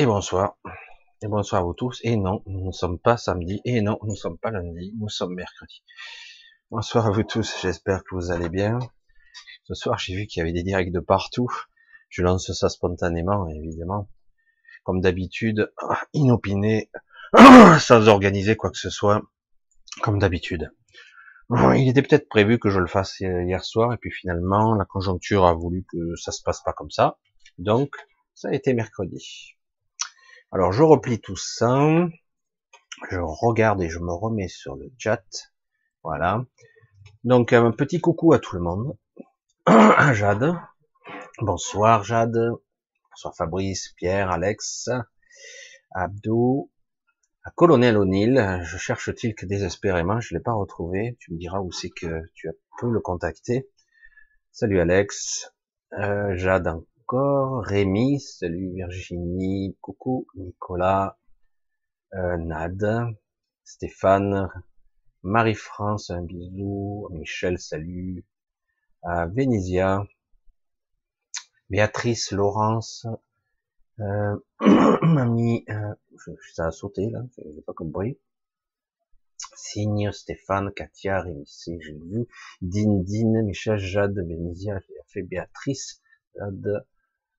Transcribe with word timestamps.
Et 0.00 0.06
bonsoir. 0.06 0.56
Et 1.22 1.26
bonsoir 1.26 1.62
à 1.62 1.64
vous 1.64 1.74
tous. 1.74 2.00
Et 2.04 2.16
non, 2.16 2.40
nous 2.46 2.66
ne 2.66 2.70
sommes 2.70 3.00
pas 3.00 3.16
samedi. 3.16 3.60
Et 3.64 3.80
non, 3.80 3.98
nous 4.02 4.12
ne 4.12 4.16
sommes 4.16 4.38
pas 4.38 4.52
lundi. 4.52 4.94
Nous 4.96 5.08
sommes 5.08 5.34
mercredi. 5.34 5.82
Bonsoir 6.70 7.08
à 7.08 7.10
vous 7.10 7.24
tous. 7.24 7.60
J'espère 7.60 8.04
que 8.04 8.14
vous 8.14 8.30
allez 8.30 8.48
bien. 8.48 8.78
Ce 9.64 9.74
soir, 9.74 9.98
j'ai 9.98 10.14
vu 10.14 10.26
qu'il 10.26 10.38
y 10.38 10.42
avait 10.42 10.52
des 10.52 10.62
directs 10.62 10.92
de 10.92 11.00
partout. 11.00 11.48
Je 12.10 12.22
lance 12.22 12.52
ça 12.52 12.68
spontanément, 12.68 13.48
évidemment. 13.48 14.08
Comme 14.84 15.00
d'habitude, 15.00 15.72
inopiné, 16.12 16.90
sans 17.80 18.06
organiser 18.06 18.54
quoi 18.54 18.70
que 18.70 18.78
ce 18.78 18.90
soit. 18.90 19.20
Comme 20.00 20.20
d'habitude. 20.20 20.70
Il 21.50 21.88
était 21.88 22.02
peut-être 22.02 22.28
prévu 22.28 22.60
que 22.60 22.70
je 22.70 22.78
le 22.78 22.86
fasse 22.86 23.18
hier 23.18 23.64
soir, 23.64 23.92
et 23.92 23.96
puis 23.96 24.12
finalement, 24.12 24.74
la 24.74 24.84
conjoncture 24.84 25.44
a 25.44 25.54
voulu 25.54 25.84
que 25.90 26.14
ça 26.14 26.30
se 26.30 26.42
passe 26.42 26.62
pas 26.62 26.72
comme 26.72 26.90
ça. 26.90 27.18
Donc, 27.58 27.96
ça 28.38 28.50
a 28.50 28.52
été 28.52 28.72
mercredi. 28.72 29.56
Alors, 30.52 30.72
je 30.72 30.84
replie 30.84 31.20
tout 31.20 31.34
ça. 31.34 32.06
Je 33.10 33.18
regarde 33.18 33.82
et 33.82 33.88
je 33.88 33.98
me 33.98 34.12
remets 34.12 34.46
sur 34.46 34.76
le 34.76 34.92
chat. 34.96 35.24
Voilà. 36.04 36.44
Donc, 37.24 37.52
un 37.52 37.72
petit 37.72 38.00
coucou 38.00 38.32
à 38.32 38.38
tout 38.38 38.54
le 38.54 38.62
monde. 38.62 38.96
Jade. 40.14 40.54
Bonsoir, 41.40 42.04
Jade. 42.04 42.38
Bonsoir, 43.10 43.34
Fabrice, 43.36 43.92
Pierre, 43.96 44.30
Alex, 44.30 44.88
Abdou, 45.90 46.70
Colonel 47.56 47.96
O'Neill, 47.96 48.60
je 48.62 48.76
cherche 48.76 49.12
Tilk 49.16 49.46
désespérément, 49.46 50.20
je 50.20 50.34
l'ai 50.34 50.40
pas 50.40 50.52
retrouvé. 50.52 51.16
Tu 51.18 51.32
me 51.32 51.38
diras 51.38 51.58
où 51.58 51.72
c'est 51.72 51.90
que 51.90 52.22
tu 52.34 52.48
peux 52.78 52.88
le 52.88 53.00
contacter. 53.00 53.68
Salut 54.52 54.78
Alex, 54.78 55.52
euh, 55.94 56.36
Jade 56.36 56.80
encore, 57.10 57.64
Rémi, 57.64 58.20
salut 58.20 58.70
Virginie, 58.74 59.74
coucou 59.80 60.26
Nicolas, 60.34 61.18
euh, 62.12 62.36
Nad, 62.36 63.14
Stéphane, 63.64 64.50
Marie-France, 65.22 66.10
un 66.10 66.20
bisou, 66.20 67.08
Michel, 67.12 67.58
salut, 67.58 68.26
euh, 69.06 69.24
Vénisia, 69.24 70.06
Béatrice, 71.70 72.30
Laurence, 72.30 73.06
euh, 74.00 74.36
mamie, 75.00 75.64
euh, 75.70 75.94
ça 76.52 76.66
a 76.66 76.70
sauté 76.70 77.08
là, 77.08 77.22
j'ai 77.38 77.62
pas 77.62 77.72
compris. 77.72 78.18
Signe, 79.56 80.12
Stéphane, 80.12 80.72
Katia, 80.72 81.22
Rémissé, 81.22 81.78
j'ai 81.80 81.94
vu. 81.94 82.28
Dine, 82.60 83.02
Dine, 83.02 83.40
Michel, 83.44 83.78
Jade, 83.78 84.18
Vénisia, 84.18 84.78
j'ai 84.86 84.94
fait 85.06 85.22
Béatrice, 85.22 86.02
Jade, 86.36 86.84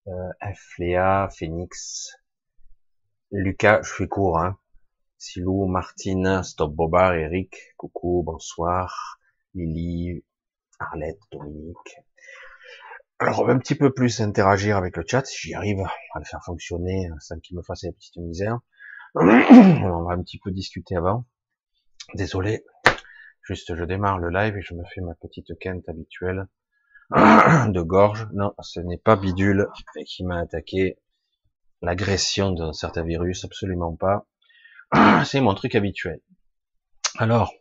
euh, 0.09 0.53
Fléa, 0.55 1.29
Phoenix, 1.37 2.15
Lucas, 3.31 3.81
je 3.83 3.93
suis 3.93 4.07
court, 4.07 4.39
hein. 4.39 4.57
Silou, 5.17 5.67
Martine, 5.67 6.43
Stop 6.43 6.73
Bobard, 6.73 7.13
Eric, 7.13 7.55
coucou, 7.77 8.23
bonsoir, 8.25 9.19
Lily, 9.53 10.23
Arlette, 10.79 11.19
Dominique, 11.31 11.97
alors, 13.21 13.41
on 13.41 13.45
va 13.45 13.51
un 13.51 13.59
petit 13.59 13.75
peu 13.75 13.93
plus 13.93 14.21
interagir 14.21 14.77
avec 14.77 14.95
le 14.95 15.03
chat, 15.05 15.25
si 15.25 15.49
j'y 15.49 15.53
arrive 15.53 15.81
à 15.81 16.19
le 16.19 16.23
faire 16.23 16.41
fonctionner 16.45 17.09
sans 17.19 17.37
qu'il 17.41 17.57
me 17.57 17.61
fasse 17.61 17.81
des 17.81 17.91
petites 17.91 18.15
misères. 18.15 18.59
on 19.15 20.03
va 20.03 20.13
un 20.13 20.23
petit 20.23 20.39
peu 20.39 20.51
discuter 20.51 20.95
avant. 20.95 21.25
Désolé, 22.13 22.63
juste 23.43 23.75
je 23.75 23.83
démarre 23.83 24.19
le 24.19 24.29
live 24.29 24.55
et 24.55 24.61
je 24.61 24.73
me 24.73 24.85
fais 24.85 25.01
ma 25.01 25.15
petite 25.15 25.51
quinte 25.59 25.89
habituelle 25.89 26.47
de 27.73 27.81
gorge. 27.81 28.27
Non, 28.33 28.53
ce 28.61 28.79
n'est 28.79 28.97
pas 28.97 29.15
Bidule 29.15 29.67
qui 30.05 30.23
m'a 30.23 30.39
attaqué. 30.39 30.97
L'agression 31.81 32.51
d'un 32.51 32.73
certain 32.73 33.03
virus, 33.03 33.45
absolument 33.45 33.95
pas. 33.95 34.27
C'est 35.25 35.41
mon 35.41 35.53
truc 35.55 35.75
habituel. 35.75 36.19
Alors, 37.17 37.53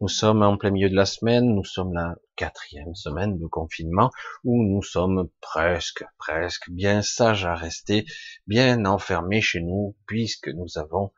nous 0.00 0.08
sommes 0.08 0.42
en 0.42 0.56
plein 0.56 0.70
milieu 0.70 0.90
de 0.90 0.94
la 0.94 1.06
semaine, 1.06 1.54
nous 1.54 1.64
sommes 1.64 1.94
la 1.94 2.16
quatrième 2.36 2.94
semaine 2.94 3.38
de 3.38 3.46
confinement, 3.46 4.10
où 4.44 4.62
nous 4.62 4.82
sommes 4.82 5.28
presque, 5.40 6.04
presque 6.18 6.70
bien 6.70 7.02
sages 7.02 7.46
à 7.46 7.54
rester, 7.54 8.04
bien 8.46 8.84
enfermés 8.84 9.40
chez 9.40 9.60
nous, 9.60 9.96
puisque 10.06 10.48
nous 10.48 10.78
avons 10.78 11.12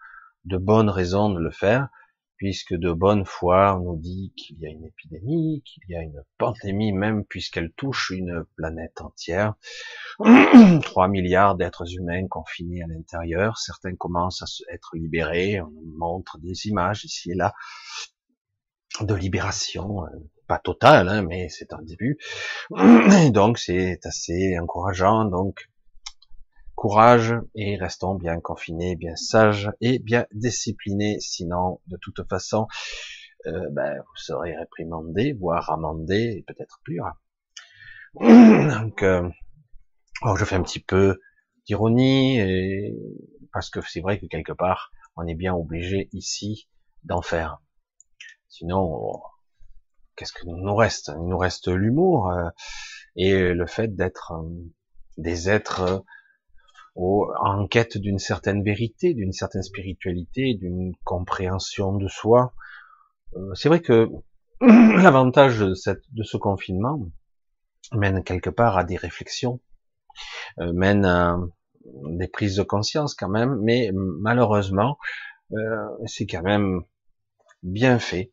de 0.45 0.57
bonnes 0.57 0.91
raisons 0.91 1.31
de 1.31 1.41
le 1.41 1.51
faire, 1.51 1.89
puisque 2.37 2.75
de 2.75 2.93
bonne 2.93 3.25
foi 3.25 3.77
on 3.77 3.85
nous 3.85 3.97
dit 3.97 4.33
qu'il 4.37 4.59
y 4.59 4.67
a 4.67 4.71
une 4.71 4.85
épidémie, 4.85 5.63
qu'il 5.65 5.83
y 5.89 5.97
a 5.97 6.03
une 6.03 6.23
pandémie 6.39 6.93
même, 6.93 7.25
puisqu'elle 7.25 7.73
touche 7.73 8.11
une 8.11 8.45
planète 8.57 9.01
entière. 9.01 9.55
3 10.83 11.09
milliards 11.09 11.57
d'êtres 11.57 11.95
humains 11.95 12.27
confinés 12.29 12.83
à 12.83 12.87
l'intérieur, 12.87 13.59
certains 13.59 13.95
commencent 13.95 14.43
à 14.43 14.75
être 14.75 14.97
libérés, 14.97 15.61
on 15.61 15.71
nous 15.71 15.97
montre 15.97 16.39
des 16.39 16.67
images 16.67 17.05
ici 17.05 17.33
et 17.33 17.35
là, 17.35 17.55
de 19.01 19.15
libération, 19.15 20.05
euh, 20.05 20.09
pas 20.47 20.59
totale, 20.59 21.09
hein, 21.09 21.23
mais 21.23 21.49
c'est 21.49 21.73
un 21.73 21.83
début. 21.83 22.19
Donc 23.33 23.59
c'est 23.59 23.99
assez 24.05 24.59
encourageant. 24.59 25.25
Donc 25.25 25.69
courage 26.87 27.35
et 27.57 27.77
restons 27.77 28.15
bien 28.15 28.39
confinés, 28.39 28.95
bien 28.95 29.17
sages 29.17 29.73
et 29.81 29.99
bien 29.99 30.25
disciplinés. 30.33 31.19
Sinon, 31.19 31.81
de 31.89 31.97
toute 31.97 32.21
façon, 32.29 32.69
euh, 33.47 33.69
ben, 33.73 33.97
vous 33.97 34.17
serez 34.17 34.57
réprimandé, 34.57 35.33
voire 35.33 35.71
amendé, 35.71 36.37
et 36.39 36.45
peut-être 36.47 36.79
plus. 36.85 37.01
Donc, 38.21 39.03
euh, 39.03 39.29
je 40.37 40.45
fais 40.45 40.55
un 40.55 40.63
petit 40.63 40.79
peu 40.79 41.19
d'ironie, 41.67 42.39
et... 42.39 42.95
parce 43.53 43.69
que 43.69 43.81
c'est 43.81 44.01
vrai 44.01 44.21
que 44.21 44.27
quelque 44.27 44.53
part, 44.53 44.93
on 45.17 45.27
est 45.27 45.35
bien 45.35 45.57
obligé 45.57 46.09
ici 46.13 46.69
d'en 47.03 47.21
faire. 47.21 47.59
Sinon, 48.49 49.21
qu'est-ce 50.15 50.33
que 50.33 50.47
nous 50.47 50.77
reste? 50.77 51.11
Il 51.17 51.27
nous 51.27 51.39
reste 51.39 51.67
l'humour 51.67 52.31
euh, 52.31 52.49
et 53.17 53.53
le 53.53 53.67
fait 53.67 53.97
d'être 53.97 54.35
euh, 54.35 54.49
des 55.19 55.51
êtres 55.51 56.05
euh, 56.97 57.25
en 57.41 57.67
quête 57.67 57.99
d'une 57.99 58.19
certaine 58.19 58.63
vérité, 58.63 59.15
d'une 59.15 59.33
certaine 59.33 59.63
spiritualité, 59.63 60.55
d'une 60.55 60.95
compréhension 61.05 61.95
de 61.97 62.09
soi. 62.09 62.55
C'est 63.55 63.69
vrai 63.69 63.81
que 63.81 64.09
l'avantage 64.61 65.59
de, 65.59 65.75
de 66.13 66.23
ce 66.23 66.37
confinement 66.37 67.01
mène 67.93 68.25
quelque 68.25 68.51
part 68.51 68.79
à 68.79 68.85
des 68.85 68.97
réflexions, 68.97 69.61
mène 70.59 71.05
à 71.05 71.39
des 71.85 72.29
prises 72.29 72.57
de 72.57 72.63
conscience 72.63 73.15
quand 73.15 73.29
même, 73.29 73.59
mais 73.63 73.91
malheureusement, 73.93 74.97
c'est 76.07 76.27
quand 76.27 76.43
même 76.43 76.81
bien 77.63 77.99
fait 77.99 78.33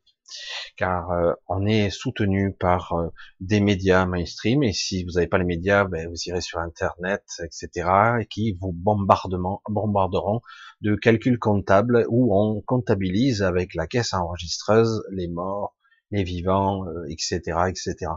car 0.77 1.11
euh, 1.11 1.33
on 1.47 1.65
est 1.65 1.89
soutenu 1.89 2.53
par 2.53 2.93
euh, 2.93 3.09
des 3.39 3.59
médias 3.59 4.05
mainstream 4.05 4.63
et 4.63 4.73
si 4.73 5.03
vous 5.03 5.11
n'avez 5.11 5.27
pas 5.27 5.37
les 5.37 5.45
médias, 5.45 5.85
ben, 5.85 6.07
vous 6.07 6.15
irez 6.25 6.41
sur 6.41 6.59
internet, 6.59 7.23
etc. 7.43 7.89
et 8.21 8.25
qui 8.25 8.57
vous 8.59 8.73
bombarderont 8.73 10.41
de 10.81 10.95
calculs 10.95 11.39
comptables 11.39 12.05
où 12.09 12.35
on 12.37 12.61
comptabilise 12.61 13.41
avec 13.41 13.75
la 13.75 13.87
caisse 13.87 14.13
enregistreuse 14.13 15.03
les 15.11 15.27
morts, 15.27 15.75
les 16.11 16.23
vivants, 16.23 16.85
etc., 17.09 17.41
euh, 17.47 17.65
etc. 17.65 18.11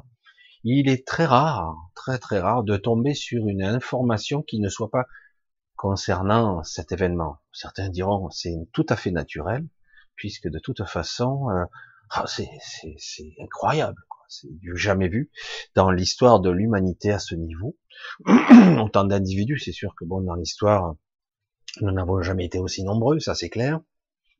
Il 0.64 0.88
est 0.88 1.06
très 1.06 1.26
rare, 1.26 1.76
très 1.94 2.18
très 2.18 2.40
rare 2.40 2.64
de 2.64 2.76
tomber 2.76 3.14
sur 3.14 3.46
une 3.46 3.62
information 3.62 4.42
qui 4.42 4.58
ne 4.58 4.68
soit 4.68 4.90
pas 4.90 5.06
concernant 5.76 6.62
cet 6.64 6.90
événement. 6.92 7.38
Certains 7.52 7.88
diront 7.88 8.30
c'est 8.30 8.56
tout 8.72 8.86
à 8.88 8.96
fait 8.96 9.12
naturel, 9.12 9.66
puisque 10.16 10.48
de 10.48 10.58
toute 10.58 10.84
façon, 10.84 11.48
ah, 12.10 12.24
c'est 12.26 12.48
incroyable, 13.40 14.00
c'est 14.28 14.48
du 14.58 14.76
jamais 14.76 15.08
vu 15.08 15.30
dans 15.74 15.90
l'histoire 15.90 16.40
de 16.40 16.50
l'humanité 16.50 17.10
à 17.12 17.18
ce 17.18 17.34
niveau. 17.34 17.76
Autant 18.80 19.04
d'individus, 19.04 19.58
c'est 19.58 19.72
sûr 19.72 19.94
que 19.96 20.04
bon, 20.04 20.20
dans 20.20 20.34
l'histoire, 20.34 20.96
nous 21.80 21.92
n'avons 21.92 22.22
jamais 22.22 22.46
été 22.46 22.58
aussi 22.58 22.84
nombreux, 22.84 23.18
ça 23.18 23.34
c'est 23.34 23.50
clair. 23.50 23.80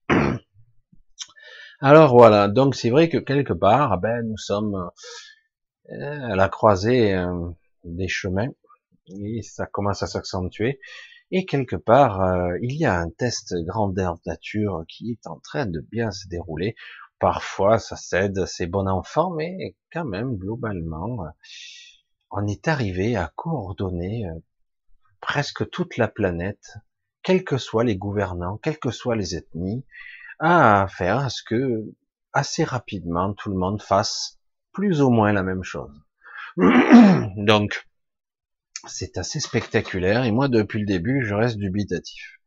Alors 1.81 2.13
voilà, 2.13 2.49
donc 2.49 2.75
c'est 2.75 2.91
vrai 2.91 3.09
que 3.09 3.19
quelque 3.19 3.53
part, 3.53 3.93
ah 3.93 3.97
ben 3.99 4.23
nous 4.23 4.39
sommes 4.39 4.91
euh, 5.91 6.33
à 6.33 6.37
la 6.37 6.49
croisée 6.49 7.15
euh, 7.15 7.51
des 7.85 8.09
chemins 8.09 8.49
et 9.09 9.43
ça 9.43 9.67
commence 9.67 10.03
à 10.03 10.07
s'accentuer. 10.07 10.81
Et 11.31 11.45
quelque 11.45 11.77
part, 11.77 12.23
euh, 12.23 12.57
il 12.63 12.77
y 12.77 12.85
a 12.85 12.99
un 12.99 13.11
test 13.11 13.55
grandeur 13.65 14.19
nature 14.27 14.85
qui 14.89 15.13
est 15.13 15.27
en 15.27 15.39
train 15.41 15.67
de 15.67 15.81
bien 15.81 16.13
se 16.13 16.29
dérouler. 16.29 16.77
Parfois, 17.19 17.79
ça 17.79 17.97
cède, 17.97 18.45
c'est 18.47 18.67
bon 18.67 18.87
enfant, 18.89 19.31
mais 19.31 19.75
quand 19.93 20.05
même, 20.05 20.37
globalement, 20.37 21.27
on 22.31 22.47
est 22.47 22.69
arrivé 22.69 23.17
à 23.17 23.33
coordonner 23.35 24.27
euh, 24.27 24.39
presque 25.21 25.69
toute 25.71 25.97
la 25.97 26.09
planète, 26.09 26.77
quels 27.23 27.45
que 27.45 27.57
soient 27.57 27.85
les 27.85 27.97
gouvernants, 27.97 28.59
quelles 28.59 28.79
que 28.79 28.91
soient 28.91 29.17
les 29.17 29.35
ethnies, 29.35 29.85
à 30.39 30.87
faire 30.91 31.19
à 31.19 31.31
ce 31.31 31.43
que, 31.43 31.85
assez 32.33 32.65
rapidement, 32.65 33.33
tout 33.33 33.51
le 33.51 33.57
monde 33.57 33.81
fasse 33.81 34.39
plus 34.73 35.01
ou 35.01 35.09
moins 35.09 35.33
la 35.33 35.43
même 35.43 35.65
chose. 35.65 35.99
Donc, 37.37 37.89
c'est 38.87 39.17
assez 39.17 39.41
spectaculaire. 39.41 40.25
Et 40.25 40.33
moi, 40.33 40.49
depuis 40.49 40.81
le 40.81 40.87
début, 40.87 41.25
je 41.25 41.35
reste 41.35 41.57
dubitatif. 41.57 42.41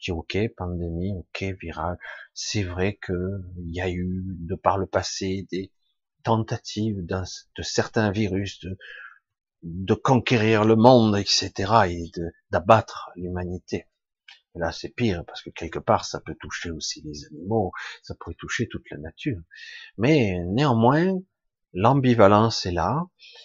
Dis, 0.00 0.12
ok, 0.12 0.38
pandémie, 0.56 1.12
ok, 1.12 1.44
viral. 1.60 1.98
C'est 2.34 2.62
vrai 2.62 2.98
que 3.00 3.42
il 3.58 3.74
y 3.74 3.80
a 3.80 3.90
eu, 3.90 4.24
de 4.26 4.54
par 4.54 4.78
le 4.78 4.86
passé, 4.86 5.46
des 5.50 5.72
tentatives 6.22 7.04
de 7.04 7.62
certains 7.62 8.10
virus 8.10 8.60
de, 8.60 8.76
de 9.62 9.94
conquérir 9.94 10.64
le 10.64 10.76
monde, 10.76 11.16
etc., 11.16 11.52
et 11.88 12.10
d'abattre 12.50 13.10
l'humanité. 13.16 13.86
Là, 14.54 14.72
c'est 14.72 14.88
pire, 14.88 15.24
parce 15.24 15.42
que 15.42 15.50
quelque 15.50 15.78
part, 15.78 16.04
ça 16.04 16.20
peut 16.20 16.34
toucher 16.40 16.70
aussi 16.70 17.00
les 17.02 17.26
animaux, 17.26 17.72
ça 18.02 18.14
pourrait 18.18 18.34
toucher 18.34 18.66
toute 18.68 18.90
la 18.90 18.98
nature. 18.98 19.40
Mais 19.98 20.38
néanmoins, 20.46 21.18
l'ambivalence 21.72 22.66
est 22.66 22.72
là. 22.72 23.04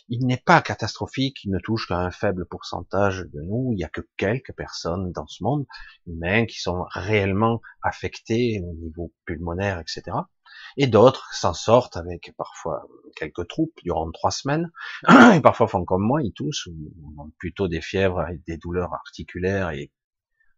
Il 0.09 0.25
n'est 0.25 0.41
pas 0.43 0.61
catastrophique, 0.61 1.43
il 1.43 1.51
ne 1.51 1.59
touche 1.59 1.87
qu'à 1.87 1.97
un 1.97 2.11
faible 2.11 2.45
pourcentage 2.45 3.25
de 3.31 3.41
nous. 3.41 3.69
Il 3.71 3.75
n'y 3.75 3.83
a 3.83 3.89
que 3.89 4.01
quelques 4.17 4.53
personnes 4.53 5.11
dans 5.11 5.27
ce 5.27 5.43
monde 5.43 5.65
humain 6.07 6.45
qui 6.45 6.59
sont 6.59 6.85
réellement 6.91 7.61
affectées 7.81 8.61
au 8.63 8.73
niveau 8.73 9.11
pulmonaire, 9.25 9.79
etc. 9.79 10.17
Et 10.77 10.87
d'autres 10.87 11.33
s'en 11.33 11.53
sortent 11.53 11.97
avec 11.97 12.33
parfois 12.37 12.85
quelques 13.15 13.47
troupes 13.47 13.77
durant 13.83 14.09
trois 14.11 14.31
semaines. 14.31 14.71
Et 15.35 15.41
parfois 15.41 15.67
font 15.67 15.85
comme 15.85 16.03
moi, 16.03 16.21
ils 16.21 16.33
toussent, 16.33 16.67
ou 16.67 16.91
ont 17.17 17.31
plutôt 17.37 17.67
des 17.67 17.81
fièvres 17.81 18.27
et 18.29 18.39
des 18.47 18.57
douleurs 18.57 18.93
articulaires 18.93 19.71
et 19.71 19.91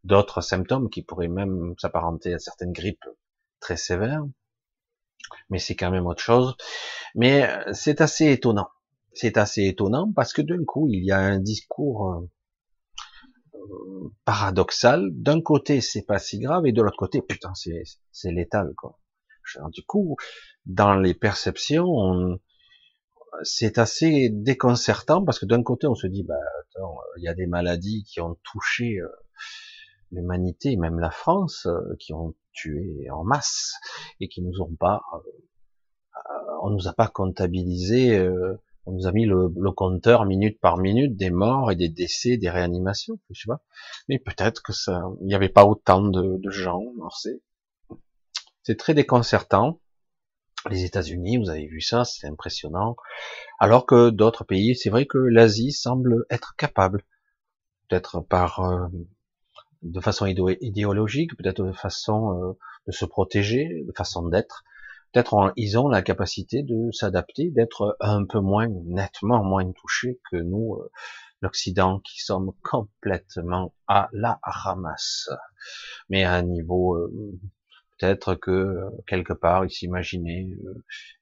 d'autres 0.03 0.41
symptômes 0.41 0.89
qui 0.89 1.01
pourraient 1.01 1.27
même 1.27 1.73
s'apparenter 1.79 2.33
à 2.33 2.39
certaines 2.39 2.71
grippes 2.71 3.09
très 3.59 3.77
sévères. 3.77 4.23
Mais 5.49 5.59
c'est 5.59 5.75
quand 5.75 5.91
même 5.91 6.05
autre 6.05 6.21
chose. 6.21 6.55
Mais 7.15 7.47
euh, 7.49 7.73
c'est 7.73 8.01
assez 8.01 8.31
étonnant. 8.31 8.69
C'est 9.13 9.37
assez 9.37 9.63
étonnant 9.65 10.11
parce 10.13 10.33
que 10.33 10.41
d'un 10.41 10.63
coup, 10.65 10.87
il 10.89 11.03
y 11.05 11.11
a 11.11 11.19
un 11.19 11.39
discours 11.39 12.11
euh, 12.11 12.29
euh, 13.55 14.13
paradoxal. 14.25 15.09
D'un 15.13 15.41
côté, 15.41 15.81
c'est 15.81 16.05
pas 16.05 16.19
si 16.19 16.39
grave, 16.39 16.65
et 16.65 16.71
de 16.71 16.81
l'autre 16.81 16.97
côté, 16.97 17.21
putain, 17.21 17.53
c'est 17.55 18.31
létal, 18.31 18.73
quoi. 18.77 18.99
Du 19.71 19.83
coup, 19.83 20.17
dans 20.65 20.95
les 20.95 21.13
perceptions, 21.13 22.39
c'est 23.43 23.77
assez 23.77 24.29
déconcertant 24.31 25.23
parce 25.23 25.37
que 25.37 25.45
d'un 25.45 25.61
côté, 25.61 25.85
on 25.85 25.93
se 25.93 26.07
dit, 26.07 26.23
bah, 26.23 26.33
attends, 26.61 26.97
il 27.17 27.23
y 27.23 27.27
a 27.27 27.35
des 27.35 27.45
maladies 27.45 28.03
qui 28.05 28.21
ont 28.21 28.37
touché 28.43 28.99
l'humanité, 30.15 30.75
même 30.77 30.99
la 30.99 31.11
France, 31.11 31.67
euh, 31.67 31.95
qui 31.99 32.13
ont 32.13 32.33
tué 32.53 33.09
en 33.11 33.23
masse 33.23 33.75
et 34.19 34.27
qui 34.27 34.41
nous 34.41 34.61
ont 34.61 34.75
pas, 34.75 35.01
euh, 35.13 35.19
on 36.61 36.69
nous 36.69 36.87
a 36.87 36.93
pas 36.93 37.07
comptabilisé, 37.07 38.17
euh, 38.17 38.55
on 38.85 38.93
nous 38.93 39.07
a 39.07 39.11
mis 39.11 39.25
le, 39.25 39.49
compteur 39.71 40.25
minute 40.25 40.59
par 40.59 40.77
minute 40.77 41.15
des 41.15 41.31
morts 41.31 41.71
et 41.71 41.75
des 41.75 41.89
décès, 41.89 42.37
des 42.37 42.49
réanimations, 42.49 43.19
je 43.31 43.41
sais 43.41 43.47
pas. 43.47 43.61
Mais 44.07 44.19
peut-être 44.19 44.61
que 44.61 44.73
ça, 44.73 45.03
il 45.21 45.27
n'y 45.27 45.35
avait 45.35 45.49
pas 45.49 45.65
autant 45.65 46.01
de, 46.01 46.39
gens, 46.49 46.83
c'est, 48.63 48.77
très 48.77 48.93
déconcertant. 48.93 49.79
Les 50.69 50.83
États-Unis, 50.83 51.37
vous 51.37 51.49
avez 51.49 51.67
vu 51.67 51.81
ça, 51.81 52.05
c'est 52.05 52.27
impressionnant. 52.27 52.95
Alors 53.59 53.85
que 53.85 54.09
d'autres 54.09 54.43
pays, 54.43 54.75
c'est 54.75 54.89
vrai 54.89 55.05
que 55.05 55.17
l'Asie 55.17 55.71
semble 55.71 56.25
être 56.31 56.55
capable, 56.55 57.03
peut-être 57.87 58.21
par 58.21 58.89
de 59.81 59.99
façon 59.99 60.25
idéologique, 60.25 61.35
peut-être 61.37 61.63
de 61.63 61.71
façon 61.71 62.39
euh, 62.39 62.53
de 62.87 62.91
se 62.91 63.05
protéger, 63.05 63.83
de 63.87 63.91
façon 63.95 64.27
d'être. 64.27 64.63
Peut-être 65.11 65.53
ils 65.55 65.77
ont 65.77 65.87
la 65.87 66.01
capacité 66.01 66.63
de 66.63 66.91
s'adapter, 66.91 67.49
d'être 67.49 67.95
un 68.01 68.25
peu 68.25 68.39
moins 68.39 68.67
nettement 68.67 69.43
moins 69.43 69.71
touchés 69.71 70.19
que 70.29 70.37
nous, 70.37 70.75
euh, 70.75 70.91
l'Occident, 71.41 71.99
qui 71.99 72.19
sommes 72.19 72.51
complètement 72.63 73.73
à 73.87 74.09
la 74.11 74.39
ramasse. 74.43 75.29
Mais 76.09 76.23
à 76.23 76.33
un 76.33 76.43
niveau 76.43 76.95
euh, 76.95 77.39
peut-être 77.97 78.35
que 78.35 78.81
quelque 79.07 79.33
part 79.33 79.65
ils 79.65 79.71
s'imaginaient 79.71 80.49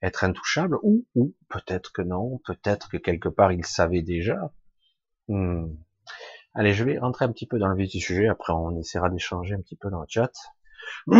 être 0.01 0.23
intouchables, 0.23 0.77
ou, 0.81 1.06
ou 1.15 1.35
peut-être 1.49 1.91
que 1.91 2.01
non, 2.01 2.39
peut-être 2.45 2.89
que 2.89 2.97
quelque 2.97 3.29
part 3.29 3.51
ils 3.51 3.65
savaient 3.65 4.01
déjà. 4.01 4.51
Hmm. 5.27 5.67
Allez, 6.55 6.73
je 6.73 6.83
vais 6.83 7.00
rentrer 7.00 7.25
un 7.25 7.31
petit 7.31 7.47
peu 7.47 7.57
dans 7.57 7.67
le 7.67 7.75
vif 7.75 7.89
du 7.89 8.00
sujet, 8.00 8.27
après 8.27 8.53
on 8.53 8.77
essaiera 8.77 9.09
d'échanger 9.09 9.55
un 9.55 9.61
petit 9.61 9.75
peu 9.75 9.89
dans 9.89 10.01
le 10.01 10.07
chat. 10.07 10.31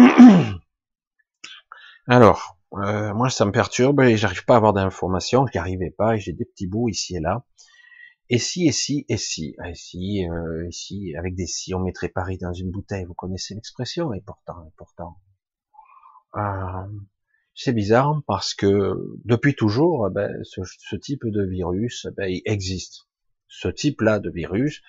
Alors, 2.07 2.57
euh, 2.74 3.13
moi 3.13 3.30
ça 3.30 3.45
me 3.45 3.51
perturbe 3.51 4.01
et 4.01 4.17
j'arrive 4.17 4.46
pas 4.46 4.55
à 4.55 4.58
avoir 4.58 4.74
d'informations, 4.74 5.48
je 5.48 5.53
n'y 5.53 5.60
arrivais 5.60 5.91
pas 5.91 6.15
et 6.15 6.19
j'ai 6.19 6.34
des 6.34 6.46
petits 6.46 6.67
bouts 6.67 6.89
ici 6.89 7.15
et 7.15 7.19
là. 7.19 7.46
Et 8.29 8.39
si, 8.39 8.67
et 8.67 8.72
si, 8.72 9.05
et 9.10 9.17
si, 9.17 9.55
et 9.63 9.74
si, 9.75 10.27
euh, 10.27 10.69
avec 11.17 11.36
des 11.36 11.46
si, 11.46 11.74
on 11.74 11.79
mettrait 11.79 12.10
Paris 12.10 12.38
dans 12.38 12.53
une 12.53 12.72
bouteille, 12.72 13.05
vous 13.05 13.13
connaissez 13.13 13.53
l'expression, 13.53 14.13
et 14.13 14.22
pourtant, 14.22 14.65
et 14.65 14.72
pourtant. 14.77 15.17
Euh, 16.36 16.88
c'est 17.53 17.74
bizarre 17.74 18.22
parce 18.25 18.53
que 18.53 18.96
depuis 19.25 19.55
toujours, 19.55 20.10
ben, 20.10 20.31
ce, 20.43 20.96
type 20.96 21.27
de 21.27 21.43
virus, 21.43 22.08
ben, 22.17 22.27
il 22.27 22.41
existe. 22.46 23.08
Ce 23.48 23.67
type-là 23.67 24.19
de 24.19 24.31
virus, 24.31 24.81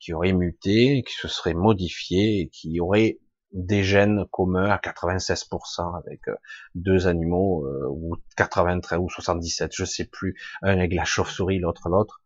qui 0.00 0.12
aurait 0.12 0.32
muté, 0.32 1.02
qui 1.06 1.14
se 1.14 1.28
serait 1.28 1.54
modifié 1.54 2.40
et 2.40 2.48
qui 2.48 2.80
aurait 2.80 3.18
des 3.52 3.82
gènes 3.82 4.24
communs 4.30 4.70
à 4.70 4.76
96% 4.76 5.96
avec 5.96 6.28
euh, 6.28 6.34
deux 6.74 7.06
animaux 7.06 7.66
euh, 7.66 7.88
ou 7.88 8.16
93 8.36 8.98
ou 9.00 9.08
77, 9.08 9.72
je 9.74 9.84
sais 9.84 10.04
plus, 10.04 10.38
un 10.62 10.78
avec 10.78 10.94
la 10.94 11.04
chauve-souris, 11.04 11.58
l'autre 11.58 11.88
l'autre, 11.88 12.20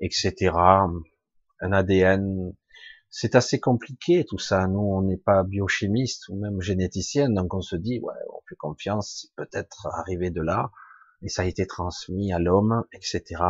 etc. 0.00 0.52
Un 1.60 1.72
ADN, 1.72 2.54
c'est 3.10 3.34
assez 3.34 3.58
compliqué 3.58 4.24
tout 4.24 4.38
ça. 4.38 4.68
Nous, 4.68 4.78
on 4.78 5.02
n'est 5.02 5.16
pas 5.16 5.42
biochimiste 5.42 6.28
ou 6.28 6.38
même 6.38 6.60
généticien, 6.60 7.28
donc 7.28 7.54
on 7.54 7.60
se 7.60 7.74
dit 7.74 7.98
ouais, 8.00 8.14
on 8.32 8.40
fait 8.48 8.56
confiance, 8.56 9.22
c'est 9.22 9.34
peut-être 9.34 9.88
arrivé 9.88 10.30
de 10.30 10.42
là 10.42 10.70
et 11.22 11.28
ça 11.28 11.42
a 11.42 11.46
été 11.46 11.66
transmis 11.66 12.32
à 12.32 12.38
l'homme, 12.38 12.84
etc. 12.92 13.42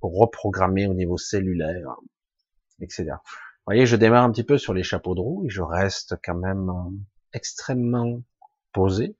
pour 0.00 0.16
reprogrammer 0.16 0.86
au 0.86 0.94
niveau 0.94 1.16
cellulaire 1.16 1.96
etc. 2.80 3.04
Vous 3.10 3.72
voyez, 3.72 3.86
je 3.86 3.96
démarre 3.96 4.24
un 4.24 4.30
petit 4.30 4.44
peu 4.44 4.58
sur 4.58 4.74
les 4.74 4.82
chapeaux 4.82 5.14
de 5.14 5.20
roue 5.20 5.44
et 5.46 5.50
je 5.50 5.62
reste 5.62 6.16
quand 6.24 6.36
même 6.36 6.70
euh, 6.70 6.90
extrêmement 7.32 8.22
posé 8.72 9.16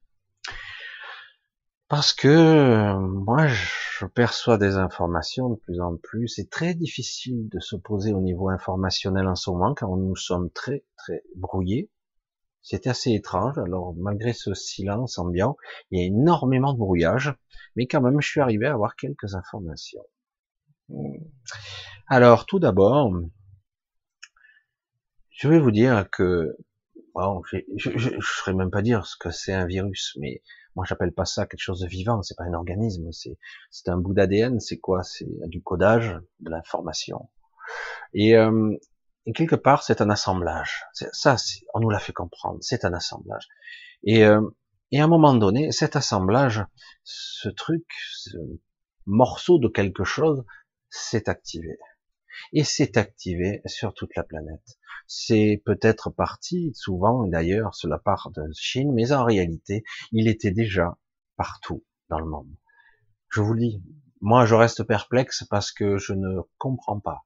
parce 1.88 2.12
que 2.12 2.28
euh, 2.28 2.98
moi 2.98 3.46
je 3.46 4.06
perçois 4.06 4.58
des 4.58 4.76
informations 4.76 5.50
de 5.50 5.56
plus 5.56 5.80
en 5.80 5.96
plus. 5.96 6.28
C'est 6.28 6.50
très 6.50 6.74
difficile 6.74 7.48
de 7.48 7.60
s'opposer 7.60 8.12
au 8.12 8.20
niveau 8.20 8.48
informationnel 8.48 9.26
en 9.28 9.36
ce 9.36 9.50
moment 9.50 9.72
car 9.72 9.90
nous 9.90 10.16
sommes 10.16 10.50
très 10.50 10.84
très 10.96 11.22
brouillés. 11.36 11.90
C'est 12.60 12.88
assez 12.88 13.12
étrange. 13.12 13.56
Alors 13.58 13.94
malgré 13.96 14.32
ce 14.32 14.52
silence 14.52 15.18
ambiant, 15.18 15.56
il 15.90 16.00
y 16.00 16.02
a 16.02 16.06
énormément 16.06 16.72
de 16.72 16.78
brouillage, 16.78 17.32
mais 17.76 17.86
quand 17.86 18.00
même 18.00 18.20
je 18.20 18.28
suis 18.28 18.40
arrivé 18.40 18.66
à 18.66 18.74
avoir 18.74 18.96
quelques 18.96 19.34
informations. 19.34 20.02
Alors 22.08 22.46
tout 22.46 22.58
d'abord, 22.58 23.12
je 25.36 25.48
vais 25.48 25.58
vous 25.58 25.70
dire 25.70 26.08
que 26.10 26.56
bon, 27.14 27.42
je, 27.76 27.90
ne 27.90 28.20
saurais 28.20 28.54
même 28.54 28.70
pas 28.70 28.82
dire 28.82 29.06
ce 29.06 29.16
que 29.18 29.30
c'est 29.30 29.52
un 29.52 29.66
virus, 29.66 30.16
mais 30.18 30.42
moi 30.74 30.86
j'appelle 30.88 31.12
pas 31.12 31.26
ça 31.26 31.46
quelque 31.46 31.60
chose 31.60 31.80
de 31.80 31.88
vivant, 31.88 32.22
c'est 32.22 32.36
pas 32.36 32.44
un 32.44 32.54
organisme, 32.54 33.12
c'est 33.12 33.38
c'est 33.70 33.88
un 33.90 33.98
bout 33.98 34.14
d'ADN, 34.14 34.60
c'est 34.60 34.78
quoi? 34.78 35.02
C'est 35.02 35.26
du 35.48 35.62
codage, 35.62 36.18
de 36.40 36.50
l'information. 36.50 37.28
Et, 38.14 38.36
euh, 38.36 38.74
et, 39.26 39.32
quelque 39.32 39.56
part 39.56 39.82
c'est 39.82 40.00
un 40.00 40.08
assemblage. 40.08 40.84
Ça, 41.12 41.36
on 41.74 41.80
nous 41.80 41.90
l'a 41.90 41.98
fait 41.98 42.12
comprendre, 42.14 42.58
c'est 42.62 42.84
un 42.84 42.94
assemblage. 42.94 43.48
Et, 44.04 44.24
euh, 44.24 44.40
et 44.90 45.00
à 45.00 45.04
un 45.04 45.08
moment 45.08 45.34
donné, 45.34 45.72
cet 45.72 45.96
assemblage, 45.96 46.64
ce 47.02 47.48
truc, 47.50 47.84
ce 48.14 48.38
morceau 49.04 49.58
de 49.58 49.68
quelque 49.68 50.04
chose, 50.04 50.44
s'est 50.88 51.28
activé. 51.28 51.76
Et 52.52 52.64
s'est 52.64 52.98
activé 52.98 53.62
sur 53.66 53.94
toute 53.94 54.14
la 54.16 54.22
planète 54.22 54.78
c'est 55.06 55.62
peut-être 55.64 56.10
parti 56.10 56.72
souvent 56.74 57.26
d'ailleurs 57.26 57.74
sur 57.74 57.88
la 57.88 57.98
part 57.98 58.30
de 58.32 58.42
Chine, 58.54 58.92
mais 58.92 59.12
en 59.12 59.24
réalité, 59.24 59.84
il 60.12 60.28
était 60.28 60.50
déjà 60.50 60.98
partout 61.36 61.84
dans 62.08 62.18
le 62.18 62.26
monde. 62.26 62.52
Je 63.28 63.40
vous 63.40 63.54
dis, 63.54 63.82
moi 64.20 64.46
je 64.46 64.54
reste 64.54 64.84
perplexe 64.84 65.44
parce 65.48 65.72
que 65.72 65.98
je 65.98 66.12
ne 66.12 66.40
comprends 66.58 67.00
pas. 67.00 67.24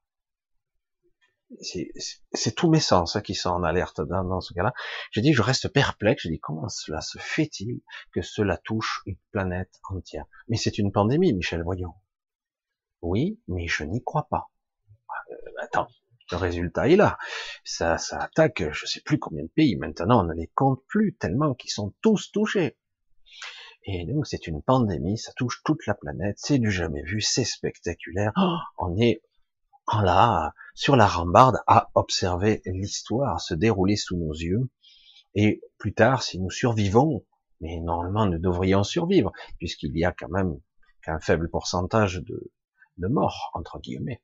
C'est 1.62 2.54
tous 2.54 2.70
mes 2.70 2.80
sens 2.80 3.18
qui 3.24 3.34
sont 3.34 3.50
en 3.50 3.64
alerte 3.64 4.00
dans, 4.00 4.22
dans 4.22 4.40
ce 4.40 4.54
cas-là. 4.54 4.72
Je 5.10 5.20
dis, 5.20 5.32
je 5.32 5.42
reste 5.42 5.68
perplexe. 5.68 6.22
Je 6.22 6.28
dis, 6.28 6.38
comment 6.38 6.68
cela 6.68 7.00
se 7.00 7.18
fait-il 7.18 7.80
que 8.12 8.22
cela 8.22 8.56
touche 8.56 9.02
une 9.06 9.18
planète 9.32 9.80
entière? 9.88 10.26
Mais 10.46 10.56
c'est 10.56 10.78
une 10.78 10.92
pandémie, 10.92 11.32
Michel, 11.32 11.64
voyons. 11.64 11.94
Oui, 13.02 13.40
mais 13.48 13.66
je 13.66 13.82
n'y 13.82 14.04
crois 14.04 14.28
pas. 14.30 14.49
Euh, 15.30 15.34
attends, 15.60 15.88
le 16.30 16.36
résultat 16.36 16.88
est 16.88 16.96
là. 16.96 17.18
Ça, 17.64 17.98
ça 17.98 18.18
attaque, 18.18 18.70
je 18.72 18.86
sais 18.86 19.00
plus 19.00 19.18
combien 19.18 19.44
de 19.44 19.48
pays. 19.48 19.76
Maintenant, 19.76 20.24
on 20.24 20.28
ne 20.28 20.34
les 20.34 20.50
compte 20.54 20.82
plus 20.86 21.16
tellement 21.16 21.54
qu'ils 21.54 21.70
sont 21.70 21.94
tous 22.02 22.30
touchés. 22.32 22.76
Et 23.84 24.04
donc, 24.06 24.26
c'est 24.26 24.46
une 24.46 24.62
pandémie, 24.62 25.18
ça 25.18 25.32
touche 25.36 25.62
toute 25.64 25.86
la 25.86 25.94
planète, 25.94 26.36
c'est 26.38 26.58
du 26.58 26.70
jamais 26.70 27.02
vu, 27.02 27.20
c'est 27.20 27.44
spectaculaire. 27.44 28.32
Oh, 28.36 28.58
on 28.78 28.96
est 28.98 29.22
là, 29.98 30.52
sur 30.74 30.96
la 30.96 31.06
rambarde, 31.06 31.56
à 31.66 31.90
observer 31.94 32.62
l'histoire 32.66 33.40
se 33.40 33.54
dérouler 33.54 33.96
sous 33.96 34.16
nos 34.16 34.32
yeux. 34.32 34.70
Et 35.34 35.60
plus 35.78 35.94
tard, 35.94 36.22
si 36.22 36.38
nous 36.38 36.50
survivons, 36.50 37.24
mais 37.60 37.80
normalement 37.80 38.26
nous 38.26 38.38
devrions 38.38 38.84
survivre, 38.84 39.32
puisqu'il 39.58 39.96
y 39.96 40.04
a 40.04 40.12
quand 40.12 40.28
même 40.28 40.58
qu'un 41.02 41.18
faible 41.18 41.48
pourcentage 41.50 42.16
de, 42.16 42.50
de 43.00 43.08
morts, 43.08 43.50
entre 43.54 43.80
guillemets. 43.80 44.22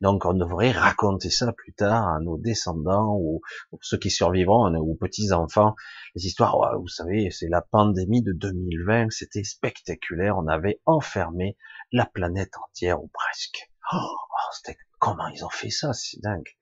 Donc 0.00 0.24
on 0.24 0.34
devrait 0.34 0.70
raconter 0.70 1.30
ça 1.30 1.52
plus 1.52 1.72
tard 1.72 2.06
à 2.08 2.20
nos 2.20 2.38
descendants 2.38 3.16
ou, 3.16 3.40
ceux 3.80 3.98
qui 3.98 4.10
survivront, 4.10 4.74
aux 4.74 4.94
petits-enfants, 4.94 5.74
les 6.14 6.26
histoires, 6.26 6.78
vous 6.78 6.88
savez, 6.88 7.30
c'est 7.30 7.48
la 7.48 7.62
pandémie 7.62 8.22
de 8.22 8.32
2020, 8.32 9.10
c'était 9.10 9.44
spectaculaire, 9.44 10.36
on 10.38 10.46
avait 10.46 10.80
enfermé 10.86 11.56
la 11.92 12.06
planète 12.06 12.52
entière, 12.68 13.02
ou 13.02 13.08
presque. 13.08 13.70
Oh, 13.92 13.96
oh 14.00 14.72
comment 14.98 15.28
ils 15.28 15.44
ont 15.44 15.50
fait 15.50 15.70
ça, 15.70 15.92
c'est 15.92 16.20
dingue. 16.20 16.56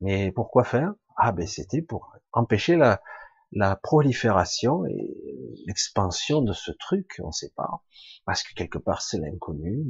Mais 0.00 0.32
pourquoi 0.32 0.64
faire? 0.64 0.92
Ah 1.16 1.32
ben 1.32 1.46
c'était 1.46 1.82
pour 1.82 2.12
empêcher 2.32 2.76
la, 2.76 3.00
la 3.52 3.76
prolifération 3.76 4.84
et 4.86 5.16
l'expansion 5.66 6.42
de 6.42 6.52
ce 6.52 6.70
truc, 6.70 7.20
on 7.22 7.28
ne 7.28 7.32
sait 7.32 7.52
pas, 7.56 7.82
parce 8.24 8.42
que 8.42 8.54
quelque 8.54 8.78
part 8.78 9.02
c'est 9.02 9.18
l'inconnu. 9.18 9.84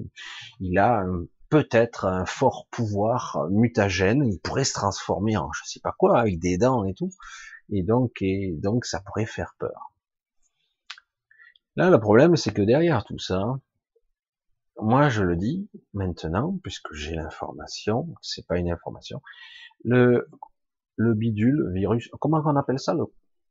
Il 0.61 0.79
a 0.79 1.05
peut-être 1.49 2.05
un 2.05 2.25
fort 2.27 2.67
pouvoir 2.71 3.47
mutagène, 3.50 4.25
il 4.25 4.38
pourrait 4.38 4.65
se 4.65 4.75
transformer 4.75 5.37
en 5.37 5.50
je 5.53 5.62
sais 5.65 5.81
pas 5.81 5.95
quoi 5.99 6.19
avec 6.19 6.38
des 6.38 6.59
dents 6.59 6.85
et 6.85 6.95
tout, 6.95 7.11
et 7.71 7.83
donc 7.83 8.12
et 8.21 8.55
donc 8.59 8.85
ça 8.85 9.00
pourrait 9.00 9.27
faire 9.27 9.55
peur. 9.59 9.93
Là, 11.77 11.91
le 11.91 12.00
problème, 12.00 12.35
c'est 12.37 12.53
que 12.53 12.62
derrière 12.62 13.05
tout 13.05 13.19
ça, 13.21 13.41
moi 14.81 15.09
je 15.09 15.23
le 15.23 15.37
dis 15.37 15.69
maintenant, 15.95 16.59
puisque 16.62 16.93
j'ai 16.93 17.15
l'information, 17.15 18.09
c'est 18.21 18.47
pas 18.47 18.59
une 18.59 18.71
information, 18.71 19.23
le 19.85 20.29
le 20.97 21.15
bidule, 21.15 21.73
virus, 21.73 22.11
comment 22.21 22.43
on 22.45 22.57
appelle 22.57 22.81
ça, 22.81 22.93
le 22.95 23.05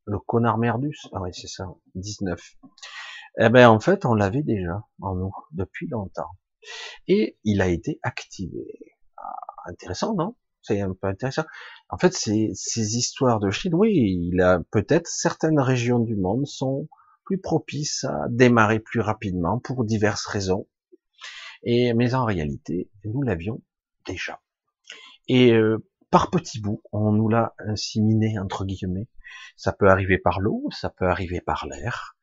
le 0.08 0.20
connard 0.20 0.58
merdus, 0.58 0.98
ah 1.12 1.22
oui 1.22 1.30
c'est 1.34 1.48
ça, 1.48 1.68
19. 1.96 2.40
Eh 3.40 3.50
ben 3.50 3.70
en 3.70 3.80
fait 3.80 4.06
on 4.06 4.14
l'avait 4.14 4.42
déjà 4.42 4.84
en 5.02 5.16
nous 5.16 5.34
depuis 5.52 5.88
longtemps 5.88 6.32
et 7.08 7.38
il 7.44 7.62
a 7.62 7.68
été 7.68 8.00
activé. 8.04 8.66
Ah, 9.18 9.36
intéressant 9.66 10.16
non? 10.16 10.36
C'est 10.62 10.82
un 10.82 10.94
peu 10.94 11.08
intéressant. 11.08 11.44
En 11.90 11.98
fait 11.98 12.14
ces, 12.14 12.52
ces 12.54 12.98
histoires 12.98 13.40
de 13.40 13.52
Chine, 13.52 13.76
oui, 13.76 13.94
il 14.32 14.42
a 14.42 14.62
peut-être 14.72 15.08
certaines 15.08 15.60
régions 15.60 16.00
du 16.00 16.16
monde 16.16 16.48
sont 16.48 16.88
plus 17.26 17.40
propices 17.40 18.06
à 18.06 18.28
démarrer 18.30 18.80
plus 18.80 19.02
rapidement 19.02 19.60
pour 19.60 19.84
diverses 19.84 20.26
raisons. 20.26 20.68
Et 21.64 21.94
mais 21.94 22.14
en 22.16 22.24
réalité 22.24 22.90
nous 23.04 23.22
l'avions 23.22 23.62
déjà. 24.06 24.42
Et 25.28 25.52
euh, 25.52 25.86
par 26.10 26.30
petits 26.30 26.60
bouts, 26.60 26.82
on 26.92 27.12
nous 27.12 27.30
l'a 27.30 27.54
inséminé 27.60 28.40
entre 28.40 28.66
guillemets 28.66 29.08
ça 29.56 29.74
peut 29.74 29.90
arriver 29.90 30.18
par 30.18 30.40
l'eau, 30.40 30.70
ça 30.72 30.90
peut 30.90 31.08
arriver 31.08 31.42
par 31.42 31.66
l'air, 31.68 32.16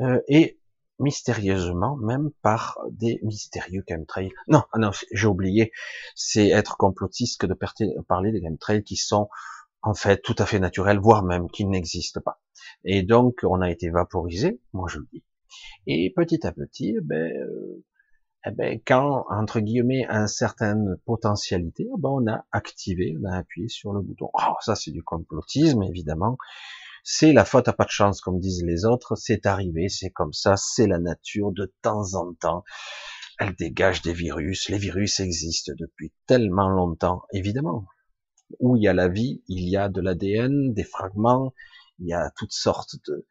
euh, 0.00 0.20
et 0.28 0.58
mystérieusement 0.98 1.96
même 1.96 2.30
par 2.42 2.78
des 2.90 3.18
mystérieux 3.22 3.84
chemtrails. 3.88 4.30
Non, 4.48 4.62
ah 4.72 4.78
non, 4.78 4.90
j'ai 5.12 5.26
oublié, 5.26 5.72
c'est 6.14 6.48
être 6.48 6.76
complotiste 6.76 7.40
que 7.40 7.46
de 7.46 7.54
parler 8.06 8.32
des 8.32 8.42
chemtrails 8.42 8.84
qui 8.84 8.96
sont 8.96 9.28
en 9.82 9.94
fait 9.94 10.22
tout 10.22 10.36
à 10.38 10.46
fait 10.46 10.60
naturels, 10.60 10.98
voire 10.98 11.24
même 11.24 11.50
qui 11.50 11.64
n'existent 11.64 12.20
pas. 12.20 12.40
Et 12.84 13.02
donc 13.02 13.40
on 13.42 13.60
a 13.60 13.70
été 13.70 13.90
vaporisé, 13.90 14.60
moi 14.72 14.88
je 14.88 14.98
le 14.98 15.06
dis. 15.12 15.24
Et 15.86 16.12
petit 16.14 16.46
à 16.46 16.52
petit, 16.52 16.96
ben, 17.02 17.32
euh, 17.32 17.84
eh 18.46 18.50
ben, 18.50 18.80
quand, 18.86 19.24
entre 19.30 19.60
guillemets, 19.60 20.04
une 20.10 20.26
certaine 20.26 20.96
potentialité, 21.06 21.86
eh 21.86 22.00
ben, 22.00 22.10
on 22.10 22.26
a 22.30 22.44
activé, 22.52 23.16
on 23.20 23.24
a 23.30 23.38
appuyé 23.38 23.68
sur 23.68 23.92
le 23.92 24.02
bouton. 24.02 24.28
Oh, 24.34 24.54
ça, 24.60 24.74
c'est 24.74 24.90
du 24.90 25.02
complotisme, 25.02 25.82
évidemment. 25.82 26.36
C'est 27.04 27.32
la 27.32 27.44
faute 27.44 27.68
à 27.68 27.72
pas 27.72 27.84
de 27.84 27.90
chance, 27.90 28.20
comme 28.20 28.40
disent 28.40 28.64
les 28.64 28.84
autres. 28.84 29.14
C'est 29.16 29.46
arrivé, 29.46 29.88
c'est 29.88 30.10
comme 30.10 30.32
ça, 30.32 30.56
c'est 30.56 30.86
la 30.86 30.98
nature. 30.98 31.52
De 31.52 31.72
temps 31.80 32.14
en 32.14 32.34
temps, 32.34 32.64
elle 33.38 33.54
dégage 33.54 34.02
des 34.02 34.12
virus. 34.12 34.68
Les 34.68 34.78
virus 34.78 35.20
existent 35.20 35.72
depuis 35.78 36.12
tellement 36.26 36.68
longtemps, 36.68 37.22
évidemment. 37.32 37.86
Où 38.60 38.76
il 38.76 38.82
y 38.82 38.88
a 38.88 38.94
la 38.94 39.08
vie, 39.08 39.42
il 39.48 39.68
y 39.68 39.76
a 39.76 39.88
de 39.88 40.02
l'ADN, 40.02 40.74
des 40.74 40.84
fragments, 40.84 41.54
il 41.98 42.08
y 42.08 42.12
a 42.12 42.30
toutes 42.36 42.52
sortes 42.52 42.96
de, 43.08 43.26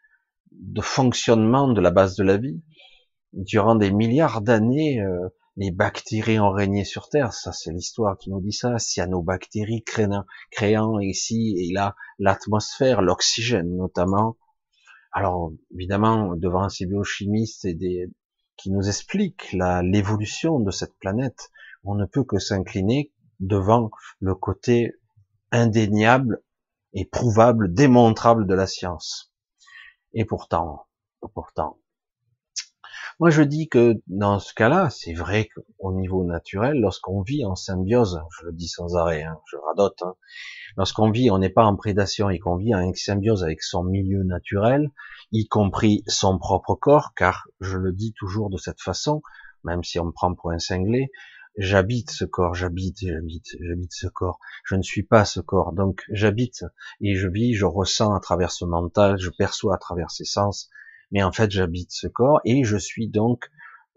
de 0.51 0.81
fonctionnements 0.81 1.71
de 1.71 1.81
la 1.81 1.91
base 1.91 2.15
de 2.15 2.23
la 2.23 2.37
vie 2.37 2.61
durant 3.33 3.75
des 3.75 3.91
milliards 3.91 4.41
d'années, 4.41 5.01
euh, 5.01 5.29
les 5.55 5.71
bactéries 5.71 6.39
ont 6.39 6.51
régné 6.51 6.83
sur 6.83 7.09
Terre. 7.09 7.33
Ça, 7.33 7.51
c'est 7.51 7.71
l'histoire 7.71 8.17
qui 8.17 8.31
nous 8.31 8.41
dit 8.41 8.53
ça. 8.53 8.79
Cyanobactéries 8.79 9.83
créant, 10.51 10.99
ici 10.99 11.55
et 11.59 11.71
là 11.71 11.95
l'atmosphère, 12.19 13.01
l'oxygène 13.01 13.75
notamment. 13.75 14.37
Alors, 15.11 15.51
évidemment, 15.73 16.35
devant 16.35 16.69
ces 16.69 16.87
biochimistes 16.87 17.65
et 17.65 17.75
des, 17.75 18.09
qui 18.57 18.71
nous 18.71 18.87
expliquent 18.87 19.51
l'évolution 19.51 20.59
de 20.59 20.71
cette 20.71 20.97
planète, 20.97 21.51
on 21.83 21.95
ne 21.95 22.05
peut 22.05 22.23
que 22.23 22.39
s'incliner 22.39 23.11
devant 23.39 23.91
le 24.19 24.33
côté 24.33 24.93
indéniable 25.51 26.41
et 26.93 27.05
prouvable, 27.05 27.73
démontrable 27.73 28.47
de 28.47 28.53
la 28.55 28.65
science. 28.65 29.33
Et 30.13 30.25
pourtant, 30.25 30.87
pourtant, 31.33 31.79
moi, 33.23 33.29
je 33.29 33.41
dis 33.41 33.69
que 33.69 34.01
dans 34.07 34.37
ce 34.37 34.53
cas-là, 34.53 34.89
c'est 34.89 35.13
vrai 35.13 35.47
qu'au 35.47 35.93
niveau 35.93 36.25
naturel, 36.25 36.81
lorsqu'on 36.81 37.21
vit 37.21 37.45
en 37.45 37.55
symbiose, 37.55 38.19
je 38.37 38.47
le 38.47 38.51
dis 38.51 38.67
sans 38.67 38.97
arrêt, 38.97 39.23
hein, 39.23 39.39
je 39.49 39.55
radote, 39.55 40.01
hein, 40.01 40.15
lorsqu'on 40.75 41.09
vit, 41.09 41.31
on 41.31 41.37
n'est 41.37 41.49
pas 41.49 41.63
en 41.63 41.77
prédation 41.77 42.29
et 42.29 42.37
qu'on 42.37 42.57
vit 42.57 42.75
en 42.75 42.91
symbiose 42.93 43.45
avec 43.45 43.63
son 43.63 43.85
milieu 43.85 44.23
naturel, 44.23 44.91
y 45.31 45.47
compris 45.47 46.03
son 46.05 46.37
propre 46.37 46.75
corps, 46.75 47.13
car 47.15 47.47
je 47.61 47.77
le 47.77 47.93
dis 47.93 48.11
toujours 48.11 48.49
de 48.49 48.57
cette 48.57 48.81
façon, 48.81 49.21
même 49.63 49.85
si 49.85 50.01
on 50.01 50.07
me 50.07 50.11
prend 50.11 50.35
pour 50.35 50.51
un 50.51 50.59
cinglé, 50.59 51.09
j'habite 51.57 52.11
ce 52.11 52.25
corps, 52.25 52.55
j'habite, 52.55 53.07
j'habite, 53.07 53.55
j'habite 53.61 53.93
ce 53.93 54.07
corps. 54.07 54.37
Je 54.65 54.75
ne 54.75 54.81
suis 54.81 55.03
pas 55.03 55.23
ce 55.23 55.39
corps, 55.39 55.71
donc 55.71 56.03
j'habite 56.11 56.65
et 56.99 57.15
je 57.15 57.29
vis, 57.29 57.53
je 57.53 57.63
ressens 57.63 58.13
à 58.13 58.19
travers 58.19 58.51
ce 58.51 58.65
mental, 58.65 59.17
je 59.17 59.29
perçois 59.29 59.75
à 59.75 59.77
travers 59.77 60.11
ses 60.11 60.25
sens, 60.25 60.69
mais 61.13 61.23
en 61.23 61.31
fait 61.31 61.49
j'habite 61.49 61.91
ce 61.91 62.07
corps 62.07 62.41
et 62.43 62.65
je 62.65 62.75
suis 62.75 63.07
donc 63.07 63.49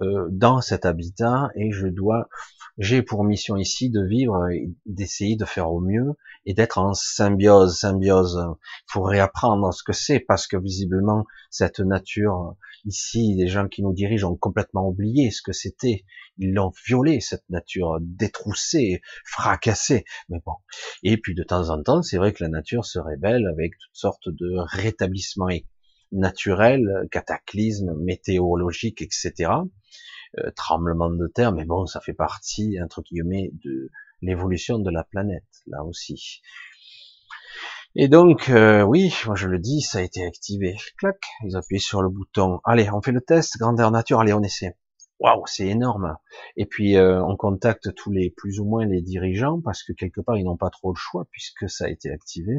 euh, 0.02 0.28
dans 0.30 0.60
cet 0.60 0.84
habitat 0.84 1.48
et 1.54 1.72
je 1.72 1.86
dois, 1.86 2.28
j'ai 2.76 3.00
pour 3.00 3.24
mission 3.24 3.56
ici 3.56 3.88
de 3.88 4.06
vivre, 4.06 4.46
d'essayer 4.84 5.36
de 5.36 5.46
faire 5.46 5.72
au 5.72 5.80
mieux 5.80 6.12
et 6.44 6.52
d'être 6.52 6.76
en 6.76 6.92
symbiose, 6.92 7.78
symbiose. 7.78 8.38
Il 8.46 8.92
faut 8.92 9.02
réapprendre 9.02 9.72
ce 9.72 9.82
que 9.82 9.94
c'est 9.94 10.20
parce 10.20 10.46
que 10.46 10.58
visiblement 10.58 11.24
cette 11.50 11.80
nature 11.80 12.56
ici, 12.84 13.34
les 13.38 13.48
gens 13.48 13.68
qui 13.68 13.82
nous 13.82 13.94
dirigent 13.94 14.30
ont 14.30 14.36
complètement 14.36 14.86
oublié 14.86 15.30
ce 15.30 15.40
que 15.40 15.52
c'était. 15.52 16.04
Ils 16.36 16.52
l'ont 16.52 16.72
violé 16.86 17.20
cette 17.20 17.48
nature, 17.48 17.96
détroussée, 18.02 19.00
fracassée. 19.24 20.04
Mais 20.28 20.40
bon. 20.44 20.56
Et 21.02 21.16
puis 21.16 21.34
de 21.34 21.42
temps 21.42 21.70
en 21.70 21.82
temps, 21.82 22.02
c'est 22.02 22.18
vrai 22.18 22.34
que 22.34 22.44
la 22.44 22.50
nature 22.50 22.84
se 22.84 22.98
rébelle 22.98 23.46
avec 23.46 23.72
toutes 23.78 23.96
sortes 23.96 24.28
de 24.28 24.56
rétablissements 24.58 25.48
naturels, 26.16 27.08
cataclysmes 27.10 27.94
météorologiques, 27.98 29.02
etc. 29.02 29.50
Euh, 30.38 30.50
tremblements 30.54 31.10
de 31.10 31.26
terre, 31.28 31.52
mais 31.52 31.64
bon, 31.64 31.86
ça 31.86 32.00
fait 32.00 32.12
partie, 32.12 32.78
entre 32.82 33.02
guillemets, 33.02 33.52
de 33.64 33.90
l'évolution 34.20 34.78
de 34.78 34.90
la 34.90 35.04
planète, 35.04 35.44
là 35.66 35.84
aussi. 35.84 36.42
Et 37.94 38.08
donc, 38.08 38.50
euh, 38.50 38.82
oui, 38.82 39.14
moi 39.24 39.36
je 39.36 39.48
le 39.48 39.58
dis, 39.58 39.80
ça 39.80 39.98
a 39.98 40.02
été 40.02 40.26
activé. 40.26 40.76
Clac, 40.98 41.16
ils 41.44 41.56
appuient 41.56 41.80
sur 41.80 42.02
le 42.02 42.10
bouton. 42.10 42.60
Allez, 42.64 42.90
on 42.90 43.00
fait 43.00 43.12
le 43.12 43.22
test, 43.22 43.56
grandeur 43.56 43.90
nature, 43.90 44.20
allez, 44.20 44.34
on 44.34 44.42
essaie. 44.42 44.76
Waouh, 45.20 45.46
c'est 45.46 45.66
énorme. 45.66 46.16
Et 46.56 46.66
puis, 46.66 46.96
euh, 46.96 47.24
on 47.24 47.36
contacte 47.36 47.94
tous 47.94 48.10
les, 48.10 48.30
plus 48.36 48.60
ou 48.60 48.66
moins 48.66 48.84
les 48.84 49.00
dirigeants, 49.00 49.62
parce 49.62 49.82
que 49.82 49.92
quelque 49.94 50.20
part, 50.20 50.36
ils 50.36 50.44
n'ont 50.44 50.58
pas 50.58 50.68
trop 50.68 50.92
le 50.92 50.98
choix, 50.98 51.26
puisque 51.30 51.70
ça 51.70 51.86
a 51.86 51.88
été 51.88 52.10
activé 52.10 52.58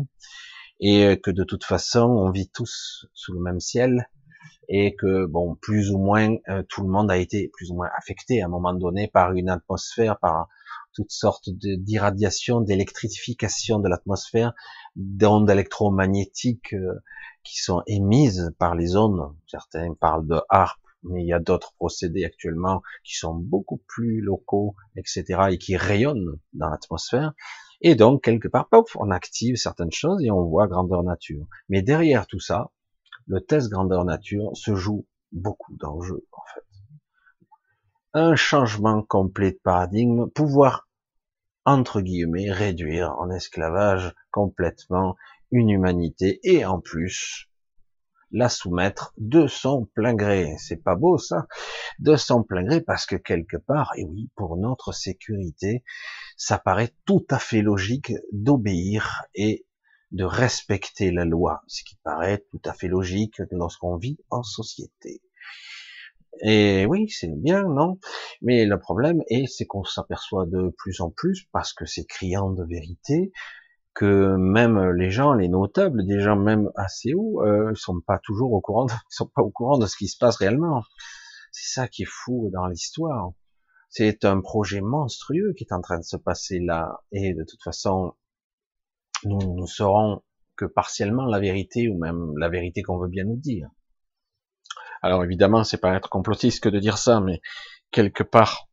et 0.79 1.19
que 1.21 1.31
de 1.31 1.43
toute 1.43 1.63
façon 1.63 2.03
on 2.03 2.31
vit 2.31 2.49
tous 2.49 3.07
sous 3.13 3.33
le 3.33 3.39
même 3.39 3.59
ciel 3.59 4.09
et 4.69 4.95
que 4.95 5.25
bon 5.25 5.55
plus 5.55 5.91
ou 5.91 5.97
moins 5.97 6.35
euh, 6.49 6.63
tout 6.67 6.83
le 6.83 6.89
monde 6.89 7.09
a 7.09 7.17
été 7.17 7.49
plus 7.53 7.71
ou 7.71 7.75
moins 7.75 7.89
affecté 7.97 8.41
à 8.41 8.45
un 8.45 8.49
moment 8.49 8.73
donné 8.73 9.07
par 9.07 9.33
une 9.33 9.49
atmosphère 9.49 10.19
par 10.19 10.47
toutes 10.93 11.11
sortes 11.11 11.49
d'irradiation 11.49 12.61
d'électrification 12.61 13.79
de 13.79 13.87
l'atmosphère 13.87 14.53
d'ondes 14.95 15.49
électromagnétiques 15.49 16.73
euh, 16.73 17.01
qui 17.43 17.59
sont 17.59 17.81
émises 17.87 18.51
par 18.59 18.75
les 18.75 18.97
ondes. 18.97 19.33
Certains 19.47 19.93
parlent 19.93 20.27
de 20.27 20.41
harpe 20.49 20.79
mais 21.03 21.23
il 21.23 21.27
y 21.27 21.33
a 21.33 21.39
d'autres 21.39 21.73
procédés 21.75 22.25
actuellement 22.25 22.81
qui 23.03 23.15
sont 23.15 23.35
beaucoup 23.35 23.81
plus 23.87 24.19
locaux 24.19 24.75
etc 24.95 25.49
et 25.51 25.57
qui 25.57 25.77
rayonnent 25.77 26.39
dans 26.53 26.69
l'atmosphère 26.69 27.33
et 27.81 27.95
donc, 27.95 28.23
quelque 28.23 28.47
part, 28.47 28.67
on 28.95 29.11
active 29.11 29.55
certaines 29.55 29.91
choses 29.91 30.23
et 30.23 30.31
on 30.31 30.43
voit 30.43 30.67
grandeur 30.67 31.03
nature. 31.03 31.45
Mais 31.69 31.81
derrière 31.81 32.27
tout 32.27 32.39
ça, 32.39 32.71
le 33.27 33.41
test 33.41 33.69
grandeur 33.69 34.05
nature 34.05 34.55
se 34.55 34.75
joue 34.75 35.05
beaucoup 35.31 35.75
d'enjeux, 35.75 36.25
en 36.31 36.41
fait. 36.53 36.63
Un 38.13 38.35
changement 38.35 39.03
complet 39.03 39.51
de 39.51 39.59
paradigme, 39.63 40.27
pouvoir 40.29 40.87
entre 41.67 41.99
guillemets, 41.99 42.49
réduire 42.49 43.13
en 43.19 43.29
esclavage 43.29 44.15
complètement 44.31 45.17
une 45.51 45.69
humanité 45.69 46.39
et 46.43 46.63
en 46.63 46.79
plus 46.79 47.49
la 48.31 48.49
soumettre 48.49 49.13
de 49.17 49.47
son 49.47 49.85
plein 49.93 50.13
gré. 50.13 50.55
C'est 50.57 50.83
pas 50.83 50.95
beau 50.95 51.17
ça, 51.17 51.47
de 51.99 52.15
son 52.15 52.43
plein 52.43 52.63
gré 52.63 52.81
parce 52.81 53.05
que 53.05 53.15
quelque 53.15 53.57
part, 53.57 53.93
et 53.95 54.03
oui, 54.03 54.29
pour 54.35 54.57
notre 54.57 54.91
sécurité, 54.91 55.83
ça 56.35 56.57
paraît 56.57 56.93
tout 57.05 57.25
à 57.29 57.39
fait 57.39 57.61
logique 57.61 58.13
d'obéir 58.31 59.23
et 59.35 59.65
de 60.11 60.23
respecter 60.23 61.11
la 61.11 61.25
loi, 61.25 61.63
ce 61.67 61.83
qui 61.83 61.97
paraît 62.03 62.45
tout 62.51 62.61
à 62.63 62.73
fait 62.73 62.87
logique 62.87 63.41
lorsqu'on 63.51 63.97
vit 63.97 64.17
en 64.29 64.43
société. 64.43 65.21
Et 66.41 66.85
oui, 66.85 67.09
c'est 67.09 67.31
bien, 67.33 67.63
non? 67.63 67.99
Mais 68.41 68.65
le 68.65 68.79
problème 68.79 69.23
est, 69.27 69.47
c'est 69.47 69.65
qu'on 69.65 69.83
s'aperçoit 69.83 70.45
de 70.45 70.69
plus 70.77 71.01
en 71.01 71.09
plus, 71.09 71.47
parce 71.51 71.73
que 71.73 71.85
c'est 71.85 72.05
criant 72.05 72.51
de 72.51 72.63
vérité, 72.63 73.31
que 73.97 74.35
même 74.35 74.91
les 74.91 75.09
gens, 75.09 75.33
les 75.33 75.47
notables, 75.47 76.05
des 76.05 76.19
gens 76.19 76.35
même 76.35 76.69
assez 76.75 77.15
hauts, 77.15 77.41
euh, 77.43 77.73
sont 77.73 77.99
pas 77.99 78.19
toujours 78.19 78.53
au 78.53 78.61
courant, 78.61 78.85
de, 78.85 78.91
sont 79.09 79.25
pas 79.25 79.41
au 79.41 79.49
courant 79.49 79.79
de 79.79 79.87
ce 79.87 79.97
qui 79.97 80.07
se 80.07 80.19
passe 80.19 80.35
réellement. 80.35 80.83
C'est 81.51 81.73
ça 81.73 81.87
qui 81.87 82.03
est 82.03 82.07
fou 82.07 82.51
dans 82.53 82.67
l'histoire. 82.67 83.31
C'est 83.89 84.23
un 84.23 84.39
projet 84.39 84.81
monstrueux 84.81 85.53
qui 85.57 85.63
est 85.63 85.73
en 85.73 85.81
train 85.81 85.97
de 85.97 86.03
se 86.03 86.15
passer 86.15 86.59
là, 86.59 87.01
et 87.11 87.33
de 87.33 87.43
toute 87.43 87.63
façon, 87.63 88.13
nous 89.23 89.59
ne 89.59 89.65
saurons 89.65 90.21
que 90.55 90.65
partiellement 90.65 91.25
la 91.25 91.39
vérité, 91.39 91.89
ou 91.89 91.97
même 91.97 92.37
la 92.37 92.49
vérité 92.49 92.83
qu'on 92.83 92.99
veut 92.99 93.07
bien 93.07 93.23
nous 93.23 93.37
dire. 93.37 93.67
Alors 95.01 95.23
évidemment, 95.23 95.63
c'est 95.63 95.79
pas 95.79 95.95
être 95.95 96.09
complotiste 96.09 96.61
que 96.61 96.69
de 96.69 96.77
dire 96.77 96.99
ça, 96.99 97.19
mais 97.19 97.41
quelque 97.89 98.23
part, 98.23 98.69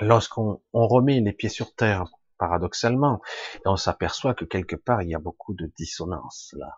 lorsqu'on 0.00 0.60
remet 0.72 1.20
les 1.20 1.32
pieds 1.32 1.48
sur 1.48 1.76
terre, 1.76 2.06
paradoxalement, 2.42 3.20
on 3.64 3.76
s'aperçoit 3.76 4.34
que 4.34 4.44
quelque 4.44 4.74
part 4.74 5.00
il 5.02 5.10
y 5.10 5.14
a 5.14 5.20
beaucoup 5.20 5.54
de 5.54 5.70
dissonance 5.78 6.52
là, 6.58 6.76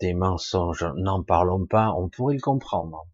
des 0.00 0.12
mensonges. 0.12 0.84
N'en 0.96 1.22
parlons 1.22 1.66
pas, 1.66 1.92
on 1.96 2.08
pourrait 2.08 2.34
le 2.34 2.40
comprendre, 2.40 3.06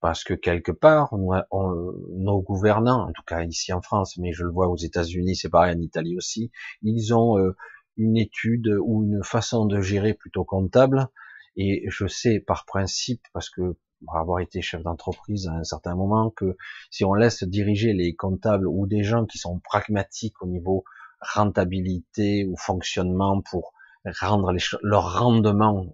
parce 0.00 0.24
que 0.24 0.34
quelque 0.34 0.72
part, 0.72 1.14
nos 1.14 2.40
gouvernants, 2.42 3.08
en 3.08 3.12
tout 3.12 3.22
cas 3.24 3.44
ici 3.44 3.72
en 3.72 3.80
France, 3.80 4.18
mais 4.18 4.32
je 4.32 4.42
le 4.42 4.50
vois 4.50 4.66
aux 4.66 4.76
États-Unis, 4.76 5.36
c'est 5.36 5.48
pareil 5.48 5.76
en 5.76 5.80
Italie 5.80 6.16
aussi, 6.16 6.50
ils 6.82 7.14
ont 7.14 7.38
euh, 7.38 7.54
une 7.96 8.16
étude 8.16 8.76
ou 8.82 9.04
une 9.04 9.22
façon 9.22 9.64
de 9.66 9.80
gérer 9.80 10.14
plutôt 10.14 10.44
comptable. 10.44 11.06
Et 11.54 11.84
je 11.88 12.08
sais 12.08 12.40
par 12.40 12.64
principe, 12.64 13.22
parce 13.32 13.48
que 13.48 13.76
pour 14.04 14.16
avoir 14.16 14.40
été 14.40 14.60
chef 14.60 14.82
d'entreprise 14.82 15.46
à 15.46 15.52
un 15.52 15.64
certain 15.64 15.94
moment, 15.94 16.30
que 16.30 16.56
si 16.90 17.04
on 17.04 17.14
laisse 17.14 17.44
diriger 17.44 17.92
les 17.92 18.14
comptables 18.16 18.66
ou 18.66 18.88
des 18.88 19.04
gens 19.04 19.24
qui 19.24 19.38
sont 19.38 19.60
pragmatiques 19.60 20.42
au 20.42 20.46
niveau 20.46 20.84
rentabilité 21.20 22.44
ou 22.46 22.56
fonctionnement 22.56 23.42
pour 23.50 23.72
rendre 24.20 24.54
leur 24.82 25.18
rendement 25.18 25.86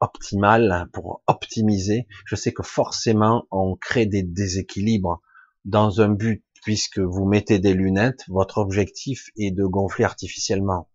optimal, 0.00 0.88
pour 0.92 1.22
optimiser, 1.26 2.06
je 2.26 2.36
sais 2.36 2.52
que 2.52 2.62
forcément 2.62 3.46
on 3.50 3.76
crée 3.76 4.06
des 4.06 4.22
déséquilibres 4.22 5.20
dans 5.64 6.00
un 6.00 6.08
but, 6.08 6.44
puisque 6.62 6.98
vous 6.98 7.24
mettez 7.26 7.58
des 7.58 7.74
lunettes, 7.74 8.24
votre 8.28 8.58
objectif 8.58 9.30
est 9.36 9.50
de 9.50 9.64
gonfler 9.64 10.04
artificiellement. 10.04 10.88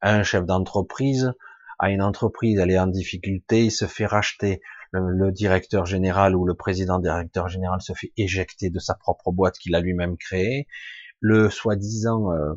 Un 0.00 0.22
chef 0.22 0.44
d'entreprise 0.44 1.32
à 1.78 1.90
une 1.90 2.02
entreprise, 2.02 2.58
elle 2.58 2.70
est 2.70 2.78
en 2.78 2.86
difficulté, 2.86 3.66
il 3.66 3.70
se 3.70 3.86
fait 3.86 4.06
racheter. 4.06 4.60
Le, 4.92 5.32
directeur 5.32 5.86
général 5.86 6.36
ou 6.36 6.44
le 6.44 6.54
président 6.54 6.98
directeur 6.98 7.48
général 7.48 7.80
se 7.80 7.94
fait 7.94 8.12
éjecter 8.18 8.68
de 8.68 8.78
sa 8.78 8.94
propre 8.94 9.32
boîte 9.32 9.56
qu'il 9.56 9.74
a 9.74 9.80
lui-même 9.80 10.18
créée, 10.18 10.66
le 11.20 11.48
soi-disant 11.48 12.30
euh, 12.32 12.52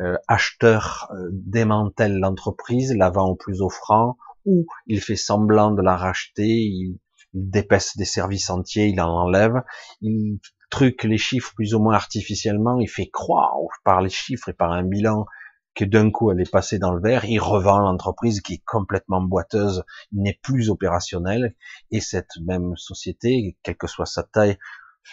euh, 0.00 0.16
acheteur 0.28 1.10
euh, 1.12 1.28
démantèle 1.32 2.18
l'entreprise, 2.18 2.94
la 2.94 3.10
vend 3.10 3.30
au 3.30 3.34
plus 3.34 3.62
offrant, 3.62 4.16
ou 4.44 4.66
il 4.86 5.00
fait 5.00 5.16
semblant 5.16 5.70
de 5.70 5.82
la 5.82 5.96
racheter, 5.96 6.46
il, 6.46 6.98
il 7.34 7.66
des 7.96 8.04
services 8.04 8.50
entiers, 8.50 8.86
il 8.86 9.00
en 9.00 9.10
enlève, 9.10 9.62
il 10.00 10.38
truque 10.70 11.04
les 11.04 11.18
chiffres 11.18 11.52
plus 11.54 11.74
ou 11.74 11.80
moins 11.80 11.94
artificiellement, 11.94 12.78
il 12.78 12.88
fait 12.88 13.08
croire 13.08 13.54
par 13.84 14.00
les 14.00 14.10
chiffres 14.10 14.48
et 14.48 14.52
par 14.54 14.72
un 14.72 14.82
bilan 14.82 15.26
que 15.74 15.84
d'un 15.84 16.10
coup 16.10 16.30
elle 16.30 16.40
est 16.40 16.50
passée 16.50 16.78
dans 16.78 16.92
le 16.92 17.00
vert, 17.00 17.24
il 17.26 17.38
revend 17.38 17.78
l'entreprise 17.78 18.40
qui 18.40 18.54
est 18.54 18.64
complètement 18.64 19.20
boiteuse, 19.20 19.84
n'est 20.12 20.38
plus 20.42 20.70
opérationnelle, 20.70 21.54
et 21.90 22.00
cette 22.00 22.36
même 22.44 22.76
société, 22.76 23.56
quelle 23.62 23.76
que 23.76 23.86
soit 23.86 24.06
sa 24.06 24.22
taille, 24.24 24.58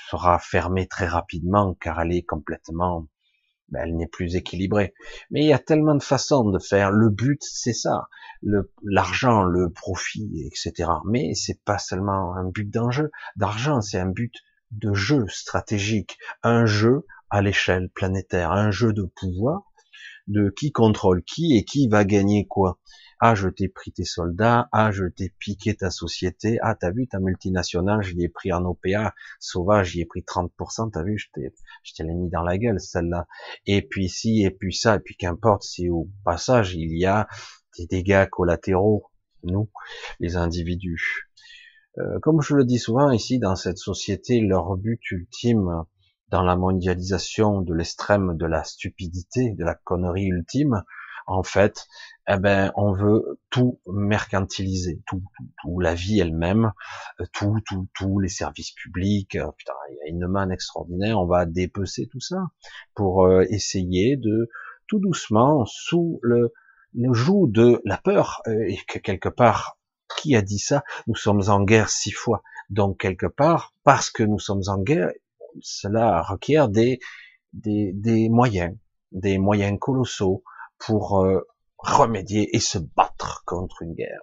sera 0.10 0.40
fermée 0.40 0.88
très 0.88 1.06
rapidement 1.06 1.76
car 1.80 2.02
elle 2.02 2.14
est 2.14 2.24
complètement, 2.24 3.08
ben, 3.70 3.82
elle 3.84 3.96
n'est 3.96 4.08
plus 4.08 4.36
équilibrée. 4.36 4.94
Mais 5.32 5.42
il 5.42 5.48
y 5.48 5.54
a 5.54 5.60
tellement 5.60 5.96
de 5.96 6.04
façons 6.04 6.50
de 6.50 6.60
faire. 6.60 6.92
Le 6.92 7.10
but, 7.10 7.42
c'est 7.42 7.74
ça, 7.74 8.08
l'argent, 8.84 9.44
le, 9.44 9.70
profit, 9.72 10.46
etc. 10.46 10.90
Mais 11.06 11.34
c'est 11.34 11.62
pas 11.64 11.78
seulement 11.78 12.36
un 12.36 12.46
but 12.46 12.70
d'enjeu, 12.70 13.12
d'argent, 13.36 13.82
c'est 13.82 14.00
un 14.00 14.10
but 14.10 14.34
de 14.72 14.94
jeu 14.94 15.26
stratégique, 15.28 16.18
un 16.42 16.66
jeu 16.66 17.06
à 17.30 17.42
l'échelle 17.42 17.90
planétaire, 17.90 18.52
un 18.52 18.72
jeu 18.72 18.94
de 18.94 19.04
pouvoir 19.04 19.64
de 20.28 20.50
qui 20.50 20.72
contrôle 20.72 21.24
qui 21.24 21.58
et 21.58 21.66
qui 21.66 21.88
va 21.88 22.06
gagner 22.06 22.48
quoi. 22.48 22.80
Ah, 23.26 23.36
je 23.36 23.48
t'ai 23.48 23.70
pris 23.70 23.94
tes 23.94 24.04
soldats, 24.04 24.68
ah, 24.74 24.92
je 24.92 25.06
t'ai 25.06 25.30
piqué 25.40 25.74
ta 25.74 25.90
société, 25.90 26.58
ah, 26.62 26.76
t'as 26.76 26.92
vu 26.92 27.08
ta 27.08 27.20
multinationale, 27.20 28.02
je 28.02 28.16
l'ai 28.16 28.28
pris 28.28 28.52
en 28.52 28.66
OPA, 28.66 29.16
sauvage, 29.40 29.92
j'y 29.92 30.02
ai 30.02 30.06
pris 30.06 30.24
30%, 30.24 30.92
t'as 30.92 31.04
vu, 31.04 31.18
je 31.18 31.30
t'ai, 31.32 31.54
je 31.84 31.94
t'ai 31.94 32.04
mis 32.04 32.30
dans 32.30 32.44
la 32.44 32.58
gueule, 32.58 32.82
celle-là. 32.82 33.26
Et 33.66 33.82
puis 33.82 34.10
si, 34.10 34.44
et 34.44 34.52
puis 34.52 34.74
ça, 34.74 34.98
et 34.98 35.00
puis 35.00 35.16
qu'importe 35.16 35.64
si 35.64 35.90
au 35.90 36.10
passage 36.26 36.76
il 36.76 36.98
y 36.98 37.06
a 37.06 37.30
des 37.78 37.86
dégâts 37.86 38.28
collatéraux, 38.30 39.10
nous, 39.44 39.70
les 40.20 40.36
individus. 40.36 41.30
Euh, 42.00 42.20
comme 42.20 42.42
je 42.42 42.56
le 42.56 42.66
dis 42.66 42.78
souvent 42.78 43.10
ici 43.10 43.40
dans 43.40 43.56
cette 43.56 43.78
société, 43.78 44.42
leur 44.42 44.76
but 44.76 45.00
ultime, 45.12 45.86
dans 46.28 46.44
la 46.44 46.58
mondialisation 46.58 47.62
de 47.62 47.74
l'extrême 47.74 48.36
de 48.36 48.46
la 48.46 48.66
stupidité, 48.66 49.52
de 49.52 49.64
la 49.64 49.76
connerie 49.76 50.28
ultime, 50.28 50.84
en 51.28 51.44
fait, 51.44 51.88
eh 52.28 52.38
ben, 52.38 52.72
on 52.76 52.94
veut 52.94 53.40
tout 53.50 53.80
mercantiliser, 53.88 55.02
tout, 55.08 55.24
tout, 55.38 55.50
tout 55.62 55.80
la 55.80 55.94
vie 55.94 56.20
elle-même, 56.20 56.72
euh, 57.20 57.26
tout, 57.34 57.60
tout, 57.66 57.88
tout, 57.94 58.20
les 58.20 58.30
services 58.30 58.72
publics. 58.72 59.36
Euh, 59.36 59.52
putain, 59.58 59.74
il 59.90 59.96
y 59.96 60.02
a 60.02 60.10
une 60.10 60.28
manne 60.28 60.52
extraordinaire. 60.52 61.20
On 61.20 61.26
va 61.26 61.46
dépecer 61.46 62.08
tout 62.08 62.22
ça 62.22 62.38
pour 62.96 63.26
euh, 63.26 63.46
essayer 63.50 64.18
de 64.18 64.50
tout 64.88 65.00
doucement, 65.00 65.66
sous 65.66 66.20
le, 66.22 66.54
le 66.94 67.14
joug 67.14 67.48
de 67.48 67.82
la 67.86 67.98
peur, 67.98 68.42
et 68.48 68.78
que 68.88 69.00
quelque 69.00 69.30
part, 69.30 69.78
qui 70.18 70.36
a 70.36 70.42
dit 70.42 70.60
ça? 70.60 70.84
Nous 71.08 71.16
sommes 71.16 71.42
en 71.48 71.64
guerre 71.64 71.90
six 71.90 72.12
fois. 72.12 72.44
Donc 72.70 73.00
quelque 73.00 73.26
part, 73.26 73.74
parce 73.84 74.10
que 74.10 74.24
nous 74.24 74.40
sommes 74.40 74.64
en 74.68 74.78
guerre, 74.78 75.12
cela 75.62 76.22
requiert 76.22 76.70
des, 76.70 77.00
des, 77.54 78.30
moyens, 78.30 78.76
des 79.12 79.38
moyens 79.38 79.78
colossaux 79.80 80.44
pour 80.86 81.24
euh, 81.24 81.42
remédier 81.78 82.56
et 82.56 82.60
se 82.60 82.78
battre 82.78 83.44
contre 83.46 83.82
une 83.82 83.94
guerre. 83.94 84.22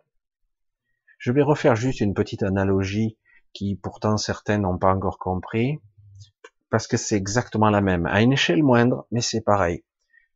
Je 1.18 1.32
vais 1.32 1.42
refaire 1.42 1.76
juste 1.76 2.00
une 2.00 2.14
petite 2.14 2.42
analogie 2.42 3.18
qui 3.52 3.76
pourtant 3.76 4.16
certains 4.16 4.58
n'ont 4.58 4.78
pas 4.78 4.94
encore 4.94 5.18
compris, 5.18 5.80
parce 6.70 6.86
que 6.86 6.96
c'est 6.96 7.16
exactement 7.16 7.70
la 7.70 7.80
même, 7.80 8.06
à 8.06 8.22
une 8.22 8.32
échelle 8.32 8.62
moindre, 8.62 9.06
mais 9.10 9.20
c'est 9.20 9.40
pareil. 9.40 9.84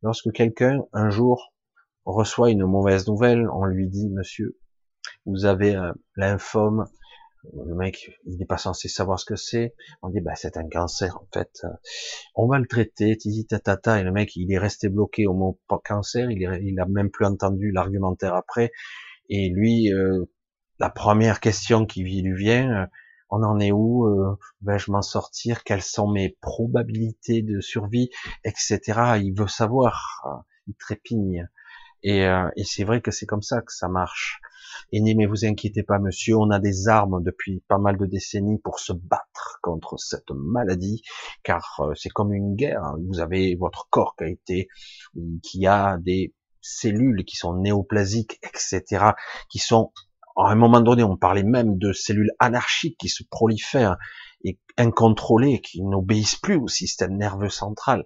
Lorsque 0.01 0.31
quelqu'un, 0.31 0.81
un 0.93 1.09
jour, 1.09 1.53
reçoit 2.05 2.51
une 2.51 2.65
mauvaise 2.65 3.07
nouvelle, 3.07 3.49
on 3.49 3.65
lui 3.65 3.87
dit, 3.87 4.09
monsieur, 4.09 4.57
vous 5.25 5.45
avez 5.45 5.75
euh, 5.75 5.91
lymphome 6.15 6.87
le 7.65 7.75
mec, 7.75 8.19
il 8.25 8.37
n'est 8.37 8.45
pas 8.45 8.57
censé 8.57 8.87
savoir 8.87 9.19
ce 9.19 9.25
que 9.25 9.35
c'est. 9.35 9.75
On 10.01 10.09
dit, 10.09 10.21
bah, 10.21 10.35
c'est 10.35 10.57
un 10.57 10.67
cancer, 10.67 11.17
en 11.17 11.27
fait. 11.33 11.65
On 12.35 12.47
va 12.47 12.59
le 12.59 12.67
traiter, 12.67 13.17
titi 13.17 13.45
tatata, 13.45 13.99
et 13.99 14.03
le 14.03 14.11
mec, 14.11 14.35
il 14.35 14.51
est 14.51 14.57
resté 14.57 14.89
bloqué 14.89 15.27
au 15.27 15.33
mot 15.33 15.59
cancer, 15.83 16.31
il, 16.31 16.43
est, 16.43 16.63
il 16.63 16.79
a 16.79 16.85
même 16.85 17.09
plus 17.09 17.25
entendu 17.25 17.71
l'argumentaire 17.71 18.35
après. 18.35 18.71
Et 19.29 19.49
lui, 19.49 19.91
euh, 19.93 20.25
la 20.79 20.89
première 20.89 21.39
question 21.39 21.85
qui 21.85 22.03
lui 22.03 22.21
vient, 22.33 22.83
euh, 22.83 22.85
on 23.29 23.43
en 23.43 23.59
est 23.59 23.71
où 23.71 24.05
euh, 24.05 24.37
Vais-je 24.61 24.91
m'en 24.91 25.01
sortir? 25.01 25.63
Quelles 25.63 25.81
sont 25.81 26.09
mes 26.11 26.37
probabilités 26.41 27.41
de 27.41 27.59
survie, 27.59 28.09
etc. 28.43 28.79
Il 29.21 29.33
veut 29.35 29.47
savoir, 29.47 30.43
il 30.67 30.75
trépigne. 30.75 31.47
Et, 32.03 32.19
et 32.19 32.63
c'est 32.63 32.83
vrai 32.83 33.01
que 33.01 33.09
c'est 33.09 33.25
comme 33.25 33.41
ça 33.41 33.61
que 33.61 33.73
ça 33.73 33.87
marche. 33.87 34.39
Et 34.91 35.01
ni 35.01 35.15
mais 35.15 35.25
vous 35.25 35.45
inquiétez 35.45 35.83
pas, 35.83 35.99
monsieur, 35.99 36.37
on 36.37 36.49
a 36.49 36.59
des 36.59 36.87
armes 36.87 37.23
depuis 37.23 37.63
pas 37.67 37.77
mal 37.77 37.97
de 37.97 38.05
décennies 38.05 38.59
pour 38.59 38.79
se 38.79 38.93
battre 38.93 39.59
contre 39.61 39.97
cette 39.97 40.31
maladie, 40.31 41.01
car 41.43 41.79
euh, 41.79 41.93
c'est 41.95 42.09
comme 42.09 42.33
une 42.33 42.55
guerre. 42.55 42.83
Hein. 42.83 42.97
Vous 43.07 43.19
avez 43.19 43.55
votre 43.55 43.87
corps 43.89 44.15
qui 44.17 44.23
a 44.23 44.27
été, 44.27 44.67
qui 45.43 45.67
a 45.67 45.97
des 45.97 46.33
cellules 46.61 47.23
qui 47.25 47.35
sont 47.35 47.55
néoplasiques, 47.55 48.39
etc., 48.43 49.11
qui 49.49 49.59
sont 49.59 49.91
à 50.37 50.49
un 50.49 50.55
moment 50.55 50.81
donné, 50.81 51.03
on 51.03 51.15
parlait 51.15 51.43
même 51.43 51.77
de 51.77 51.93
cellules 51.93 52.31
anarchiques 52.39 52.97
qui 52.97 53.07
se 53.07 53.23
prolifèrent 53.29 53.97
et 54.43 54.59
incontrôlées, 54.77 55.61
qui 55.61 55.81
n'obéissent 55.81 56.35
plus 56.35 56.57
au 56.57 56.67
système 56.67 57.17
nerveux 57.17 57.49
central. 57.49 58.05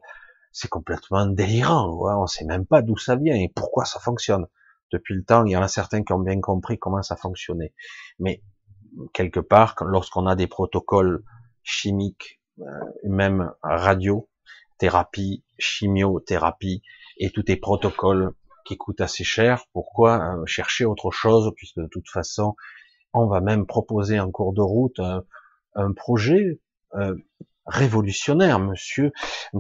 c'est 0.52 0.68
complètement 0.68 1.28
délirant. 1.28 1.92
Ouais, 1.94 2.14
on 2.16 2.28
sait 2.28 2.46
même 2.46 2.66
pas 2.66 2.82
d'où 2.82 2.98
ça 2.98 3.16
vient 3.16 3.36
et 3.36 3.52
pourquoi 3.56 3.86
ça 3.86 4.00
fonctionne. 4.00 4.46
Depuis 4.91 5.15
le 5.15 5.23
temps, 5.23 5.45
il 5.45 5.52
y 5.52 5.58
en 5.58 5.62
a 5.62 5.67
certains 5.67 6.04
qui 6.04 6.13
ont 6.13 6.19
bien 6.19 6.39
compris 6.41 6.78
comment 6.80 7.02
ça 7.02 7.15
fonctionnait. 7.15 7.73
Mais 8.19 8.41
quelque 9.13 9.39
part, 9.39 9.75
lorsqu'on 9.86 10.25
a 10.25 10.36
des 10.36 10.47
protocoles 10.47 11.23
chimiques, 11.63 12.41
euh, 12.60 12.65
même 13.04 13.52
radio, 13.62 14.30
thérapie, 14.78 15.43
chimiothérapie 15.58 16.82
et 17.17 17.30
tous 17.30 17.43
les 17.47 17.58
protocoles 17.58 18.34
qui 18.65 18.78
coûtent 18.78 19.02
assez 19.02 19.23
cher, 19.23 19.63
pourquoi 19.73 20.19
euh, 20.19 20.45
chercher 20.45 20.86
autre 20.86 21.12
chose 21.12 21.52
puisque 21.56 21.80
de 21.80 21.88
toute 21.88 22.10
façon, 22.10 22.56
on 23.13 23.28
va 23.28 23.41
même 23.41 23.65
proposer 23.65 24.19
en 24.19 24.32
cours 24.32 24.54
de 24.54 24.62
route 24.62 24.99
un, 25.75 25.93
projet 25.93 26.60
euh, 26.95 27.15
révolutionnaire, 27.70 28.60
monsieur. 28.60 29.12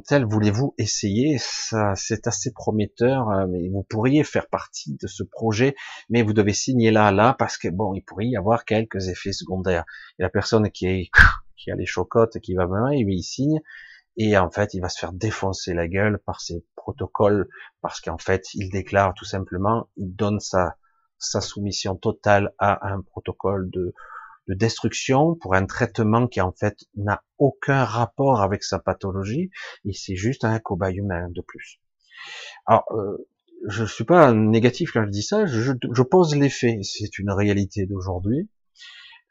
Tel, 0.07 0.25
voulez-vous 0.25 0.73
essayer? 0.77 1.37
Ça, 1.39 1.93
c'est 1.95 2.27
assez 2.27 2.51
prometteur. 2.51 3.29
Euh, 3.29 3.45
mais 3.47 3.69
vous 3.69 3.83
pourriez 3.83 4.23
faire 4.23 4.47
partie 4.47 4.97
de 5.01 5.07
ce 5.07 5.23
projet, 5.23 5.75
mais 6.09 6.21
vous 6.21 6.33
devez 6.33 6.53
signer 6.53 6.91
là, 6.91 7.11
là, 7.11 7.35
parce 7.37 7.57
que 7.57 7.69
bon, 7.69 7.93
il 7.93 8.01
pourrait 8.01 8.27
y 8.27 8.35
avoir 8.35 8.65
quelques 8.65 9.07
effets 9.07 9.33
secondaires. 9.33 9.85
Et 10.17 10.23
la 10.23 10.29
personne 10.29 10.69
qui 10.71 10.87
est 10.87 11.09
qui 11.57 11.71
a 11.71 11.75
les 11.75 11.85
chocottes, 11.85 12.39
qui 12.39 12.53
va 12.55 12.67
même, 12.67 12.91
il 12.91 13.23
signe, 13.23 13.61
et 14.17 14.37
en 14.37 14.49
fait, 14.49 14.73
il 14.73 14.81
va 14.81 14.89
se 14.89 14.99
faire 14.99 15.13
défoncer 15.13 15.73
la 15.73 15.87
gueule 15.87 16.19
par 16.25 16.41
ces 16.41 16.65
protocoles, 16.75 17.47
parce 17.81 18.01
qu'en 18.01 18.17
fait, 18.17 18.53
il 18.53 18.69
déclare 18.69 19.13
tout 19.13 19.25
simplement, 19.25 19.89
il 19.97 20.15
donne 20.15 20.39
sa 20.39 20.75
sa 21.19 21.41
soumission 21.41 21.95
totale 21.95 22.53
à 22.57 22.87
un 22.87 23.01
protocole 23.01 23.69
de 23.69 23.93
de 24.49 24.55
destruction 24.55 25.35
pour 25.35 25.55
un 25.55 25.65
traitement 25.65 26.27
qui 26.27 26.41
en 26.41 26.51
fait 26.51 26.75
n'a 26.95 27.23
aucun 27.37 27.85
rapport 27.85 28.41
avec 28.41 28.63
sa 28.63 28.79
pathologie 28.79 29.51
et 29.85 29.93
c'est 29.93 30.15
juste 30.15 30.43
un 30.43 30.59
cobaye 30.59 30.97
humain 30.97 31.29
de 31.29 31.41
plus. 31.41 31.79
Alors, 32.65 32.85
euh, 32.91 33.29
je 33.67 33.85
suis 33.85 34.05
pas 34.05 34.33
négatif 34.33 34.91
quand 34.91 35.05
je 35.05 35.11
dis 35.11 35.21
ça, 35.21 35.45
je, 35.45 35.73
je 35.91 36.01
pose 36.01 36.35
les 36.35 36.49
faits, 36.49 36.83
c'est 36.83 37.19
une 37.19 37.31
réalité 37.31 37.85
d'aujourd'hui, 37.85 38.49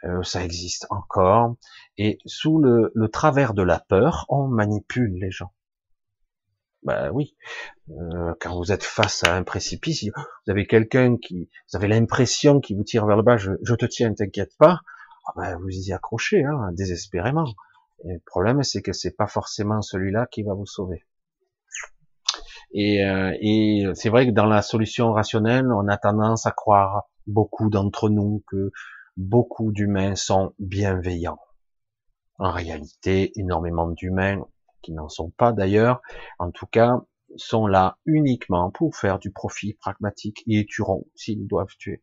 euh, 0.04 0.22
ça 0.22 0.44
existe 0.44 0.87
encore, 0.90 1.57
et 1.96 2.18
sous 2.24 2.59
le, 2.59 2.92
travers 3.12 3.54
de 3.54 3.62
la 3.62 3.81
peur, 3.81 4.26
on 4.28 4.46
manipule 4.46 5.14
les 5.18 5.31
gens. 5.31 5.52
Ben 6.85 7.11
oui, 7.12 7.37
euh, 7.90 8.35
quand 8.40 8.57
vous 8.57 8.70
êtes 8.70 8.85
face 8.85 9.24
à 9.24 9.35
un 9.35 9.42
précipice, 9.42 10.04
vous 10.04 10.50
avez 10.50 10.66
quelqu'un 10.66 11.16
qui, 11.16 11.50
vous 11.72 11.76
avez 11.76 11.88
l'impression 11.88 12.61
qu'il 12.61 12.76
vous 12.76 12.85
tire 12.85 13.04
vers 13.07 13.16
le 13.16 13.24
bas, 13.24 13.37
je, 13.37 13.50
je 13.62 13.74
te 13.74 13.87
tiens, 13.87 14.14
t'inquiète 14.14 14.57
pas, 14.59 14.83
ah 15.29 15.33
ben, 15.37 15.59
vous 15.59 15.69
y 15.69 15.93
accrochez, 15.93 16.43
hein, 16.43 16.71
désespérément. 16.73 17.45
Le 18.05 18.19
problème, 18.25 18.62
c'est 18.62 18.81
que 18.81 18.93
c'est 18.93 19.14
pas 19.14 19.27
forcément 19.27 19.83
celui-là 19.83 20.27
qui 20.27 20.43
va 20.43 20.55
vous 20.55 20.67
sauver. 20.67 21.05
Et, 22.73 23.05
euh, 23.05 23.37
et 23.41 23.85
c'est 23.95 24.09
vrai 24.09 24.27
que 24.27 24.33
dans 24.33 24.47
la 24.47 24.62
solution 24.62 25.12
rationnelle, 25.12 25.71
on 25.73 25.87
a 25.88 25.99
tendance 25.99 26.47
à 26.47 26.51
croire, 26.51 27.09
beaucoup 27.27 27.69
d'entre 27.69 28.09
nous, 28.09 28.43
que 28.47 28.71
beaucoup 29.17 29.71
d'humains 29.73 30.14
sont 30.14 30.55
bienveillants. 30.59 31.41
En 32.38 32.53
réalité, 32.53 33.33
énormément 33.37 33.88
d'humains, 33.88 34.43
qui 34.81 34.93
n'en 34.93 35.09
sont 35.09 35.31
pas 35.31 35.53
d'ailleurs, 35.53 36.01
en 36.38 36.51
tout 36.51 36.67
cas, 36.67 37.03
sont 37.37 37.67
là 37.67 37.99
uniquement 38.07 38.71
pour 38.71 38.97
faire 38.97 39.19
du 39.19 39.31
profit 39.31 39.75
pragmatique 39.75 40.43
et 40.47 40.64
tueront 40.64 41.07
s'ils 41.14 41.47
doivent 41.47 41.77
tuer. 41.79 42.03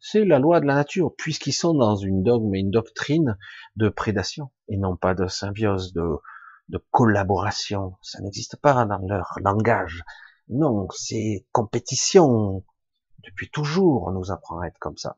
C'est 0.00 0.24
la 0.24 0.38
loi 0.38 0.60
de 0.60 0.66
la 0.66 0.74
nature, 0.74 1.14
puisqu'ils 1.16 1.52
sont 1.52 1.74
dans 1.74 1.96
une 1.96 2.22
dogme 2.22 2.54
et 2.54 2.60
une 2.60 2.70
doctrine 2.70 3.36
de 3.76 3.88
prédation, 3.88 4.50
et 4.68 4.76
non 4.76 4.96
pas 4.96 5.14
de 5.14 5.26
symbiose, 5.26 5.92
de, 5.92 6.18
collaboration. 6.90 7.96
Ça 8.02 8.20
n'existe 8.20 8.56
pas 8.56 8.84
dans 8.84 8.98
leur 8.98 9.38
langage. 9.42 10.04
Non, 10.48 10.88
c'est 10.90 11.46
compétition. 11.52 12.64
Depuis 13.24 13.50
toujours, 13.50 14.04
on 14.06 14.12
nous 14.12 14.30
apprend 14.30 14.60
à 14.60 14.66
être 14.66 14.78
comme 14.78 14.96
ça. 14.96 15.16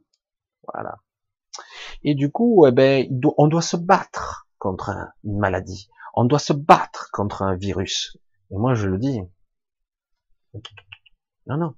Voilà. 0.73 0.99
Et 2.03 2.15
du 2.15 2.31
coup, 2.31 2.67
eh 2.67 2.73
ben, 2.73 3.07
on 3.37 3.49
doit 3.49 3.63
se 3.63 3.77
battre 3.77 4.49
contre 4.59 4.91
une 5.25 5.39
maladie. 5.39 5.89
On 6.15 6.25
doit 6.25 6.39
se 6.39 6.53
battre 6.53 7.11
contre 7.13 7.43
un 7.43 7.55
virus. 7.55 8.17
Et 8.51 8.57
moi, 8.57 8.75
je 8.75 8.87
le 8.89 8.99
dis. 8.99 9.21
Non, 11.47 11.57
non, 11.57 11.75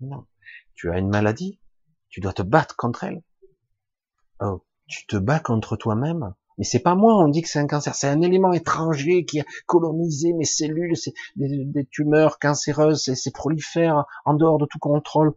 non. 0.00 0.26
Tu 0.74 0.90
as 0.90 0.98
une 0.98 1.08
maladie, 1.08 1.60
tu 2.08 2.20
dois 2.20 2.32
te 2.32 2.42
battre 2.42 2.76
contre 2.76 3.04
elle. 3.04 3.22
Oh, 4.40 4.64
tu 4.86 5.06
te 5.06 5.16
bats 5.16 5.40
contre 5.40 5.76
toi-même. 5.76 6.34
Mais 6.56 6.64
c'est 6.64 6.80
pas 6.80 6.96
moi, 6.96 7.16
on 7.16 7.28
dit 7.28 7.42
que 7.42 7.48
c'est 7.48 7.60
un 7.60 7.68
cancer, 7.68 7.94
c'est 7.94 8.08
un 8.08 8.20
élément 8.20 8.52
étranger 8.52 9.24
qui 9.24 9.40
a 9.40 9.44
colonisé 9.66 10.32
mes 10.32 10.44
cellules, 10.44 10.96
c'est 10.96 11.14
des, 11.36 11.86
tumeurs 11.90 12.40
cancéreuses, 12.40 13.12
c'est 13.14 13.32
prolifère 13.32 14.04
en 14.24 14.34
dehors 14.34 14.58
de 14.58 14.66
tout 14.66 14.80
contrôle. 14.80 15.34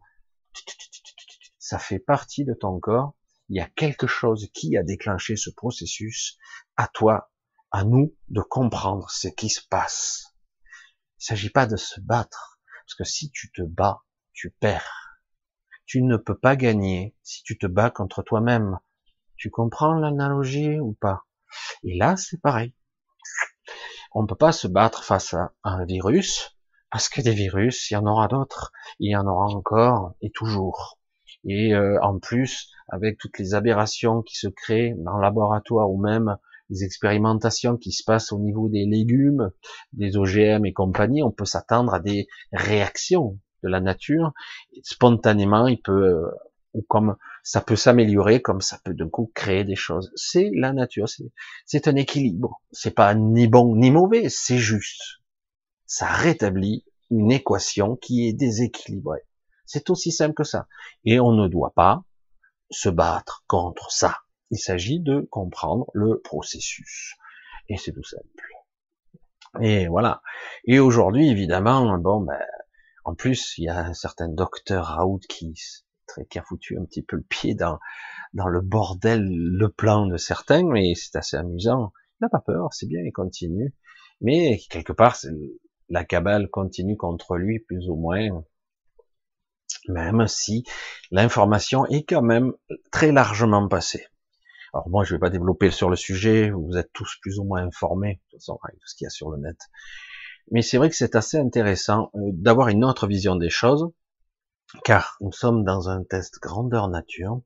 Ça 1.60 1.78
fait 1.78 2.00
partie 2.00 2.44
de 2.44 2.56
ton 2.56 2.80
corps. 2.80 3.14
Il 3.50 3.58
y 3.58 3.60
a 3.60 3.68
quelque 3.68 4.08
chose 4.08 4.50
qui 4.54 4.78
a 4.78 4.84
déclenché 4.84 5.36
ce 5.36 5.52
processus. 5.52 6.38
À 6.76 6.88
toi, 6.88 7.32
à 7.70 7.84
nous, 7.84 8.16
de 8.30 8.42
comprendre 8.42 9.10
ce 9.12 9.28
qui 9.28 9.50
se 9.50 9.62
passe. 9.70 10.34
Il 11.20 11.26
s'agit 11.26 11.52
pas 11.52 11.68
de 11.68 11.76
se 11.76 12.02
battre, 12.02 12.60
parce 12.86 12.96
que 12.96 13.04
si 13.04 13.30
tu 13.30 13.52
te 13.52 13.62
bats, 13.62 14.02
tu 14.34 14.50
perds 14.50 15.11
tu 15.92 16.02
ne 16.02 16.16
peux 16.16 16.38
pas 16.38 16.56
gagner 16.56 17.14
si 17.22 17.44
tu 17.44 17.58
te 17.58 17.68
bats 17.68 17.90
contre 17.90 18.24
toi-même. 18.24 18.80
Tu 19.36 19.50
comprends 19.50 19.92
l'analogie 19.92 20.80
ou 20.80 20.94
pas? 20.94 21.26
Et 21.84 21.98
là, 21.98 22.16
c'est 22.16 22.40
pareil. 22.40 22.74
On 24.14 24.22
ne 24.22 24.28
peut 24.28 24.38
pas 24.38 24.54
se 24.54 24.70
battre 24.70 25.04
face 25.04 25.34
à 25.34 25.52
un 25.66 25.84
virus, 25.84 26.56
parce 26.92 27.10
que 27.10 27.20
des 27.20 27.34
virus, 27.34 27.92
il 27.92 27.96
y 27.96 27.98
en 27.98 28.06
aura 28.06 28.30
d'autres, 28.30 28.72
il 29.00 29.12
y 29.12 29.18
en 29.18 29.28
aura 29.28 29.48
encore 29.48 30.14
et 30.22 30.32
toujours. 30.32 30.98
Et 31.44 31.76
euh, 31.76 32.00
en 32.02 32.20
plus, 32.20 32.72
avec 32.88 33.18
toutes 33.18 33.38
les 33.38 33.54
aberrations 33.54 34.22
qui 34.22 34.38
se 34.38 34.48
créent 34.48 34.96
dans 34.98 35.18
le 35.18 35.22
laboratoire 35.22 35.92
ou 35.92 36.02
même 36.02 36.38
les 36.70 36.86
expérimentations 36.86 37.76
qui 37.76 37.92
se 37.92 38.06
passent 38.06 38.32
au 38.32 38.40
niveau 38.40 38.70
des 38.70 38.86
légumes, 38.86 39.52
des 39.92 40.16
OGM 40.16 40.66
et 40.66 40.72
compagnie, 40.72 41.22
on 41.22 41.32
peut 41.32 41.44
s'attendre 41.44 41.94
à 41.94 42.00
des 42.00 42.30
réactions 42.54 43.38
de 43.64 43.70
la 43.70 43.80
nature, 43.80 44.34
spontanément, 44.84 45.68
il 45.68 45.82
peut, 45.82 46.08
euh, 46.08 46.32
ou 46.74 46.84
comme 46.88 47.16
ça 47.44 47.62
peut 47.62 47.76
s'améliorer, 47.76 48.42
comme 48.42 48.62
ça 48.62 48.80
peut 48.84 48.94
d'un 48.94 49.10
coup 49.10 49.32
créer 49.34 49.64
des 49.64 49.76
choses. 49.76 50.12
C'est 50.16 50.52
la 50.54 50.74
nature, 50.74 51.08
c'est 51.66 51.88
un 51.88 51.96
équilibre. 51.96 52.62
C'est 52.72 52.96
pas 52.96 53.14
ni 53.16 53.48
bon 53.48 53.76
ni 53.76 53.92
mauvais, 53.92 54.30
c'est 54.30 54.58
juste. 54.58 55.20
Ça 55.86 56.08
rétablit 56.08 56.86
une 57.10 57.32
équation 57.32 57.98
qui 57.98 58.28
est 58.28 58.34
déséquilibrée. 58.34 59.28
C'est 59.66 59.90
aussi 59.90 60.12
simple 60.12 60.34
que 60.34 60.44
ça. 60.44 60.68
Et 61.06 61.20
on 61.20 61.32
ne 61.32 61.48
doit 61.48 61.74
pas 61.76 62.04
se 62.70 62.90
battre 62.90 63.44
contre 63.48 63.92
ça. 63.92 64.18
Il 64.50 64.58
s'agit 64.58 65.00
de 65.00 65.28
comprendre 65.32 65.90
le 65.94 66.20
processus. 66.22 67.16
Et 67.70 67.78
c'est 67.78 67.92
tout 67.92 68.04
simple. 68.04 68.52
Et 69.60 69.88
voilà. 69.88 70.22
Et 70.66 70.80
aujourd'hui, 70.80 71.30
évidemment, 71.30 71.98
bon, 71.98 72.22
ben, 72.22 72.40
en 73.04 73.16
plus, 73.16 73.58
il 73.58 73.66
y 73.66 73.70
a 73.70 73.80
un 73.80 73.94
certain 73.94 74.28
docteur 74.28 74.86
Raoult 74.86 75.22
qui, 75.28 75.54
qui 76.30 76.40
a 76.40 76.44
foutu 76.44 76.78
un 76.78 76.86
petit 76.86 77.02
peu 77.02 77.16
le 77.16 77.24
pied 77.24 77.56
dans, 77.56 77.80
dans 78.34 78.48
le 78.48 78.62
bordel, 78.62 79.26
le 79.26 79.70
plan 79.70 80.06
de 80.06 80.18
certains, 80.18 80.64
mais 80.64 80.94
c'est 80.96 81.16
assez 81.16 81.38
amusant. 81.38 81.94
Il 82.20 82.26
n'a 82.26 82.30
pas 82.30 82.42
peur, 82.42 82.74
c'est 82.74 82.88
bien, 82.88 83.02
il 83.04 83.12
continue. 83.12 83.74
Mais 84.22 84.60
quelque 84.70 84.94
part, 84.94 85.18
la 85.90 86.06
cabale 86.06 86.50
continue 86.50 86.96
contre 86.96 87.38
lui, 87.38 87.60
plus 87.60 87.90
ou 87.90 87.96
moins, 87.96 88.44
même 89.88 90.28
si 90.28 90.64
l'information 91.10 91.86
est 91.88 92.04
quand 92.04 92.22
même 92.22 92.54
très 92.92 93.12
largement 93.12 93.68
passée. 93.68 94.06
Alors 94.74 94.90
moi, 94.90 95.04
je 95.04 95.16
vais 95.16 95.20
pas 95.20 95.30
développer 95.30 95.70
sur 95.70 95.90
le 95.90 95.96
sujet, 95.96 96.50
vous 96.50 96.78
êtes 96.78 96.94
tous 96.94 97.18
plus 97.22 97.40
ou 97.40 97.44
moins 97.44 97.64
informés, 97.64 98.16
de 98.16 98.20
toute 98.32 98.40
façon, 98.40 98.60
avec 98.64 98.80
tout 98.80 98.88
ce 98.88 98.96
qu'il 98.96 99.06
y 99.06 99.08
a 99.08 99.10
sur 99.10 99.30
le 99.30 99.38
net. 99.38 99.58
Mais 100.52 100.62
c'est 100.62 100.78
vrai 100.78 100.90
que 100.90 100.96
c'est 100.96 101.16
assez 101.16 101.38
intéressant 101.38 102.12
euh, 102.16 102.20
d'avoir 102.34 102.68
une 102.68 102.84
autre 102.84 103.08
vision 103.08 103.36
des 103.36 103.50
choses, 103.50 103.90
car 104.84 105.18
nous 105.22 105.32
sommes 105.32 105.64
dans 105.64 105.90
un 105.90 106.04
test 106.04 106.40
grandeur 106.42 106.90
nature. 106.90 107.42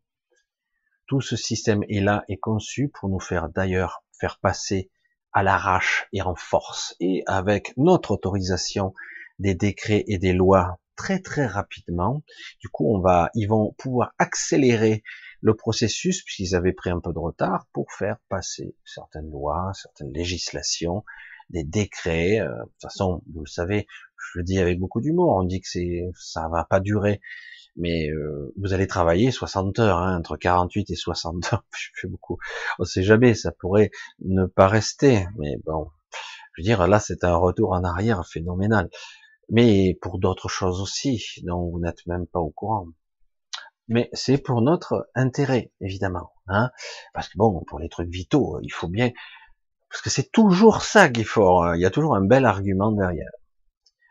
Tout 1.07 1.21
ce 1.21 1.35
système 1.35 1.83
est 1.87 2.01
là 2.01 2.23
et 2.27 2.37
conçu 2.37 2.89
pour 2.89 3.09
nous 3.09 3.19
faire 3.19 3.49
d'ailleurs 3.49 4.03
faire 4.19 4.39
passer 4.39 4.89
à 5.33 5.43
l'arrache 5.43 6.07
et 6.13 6.21
en 6.21 6.35
force 6.35 6.95
et 6.99 7.23
avec 7.27 7.73
notre 7.77 8.11
autorisation 8.11 8.93
des 9.37 9.53
décrets 9.53 10.03
et 10.07 10.17
des 10.17 10.33
lois 10.33 10.79
très 10.95 11.19
très 11.19 11.45
rapidement. 11.45 12.23
Du 12.59 12.69
coup, 12.69 12.87
on 12.87 13.01
va, 13.01 13.29
ils 13.35 13.47
vont 13.47 13.73
pouvoir 13.77 14.13
accélérer 14.17 15.03
le 15.41 15.55
processus 15.55 16.23
puisqu'ils 16.23 16.55
avaient 16.55 16.73
pris 16.73 16.89
un 16.89 16.99
peu 17.01 17.13
de 17.13 17.19
retard 17.19 17.67
pour 17.73 17.91
faire 17.91 18.17
passer 18.29 18.75
certaines 18.85 19.29
lois, 19.29 19.71
certaines 19.73 20.13
législations, 20.13 21.03
des 21.49 21.63
décrets. 21.63 22.39
Euh, 22.39 22.49
de 22.49 22.63
toute 22.63 22.81
façon, 22.81 23.21
vous 23.33 23.41
le 23.41 23.49
savez, 23.49 23.87
je 24.17 24.39
le 24.39 24.43
dis 24.43 24.59
avec 24.59 24.79
beaucoup 24.79 25.01
d'humour. 25.01 25.35
On 25.37 25.43
dit 25.43 25.61
que 25.61 25.67
c'est, 25.69 26.03
ça 26.19 26.47
va 26.49 26.65
pas 26.65 26.79
durer, 26.79 27.21
mais 27.75 28.09
euh, 28.09 28.53
vous 28.57 28.73
allez 28.73 28.87
travailler 28.87 29.31
60 29.31 29.79
heures, 29.79 29.97
hein, 29.97 30.17
entre 30.17 30.37
48 30.37 30.89
et 30.89 30.95
60 30.95 31.53
heures. 31.53 31.65
Je 31.77 31.89
fais 31.95 32.07
beaucoup. 32.07 32.37
On 32.79 32.85
sait 32.85 33.03
jamais, 33.03 33.33
ça 33.33 33.51
pourrait 33.51 33.91
ne 34.19 34.45
pas 34.45 34.67
rester, 34.67 35.27
mais 35.37 35.57
bon. 35.65 35.89
Je 36.53 36.61
veux 36.61 36.65
dire, 36.65 36.87
là, 36.87 36.99
c'est 36.99 37.23
un 37.23 37.35
retour 37.35 37.73
en 37.73 37.83
arrière 37.83 38.25
phénoménal. 38.25 38.89
Mais 39.49 39.97
pour 40.01 40.19
d'autres 40.19 40.49
choses 40.49 40.81
aussi, 40.81 41.23
dont 41.43 41.69
vous 41.69 41.79
n'êtes 41.79 42.07
même 42.07 42.25
pas 42.27 42.39
au 42.39 42.49
courant. 42.49 42.87
Mais 43.87 44.09
c'est 44.13 44.37
pour 44.37 44.61
notre 44.61 45.09
intérêt, 45.13 45.71
évidemment. 45.81 46.31
Hein 46.47 46.71
parce 47.13 47.27
que 47.27 47.37
bon, 47.37 47.63
pour 47.67 47.79
les 47.79 47.89
trucs 47.89 48.09
vitaux, 48.09 48.59
il 48.61 48.71
faut 48.71 48.87
bien... 48.87 49.11
Parce 49.95 50.03
que 50.03 50.09
c'est 50.09 50.29
toujours 50.29 50.81
ça 50.81 51.07
qui 51.07 51.21
est 51.21 51.23
fort. 51.23 51.63
Hein. 51.63 51.77
Il 51.77 51.81
y 51.81 51.85
a 51.85 51.89
toujours 51.89 52.17
un 52.17 52.25
bel 52.25 52.43
argument 52.43 52.91
derrière. 52.91 53.31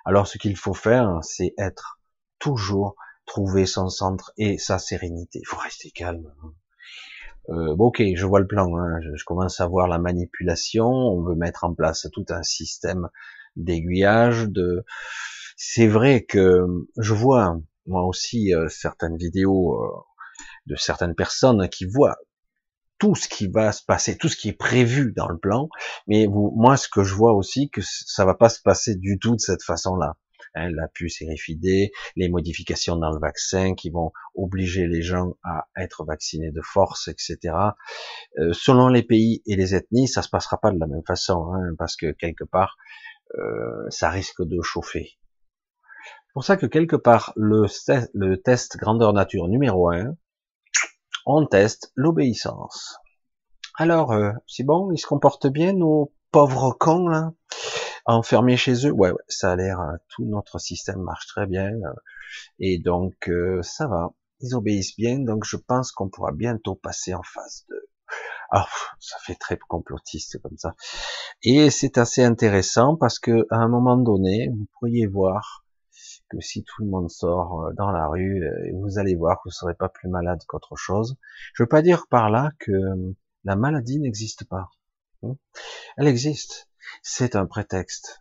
Alors 0.06 0.26
ce 0.26 0.38
qu'il 0.38 0.56
faut 0.56 0.72
faire, 0.72 1.18
c'est 1.20 1.52
être 1.58 2.00
toujours 2.38 2.96
trouver 3.26 3.66
son 3.66 3.90
centre 3.90 4.32
et 4.38 4.56
sa 4.56 4.78
sérénité. 4.78 5.40
Il 5.42 5.46
faut 5.46 5.58
rester 5.58 5.90
calme. 5.90 6.32
Hein. 6.42 6.52
Euh, 7.50 7.76
bon, 7.76 7.88
ok, 7.88 8.02
je 8.14 8.24
vois 8.24 8.40
le 8.40 8.46
plan. 8.46 8.74
Hein. 8.78 8.98
Je, 9.14 9.24
commence 9.26 9.60
à 9.60 9.66
voir 9.66 9.86
la 9.86 9.98
manipulation. 9.98 10.86
On 10.86 11.22
veut 11.22 11.34
mettre 11.34 11.64
en 11.64 11.74
place 11.74 12.08
tout 12.14 12.24
un 12.30 12.42
système 12.42 13.10
d'aiguillage. 13.54 14.48
De, 14.48 14.86
c'est 15.58 15.86
vrai 15.86 16.24
que 16.24 16.64
je 16.96 17.12
vois 17.12 17.58
moi 17.84 18.06
aussi 18.06 18.54
euh, 18.54 18.70
certaines 18.70 19.18
vidéos 19.18 19.74
euh, 19.74 19.90
de 20.64 20.76
certaines 20.76 21.14
personnes 21.14 21.68
qui 21.68 21.84
voient 21.84 22.16
tout 23.04 23.14
ce 23.14 23.28
qui 23.28 23.48
va 23.48 23.70
se 23.70 23.84
passer, 23.84 24.16
tout 24.16 24.30
ce 24.30 24.36
qui 24.36 24.48
est 24.48 24.56
prévu 24.56 25.12
dans 25.14 25.28
le 25.28 25.36
plan. 25.36 25.68
Mais 26.06 26.24
vous, 26.24 26.54
moi, 26.56 26.78
ce 26.78 26.88
que 26.88 27.04
je 27.04 27.14
vois 27.14 27.34
aussi, 27.34 27.68
que 27.68 27.82
ça 27.82 28.24
va 28.24 28.34
pas 28.34 28.48
se 28.48 28.62
passer 28.62 28.96
du 28.96 29.18
tout 29.18 29.34
de 29.34 29.40
cette 29.40 29.62
façon-là. 29.62 30.14
Hein, 30.54 30.70
la 30.70 30.88
puce 30.88 31.22
RFID, 31.22 31.90
les 32.16 32.28
modifications 32.30 32.96
dans 32.96 33.10
le 33.10 33.20
vaccin 33.20 33.74
qui 33.74 33.90
vont 33.90 34.10
obliger 34.34 34.86
les 34.86 35.02
gens 35.02 35.34
à 35.42 35.66
être 35.76 36.06
vaccinés 36.06 36.50
de 36.50 36.62
force, 36.62 37.08
etc. 37.08 37.54
Euh, 38.38 38.54
selon 38.54 38.88
les 38.88 39.02
pays 39.02 39.42
et 39.46 39.56
les 39.56 39.74
ethnies, 39.74 40.08
ça 40.08 40.22
se 40.22 40.30
passera 40.30 40.58
pas 40.58 40.70
de 40.70 40.78
la 40.78 40.86
même 40.86 41.04
façon, 41.06 41.52
hein, 41.52 41.74
parce 41.76 41.96
que 41.96 42.10
quelque 42.12 42.44
part, 42.44 42.76
euh, 43.38 43.84
ça 43.90 44.08
risque 44.08 44.42
de 44.42 44.62
chauffer. 44.62 45.18
C'est 46.06 46.32
pour 46.32 46.44
ça 46.44 46.56
que 46.56 46.66
quelque 46.66 46.96
part, 46.96 47.34
le, 47.36 47.66
le 48.14 48.36
test 48.36 48.78
grandeur 48.78 49.12
nature 49.12 49.48
numéro 49.48 49.90
un, 49.90 50.16
on 51.26 51.46
teste 51.46 51.92
l'obéissance. 51.94 52.98
Alors, 53.76 54.12
euh, 54.12 54.30
c'est 54.46 54.64
bon, 54.64 54.90
ils 54.92 54.98
se 54.98 55.06
comportent 55.06 55.48
bien, 55.48 55.72
nos 55.72 56.12
pauvres 56.30 56.72
cons, 56.78 57.08
là 57.08 57.32
enfermés 58.06 58.56
chez 58.56 58.86
eux? 58.86 58.92
Ouais, 58.92 59.12
ça 59.28 59.52
a 59.52 59.56
l'air, 59.56 59.80
euh, 59.80 59.96
tout 60.08 60.24
notre 60.24 60.58
système 60.58 61.00
marche 61.00 61.26
très 61.26 61.46
bien. 61.46 61.70
Euh, 61.70 61.94
et 62.58 62.78
donc, 62.78 63.28
euh, 63.28 63.62
ça 63.62 63.86
va. 63.86 64.10
Ils 64.40 64.54
obéissent 64.54 64.96
bien, 64.96 65.18
donc 65.20 65.44
je 65.44 65.56
pense 65.56 65.92
qu'on 65.92 66.08
pourra 66.08 66.32
bientôt 66.32 66.74
passer 66.74 67.14
en 67.14 67.22
phase 67.22 67.64
2. 67.70 67.76
Alors, 68.50 68.68
ça 69.00 69.16
fait 69.24 69.36
très 69.36 69.56
complotiste 69.56 70.40
comme 70.42 70.58
ça. 70.58 70.74
Et 71.42 71.70
c'est 71.70 71.98
assez 71.98 72.22
intéressant 72.22 72.96
parce 72.96 73.18
que 73.18 73.46
à 73.50 73.56
un 73.56 73.68
moment 73.68 73.96
donné, 73.96 74.48
vous 74.52 74.66
pourriez 74.78 75.06
voir 75.06 75.63
si 76.40 76.64
tout 76.64 76.82
le 76.82 76.90
monde 76.90 77.10
sort 77.10 77.70
dans 77.76 77.90
la 77.90 78.06
rue, 78.06 78.42
vous 78.74 78.98
allez 78.98 79.14
voir 79.14 79.38
que 79.38 79.48
vous 79.48 79.52
serez 79.52 79.74
pas 79.74 79.88
plus 79.88 80.08
malade 80.08 80.40
qu'autre 80.46 80.76
chose. 80.76 81.16
Je 81.54 81.62
veux 81.62 81.68
pas 81.68 81.82
dire 81.82 82.06
par 82.08 82.30
là 82.30 82.50
que 82.58 82.72
la 83.44 83.56
maladie 83.56 84.00
n'existe 84.00 84.44
pas. 84.48 84.70
Hein? 85.22 85.36
Elle 85.96 86.06
existe 86.08 86.68
c'est 87.02 87.36
un 87.36 87.46
prétexte. 87.46 88.20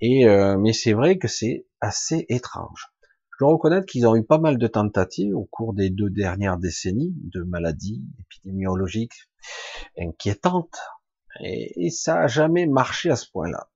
Et 0.00 0.26
euh, 0.26 0.56
mais 0.58 0.72
c'est 0.72 0.92
vrai 0.92 1.18
que 1.18 1.28
c'est 1.28 1.66
assez 1.80 2.26
étrange. 2.28 2.88
Je 3.32 3.44
dois 3.44 3.52
reconnaître 3.52 3.86
qu'ils 3.86 4.06
ont 4.06 4.16
eu 4.16 4.24
pas 4.24 4.38
mal 4.38 4.58
de 4.58 4.66
tentatives 4.66 5.34
au 5.34 5.44
cours 5.44 5.74
des 5.74 5.90
deux 5.90 6.10
dernières 6.10 6.58
décennies 6.58 7.14
de 7.16 7.42
maladies 7.42 8.02
épidémiologiques 8.18 9.28
inquiétantes, 9.98 10.78
et, 11.40 11.86
et 11.86 11.90
ça 11.90 12.20
a 12.20 12.26
jamais 12.26 12.66
marché 12.66 13.10
à 13.10 13.16
ce 13.16 13.30
point-là. 13.30 13.69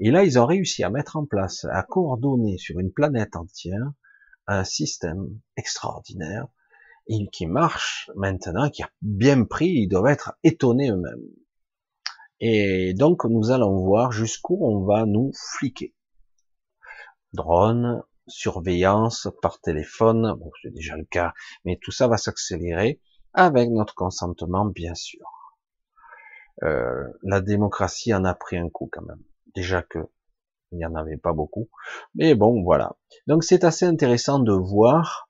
Et 0.00 0.10
là, 0.10 0.24
ils 0.24 0.38
ont 0.38 0.46
réussi 0.46 0.84
à 0.84 0.90
mettre 0.90 1.16
en 1.16 1.26
place, 1.26 1.64
à 1.70 1.82
coordonner 1.82 2.58
sur 2.58 2.78
une 2.78 2.92
planète 2.92 3.36
entière 3.36 3.90
un 4.46 4.64
système 4.64 5.40
extraordinaire 5.56 6.46
et 7.08 7.28
qui 7.32 7.46
marche 7.46 8.10
maintenant, 8.16 8.68
qui 8.70 8.82
a 8.82 8.90
bien 9.00 9.44
pris, 9.44 9.68
ils 9.68 9.88
doivent 9.88 10.08
être 10.08 10.36
étonnés 10.42 10.90
eux-mêmes. 10.90 11.28
Et 12.40 12.94
donc, 12.94 13.24
nous 13.24 13.50
allons 13.50 13.84
voir 13.84 14.12
jusqu'où 14.12 14.58
on 14.60 14.84
va 14.84 15.06
nous 15.06 15.32
fliquer. 15.34 15.94
Drone, 17.32 18.02
surveillance 18.26 19.28
par 19.40 19.60
téléphone, 19.60 20.34
bon, 20.38 20.50
c'est 20.62 20.72
déjà 20.72 20.96
le 20.96 21.04
cas, 21.04 21.32
mais 21.64 21.78
tout 21.80 21.92
ça 21.92 22.08
va 22.08 22.16
s'accélérer 22.16 23.00
avec 23.32 23.70
notre 23.70 23.94
consentement, 23.94 24.66
bien 24.66 24.94
sûr. 24.94 25.24
Euh, 26.62 27.04
la 27.22 27.40
démocratie 27.40 28.14
en 28.14 28.24
a 28.24 28.34
pris 28.34 28.56
un 28.56 28.68
coup 28.68 28.88
quand 28.90 29.02
même. 29.02 29.22
Déjà 29.56 29.82
que 29.82 29.98
il 30.70 30.78
n'y 30.78 30.84
en 30.84 30.94
avait 30.94 31.16
pas 31.16 31.32
beaucoup, 31.32 31.70
mais 32.14 32.34
bon, 32.34 32.62
voilà. 32.62 32.96
Donc 33.26 33.42
c'est 33.42 33.64
assez 33.64 33.86
intéressant 33.86 34.38
de 34.38 34.52
voir. 34.52 35.28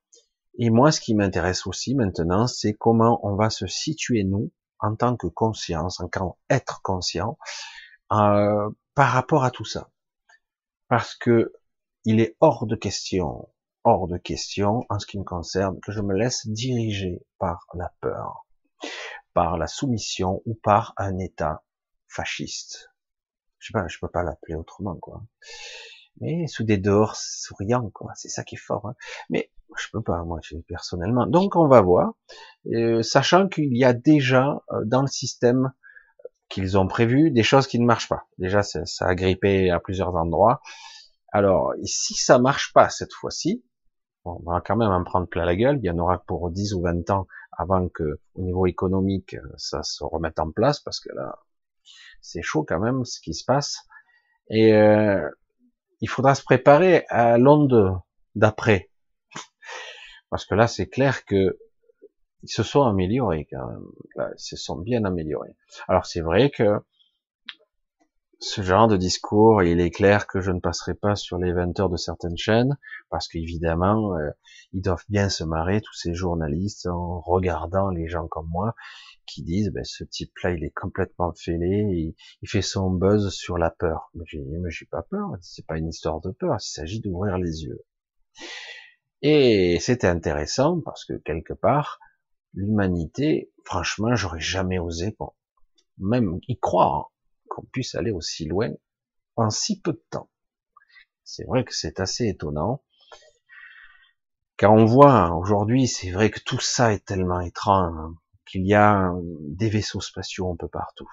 Et 0.58 0.70
moi, 0.70 0.90
ce 0.90 1.00
qui 1.00 1.14
m'intéresse 1.14 1.66
aussi 1.66 1.94
maintenant, 1.94 2.46
c'est 2.46 2.72
comment 2.72 3.20
on 3.22 3.36
va 3.36 3.50
se 3.50 3.66
situer 3.66 4.24
nous 4.24 4.50
en 4.80 4.96
tant 4.96 5.16
que 5.16 5.26
conscience, 5.26 6.00
en 6.00 6.08
tant 6.08 6.38
qu'être 6.48 6.80
conscient, 6.82 7.38
euh, 8.12 8.68
par 8.94 9.12
rapport 9.12 9.44
à 9.44 9.50
tout 9.50 9.64
ça. 9.64 9.90
Parce 10.88 11.14
que 11.14 11.52
il 12.04 12.20
est 12.20 12.36
hors 12.40 12.66
de 12.66 12.76
question, 12.76 13.48
hors 13.84 14.08
de 14.08 14.16
question, 14.16 14.84
en 14.88 14.98
ce 14.98 15.06
qui 15.06 15.18
me 15.18 15.24
concerne, 15.24 15.78
que 15.80 15.92
je 15.92 16.00
me 16.00 16.14
laisse 16.14 16.46
diriger 16.48 17.20
par 17.38 17.66
la 17.74 17.92
peur, 18.00 18.46
par 19.34 19.58
la 19.58 19.66
soumission 19.66 20.42
ou 20.46 20.54
par 20.54 20.94
un 20.96 21.18
état 21.18 21.62
fasciste. 22.08 22.90
Je 23.58 23.68
sais 23.68 23.72
pas, 23.72 23.86
je 23.88 23.98
peux 23.98 24.08
pas 24.08 24.22
l'appeler 24.22 24.54
autrement, 24.54 24.96
quoi. 24.96 25.22
Mais 26.20 26.46
sous 26.46 26.64
des 26.64 26.78
dehors 26.78 27.16
souriants, 27.16 27.90
quoi. 27.90 28.12
C'est 28.14 28.28
ça 28.28 28.44
qui 28.44 28.54
est 28.54 28.58
fort. 28.58 28.86
Hein. 28.86 28.94
Mais 29.30 29.50
je 29.76 29.86
peux 29.92 30.02
pas, 30.02 30.22
moi, 30.24 30.40
personnellement. 30.66 31.26
Donc, 31.26 31.56
on 31.56 31.68
va 31.68 31.80
voir, 31.80 32.12
euh, 32.72 33.02
sachant 33.02 33.48
qu'il 33.48 33.76
y 33.76 33.84
a 33.84 33.92
déjà 33.92 34.62
euh, 34.72 34.84
dans 34.84 35.02
le 35.02 35.08
système 35.08 35.72
qu'ils 36.48 36.78
ont 36.78 36.86
prévu 36.86 37.30
des 37.30 37.42
choses 37.42 37.66
qui 37.66 37.78
ne 37.78 37.84
marchent 37.84 38.08
pas. 38.08 38.26
Déjà, 38.38 38.62
ça, 38.62 38.84
a 39.00 39.14
grippé 39.14 39.70
à 39.70 39.80
plusieurs 39.80 40.14
endroits. 40.14 40.60
Alors, 41.32 41.74
si 41.84 42.14
ça 42.14 42.38
marche 42.38 42.72
pas 42.72 42.88
cette 42.88 43.12
fois-ci, 43.12 43.64
on 44.24 44.40
va 44.44 44.60
quand 44.60 44.76
même 44.76 44.90
en 44.90 45.04
prendre 45.04 45.26
plein 45.26 45.44
la 45.44 45.56
gueule. 45.56 45.78
Il 45.82 45.86
y 45.86 45.90
en 45.90 45.98
aura 45.98 46.18
pour 46.18 46.50
10 46.50 46.74
ou 46.74 46.82
20 46.82 47.10
ans 47.10 47.26
avant 47.58 47.88
que, 47.88 48.20
au 48.34 48.42
niveau 48.42 48.66
économique, 48.66 49.36
ça 49.56 49.82
se 49.82 50.04
remette 50.04 50.38
en 50.38 50.50
place, 50.50 50.80
parce 50.80 51.00
que 51.00 51.12
là, 51.14 51.38
c'est 52.20 52.42
chaud 52.42 52.64
quand 52.66 52.80
même 52.80 53.04
ce 53.04 53.20
qui 53.20 53.34
se 53.34 53.44
passe. 53.44 53.78
Et 54.50 54.74
euh, 54.74 55.28
il 56.00 56.08
faudra 56.08 56.34
se 56.34 56.42
préparer 56.42 57.04
à 57.08 57.38
l'onde 57.38 58.00
d'après. 58.34 58.90
Parce 60.30 60.44
que 60.44 60.54
là, 60.54 60.66
c'est 60.66 60.88
clair 60.88 61.24
que 61.24 61.58
ils 62.42 62.50
se 62.50 62.62
sont 62.62 62.82
améliorés 62.82 63.46
quand 63.50 63.66
même. 63.66 63.86
ils 64.16 64.32
se 64.36 64.56
sont 64.56 64.76
bien 64.78 65.04
améliorés. 65.04 65.56
Alors 65.88 66.06
c'est 66.06 66.20
vrai 66.20 66.50
que 66.50 66.80
ce 68.38 68.60
genre 68.60 68.86
de 68.86 68.96
discours, 68.96 69.62
il 69.62 69.80
est 69.80 69.90
clair 69.90 70.26
que 70.26 70.40
je 70.40 70.50
ne 70.50 70.60
passerai 70.60 70.94
pas 70.94 71.16
sur 71.16 71.38
les 71.38 71.52
20 71.52 71.80
heures 71.80 71.88
de 71.88 71.96
certaines 71.96 72.36
chaînes, 72.36 72.76
parce 73.08 73.28
qu'évidemment, 73.28 74.14
euh, 74.16 74.30
ils 74.72 74.82
doivent 74.82 75.04
bien 75.08 75.30
se 75.30 75.42
marrer, 75.42 75.80
tous 75.80 75.94
ces 75.94 76.14
journalistes, 76.14 76.86
en 76.86 77.20
regardant 77.20 77.88
les 77.88 78.08
gens 78.08 78.28
comme 78.28 78.48
moi, 78.50 78.74
qui 79.26 79.42
disent, 79.42 79.70
ben, 79.70 79.84
ce 79.84 80.04
type-là, 80.04 80.52
il 80.52 80.64
est 80.64 80.74
complètement 80.74 81.32
fêlé, 81.34 82.14
il, 82.42 82.48
fait 82.48 82.62
son 82.62 82.90
buzz 82.90 83.30
sur 83.30 83.58
la 83.58 83.70
peur. 83.70 84.10
Mais 84.14 84.24
j'ai 84.26 84.40
mais 84.40 84.70
j'ai 84.70 84.86
pas 84.86 85.02
peur, 85.02 85.30
c'est 85.40 85.66
pas 85.66 85.78
une 85.78 85.88
histoire 85.88 86.20
de 86.20 86.30
peur, 86.30 86.56
il 86.60 86.64
s'agit 86.64 87.00
d'ouvrir 87.00 87.38
les 87.38 87.64
yeux. 87.64 87.84
Et 89.22 89.78
c'était 89.80 90.06
intéressant 90.06 90.80
parce 90.80 91.04
que 91.04 91.14
quelque 91.14 91.54
part, 91.54 91.98
l'humanité, 92.54 93.52
franchement, 93.64 94.14
j'aurais 94.14 94.40
jamais 94.40 94.78
osé, 94.78 95.16
même 95.98 96.38
y 96.48 96.58
croire, 96.58 96.94
hein, 96.94 97.06
qu'on 97.48 97.64
puisse 97.64 97.94
aller 97.94 98.10
aussi 98.10 98.46
loin 98.46 98.70
en 99.36 99.50
si 99.50 99.80
peu 99.80 99.92
de 99.92 100.04
temps. 100.10 100.30
C'est 101.24 101.44
vrai 101.44 101.64
que 101.64 101.74
c'est 101.74 102.00
assez 102.00 102.28
étonnant. 102.28 102.82
Car 104.56 104.72
on 104.72 104.86
voit 104.86 105.34
aujourd'hui, 105.34 105.86
c'est 105.86 106.10
vrai 106.10 106.30
que 106.30 106.40
tout 106.40 106.60
ça 106.60 106.92
est 106.94 107.04
tellement 107.04 107.40
étrange 107.40 107.94
hein, 107.98 108.14
qu'il 108.46 108.66
y 108.66 108.74
a 108.74 109.12
des 109.40 109.68
vaisseaux 109.68 110.00
spatiaux 110.00 110.50
un 110.50 110.56
peu 110.56 110.68
partout. 110.68 111.08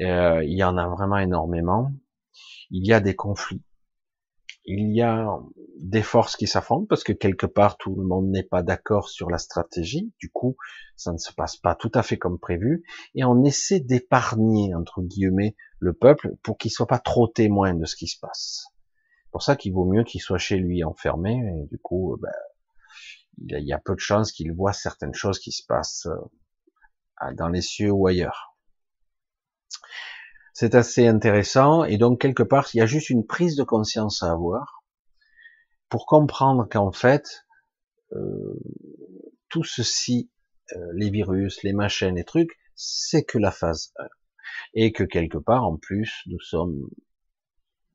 Euh, 0.00 0.42
il 0.44 0.56
y 0.56 0.64
en 0.64 0.76
a 0.76 0.88
vraiment 0.88 1.18
énormément. 1.18 1.92
Il 2.70 2.86
y 2.86 2.92
a 2.92 3.00
des 3.00 3.14
conflits 3.14 3.62
il 4.64 4.94
y 4.94 5.02
a 5.02 5.40
des 5.80 6.02
forces 6.02 6.36
qui 6.36 6.46
s'affrontent 6.46 6.86
parce 6.88 7.02
que 7.02 7.12
quelque 7.12 7.46
part 7.46 7.76
tout 7.78 7.94
le 7.96 8.04
monde 8.04 8.28
n'est 8.28 8.44
pas 8.44 8.62
d'accord 8.62 9.08
sur 9.08 9.28
la 9.28 9.38
stratégie. 9.38 10.12
Du 10.18 10.30
coup, 10.30 10.56
ça 10.96 11.12
ne 11.12 11.18
se 11.18 11.32
passe 11.32 11.56
pas 11.56 11.74
tout 11.74 11.90
à 11.94 12.02
fait 12.02 12.16
comme 12.16 12.38
prévu 12.38 12.84
et 13.14 13.24
on 13.24 13.42
essaie 13.44 13.80
d'épargner 13.80 14.74
entre 14.74 15.02
guillemets 15.02 15.56
le 15.80 15.92
peuple 15.92 16.36
pour 16.42 16.58
qu'il 16.58 16.70
soit 16.70 16.86
pas 16.86 17.00
trop 17.00 17.26
témoin 17.26 17.74
de 17.74 17.84
ce 17.84 17.96
qui 17.96 18.06
se 18.06 18.18
passe. 18.20 18.66
C'est 19.24 19.32
pour 19.32 19.42
ça 19.42 19.56
qu'il 19.56 19.72
vaut 19.72 19.84
mieux 19.86 20.04
qu'il 20.04 20.20
soit 20.20 20.38
chez 20.38 20.58
lui 20.58 20.84
enfermé 20.84 21.32
et 21.32 21.66
du 21.66 21.78
coup, 21.78 22.16
ben, 22.20 22.30
il 23.38 23.66
y 23.66 23.72
a 23.72 23.78
peu 23.78 23.94
de 23.94 24.00
chances 24.00 24.32
qu'il 24.32 24.52
voit 24.52 24.72
certaines 24.72 25.14
choses 25.14 25.38
qui 25.38 25.52
se 25.52 25.64
passent 25.66 26.06
euh, 26.06 27.32
dans 27.34 27.48
les 27.48 27.62
cieux 27.62 27.90
ou 27.90 28.06
ailleurs. 28.06 28.56
c'est 30.54 30.74
assez 30.74 31.06
intéressant. 31.06 31.84
Et 31.84 31.98
donc, 31.98 32.20
quelque 32.20 32.42
part, 32.42 32.68
il 32.74 32.78
y 32.78 32.80
a 32.80 32.86
juste 32.86 33.10
une 33.10 33.26
prise 33.26 33.56
de 33.56 33.64
conscience 33.64 34.22
à 34.22 34.32
avoir 34.32 34.82
pour 35.88 36.06
comprendre 36.06 36.66
qu'en 36.68 36.92
fait, 36.92 37.44
euh, 38.12 38.60
tout 39.48 39.64
ceci, 39.64 40.30
euh, 40.74 40.78
les 40.94 41.10
virus, 41.10 41.62
les 41.62 41.72
machines, 41.72 42.14
les 42.14 42.24
trucs, 42.24 42.58
c'est 42.74 43.24
que 43.24 43.38
la 43.38 43.50
phase 43.50 43.92
1. 43.98 44.06
Et 44.74 44.92
que 44.92 45.04
quelque 45.04 45.38
part, 45.38 45.64
en 45.64 45.76
plus, 45.76 46.22
nous 46.26 46.40
sommes 46.40 46.88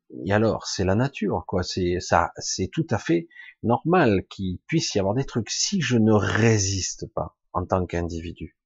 et 0.10 0.32
alors, 0.32 0.68
c'est 0.68 0.86
la 0.86 0.96
nature, 0.96 1.44
quoi. 1.48 1.64
C'est 1.64 2.00
ça, 2.00 2.32
c'est 2.38 2.70
tout 2.72 2.88
à 2.90 2.98
fait 2.98 3.28
normal 3.64 4.26
qu'il 4.30 4.60
puisse 4.68 4.96
y 4.96 5.00
avoir 5.00 5.16
des 5.16 5.26
trucs. 5.26 5.50
Si 5.50 5.82
je 5.82 5.98
ne 5.98 6.14
résiste 6.14 7.12
pas 7.14 7.36
en 7.54 7.66
tant 7.66 7.86
qu'individu, 7.86 8.58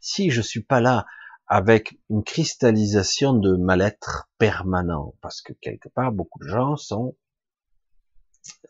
si 0.00 0.30
je 0.30 0.42
suis 0.42 0.62
pas 0.62 0.80
là 0.80 1.06
avec 1.46 1.98
une 2.08 2.24
cristallisation 2.24 3.34
de 3.34 3.56
mal-être 3.56 4.30
permanent, 4.38 5.14
parce 5.20 5.42
que 5.42 5.52
quelque 5.54 5.88
part, 5.88 6.12
beaucoup 6.12 6.38
de 6.40 6.48
gens 6.48 6.76
sont, 6.76 7.16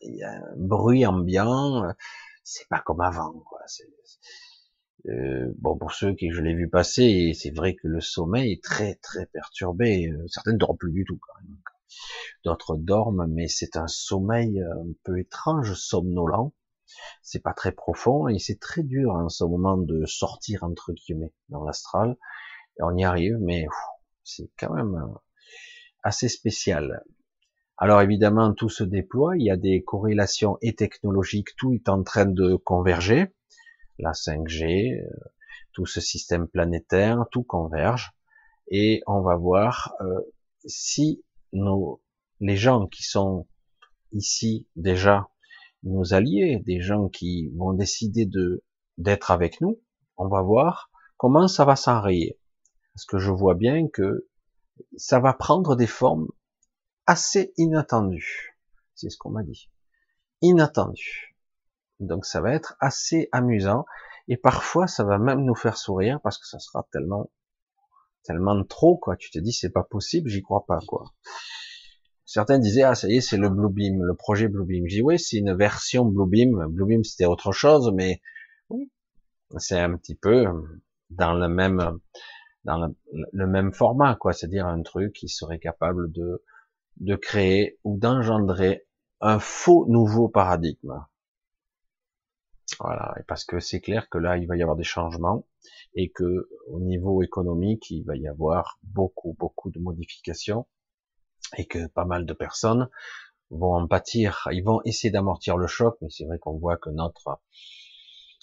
il 0.02 0.16
y 0.16 0.22
a 0.22 0.32
un 0.32 0.56
bruit 0.56 1.06
ambiant, 1.06 1.92
c'est 2.44 2.68
pas 2.68 2.80
comme 2.80 3.00
avant, 3.00 3.32
quoi. 3.48 3.60
Euh, 5.08 5.52
bon, 5.58 5.76
pour 5.76 5.92
ceux 5.92 6.14
qui 6.14 6.30
je 6.30 6.40
l'ai 6.40 6.54
vu 6.54 6.68
passer, 6.68 7.32
c'est 7.34 7.50
vrai 7.50 7.74
que 7.74 7.88
le 7.88 8.00
sommeil 8.00 8.52
est 8.52 8.62
très 8.62 8.94
très 8.96 9.26
perturbé. 9.26 10.08
Euh, 10.08 10.24
certaines 10.28 10.54
ne 10.54 10.58
dorment 10.58 10.78
plus 10.78 10.92
du 10.92 11.04
tout 11.04 11.18
quand 11.20 11.42
même. 11.42 11.58
D'autres 12.44 12.76
dorment, 12.76 13.26
mais 13.28 13.48
c'est 13.48 13.76
un 13.76 13.86
sommeil 13.86 14.60
un 14.60 14.92
peu 15.04 15.18
étrange, 15.18 15.74
somnolent. 15.74 16.52
C'est 17.22 17.42
pas 17.42 17.54
très 17.54 17.72
profond 17.72 18.28
et 18.28 18.38
c'est 18.38 18.60
très 18.60 18.82
dur 18.82 19.12
en 19.12 19.28
ce 19.28 19.44
moment 19.44 19.78
de 19.78 20.04
sortir 20.04 20.64
entre 20.64 20.92
guillemets 20.92 21.32
dans 21.48 21.64
l'astral. 21.64 22.16
On 22.80 22.96
y 22.96 23.04
arrive, 23.04 23.38
mais 23.40 23.66
c'est 24.24 24.50
quand 24.58 24.74
même 24.74 24.94
euh, 24.94 25.18
assez 26.02 26.28
spécial. 26.28 27.02
Alors 27.76 28.00
évidemment, 28.00 28.52
tout 28.52 28.68
se 28.68 28.84
déploie, 28.84 29.36
il 29.36 29.44
y 29.44 29.50
a 29.50 29.56
des 29.56 29.82
corrélations 29.82 30.58
et 30.62 30.74
technologiques, 30.74 31.56
tout 31.56 31.72
est 31.72 31.88
en 31.88 32.02
train 32.02 32.26
de 32.26 32.54
converger. 32.56 33.34
La 33.98 34.12
5G, 34.12 35.00
euh, 35.00 35.08
tout 35.72 35.86
ce 35.86 36.00
système 36.00 36.48
planétaire, 36.48 37.24
tout 37.30 37.42
converge. 37.42 38.12
Et 38.68 39.02
on 39.06 39.20
va 39.20 39.36
voir 39.36 39.94
euh, 40.00 40.20
si 40.64 41.24
les 41.52 42.56
gens 42.56 42.86
qui 42.86 43.02
sont 43.02 43.46
ici 44.12 44.66
déjà 44.76 45.28
nos 45.82 46.14
alliés, 46.14 46.62
des 46.66 46.80
gens 46.80 47.08
qui 47.08 47.50
vont 47.56 47.72
décider 47.72 48.26
de 48.26 48.64
d'être 48.98 49.30
avec 49.30 49.60
nous, 49.60 49.80
on 50.16 50.28
va 50.28 50.42
voir 50.42 50.90
comment 51.16 51.48
ça 51.48 51.64
va 51.64 51.76
s'enrayer. 51.76 52.38
Parce 52.94 53.06
que 53.06 53.18
je 53.18 53.30
vois 53.30 53.54
bien 53.54 53.88
que 53.88 54.28
ça 54.96 55.18
va 55.18 55.32
prendre 55.32 55.76
des 55.76 55.86
formes 55.86 56.28
assez 57.06 57.52
inattendues. 57.56 58.58
C'est 58.94 59.08
ce 59.08 59.16
qu'on 59.16 59.30
m'a 59.30 59.42
dit. 59.42 59.70
Inattendues. 60.42 61.36
Donc 62.00 62.26
ça 62.26 62.40
va 62.40 62.52
être 62.52 62.76
assez 62.80 63.28
amusant 63.32 63.84
et 64.28 64.36
parfois 64.36 64.86
ça 64.86 65.04
va 65.04 65.18
même 65.18 65.44
nous 65.44 65.54
faire 65.54 65.76
sourire 65.76 66.20
parce 66.22 66.38
que 66.38 66.46
ça 66.46 66.58
sera 66.58 66.86
tellement 66.92 67.30
tellement 68.24 68.62
trop 68.64 68.96
quoi. 68.96 69.16
Tu 69.16 69.30
te 69.30 69.38
dis 69.38 69.52
c'est 69.52 69.70
pas 69.70 69.84
possible, 69.84 70.28
j'y 70.28 70.42
crois 70.42 70.64
pas 70.66 70.78
quoi. 70.86 71.12
Certains 72.24 72.58
disaient 72.58 72.82
ah 72.82 72.94
ça 72.94 73.08
y 73.08 73.16
est 73.16 73.20
c'est 73.20 73.36
le 73.36 73.50
Bluebeam, 73.50 74.02
le 74.02 74.14
projet 74.14 74.48
Bluebeam. 74.48 74.86
J'ai 74.86 74.96
dit 74.98 75.02
oui 75.02 75.18
c'est 75.18 75.38
une 75.38 75.54
version 75.54 76.04
Bluebeam. 76.04 76.66
Bluebeam 76.68 77.04
c'était 77.04 77.26
autre 77.26 77.52
chose 77.52 77.92
mais 77.94 78.20
oui 78.70 78.90
c'est 79.58 79.78
un 79.78 79.96
petit 79.96 80.14
peu 80.14 80.44
dans 81.10 81.34
le 81.34 81.48
même 81.48 81.98
dans 82.64 82.94
le 83.32 83.46
même 83.46 83.72
format 83.72 84.14
quoi, 84.14 84.32
c'est-à-dire 84.32 84.66
un 84.66 84.82
truc 84.82 85.12
qui 85.12 85.28
serait 85.28 85.58
capable 85.58 86.10
de 86.12 86.42
de 86.98 87.16
créer 87.16 87.78
ou 87.84 87.98
d'engendrer 87.98 88.86
un 89.20 89.38
faux 89.38 89.86
nouveau 89.88 90.28
paradigme. 90.28 90.94
Voilà, 92.80 93.14
et 93.20 93.22
parce 93.24 93.44
que 93.44 93.60
c'est 93.60 93.80
clair 93.80 94.08
que 94.08 94.18
là, 94.18 94.38
il 94.38 94.46
va 94.46 94.56
y 94.56 94.62
avoir 94.62 94.76
des 94.76 94.84
changements 94.84 95.46
et 95.94 96.10
que 96.10 96.48
au 96.68 96.80
niveau 96.80 97.22
économique, 97.22 97.90
il 97.90 98.04
va 98.04 98.16
y 98.16 98.26
avoir 98.26 98.78
beaucoup, 98.82 99.36
beaucoup 99.38 99.70
de 99.70 99.78
modifications 99.78 100.66
et 101.58 101.66
que 101.66 101.86
pas 101.88 102.04
mal 102.04 102.24
de 102.24 102.32
personnes 102.32 102.88
vont 103.50 103.74
en 103.74 103.86
pâtir. 103.86 104.48
Ils 104.52 104.64
vont 104.64 104.80
essayer 104.84 105.10
d'amortir 105.10 105.56
le 105.56 105.66
choc, 105.66 105.96
mais 106.00 106.08
c'est 106.10 106.24
vrai 106.24 106.38
qu'on 106.38 106.56
voit 106.58 106.78
que 106.78 106.90
notre 106.90 107.40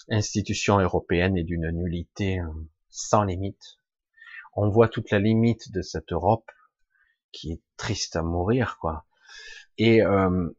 institution 0.08 0.78
européenne 0.78 1.36
est 1.36 1.44
d'une 1.44 1.70
nullité 1.70 2.40
sans 2.88 3.24
limite. 3.24 3.78
On 4.54 4.68
voit 4.68 4.88
toute 4.88 5.10
la 5.10 5.18
limite 5.18 5.72
de 5.72 5.82
cette 5.82 6.12
Europe 6.12 6.50
qui 7.32 7.52
est 7.52 7.62
triste 7.76 8.16
à 8.16 8.22
mourir, 8.22 8.78
quoi. 8.80 9.06
Et 9.78 10.02
euh, 10.02 10.50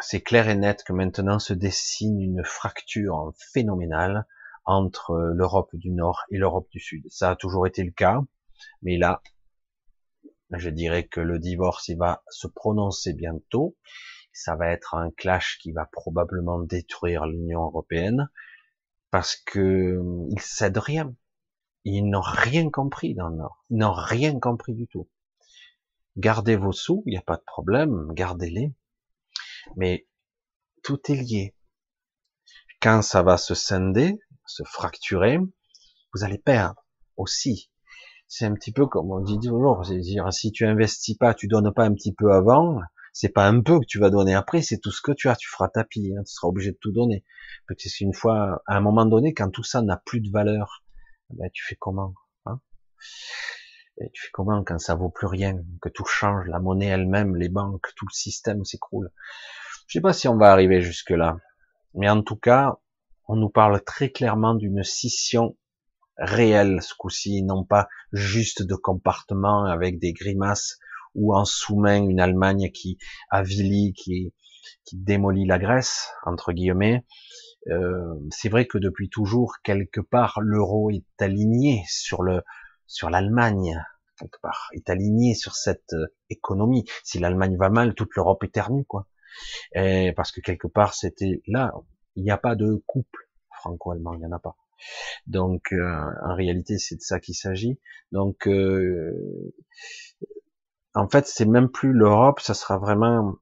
c'est 0.00 0.20
clair 0.20 0.48
et 0.48 0.54
net 0.54 0.84
que 0.84 0.92
maintenant 0.92 1.38
se 1.38 1.52
dessine 1.52 2.20
une 2.20 2.44
fracture 2.44 3.32
phénoménale 3.52 4.26
entre 4.64 5.14
l'Europe 5.34 5.74
du 5.74 5.90
Nord 5.90 6.22
et 6.30 6.38
l'Europe 6.38 6.68
du 6.70 6.80
Sud. 6.80 7.04
Ça 7.10 7.30
a 7.30 7.36
toujours 7.36 7.66
été 7.66 7.82
le 7.84 7.90
cas, 7.90 8.20
mais 8.82 8.96
là, 8.96 9.22
je 10.50 10.70
dirais 10.70 11.06
que 11.06 11.20
le 11.20 11.38
divorce, 11.38 11.88
il 11.88 11.98
va 11.98 12.22
se 12.30 12.46
prononcer 12.46 13.12
bientôt. 13.12 13.76
Ça 14.32 14.56
va 14.56 14.68
être 14.70 14.94
un 14.94 15.10
clash 15.10 15.58
qui 15.60 15.72
va 15.72 15.86
probablement 15.86 16.60
détruire 16.60 17.26
l'Union 17.26 17.64
européenne 17.64 18.30
parce 19.10 19.36
que 19.36 20.00
ils 20.30 20.40
cèdent 20.40 20.78
rien. 20.78 21.14
Ils 21.84 22.08
n'ont 22.08 22.22
rien 22.22 22.70
compris 22.70 23.14
dans 23.14 23.28
le 23.28 23.36
Nord. 23.36 23.64
Ils 23.70 23.78
n'ont 23.78 23.92
rien 23.92 24.38
compris 24.38 24.74
du 24.74 24.86
tout. 24.86 25.08
Gardez 26.16 26.56
vos 26.56 26.72
sous, 26.72 27.02
il 27.06 27.10
n'y 27.10 27.18
a 27.18 27.22
pas 27.22 27.36
de 27.36 27.42
problème, 27.42 28.12
gardez-les. 28.12 28.72
Mais 29.76 30.06
tout 30.82 31.00
est 31.10 31.16
lié. 31.16 31.54
Quand 32.80 33.02
ça 33.02 33.22
va 33.22 33.36
se 33.36 33.54
scinder, 33.54 34.18
se 34.46 34.64
fracturer, 34.64 35.38
vous 36.14 36.24
allez 36.24 36.38
perdre 36.38 36.84
aussi. 37.16 37.70
C'est 38.26 38.44
un 38.44 38.54
petit 38.54 38.72
peu 38.72 38.86
comme 38.86 39.10
on 39.10 39.20
dit 39.20 39.38
toujours, 39.38 39.84
c'est 39.84 39.98
dire 39.98 40.32
si 40.32 40.52
tu 40.52 40.64
investis 40.64 41.16
pas, 41.16 41.34
tu 41.34 41.48
donnes 41.48 41.72
pas 41.72 41.84
un 41.84 41.94
petit 41.94 42.14
peu 42.14 42.32
avant, 42.32 42.80
c'est 43.12 43.28
pas 43.28 43.46
un 43.46 43.60
peu 43.60 43.78
que 43.78 43.86
tu 43.86 43.98
vas 43.98 44.10
donner 44.10 44.34
après, 44.34 44.62
c'est 44.62 44.78
tout 44.78 44.90
ce 44.90 45.02
que 45.02 45.12
tu 45.12 45.28
as, 45.28 45.36
tu 45.36 45.48
feras 45.48 45.68
tapis, 45.68 46.14
hein, 46.16 46.22
tu 46.24 46.32
seras 46.32 46.48
obligé 46.48 46.72
de 46.72 46.78
tout 46.80 46.92
donner. 46.92 47.24
Peut-être 47.66 47.92
qu'une 47.92 48.14
fois, 48.14 48.62
à 48.66 48.76
un 48.76 48.80
moment 48.80 49.04
donné, 49.04 49.34
quand 49.34 49.50
tout 49.50 49.62
ça 49.62 49.82
n'a 49.82 49.98
plus 49.98 50.20
de 50.20 50.30
valeur, 50.30 50.82
ben, 51.30 51.50
tu 51.52 51.64
fais 51.64 51.76
comment 51.76 52.14
hein? 52.46 52.60
Et 53.98 54.10
tu 54.12 54.22
fais 54.22 54.30
comment 54.32 54.64
quand 54.64 54.78
ça 54.78 54.94
vaut 54.94 55.10
plus 55.10 55.26
rien, 55.26 55.56
que 55.80 55.88
tout 55.88 56.04
change, 56.04 56.46
la 56.48 56.58
monnaie 56.58 56.86
elle-même, 56.86 57.36
les 57.36 57.48
banques, 57.48 57.86
tout 57.96 58.06
le 58.06 58.14
système 58.14 58.64
s'écroule? 58.64 59.10
Je 59.86 59.98
sais 59.98 60.02
pas 60.02 60.12
si 60.12 60.28
on 60.28 60.36
va 60.36 60.50
arriver 60.50 60.80
jusque 60.80 61.10
là, 61.10 61.38
mais 61.94 62.08
en 62.08 62.22
tout 62.22 62.36
cas, 62.36 62.78
on 63.28 63.36
nous 63.36 63.50
parle 63.50 63.82
très 63.84 64.10
clairement 64.10 64.54
d'une 64.54 64.82
scission 64.82 65.56
réelle 66.16 66.80
ce 66.82 66.94
coup-ci, 66.94 67.42
non 67.42 67.64
pas 67.64 67.88
juste 68.12 68.62
de 68.62 68.74
comportement 68.74 69.64
avec 69.64 69.98
des 69.98 70.12
grimaces 70.12 70.78
ou 71.14 71.34
en 71.34 71.44
sous-main 71.44 72.02
une 72.02 72.20
Allemagne 72.20 72.70
qui 72.72 72.98
avilit, 73.30 73.92
qui, 73.92 74.32
qui 74.84 74.96
démolit 74.96 75.46
la 75.46 75.58
Grèce 75.58 76.10
entre 76.24 76.52
guillemets, 76.52 77.04
euh, 77.70 78.14
c'est 78.30 78.48
vrai 78.48 78.66
que 78.66 78.78
depuis 78.78 79.08
toujours, 79.08 79.56
quelque 79.62 80.00
part, 80.00 80.40
l'euro 80.40 80.90
est 80.90 81.04
aligné 81.20 81.84
sur 81.88 82.22
le 82.22 82.42
sur 82.92 83.10
l'Allemagne, 83.10 83.82
quelque 84.18 84.40
part, 84.40 84.68
est 84.72 84.88
aligné 84.90 85.34
sur 85.34 85.54
cette 85.54 85.92
euh, 85.92 86.06
économie. 86.30 86.84
Si 87.04 87.18
l'Allemagne 87.18 87.56
va 87.56 87.70
mal, 87.70 87.94
toute 87.94 88.14
l'Europe 88.16 88.44
éternue, 88.44 88.84
quoi. 88.84 89.06
Et 89.74 90.12
parce 90.14 90.30
que 90.32 90.40
quelque 90.40 90.68
part, 90.68 90.94
c'était 90.94 91.42
là, 91.46 91.72
il 92.16 92.24
n'y 92.24 92.30
a 92.30 92.38
pas 92.38 92.54
de 92.54 92.82
couple 92.86 93.28
franco-allemand, 93.50 94.14
il 94.14 94.20
n'y 94.20 94.26
en 94.26 94.32
a 94.32 94.38
pas. 94.38 94.56
Donc, 95.26 95.72
euh, 95.72 96.10
en 96.24 96.34
réalité, 96.34 96.78
c'est 96.78 96.96
de 96.96 97.00
ça 97.00 97.20
qu'il 97.20 97.34
s'agit. 97.34 97.80
Donc, 98.10 98.46
en 100.94 101.08
fait, 101.08 101.26
c'est 101.26 101.46
même 101.46 101.70
plus 101.70 101.92
l'Europe, 101.92 102.40
ça 102.40 102.54
sera 102.54 102.78
vraiment 102.78 103.36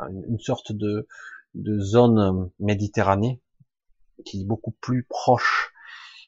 une 0.00 0.38
sorte 0.38 0.72
de 0.72 1.08
de 1.56 1.80
zone 1.80 2.18
euh, 2.18 2.46
méditerranée 2.60 3.40
qui 4.24 4.42
est 4.42 4.46
beaucoup 4.46 4.72
plus 4.80 5.04
proche. 5.04 5.72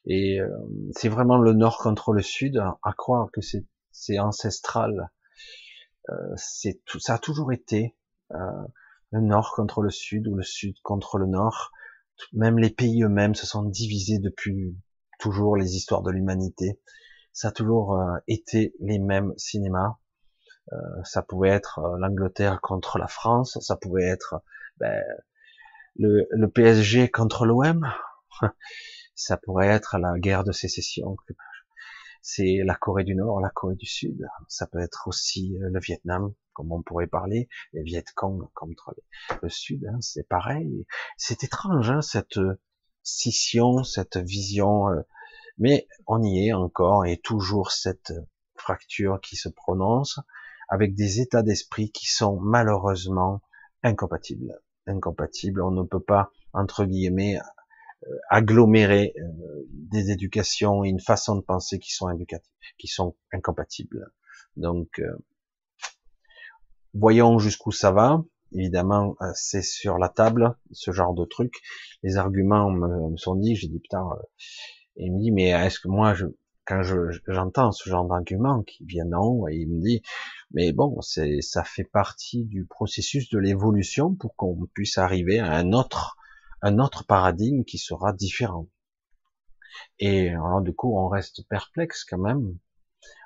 Et 0.05 0.39
euh, 0.39 0.49
c'est 0.91 1.09
vraiment 1.09 1.37
le 1.37 1.53
nord 1.53 1.77
contre 1.77 2.13
le 2.13 2.21
sud, 2.21 2.57
à 2.57 2.93
croire 2.93 3.29
que 3.31 3.41
c'est 3.41 4.19
ancestral. 4.19 5.09
Euh, 6.09 6.35
tout, 6.85 6.99
ça 6.99 7.15
a 7.15 7.17
toujours 7.19 7.51
été 7.51 7.95
le 9.11 9.21
nord 9.21 9.53
contre 9.55 9.81
le 9.81 9.89
sud 9.89 10.27
ou 10.27 10.35
le 10.35 10.43
sud 10.43 10.75
contre 10.83 11.17
le 11.17 11.25
nord. 11.25 11.71
Même 12.33 12.59
les 12.59 12.69
pays 12.69 13.03
eux-mêmes 13.03 13.33
se 13.33 13.47
sont 13.47 13.63
divisés 13.63 14.19
depuis 14.19 14.77
toujours 15.19 15.57
les 15.57 15.75
histoires 15.75 16.03
de 16.03 16.11
l'humanité. 16.11 16.79
Ça 17.33 17.47
a 17.47 17.51
toujours 17.51 17.99
été 18.27 18.75
les 18.79 18.99
mêmes 18.99 19.33
cinémas. 19.37 19.97
ça 21.03 21.23
pouvait 21.23 21.49
être 21.49 21.79
l'Angleterre 21.97 22.59
contre 22.61 22.99
la 22.99 23.07
France, 23.07 23.57
ça 23.61 23.75
pouvait 23.75 24.05
être 24.05 24.43
ben, 24.77 25.03
le, 25.95 26.27
le, 26.29 26.49
PSG 26.49 27.09
contre 27.09 27.45
l'OM, 27.45 27.91
ça 29.19 29.35
pourrait 29.35 29.67
être 29.67 29.97
la 29.97 30.17
guerre 30.17 30.45
de 30.45 30.53
sécession. 30.53 31.17
c'est 32.21 32.61
la 32.63 32.73
Corée 32.75 33.03
du 33.03 33.15
Nord, 33.15 33.41
la 33.41 33.49
Corée 33.49 33.75
du 33.75 33.85
Sud. 33.85 34.25
Ça 34.47 34.65
peut 34.65 34.79
être 34.79 35.07
aussi 35.07 35.57
euh, 35.57 35.69
le 35.69 35.79
Vietnam, 35.81 36.33
comme 36.53 36.71
on 36.71 36.81
pourrait 36.81 37.07
parler, 37.07 37.49
les 37.73 37.83
Viet 37.83 38.05
Cong 38.15 38.47
contre 38.53 38.95
le 39.41 39.49
Sud. 39.49 39.85
Hein, 39.85 39.99
c'est 39.99 40.27
pareil. 40.27 40.85
C'est 41.17 41.43
étrange 41.43 41.91
hein, 41.91 42.01
cette 42.01 42.39
scission, 43.03 43.83
cette 43.83 44.17
vision. 44.17 44.85
mais 45.57 45.87
on 46.07 46.23
y 46.23 46.47
est 46.47 46.53
encore 46.53 47.05
et 47.05 47.17
toujours 47.17 47.71
cette 47.71 48.13
fracture 48.55 49.19
qui 49.21 49.35
se 49.35 49.49
prononce 49.49 50.19
avec 50.69 50.95
des 50.95 51.19
états 51.19 51.43
d'esprit 51.43 51.91
qui 51.91 52.07
sont 52.07 52.39
malheureusement 52.39 53.41
incompatibles. 53.83 54.61
Incompatibles. 54.87 55.61
On 55.61 55.71
ne 55.71 55.83
peut 55.83 55.99
pas 55.99 56.31
entre 56.53 56.85
guillemets 56.85 57.37
euh, 57.37 57.43
agglomérer 58.29 59.13
euh, 59.17 59.67
des 59.71 60.11
éducations 60.11 60.83
et 60.83 60.89
une 60.89 60.99
façon 60.99 61.35
de 61.35 61.41
penser 61.41 61.79
qui 61.79 61.91
sont 61.91 62.07
qui 62.77 62.87
sont 62.87 63.15
incompatibles. 63.33 64.11
Donc, 64.55 64.99
euh, 64.99 65.17
voyons 66.93 67.39
jusqu'où 67.39 67.71
ça 67.71 67.91
va. 67.91 68.23
Évidemment, 68.51 69.15
c'est 69.35 69.61
sur 69.61 69.99
la 69.99 70.09
table, 70.09 70.55
ce 70.71 70.91
genre 70.91 71.13
de 71.13 71.23
truc. 71.23 71.53
Les 72.01 72.17
arguments 72.17 72.71
me, 72.71 73.15
sont 73.15 73.35
dit, 73.35 73.55
j'ai 73.55 73.67
dit 73.67 73.79
putain, 73.79 74.03
et 74.95 75.05
il 75.05 75.13
me 75.13 75.19
dit 75.19 75.31
mais 75.31 75.49
est-ce 75.49 75.79
que 75.79 75.87
moi, 75.87 76.15
je, 76.15 76.25
quand 76.69 76.81
j'entends 77.27 77.71
ce 77.71 77.89
genre 77.89 78.07
d'arguments 78.07 78.61
qui 78.63 78.85
viennent 78.85 79.15
en 79.15 79.23
haut, 79.23 79.47
et 79.49 79.55
il 79.55 79.69
me 79.69 79.81
dit, 79.81 80.03
mais 80.51 80.71
bon, 80.71 81.01
c'est, 81.01 81.41
ça 81.41 81.63
fait 81.63 81.83
partie 81.83 82.45
du 82.45 82.65
processus 82.65 83.29
de 83.29 83.39
l'évolution 83.39 84.13
pour 84.13 84.35
qu'on 84.35 84.55
puisse 84.73 84.99
arriver 84.99 85.39
à 85.39 85.53
un 85.53 85.73
autre 85.73 86.15
un 86.61 86.79
autre 86.79 87.05
paradigme 87.05 87.63
qui 87.63 87.77
sera 87.77 88.13
différent. 88.13 88.67
Et 89.99 90.29
alors, 90.29 90.61
du 90.61 90.73
coup, 90.73 90.97
on 90.97 91.07
reste 91.07 91.47
perplexe 91.47 92.03
quand 92.03 92.17
même. 92.17 92.57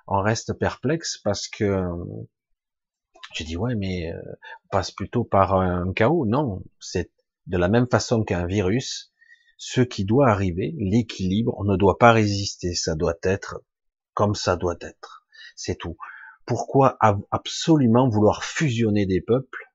On 0.07 0.21
reste 0.21 0.53
perplexe 0.53 1.17
parce 1.23 1.47
que 1.47 1.87
j'ai 3.33 3.43
dit 3.43 3.57
ouais, 3.57 3.75
mais 3.75 4.11
euh, 4.11 4.21
on 4.65 4.67
passe 4.69 4.91
plutôt 4.91 5.23
par 5.23 5.55
un 5.55 5.91
chaos. 5.93 6.25
Non, 6.25 6.63
c'est 6.79 7.11
de 7.47 7.57
la 7.57 7.69
même 7.69 7.87
façon 7.89 8.23
qu'un 8.23 8.45
virus. 8.45 9.11
Ce 9.57 9.81
qui 9.81 10.03
doit 10.03 10.29
arriver, 10.29 10.75
l'équilibre, 10.77 11.55
on 11.57 11.63
ne 11.63 11.77
doit 11.77 11.97
pas 11.97 12.11
résister. 12.11 12.75
Ça 12.75 12.95
doit 12.95 13.17
être 13.23 13.63
comme 14.13 14.35
ça 14.35 14.55
doit 14.55 14.77
être. 14.81 15.25
C'est 15.55 15.77
tout. 15.77 15.97
Pourquoi 16.45 16.97
absolument 17.31 18.09
vouloir 18.09 18.43
fusionner 18.43 19.05
des 19.05 19.21
peuples 19.21 19.72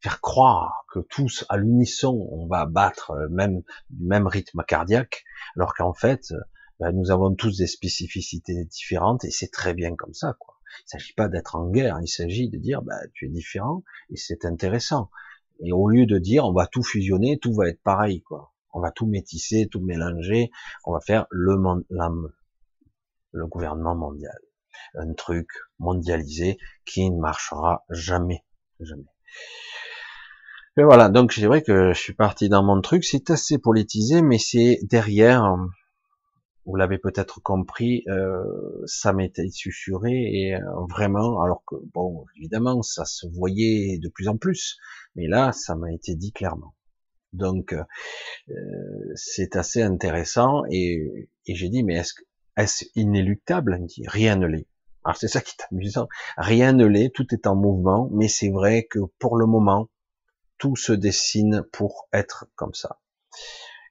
faire 0.00 0.20
croire 0.20 0.84
que 0.92 1.00
tous 1.00 1.44
à 1.48 1.56
l'unisson 1.56 2.28
on 2.32 2.46
va 2.46 2.66
battre 2.66 3.12
euh, 3.12 3.28
même 3.28 3.62
même 3.98 4.26
rythme 4.26 4.62
cardiaque, 4.66 5.24
alors 5.56 5.74
qu'en 5.74 5.92
fait 5.92 6.32
ben, 6.80 6.92
nous 6.92 7.10
avons 7.10 7.34
tous 7.34 7.58
des 7.58 7.66
spécificités 7.66 8.64
différentes 8.64 9.24
et 9.24 9.30
c'est 9.30 9.50
très 9.50 9.74
bien 9.74 9.94
comme 9.94 10.14
ça. 10.14 10.34
Quoi. 10.38 10.54
Il 10.86 10.90
s'agit 10.90 11.12
pas 11.12 11.28
d'être 11.28 11.56
en 11.56 11.68
guerre, 11.68 11.98
il 12.00 12.08
s'agit 12.08 12.48
de 12.48 12.56
dire 12.56 12.80
ben, 12.82 12.98
tu 13.12 13.26
es 13.26 13.28
différent 13.28 13.84
et 14.10 14.16
c'est 14.16 14.46
intéressant. 14.46 15.10
Et 15.62 15.72
au 15.72 15.88
lieu 15.88 16.06
de 16.06 16.18
dire 16.18 16.46
on 16.46 16.52
va 16.52 16.66
tout 16.66 16.82
fusionner, 16.82 17.38
tout 17.38 17.52
va 17.52 17.68
être 17.68 17.82
pareil, 17.82 18.22
quoi. 18.22 18.54
On 18.72 18.80
va 18.80 18.92
tout 18.92 19.06
métisser, 19.06 19.68
tout 19.70 19.80
mélanger, 19.80 20.50
on 20.84 20.92
va 20.92 21.00
faire 21.00 21.26
le 21.30 21.56
monde, 21.56 21.84
le 23.32 23.46
gouvernement 23.46 23.96
mondial, 23.96 24.38
un 24.94 25.12
truc 25.12 25.48
mondialisé 25.78 26.56
qui 26.84 27.10
ne 27.10 27.18
marchera 27.18 27.84
jamais, 27.90 28.44
jamais. 28.78 29.10
Et 30.76 30.82
voilà, 30.84 31.08
donc 31.08 31.32
c'est 31.32 31.46
vrai 31.46 31.62
que 31.62 31.92
je 31.92 31.98
suis 31.98 32.14
parti 32.14 32.48
dans 32.48 32.62
mon 32.62 32.80
truc, 32.80 33.04
c'est 33.04 33.30
assez 33.30 33.58
politisé, 33.58 34.22
mais 34.22 34.38
c'est 34.38 34.78
derrière, 34.84 35.56
vous 36.64 36.76
l'avez 36.76 36.98
peut-être 36.98 37.42
compris, 37.42 38.04
euh, 38.08 38.44
ça 38.86 39.12
m'était 39.12 39.48
susurré 39.50 40.12
et 40.12 40.54
euh, 40.54 40.60
vraiment, 40.88 41.42
alors 41.42 41.64
que 41.66 41.74
bon, 41.92 42.24
évidemment, 42.36 42.82
ça 42.82 43.04
se 43.04 43.26
voyait 43.26 43.98
de 43.98 44.08
plus 44.08 44.28
en 44.28 44.36
plus, 44.36 44.78
mais 45.16 45.26
là, 45.26 45.52
ça 45.52 45.74
m'a 45.74 45.92
été 45.92 46.14
dit 46.14 46.32
clairement. 46.32 46.74
Donc, 47.32 47.74
euh, 47.74 48.54
c'est 49.16 49.56
assez 49.56 49.82
intéressant 49.82 50.62
et, 50.70 51.28
et 51.46 51.54
j'ai 51.54 51.68
dit, 51.68 51.82
mais 51.82 51.96
est-ce 51.96 52.14
est-ce 52.56 52.84
inéluctable? 52.94 53.78
Rien 54.06 54.36
ne 54.36 54.46
l'est. 54.46 54.66
Alors 55.04 55.16
c'est 55.16 55.28
ça 55.28 55.40
qui 55.40 55.54
est 55.58 55.74
amusant. 55.74 56.08
Rien 56.36 56.72
ne 56.72 56.84
l'est, 56.84 57.10
tout 57.10 57.26
est 57.32 57.46
en 57.46 57.56
mouvement, 57.56 58.08
mais 58.12 58.28
c'est 58.28 58.50
vrai 58.50 58.86
que 58.90 58.98
pour 59.18 59.36
le 59.36 59.46
moment, 59.46 59.88
tout 60.60 60.76
se 60.76 60.92
dessine 60.92 61.64
pour 61.72 62.08
être 62.12 62.46
comme 62.54 62.74
ça. 62.74 63.00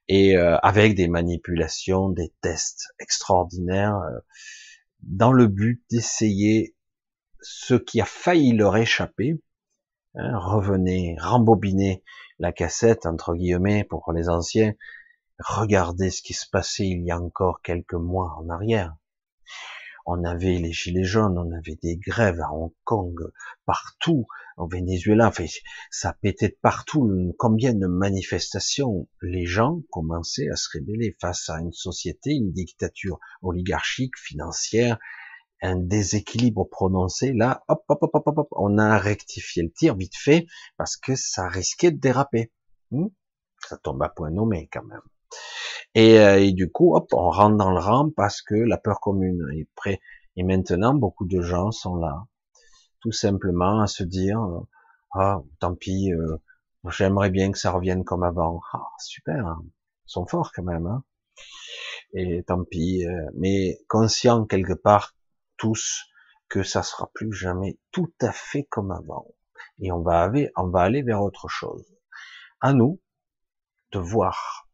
Et 0.08 0.38
euh, 0.38 0.58
avec 0.60 0.96
des 0.96 1.10
manipulations, 1.10 2.10
des 2.10 2.34
tests 2.42 2.94
extraordinaires, 3.00 3.98
euh, 3.98 4.20
dans 5.02 5.34
le 5.34 5.48
but 5.48 5.84
d'essayer 5.92 6.76
ce 7.42 7.74
qui 7.74 8.00
a 8.00 8.06
failli 8.06 8.54
leur 8.54 8.78
échapper, 8.78 9.42
hein, 10.16 10.38
revenez, 10.38 11.18
rembobiner 11.20 12.04
la 12.38 12.54
cassette, 12.54 13.06
entre 13.06 13.34
guillemets, 13.34 13.84
pour 13.84 14.12
les 14.14 14.30
anciens, 14.30 14.74
regardez 15.40 16.10
ce 16.10 16.22
qui 16.22 16.34
se 16.34 16.48
passait 16.50 16.88
il 16.88 17.04
y 17.04 17.12
a 17.12 17.20
encore 17.20 17.62
quelques 17.62 17.94
mois 17.94 18.36
en 18.40 18.50
arrière 18.50 18.96
on 20.10 20.24
avait 20.24 20.58
les 20.58 20.72
gilets 20.72 21.04
jaunes, 21.04 21.38
on 21.38 21.52
avait 21.56 21.78
des 21.84 21.98
grèves 21.98 22.42
à 22.42 22.52
Hong 22.52 22.74
Kong, 22.84 23.32
partout, 23.66 24.26
au 24.60 24.68
Venezuela, 24.68 25.30
enfin, 25.30 25.46
ça 25.90 26.16
pétait 26.22 26.50
de 26.50 26.58
partout, 26.62 27.34
combien 27.40 27.74
de 27.74 27.88
manifestations 27.88 29.08
les 29.22 29.46
gens 29.46 29.82
commençaient 29.90 30.50
à 30.50 30.56
se 30.56 30.70
rébeller 30.74 31.16
face 31.20 31.50
à 31.50 31.60
une 31.60 31.72
société, 31.72 32.32
une 32.32 32.52
dictature 32.52 33.20
oligarchique, 33.42 34.18
financière, 34.18 35.00
un 35.62 35.78
déséquilibre 35.78 36.68
prononcé, 36.70 37.34
là, 37.34 37.64
hop, 37.70 37.84
hop, 37.88 38.00
hop, 38.02 38.12
hop, 38.14 38.38
hop, 38.38 38.48
on 38.52 38.78
a 38.78 38.98
rectifié 38.98 39.64
le 39.64 39.72
tir 39.72 39.96
vite 39.96 40.16
fait, 40.16 40.46
parce 40.78 40.98
que 40.98 41.16
ça 41.16 41.48
risquait 41.48 41.92
de 41.92 42.00
déraper. 42.00 42.52
Hmm? 42.92 43.08
Ça 43.68 43.78
tombe 43.78 44.02
à 44.04 44.10
point 44.10 44.32
nommé 44.32 44.70
quand 44.72 44.84
même. 44.84 45.02
Euh, 45.98 46.38
et, 46.38 46.52
du 46.52 46.72
coup, 46.72 46.96
hop, 46.96 47.08
on 47.14 47.30
rentre 47.30 47.58
dans 47.58 47.72
le 47.72 47.80
rang 47.80 48.10
parce 48.16 48.42
que 48.42 48.56
la 48.56 48.78
peur 48.78 49.00
commune 49.00 49.42
est 49.56 49.68
prête. 49.76 50.00
Et 50.36 50.44
maintenant, 50.44 50.94
beaucoup 50.94 51.26
de 51.26 51.42
gens 51.42 51.72
sont 51.72 51.96
là, 51.96 52.26
tout 53.02 53.12
simplement 53.12 53.82
à 53.82 53.88
se 53.88 54.04
dire, 54.04 54.42
euh, 54.42 54.60
ah, 55.14 55.42
tant 55.60 55.76
pis, 55.76 56.12
euh, 56.14 56.38
j'aimerais 56.90 57.30
bien 57.30 57.52
que 57.52 57.58
ça 57.58 57.72
revienne 57.72 58.04
comme 58.04 58.24
avant. 58.24 58.62
Ah, 58.74 58.82
super, 59.00 59.46
hein. 59.46 59.62
ils 59.64 60.12
sont 60.12 60.26
forts 60.26 60.52
quand 60.54 60.64
même. 60.64 60.88
Hein 60.88 61.04
et 62.14 62.44
tant 62.44 62.64
pis, 62.64 63.06
mais 63.36 63.78
conscient 63.88 64.46
quelque 64.46 64.74
part 64.74 65.16
tous 65.58 66.06
que 66.50 66.64
ça 66.64 66.82
sera 66.82 67.10
plus 67.14 67.32
jamais 67.32 67.78
tout 67.92 68.12
à 68.22 68.32
fait 68.32 68.64
comme 68.64 68.92
avant. 68.92 69.28
Et 69.80 69.92
on 69.92 70.02
va 70.02 70.24
aller, 70.24 70.50
on 70.58 70.70
va 70.70 70.82
aller 70.82 71.04
vers 71.04 71.22
autre 71.22 71.48
chose. 71.48 71.86
À 72.60 72.74
nous 72.74 73.00
de 73.92 74.00
voir 74.00 74.68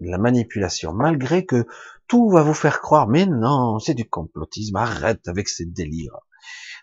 la 0.00 0.18
manipulation, 0.18 0.92
malgré 0.92 1.44
que 1.44 1.66
tout 2.08 2.30
va 2.30 2.42
vous 2.42 2.54
faire 2.54 2.80
croire, 2.80 3.08
mais 3.08 3.26
non, 3.26 3.78
c'est 3.78 3.94
du 3.94 4.08
complotisme, 4.08 4.76
arrête 4.76 5.28
avec 5.28 5.48
ces 5.48 5.64
délires, 5.64 6.18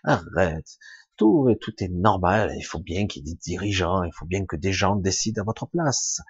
arrête, 0.04 0.78
tout, 1.16 1.54
tout 1.60 1.74
est 1.84 1.88
normal, 1.88 2.52
il 2.56 2.62
faut 2.62 2.78
bien 2.78 3.06
qu'il 3.06 3.26
y 3.26 3.30
ait 3.30 3.34
des 3.34 3.38
dirigeants, 3.38 4.02
il 4.04 4.12
faut 4.14 4.26
bien 4.26 4.46
que 4.46 4.56
des 4.56 4.72
gens 4.72 4.96
décident 4.96 5.42
à 5.42 5.44
votre 5.44 5.66
place. 5.66 6.20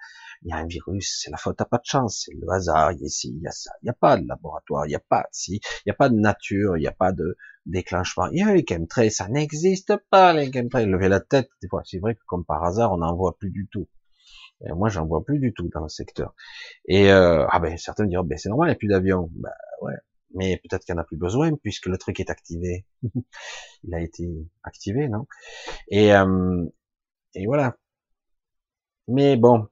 Il 0.43 0.49
y 0.49 0.51
a 0.53 0.57
un 0.57 0.65
virus, 0.65 1.19
c'est 1.21 1.31
la 1.31 1.37
faute 1.37 1.61
à 1.61 1.65
pas 1.65 1.77
de 1.77 1.85
chance, 1.85 2.23
c'est 2.25 2.33
le 2.33 2.49
hasard, 2.51 2.91
il 2.91 2.99
y 2.99 3.03
a 3.03 3.05
ici, 3.05 3.31
il 3.33 3.41
y 3.41 3.47
a 3.47 3.51
ça, 3.51 3.71
il 3.81 3.85
n'y 3.85 3.89
a 3.89 3.93
pas 3.93 4.17
de 4.17 4.27
laboratoire, 4.27 4.85
il 4.85 4.89
n'y 4.89 4.95
a 4.95 4.99
pas 4.99 5.21
de 5.21 5.51
il 5.53 5.59
n'y 5.85 5.91
a 5.91 5.95
pas 5.95 6.09
de 6.09 6.15
nature, 6.15 6.77
il 6.77 6.81
n'y 6.81 6.87
a 6.87 6.91
pas 6.91 7.11
de 7.11 7.37
déclenchement. 7.65 8.27
Il 8.31 8.39
y 8.39 8.41
a 8.41 8.53
les 8.53 9.09
ça 9.11 9.27
n'existe 9.29 9.93
pas 10.09 10.33
les 10.33 10.51
chemtrails. 10.51 10.87
Levez 10.87 11.09
la 11.09 11.19
tête, 11.19 11.49
des 11.61 11.67
fois, 11.67 11.83
c'est 11.85 11.99
vrai 11.99 12.15
que 12.15 12.21
comme 12.25 12.43
par 12.43 12.63
hasard, 12.63 12.91
on 12.91 12.97
n'en 12.97 13.15
voit 13.15 13.37
plus 13.37 13.51
du 13.51 13.67
tout. 13.71 13.87
Moi, 14.75 14.89
j'en 14.89 15.05
vois 15.05 15.23
plus 15.23 15.39
du 15.39 15.53
tout 15.53 15.69
dans 15.69 15.81
le 15.81 15.89
secteur. 15.89 16.35
Et 16.85 17.11
euh, 17.11 17.47
ah 17.49 17.59
ben 17.59 17.77
certains 17.77 18.05
diront, 18.05 18.23
ben 18.23 18.37
c'est 18.37 18.49
normal, 18.49 18.67
il 18.67 18.71
n'y 18.71 18.75
a 18.75 18.77
plus 18.77 18.87
d'avions. 18.87 19.29
Ben 19.33 19.49
ouais, 19.81 19.95
mais 20.33 20.57
peut-être 20.57 20.85
qu'il 20.85 20.95
n'y 20.95 20.99
en 20.99 21.03
a 21.03 21.05
plus 21.05 21.17
besoin 21.17 21.51
puisque 21.55 21.87
le 21.87 21.97
truc 21.97 22.19
est 22.19 22.29
activé. 22.29 22.85
il 23.83 23.93
a 23.93 24.01
été 24.01 24.27
activé, 24.63 25.07
non? 25.07 25.27
Et 25.89 26.13
euh, 26.13 26.65
et 27.35 27.45
voilà. 27.45 27.75
Mais 29.07 29.35
bon, 29.37 29.67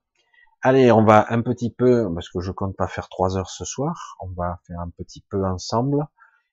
allez, 0.62 0.92
on 0.92 1.04
va 1.04 1.26
un 1.30 1.42
petit 1.42 1.72
peu, 1.72 2.12
parce 2.14 2.30
que 2.30 2.42
je 2.42 2.52
compte 2.52 2.76
pas 2.76 2.88
faire 2.88 3.10
trois 3.10 3.38
heures 3.38 3.50
ce 3.50 3.66
soir, 3.66 4.18
on 4.22 4.30
va 4.30 4.60
faire 4.68 4.80
un 4.80 4.90
petit 4.90 5.24
peu 5.30 5.46
ensemble 5.46 6.06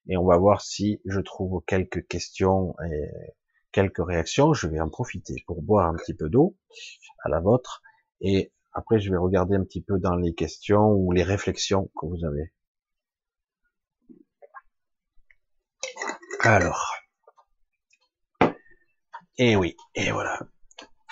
et 0.09 0.17
on 0.17 0.25
va 0.25 0.37
voir 0.39 0.61
si 0.61 1.01
je 1.05 1.21
trouve 1.21 1.63
quelques 1.67 2.07
questions 2.07 2.75
et 2.91 3.11
quelques 3.73 4.05
réactions. 4.05 4.53
Je 4.55 4.69
vais 4.69 4.81
en 4.81 4.89
profiter 4.89 5.37
pour 5.47 5.63
boire 5.63 5.89
un 5.89 5.97
petit 5.97 6.15
peu 6.15 6.29
d'eau 6.29 6.57
à 7.25 7.29
la 7.29 7.41
vôtre 7.41 7.83
et 8.21 8.53
après, 8.77 9.01
je 9.01 9.11
vais 9.11 9.17
regarder 9.17 9.57
un 9.57 9.65
petit 9.65 9.81
peu 9.81 9.99
dans 9.99 10.17
les 10.17 10.35
questions 10.35 10.93
ou 10.93 11.11
les 11.11 11.23
réflexions 11.23 11.91
que 11.99 12.05
vous 12.05 12.27
avez. 12.27 12.53
Alors. 16.47 16.95
Et 19.37 19.51
eh 19.51 19.57
oui, 19.57 19.77
et 19.97 20.13
voilà. 20.13 20.39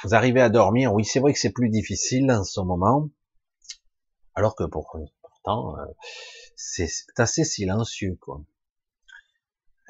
Vous 0.04 0.14
arrivez 0.14 0.40
à 0.40 0.48
dormir. 0.48 0.94
Oui, 0.94 1.04
c'est 1.04 1.18
vrai 1.18 1.32
que 1.32 1.40
c'est 1.40 1.50
plus 1.50 1.70
difficile 1.70 2.30
en 2.30 2.44
ce 2.44 2.60
moment. 2.60 3.10
Alors 4.36 4.54
que 4.54 4.62
pourtant, 4.62 5.76
euh, 5.76 5.86
c'est 6.54 6.88
assez 7.16 7.42
silencieux, 7.42 8.16
quoi. 8.20 8.44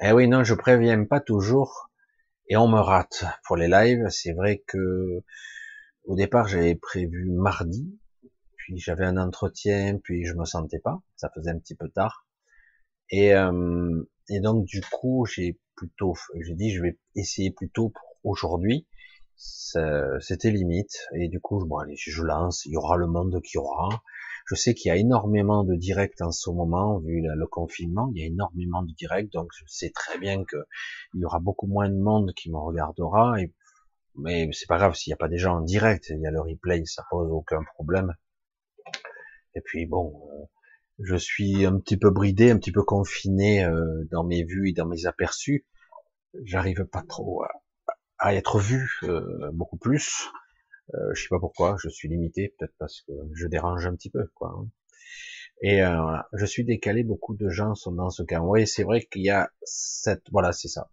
Eh 0.01 0.13
oui, 0.13 0.27
non, 0.27 0.43
je 0.43 0.55
préviens 0.55 1.05
pas 1.05 1.19
toujours 1.19 1.91
et 2.47 2.57
on 2.57 2.67
me 2.67 2.79
rate 2.79 3.25
pour 3.43 3.55
les 3.55 3.67
lives. 3.67 4.09
C'est 4.09 4.33
vrai 4.33 4.63
que 4.65 5.21
au 6.05 6.15
départ 6.15 6.47
j'avais 6.47 6.73
prévu 6.73 7.29
mardi, 7.29 7.99
puis 8.55 8.79
j'avais 8.79 9.05
un 9.05 9.17
entretien, 9.17 9.99
puis 10.03 10.25
je 10.25 10.33
me 10.33 10.45
sentais 10.45 10.79
pas, 10.79 11.03
ça 11.15 11.29
faisait 11.35 11.51
un 11.51 11.59
petit 11.59 11.75
peu 11.75 11.87
tard. 11.89 12.24
Et, 13.09 13.33
euh, 13.33 14.03
et 14.29 14.39
donc 14.39 14.65
du 14.65 14.81
coup 14.81 15.25
j'ai 15.25 15.59
plutôt, 15.75 16.13
j'ai 16.41 16.55
dit 16.55 16.71
je 16.71 16.81
vais 16.81 16.97
essayer 17.15 17.51
plutôt 17.51 17.89
pour 17.89 18.17
aujourd'hui. 18.23 18.87
C'était 19.37 20.51
limite 20.51 20.97
et 21.13 21.27
du 21.27 21.41
coup 21.41 21.63
bon 21.65 21.77
allez 21.77 21.95
je 21.97 22.23
lance, 22.23 22.65
il 22.65 22.73
y 22.73 22.77
aura 22.77 22.95
le 22.97 23.07
monde 23.07 23.41
qui 23.41 23.57
aura. 23.57 23.89
Je 24.47 24.53
sais 24.53 24.75
qu'il 24.75 24.89
y 24.89 24.91
a 24.91 24.95
énormément 24.95 25.63
de 25.63 25.75
directs 25.75 26.21
en 26.21 26.31
ce 26.31 26.51
moment, 26.51 26.99
vu 26.99 27.19
le 27.21 27.47
confinement, 27.47 28.11
il 28.13 28.21
y 28.21 28.23
a 28.23 28.27
énormément 28.27 28.83
de 28.83 28.93
directs, 28.93 29.31
donc 29.31 29.49
je 29.57 29.63
sais 29.67 29.89
très 29.89 30.19
bien 30.19 30.43
que 30.45 30.57
il 31.15 31.21
y 31.21 31.25
aura 31.25 31.39
beaucoup 31.39 31.65
moins 31.65 31.89
de 31.89 31.97
monde 31.97 32.31
qui 32.35 32.51
me 32.51 32.57
regardera, 32.57 33.41
et, 33.41 33.51
mais 34.13 34.47
c'est 34.53 34.67
pas 34.67 34.77
grave 34.77 34.93
s'il 34.93 35.09
n'y 35.09 35.15
a 35.15 35.17
pas 35.17 35.29
des 35.29 35.39
gens 35.39 35.57
en 35.57 35.61
direct, 35.61 36.09
il 36.11 36.21
y 36.21 36.27
a 36.27 36.31
le 36.31 36.41
replay, 36.41 36.85
ça 36.85 37.03
pose 37.09 37.31
aucun 37.31 37.63
problème. 37.73 38.13
Et 39.55 39.61
puis 39.61 39.87
bon, 39.87 40.13
euh, 40.31 40.45
je 40.99 41.15
suis 41.15 41.65
un 41.65 41.77
petit 41.79 41.97
peu 41.97 42.09
bridé, 42.09 42.51
un 42.51 42.57
petit 42.57 42.71
peu 42.71 42.83
confiné 42.83 43.63
euh, 43.65 44.05
dans 44.11 44.23
mes 44.23 44.43
vues 44.43 44.69
et 44.69 44.73
dans 44.73 44.85
mes 44.85 45.05
aperçus. 45.05 45.65
J'arrive 46.43 46.85
pas 46.85 47.03
trop 47.07 47.43
à, 47.43 47.49
à 48.19 48.33
être 48.33 48.59
vu 48.59 48.89
euh, 49.03 49.49
beaucoup 49.53 49.77
plus. 49.77 50.29
Euh, 50.93 51.13
je 51.13 51.23
sais 51.23 51.29
pas 51.29 51.39
pourquoi, 51.39 51.75
je 51.81 51.89
suis 51.89 52.07
limité, 52.07 52.53
peut-être 52.57 52.75
parce 52.77 53.01
que 53.01 53.13
je 53.33 53.47
dérange 53.47 53.85
un 53.87 53.95
petit 53.95 54.09
peu, 54.09 54.27
quoi. 54.35 54.53
Hein. 54.57 54.69
Et 55.61 55.83
euh, 55.83 56.01
voilà, 56.01 56.27
je 56.33 56.45
suis 56.45 56.65
décalé. 56.65 57.03
Beaucoup 57.03 57.35
de 57.35 57.49
gens 57.49 57.75
sont 57.75 57.91
dans 57.91 58.09
ce 58.09 58.23
cas. 58.23 58.41
Oui, 58.41 58.67
c'est 58.67 58.83
vrai 58.83 59.01
qu'il 59.01 59.23
y 59.23 59.29
a 59.29 59.49
cette, 59.63 60.23
voilà, 60.31 60.51
c'est 60.51 60.67
ça. 60.67 60.91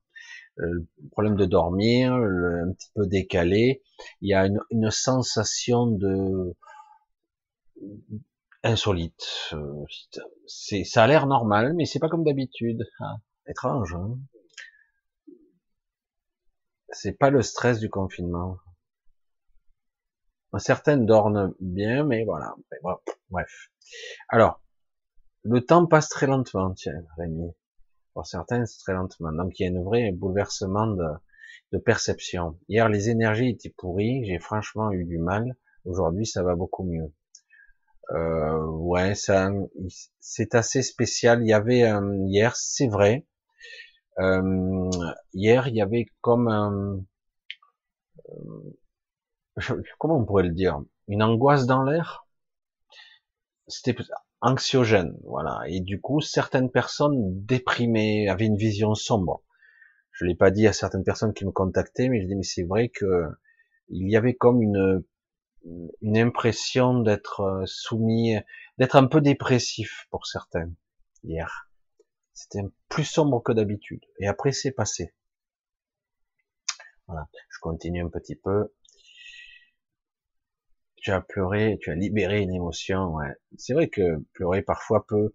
Le 0.56 0.86
problème 1.10 1.34
de 1.36 1.46
dormir, 1.46 2.12
un 2.12 2.72
petit 2.72 2.90
peu 2.94 3.06
décalé. 3.06 3.82
Il 4.20 4.28
y 4.28 4.34
a 4.34 4.46
une, 4.46 4.60
une 4.70 4.90
sensation 4.90 5.86
de 5.86 6.54
insolite. 8.64 9.50
Euh, 9.52 9.84
c'est, 10.46 10.84
ça 10.84 11.04
a 11.04 11.06
l'air 11.06 11.26
normal, 11.26 11.74
mais 11.74 11.84
c'est 11.84 11.98
pas 11.98 12.08
comme 12.08 12.24
d'habitude. 12.24 12.84
Ah, 13.00 13.16
étrange. 13.46 13.94
Hein 13.94 14.18
c'est 16.92 17.12
pas 17.12 17.30
le 17.30 17.42
stress 17.42 17.80
du 17.80 17.90
confinement. 17.90 18.58
Certaines 20.58 21.06
dorment 21.06 21.54
bien, 21.60 22.04
mais 22.04 22.24
voilà. 22.24 22.54
Bref. 23.30 23.70
Alors, 24.28 24.62
le 25.44 25.64
temps 25.64 25.86
passe 25.86 26.10
très 26.10 26.26
lentement, 26.26 26.74
tiens, 26.74 27.02
Rémi. 27.16 27.54
Pour 28.12 28.26
certains, 28.26 28.66
c'est 28.66 28.78
très 28.78 28.92
lentement. 28.92 29.32
Donc, 29.32 29.58
il 29.58 29.62
y 29.62 29.66
a 29.66 29.78
un 29.78 29.82
vrai 29.82 30.12
bouleversement 30.12 30.86
de, 30.88 31.08
de 31.72 31.78
perception. 31.78 32.58
Hier, 32.68 32.90
les 32.90 33.08
énergies 33.08 33.48
étaient 33.48 33.74
pourries. 33.76 34.26
J'ai 34.26 34.38
franchement 34.38 34.92
eu 34.92 35.06
du 35.06 35.16
mal. 35.16 35.56
Aujourd'hui, 35.86 36.26
ça 36.26 36.42
va 36.42 36.54
beaucoup 36.54 36.84
mieux. 36.84 37.10
Euh, 38.10 38.66
ouais, 38.66 39.14
ça, 39.14 39.50
c'est 40.20 40.54
assez 40.54 40.82
spécial. 40.82 41.42
Il 41.42 41.48
y 41.48 41.52
avait 41.52 41.84
euh, 41.84 42.16
hier, 42.26 42.56
c'est 42.56 42.88
vrai. 42.88 43.26
Euh, 44.18 44.90
hier, 45.32 45.68
il 45.68 45.76
y 45.76 45.82
avait 45.82 46.06
comme 46.20 46.48
un, 46.48 47.00
euh, 48.28 49.82
comment 49.98 50.18
on 50.18 50.24
pourrait 50.24 50.44
le 50.44 50.52
dire, 50.52 50.82
une 51.08 51.22
angoisse 51.22 51.66
dans 51.66 51.82
l'air? 51.84 52.26
C'était 53.68 53.96
anxiogène, 54.40 55.16
voilà. 55.24 55.60
Et 55.68 55.80
du 55.80 56.00
coup, 56.00 56.20
certaines 56.20 56.70
personnes 56.70 57.44
déprimées, 57.44 58.28
avaient 58.28 58.46
une 58.46 58.56
vision 58.56 58.94
sombre. 58.94 59.42
Je 60.12 60.24
l'ai 60.26 60.34
pas 60.34 60.50
dit 60.50 60.66
à 60.66 60.72
certaines 60.72 61.04
personnes 61.04 61.32
qui 61.32 61.46
me 61.46 61.52
contactaient, 61.52 62.08
mais 62.08 62.20
je 62.22 62.26
dis 62.26 62.36
mais 62.36 62.42
c'est 62.42 62.64
vrai 62.64 62.88
que 62.90 63.26
il 63.88 64.10
y 64.10 64.16
avait 64.16 64.34
comme 64.34 64.62
une 64.62 65.04
une 65.64 66.18
impression 66.18 67.00
d'être 67.00 67.40
euh, 67.40 67.66
soumis, 67.66 68.36
d'être 68.78 68.96
un 68.96 69.06
peu 69.06 69.20
dépressif 69.20 70.06
pour 70.10 70.26
certains 70.26 70.70
hier. 71.24 71.68
C'était 72.34 72.62
plus 72.88 73.04
sombre 73.04 73.42
que 73.42 73.52
d'habitude. 73.52 74.04
Et 74.18 74.26
après, 74.26 74.52
c'est 74.52 74.72
passé. 74.72 75.14
Voilà. 77.06 77.28
Je 77.50 77.58
continue 77.60 78.02
un 78.02 78.08
petit 78.08 78.36
peu 78.36 78.72
tu 81.02 81.10
as 81.10 81.20
pleuré, 81.20 81.78
tu 81.82 81.90
as 81.90 81.94
libéré 81.94 82.40
une 82.40 82.54
émotion. 82.54 83.14
Ouais. 83.16 83.34
C'est 83.58 83.74
vrai 83.74 83.88
que 83.88 84.18
pleurer 84.32 84.62
parfois 84.62 85.04
peut, 85.06 85.34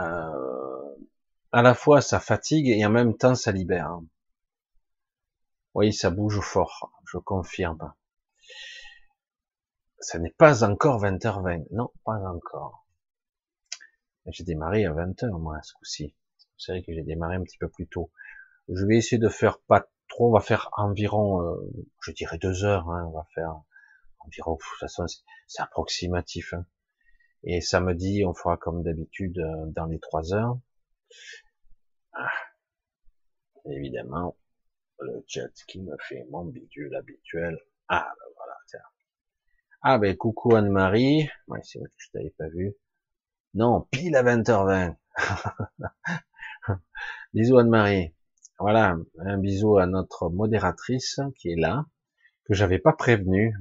euh, 0.00 0.96
à 1.52 1.62
la 1.62 1.74
fois 1.74 2.00
ça 2.00 2.18
fatigue 2.18 2.68
et 2.68 2.84
en 2.84 2.90
même 2.90 3.16
temps 3.16 3.34
ça 3.34 3.52
libère. 3.52 4.00
Oui, 5.74 5.92
ça 5.92 6.10
bouge 6.10 6.40
fort, 6.40 6.90
je 7.06 7.18
confirme. 7.18 7.92
Ça 10.00 10.18
n'est 10.18 10.30
pas 10.30 10.64
encore 10.64 11.02
20h20. 11.02 11.66
Non, 11.72 11.90
pas 12.04 12.18
encore. 12.30 12.86
J'ai 14.26 14.44
démarré 14.44 14.84
à 14.84 14.92
20h, 14.92 15.30
moi, 15.40 15.60
ce 15.62 15.72
coup-ci. 15.74 16.14
C'est 16.56 16.72
vrai 16.72 16.82
que 16.82 16.92
j'ai 16.92 17.02
démarré 17.02 17.36
un 17.36 17.42
petit 17.42 17.58
peu 17.58 17.68
plus 17.68 17.86
tôt. 17.86 18.10
Je 18.68 18.84
vais 18.84 18.96
essayer 18.96 19.18
de 19.18 19.28
faire 19.28 19.60
pas 19.60 19.88
trop, 20.08 20.28
on 20.28 20.32
va 20.32 20.40
faire 20.40 20.68
environ, 20.76 21.42
euh, 21.42 21.56
je 22.02 22.12
dirais 22.12 22.38
deux 22.38 22.64
heures, 22.64 22.90
hein, 22.90 23.06
on 23.08 23.12
va 23.12 23.26
faire 23.34 23.62
environ, 24.20 24.54
de 24.54 24.58
toute 24.58 24.78
façon, 24.80 25.06
c'est 25.46 25.62
approximatif. 25.62 26.52
Hein. 26.52 26.66
Et 27.44 27.60
samedi, 27.60 28.24
on 28.26 28.34
fera 28.34 28.56
comme 28.56 28.82
d'habitude 28.82 29.38
euh, 29.38 29.66
dans 29.66 29.86
les 29.86 29.98
trois 30.00 30.34
heures. 30.34 30.58
Ah. 32.12 32.28
Évidemment, 33.70 34.36
le 35.00 35.24
chat 35.26 35.52
qui 35.66 35.80
me 35.80 35.96
fait 35.98 36.26
mon 36.30 36.44
bidule 36.44 36.94
habituel. 36.94 37.58
Ah, 37.88 38.12
ben 38.18 38.32
voilà. 38.36 38.57
Ah, 39.82 39.98
ben 39.98 40.16
coucou 40.16 40.56
Anne-Marie. 40.56 41.28
Ouais, 41.46 41.60
c'est 41.62 41.78
vrai 41.78 41.88
que 41.88 41.94
je 41.98 42.10
t'avais 42.12 42.34
pas 42.36 42.48
vu. 42.48 42.74
Non, 43.54 43.86
pile 43.90 44.16
à 44.16 44.22
20h20. 44.22 44.96
bisous 47.34 47.58
Anne-Marie. 47.58 48.14
Voilà, 48.58 48.96
un 49.20 49.38
bisou 49.38 49.78
à 49.78 49.86
notre 49.86 50.30
modératrice 50.30 51.20
qui 51.36 51.50
est 51.52 51.56
là 51.56 51.86
que 52.44 52.54
j'avais 52.54 52.78
pas 52.80 52.92
prévenu. 52.92 53.54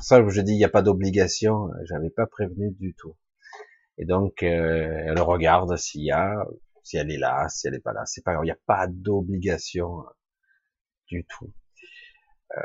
Ça, 0.00 0.22
je 0.28 0.40
dis, 0.40 0.52
il 0.52 0.58
n'y 0.58 0.64
a 0.64 0.68
pas 0.68 0.82
d'obligation. 0.82 1.70
J'avais 1.84 2.10
pas 2.10 2.26
prévenu 2.26 2.70
du 2.72 2.94
tout. 2.94 3.16
Et 3.98 4.04
donc, 4.04 4.42
euh, 4.42 5.04
elle 5.06 5.20
regarde 5.20 5.76
s'il 5.76 6.04
y 6.04 6.12
a, 6.12 6.46
si 6.84 6.96
elle 6.96 7.10
est 7.10 7.18
là, 7.18 7.48
si 7.48 7.66
elle 7.66 7.74
est 7.74 7.80
pas 7.80 7.92
là. 7.92 8.04
C'est 8.06 8.22
pas, 8.22 8.38
il 8.42 8.44
n'y 8.44 8.50
a 8.52 8.58
pas 8.66 8.86
d'obligation 8.88 10.04
du 11.08 11.24
tout. 11.24 11.52
Euh, 12.56 12.60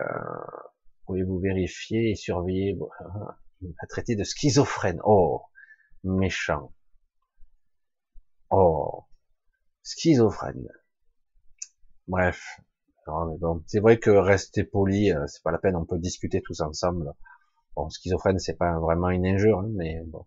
Pouvez-vous 1.05 1.39
vérifier 1.39 2.11
et 2.11 2.15
surveiller 2.15 2.77
Il 3.61 3.69
m'a 3.69 3.87
traité 3.89 4.15
de 4.15 4.23
schizophrène? 4.23 5.01
Oh, 5.03 5.41
méchant. 6.03 6.73
Oh, 8.49 9.05
schizophrène. 9.83 10.67
Bref, 12.07 12.59
c'est 13.67 13.79
vrai 13.79 13.97
que 13.97 14.11
rester 14.11 14.63
poli, 14.63 15.11
euh, 15.11 15.25
c'est 15.27 15.43
pas 15.43 15.51
la 15.51 15.57
peine, 15.57 15.75
on 15.75 15.85
peut 15.85 15.97
discuter 15.97 16.41
tous 16.41 16.61
ensemble. 16.61 17.13
Bon, 17.75 17.89
schizophrène, 17.89 18.39
c'est 18.39 18.57
pas 18.57 18.79
vraiment 18.79 19.09
une 19.09 19.25
injure, 19.25 19.59
hein, 19.59 19.69
mais 19.71 20.01
bon. 20.05 20.25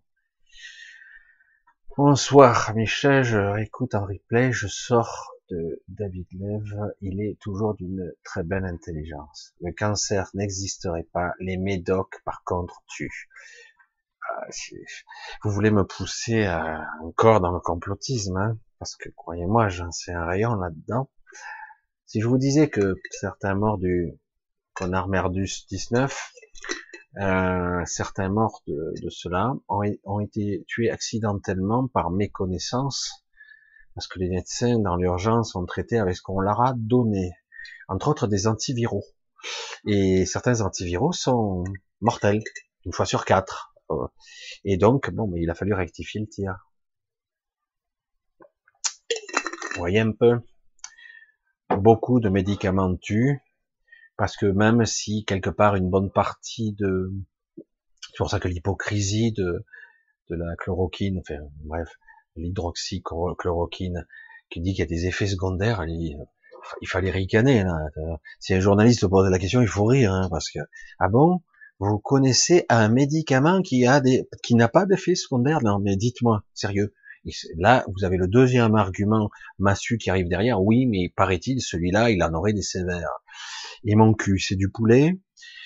Bonsoir, 1.97 2.73
Michel, 2.75 3.23
je 3.23 3.61
écoute 3.61 3.95
en 3.95 4.05
replay, 4.05 4.51
je 4.51 4.67
sors 4.67 5.34
de 5.49 5.83
David 5.87 6.27
Lev, 6.33 6.63
il 7.01 7.21
est 7.21 7.37
toujours 7.39 7.75
d'une 7.75 8.13
très 8.23 8.43
belle 8.43 8.65
intelligence. 8.65 9.53
Le 9.61 9.71
cancer 9.71 10.29
n'existerait 10.33 11.07
pas, 11.11 11.33
les 11.39 11.57
médocs, 11.57 12.21
par 12.23 12.43
contre, 12.43 12.83
tuent. 12.87 13.29
Ah, 14.29 14.47
vous 15.43 15.51
voulez 15.51 15.71
me 15.71 15.85
pousser 15.85 16.47
encore 17.01 17.41
dans 17.41 17.51
le 17.51 17.59
complotisme, 17.59 18.37
hein, 18.37 18.57
parce 18.79 18.95
que 18.95 19.09
croyez-moi, 19.09 19.69
j'en 19.69 19.91
sais 19.91 20.13
un 20.13 20.25
rayon 20.25 20.55
là-dedans. 20.55 21.09
Si 22.05 22.21
je 22.21 22.27
vous 22.27 22.37
disais 22.37 22.69
que 22.69 22.95
certains 23.11 23.55
morts 23.55 23.77
du 23.77 24.17
connard 24.73 25.07
Merdus 25.07 25.65
19, 25.69 26.33
euh, 27.17 27.81
certains 27.85 28.29
morts 28.29 28.61
de, 28.67 28.93
cela 29.09 29.53
ont, 29.69 30.19
été 30.19 30.65
tués 30.67 30.89
accidentellement 30.89 31.87
par 31.87 32.11
méconnaissance, 32.11 33.24
parce 33.95 34.07
que 34.07 34.19
les 34.19 34.29
médecins 34.29 34.77
dans 34.77 34.97
l'urgence 34.97 35.55
ont 35.55 35.65
traité 35.65 35.97
avec 35.97 36.15
ce 36.17 36.21
qu'on 36.21 36.41
leur 36.41 36.61
a 36.61 36.73
donné, 36.75 37.31
entre 37.87 38.09
autres 38.09 38.27
des 38.27 38.45
antiviraux. 38.45 39.05
Et 39.87 40.25
certains 40.25 40.61
antiviraux 40.61 41.13
sont 41.13 41.63
mortels, 42.01 42.43
une 42.85 42.91
fois 42.91 43.05
sur 43.05 43.23
quatre. 43.25 43.73
Et 44.65 44.77
donc, 44.77 45.09
bon, 45.11 45.27
mais 45.27 45.41
il 45.41 45.49
a 45.49 45.55
fallu 45.55 45.73
rectifier 45.73 46.19
le 46.19 46.27
tir. 46.27 46.69
Vous 49.73 49.79
voyez 49.79 49.99
un 49.99 50.11
peu 50.11 50.39
beaucoup 51.69 52.19
de 52.19 52.29
médicaments 52.29 52.95
tuent, 52.97 53.39
parce 54.17 54.35
que 54.35 54.45
même 54.45 54.85
si 54.85 55.23
quelque 55.25 55.49
part 55.49 55.75
une 55.75 55.89
bonne 55.89 56.11
partie 56.11 56.73
de, 56.73 57.13
c'est 57.57 58.17
pour 58.17 58.29
ça 58.29 58.39
que 58.39 58.47
l'hypocrisie 58.47 59.31
de, 59.31 59.65
de 60.29 60.35
la 60.35 60.55
chloroquine, 60.57 61.19
enfin 61.19 61.39
bref, 61.63 61.89
l'hydroxychloroquine, 62.35 64.05
qui 64.49 64.61
dit 64.61 64.71
qu'il 64.71 64.79
y 64.79 64.83
a 64.83 64.85
des 64.85 65.07
effets 65.07 65.27
secondaires, 65.27 65.83
il, 65.85 66.17
fallait 66.87 67.11
ricaner 67.11 67.63
là. 67.63 67.77
Si 68.39 68.53
un 68.53 68.59
journaliste 68.59 69.07
pose 69.07 69.29
la 69.29 69.39
question, 69.39 69.61
il 69.61 69.67
faut 69.67 69.85
rire, 69.85 70.13
hein, 70.13 70.27
parce 70.29 70.49
que 70.49 70.59
ah 70.99 71.09
bon, 71.09 71.41
vous 71.79 71.99
connaissez 71.99 72.65
un 72.69 72.87
médicament 72.87 73.61
qui 73.61 73.85
a 73.85 73.99
des, 73.99 74.27
qui 74.43 74.55
n'a 74.55 74.69
pas 74.69 74.85
d'effet 74.85 75.15
secondaire 75.15 75.61
Non, 75.61 75.79
mais 75.79 75.95
dites-moi, 75.95 76.43
sérieux. 76.53 76.93
là, 77.57 77.85
vous 77.87 78.05
avez 78.05 78.17
le 78.17 78.27
deuxième 78.27 78.75
argument 78.75 79.29
massu 79.59 79.97
qui 79.97 80.09
arrive 80.09 80.27
derrière. 80.27 80.61
Oui, 80.61 80.85
mais 80.85 81.11
paraît-il, 81.15 81.61
celui-là, 81.61 82.11
il 82.11 82.23
en 82.23 82.33
aurait 82.33 82.53
des 82.53 82.61
sévères. 82.61 83.21
Et 83.83 83.95
mon 83.95 84.13
cul, 84.13 84.39
c'est 84.39 84.55
du 84.55 84.69
poulet. 84.69 85.19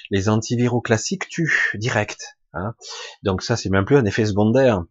Les 0.10 0.30
antiviraux 0.30 0.82
classiques 0.82 1.28
tuent 1.30 1.72
direct. 1.76 2.39
Hein. 2.54 2.74
donc 3.22 3.44
ça, 3.44 3.56
c'est 3.56 3.70
même 3.70 3.86
plus 3.86 3.98
un 3.98 4.06
effet 4.06 4.26
secondaire. 4.26 4.84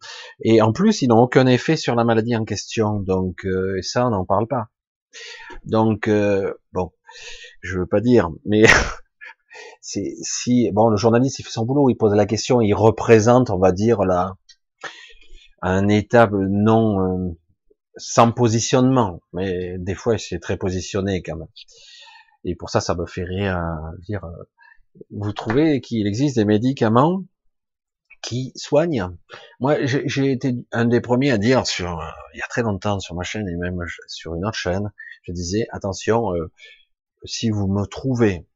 Et 0.42 0.62
en 0.62 0.72
plus, 0.72 1.02
ils 1.02 1.09
n'ont 1.09 1.22
aucun 1.22 1.46
effet 1.46 1.76
sur 1.76 1.94
la 1.94 2.04
maladie 2.04 2.36
en 2.36 2.44
question. 2.44 3.00
Donc 3.00 3.44
euh, 3.44 3.80
ça, 3.82 4.06
on 4.06 4.11
n'en 4.11 4.24
parle 4.24 4.46
pas. 4.46 4.68
Donc 5.64 6.09
euh, 6.09 6.54
bon, 6.72 6.92
je 7.61 7.78
veux 7.78 7.86
pas 7.86 8.00
dire, 8.00 8.30
mais 8.44 8.64
si 9.80 10.70
bon 10.72 10.88
le 10.90 10.96
journaliste 10.96 11.38
il 11.38 11.44
fait 11.44 11.50
son 11.50 11.64
boulot, 11.64 11.90
il 11.90 11.96
pose 11.96 12.14
la 12.14 12.26
question, 12.26 12.61
il 12.61 12.74
représente, 12.74 13.50
on 13.50 13.59
va 13.59 13.72
dire 13.72 14.04
là 14.04 14.36
un 15.62 15.88
état 15.88 16.30
non 16.32 17.00
euh, 17.00 17.36
sans 17.96 18.30
positionnement, 18.32 19.20
mais 19.32 19.76
des 19.78 19.94
fois 19.94 20.18
c'est 20.18 20.38
très 20.38 20.56
positionné 20.56 21.22
quand 21.22 21.36
même. 21.36 21.48
Et 22.44 22.54
pour 22.54 22.70
ça, 22.70 22.80
ça 22.80 22.94
me 22.94 23.06
fait 23.06 23.24
rire 23.24 23.61
dire. 24.06 24.24
Vous 25.11 25.32
trouvez 25.32 25.80
qu'il 25.80 26.06
existe 26.06 26.36
des 26.36 26.44
médicaments 26.44 27.22
qui 28.23 28.53
soignent 28.57 29.11
Moi, 29.61 29.85
j'ai 29.85 30.33
été 30.33 30.55
un 30.73 30.85
des 30.85 31.01
premiers 31.01 31.31
à 31.31 31.39
dire 31.39 31.66
sur 31.66 32.01
il 32.35 32.39
y 32.39 32.43
a 32.43 32.47
très 32.47 32.62
longtemps 32.62 33.01
sur 33.01 33.14
ma 33.14 33.23
chaîne 33.23 33.49
et 33.49 33.57
même 33.57 33.81
sur 34.07 34.35
une 34.35 34.45
autre 34.45 34.59
chaîne, 34.59 34.93
je 35.23 35.33
disais 35.33 35.66
attention, 35.71 36.35
euh, 36.35 36.51
si 37.25 37.51
vous 37.51 37.66
me 37.69 37.85
trouvez 37.87 38.47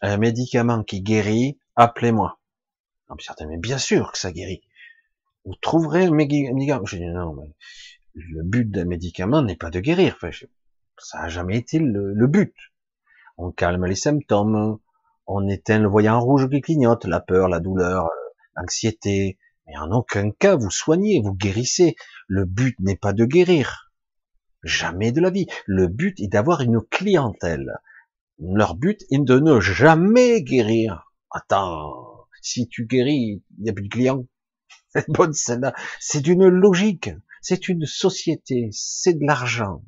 un 0.00 0.16
médicament 0.16 0.82
qui 0.82 1.02
guérit, 1.02 1.58
appelez-moi. 1.76 2.38
Certains, 3.20 3.46
mais 3.46 3.58
bien 3.58 3.76
sûr 3.76 4.10
que 4.10 4.18
ça 4.18 4.32
guérit. 4.32 4.62
Vous 5.44 5.54
trouverez 5.60 6.06
un 6.06 6.12
médicament. 6.12 6.86
Je 6.86 6.96
dis 6.96 7.06
non, 7.06 7.34
mais 7.34 7.54
le 8.14 8.42
but 8.42 8.70
d'un 8.70 8.86
médicament 8.86 9.42
n'est 9.42 9.56
pas 9.56 9.70
de 9.70 9.80
guérir. 9.80 10.18
Ça 10.98 11.20
a 11.20 11.28
jamais 11.28 11.58
été 11.58 11.78
le, 11.78 12.26
but. 12.26 12.54
On 13.36 13.50
calme 13.50 13.84
les 13.84 13.96
symptômes, 13.96 14.78
on 15.26 15.48
éteint 15.48 15.78
le 15.78 15.88
voyant 15.88 16.20
rouge 16.20 16.48
qui 16.48 16.60
clignote, 16.62 17.04
la 17.04 17.20
peur, 17.20 17.48
la 17.48 17.60
douleur, 17.60 18.08
l'anxiété. 18.56 19.38
Mais 19.66 19.76
en 19.76 19.90
aucun 19.92 20.30
cas 20.30 20.56
vous 20.56 20.70
soignez, 20.70 21.20
vous 21.22 21.34
guérissez. 21.34 21.96
Le 22.28 22.44
but 22.44 22.76
n'est 22.80 22.96
pas 22.96 23.12
de 23.12 23.24
guérir. 23.24 23.92
Jamais 24.62 25.12
de 25.12 25.20
la 25.20 25.30
vie. 25.30 25.46
Le 25.66 25.88
but 25.88 26.18
est 26.20 26.28
d'avoir 26.28 26.60
une 26.60 26.80
clientèle. 26.80 27.72
Leur 28.38 28.74
but 28.74 29.04
est 29.10 29.18
de 29.18 29.38
ne 29.38 29.60
jamais 29.60 30.42
guérir. 30.42 31.12
Attends, 31.30 32.26
si 32.40 32.68
tu 32.68 32.86
guéris, 32.86 33.42
il 33.58 33.62
n'y 33.62 33.70
a 33.70 33.72
plus 33.72 33.84
de 33.84 33.88
clients. 33.88 34.26
C'est 34.94 35.08
bonne 35.08 35.32
celle-là. 35.32 35.74
C'est 36.00 36.20
d'une 36.20 36.46
logique. 36.48 37.10
C'est 37.40 37.68
une 37.68 37.86
société. 37.86 38.68
C'est 38.72 39.14
de 39.14 39.24
l'argent. 39.24 39.82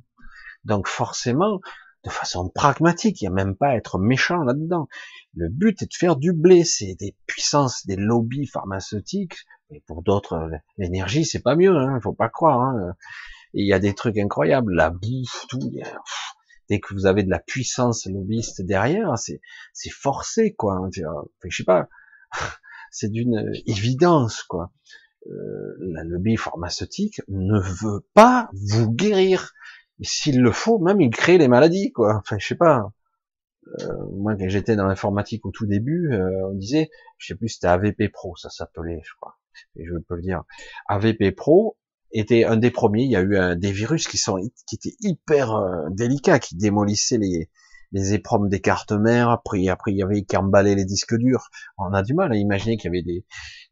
Donc 0.64 0.88
forcément, 0.88 1.60
de 2.04 2.10
façon 2.10 2.48
pragmatique, 2.48 3.20
il 3.20 3.24
n'y 3.24 3.28
a 3.28 3.44
même 3.44 3.56
pas 3.56 3.68
à 3.68 3.76
être 3.76 3.98
méchant 3.98 4.42
là-dedans. 4.42 4.88
Le 5.34 5.48
but 5.48 5.82
est 5.82 5.90
de 5.90 5.94
faire 5.94 6.16
du 6.16 6.32
blé. 6.32 6.64
C'est 6.64 6.94
des 6.98 7.16
puissances, 7.26 7.86
des 7.86 7.96
lobbies 7.96 8.46
pharmaceutiques. 8.46 9.36
Et 9.70 9.80
pour 9.86 10.02
d'autres, 10.02 10.50
l'énergie, 10.76 11.24
c'est 11.24 11.42
pas 11.42 11.56
mieux. 11.56 11.74
Hein, 11.76 11.98
faut 12.02 12.12
pas 12.12 12.28
croire. 12.28 12.60
Hein. 12.60 12.94
il 13.54 13.66
y 13.66 13.72
a 13.72 13.78
des 13.78 13.94
trucs 13.94 14.18
incroyables. 14.18 14.74
La 14.74 14.90
bouffe, 14.90 15.46
tout 15.48 15.58
dès 16.68 16.80
que 16.80 16.94
vous 16.94 17.06
avez 17.06 17.22
de 17.22 17.30
la 17.30 17.38
puissance 17.38 18.06
lobbyiste 18.06 18.62
derrière, 18.62 19.18
c'est 19.18 19.40
c'est 19.72 19.90
forcé 19.90 20.54
quoi. 20.54 20.88
je 20.92 21.56
sais 21.56 21.64
pas, 21.64 21.88
c'est 22.90 23.10
d'une 23.10 23.52
évidence 23.66 24.42
quoi. 24.42 24.72
Euh, 25.26 25.76
la 25.80 26.04
lobby 26.04 26.36
pharmaceutique 26.36 27.22
ne 27.28 27.58
veut 27.58 28.06
pas 28.12 28.50
vous 28.52 28.90
guérir. 28.90 29.52
S'il 30.02 30.40
le 30.40 30.52
faut, 30.52 30.78
même 30.78 31.00
il 31.00 31.10
crée 31.10 31.38
les 31.38 31.48
maladies 31.48 31.92
quoi. 31.92 32.16
Enfin 32.16 32.36
je 32.38 32.46
sais 32.46 32.56
pas. 32.56 32.92
Euh, 33.80 34.06
moi 34.12 34.34
quand 34.36 34.48
j'étais 34.48 34.76
dans 34.76 34.86
l'informatique 34.86 35.46
au 35.46 35.50
tout 35.50 35.66
début, 35.66 36.12
euh, 36.12 36.48
on 36.50 36.54
disait, 36.54 36.90
je 37.18 37.28
sais 37.28 37.34
plus 37.34 37.48
c'était 37.48 37.68
AVP 37.68 38.08
Pro, 38.08 38.36
ça 38.36 38.50
s'appelait, 38.50 39.00
je 39.04 39.12
crois. 39.20 39.38
Et 39.76 39.84
je 39.86 39.94
peux 40.08 40.16
le 40.16 40.22
dire. 40.22 40.42
AVP 40.88 41.30
Pro, 41.32 41.76
était 42.14 42.44
un 42.44 42.56
des 42.56 42.70
premiers. 42.70 43.02
Il 43.02 43.10
y 43.10 43.16
a 43.16 43.22
eu 43.22 43.56
des 43.56 43.72
virus 43.72 44.06
qui 44.08 44.18
sont 44.18 44.38
qui 44.66 44.76
étaient 44.76 44.96
hyper 45.00 45.54
euh, 45.54 45.88
délicats, 45.90 46.38
qui 46.38 46.56
démolissaient 46.56 47.18
les 47.18 47.50
les 47.92 48.20
des 48.48 48.60
cartes 48.60 48.92
mères. 48.92 49.30
Après, 49.30 49.68
après 49.68 49.92
il 49.92 49.98
y 49.98 50.02
avait 50.02 50.24
qui 50.24 50.36
emballaient 50.36 50.74
les 50.74 50.84
disques 50.84 51.16
durs. 51.16 51.48
On 51.78 51.92
a 51.92 52.02
du 52.02 52.14
mal 52.14 52.32
à 52.32 52.36
imaginer 52.36 52.76
qu'il 52.76 52.86
y 52.86 52.88
avait 52.88 53.02
des, 53.02 53.24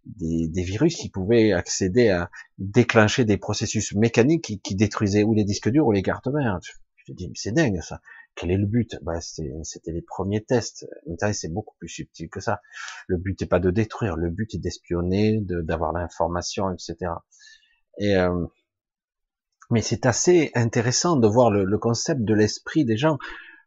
des, 0.05 0.49
des 0.49 0.63
virus 0.63 0.97
qui 0.97 1.09
pouvaient 1.11 1.53
accéder 1.53 2.09
à 2.09 2.31
déclencher 2.59 3.25
des 3.25 3.37
processus 3.37 3.95
mécaniques 3.95 4.45
qui, 4.45 4.61
qui 4.61 4.75
détruisaient 4.75 5.23
ou 5.23 5.35
les 5.35 5.45
disques 5.45 5.69
durs 5.69 5.87
ou 5.87 5.93
les 5.93 6.03
cartes 6.03 6.29
mères. 6.29 6.59
Je 6.97 7.05
te 7.07 7.13
dis, 7.13 7.31
c'est 7.35 7.53
dingue 7.53 7.81
ça. 7.83 8.01
Quel 8.35 8.51
est 8.51 8.57
le 8.57 8.67
but? 8.67 8.97
Bah, 9.03 9.21
C'était 9.21 9.93
les 9.93 10.03
premiers 10.03 10.43
tests. 10.43 10.87
Maintenant, 11.07 11.33
c'est 11.33 11.53
beaucoup 11.53 11.75
plus 11.79 11.89
subtil 11.89 12.29
que 12.31 12.41
ça. 12.41 12.61
Le 13.07 13.19
but 13.19 13.41
n'est 13.41 13.47
pas 13.47 13.61
de 13.61 13.71
détruire, 13.71 14.17
le 14.17 14.31
but 14.31 14.55
est 14.55 14.59
d'espionner, 14.59 15.41
d'avoir 15.43 15.93
l'information, 15.93 16.73
etc. 16.73 17.13
Et 17.99 18.17
euh, 18.17 18.47
mais 19.71 19.83
c'est 19.83 20.07
assez 20.07 20.51
intéressant 20.55 21.17
de 21.17 21.27
voir 21.27 21.51
le, 21.51 21.65
le 21.65 21.79
concept 21.79 22.23
de 22.23 22.35
l'esprit 22.35 22.85
des 22.85 22.97
gens. 22.97 23.19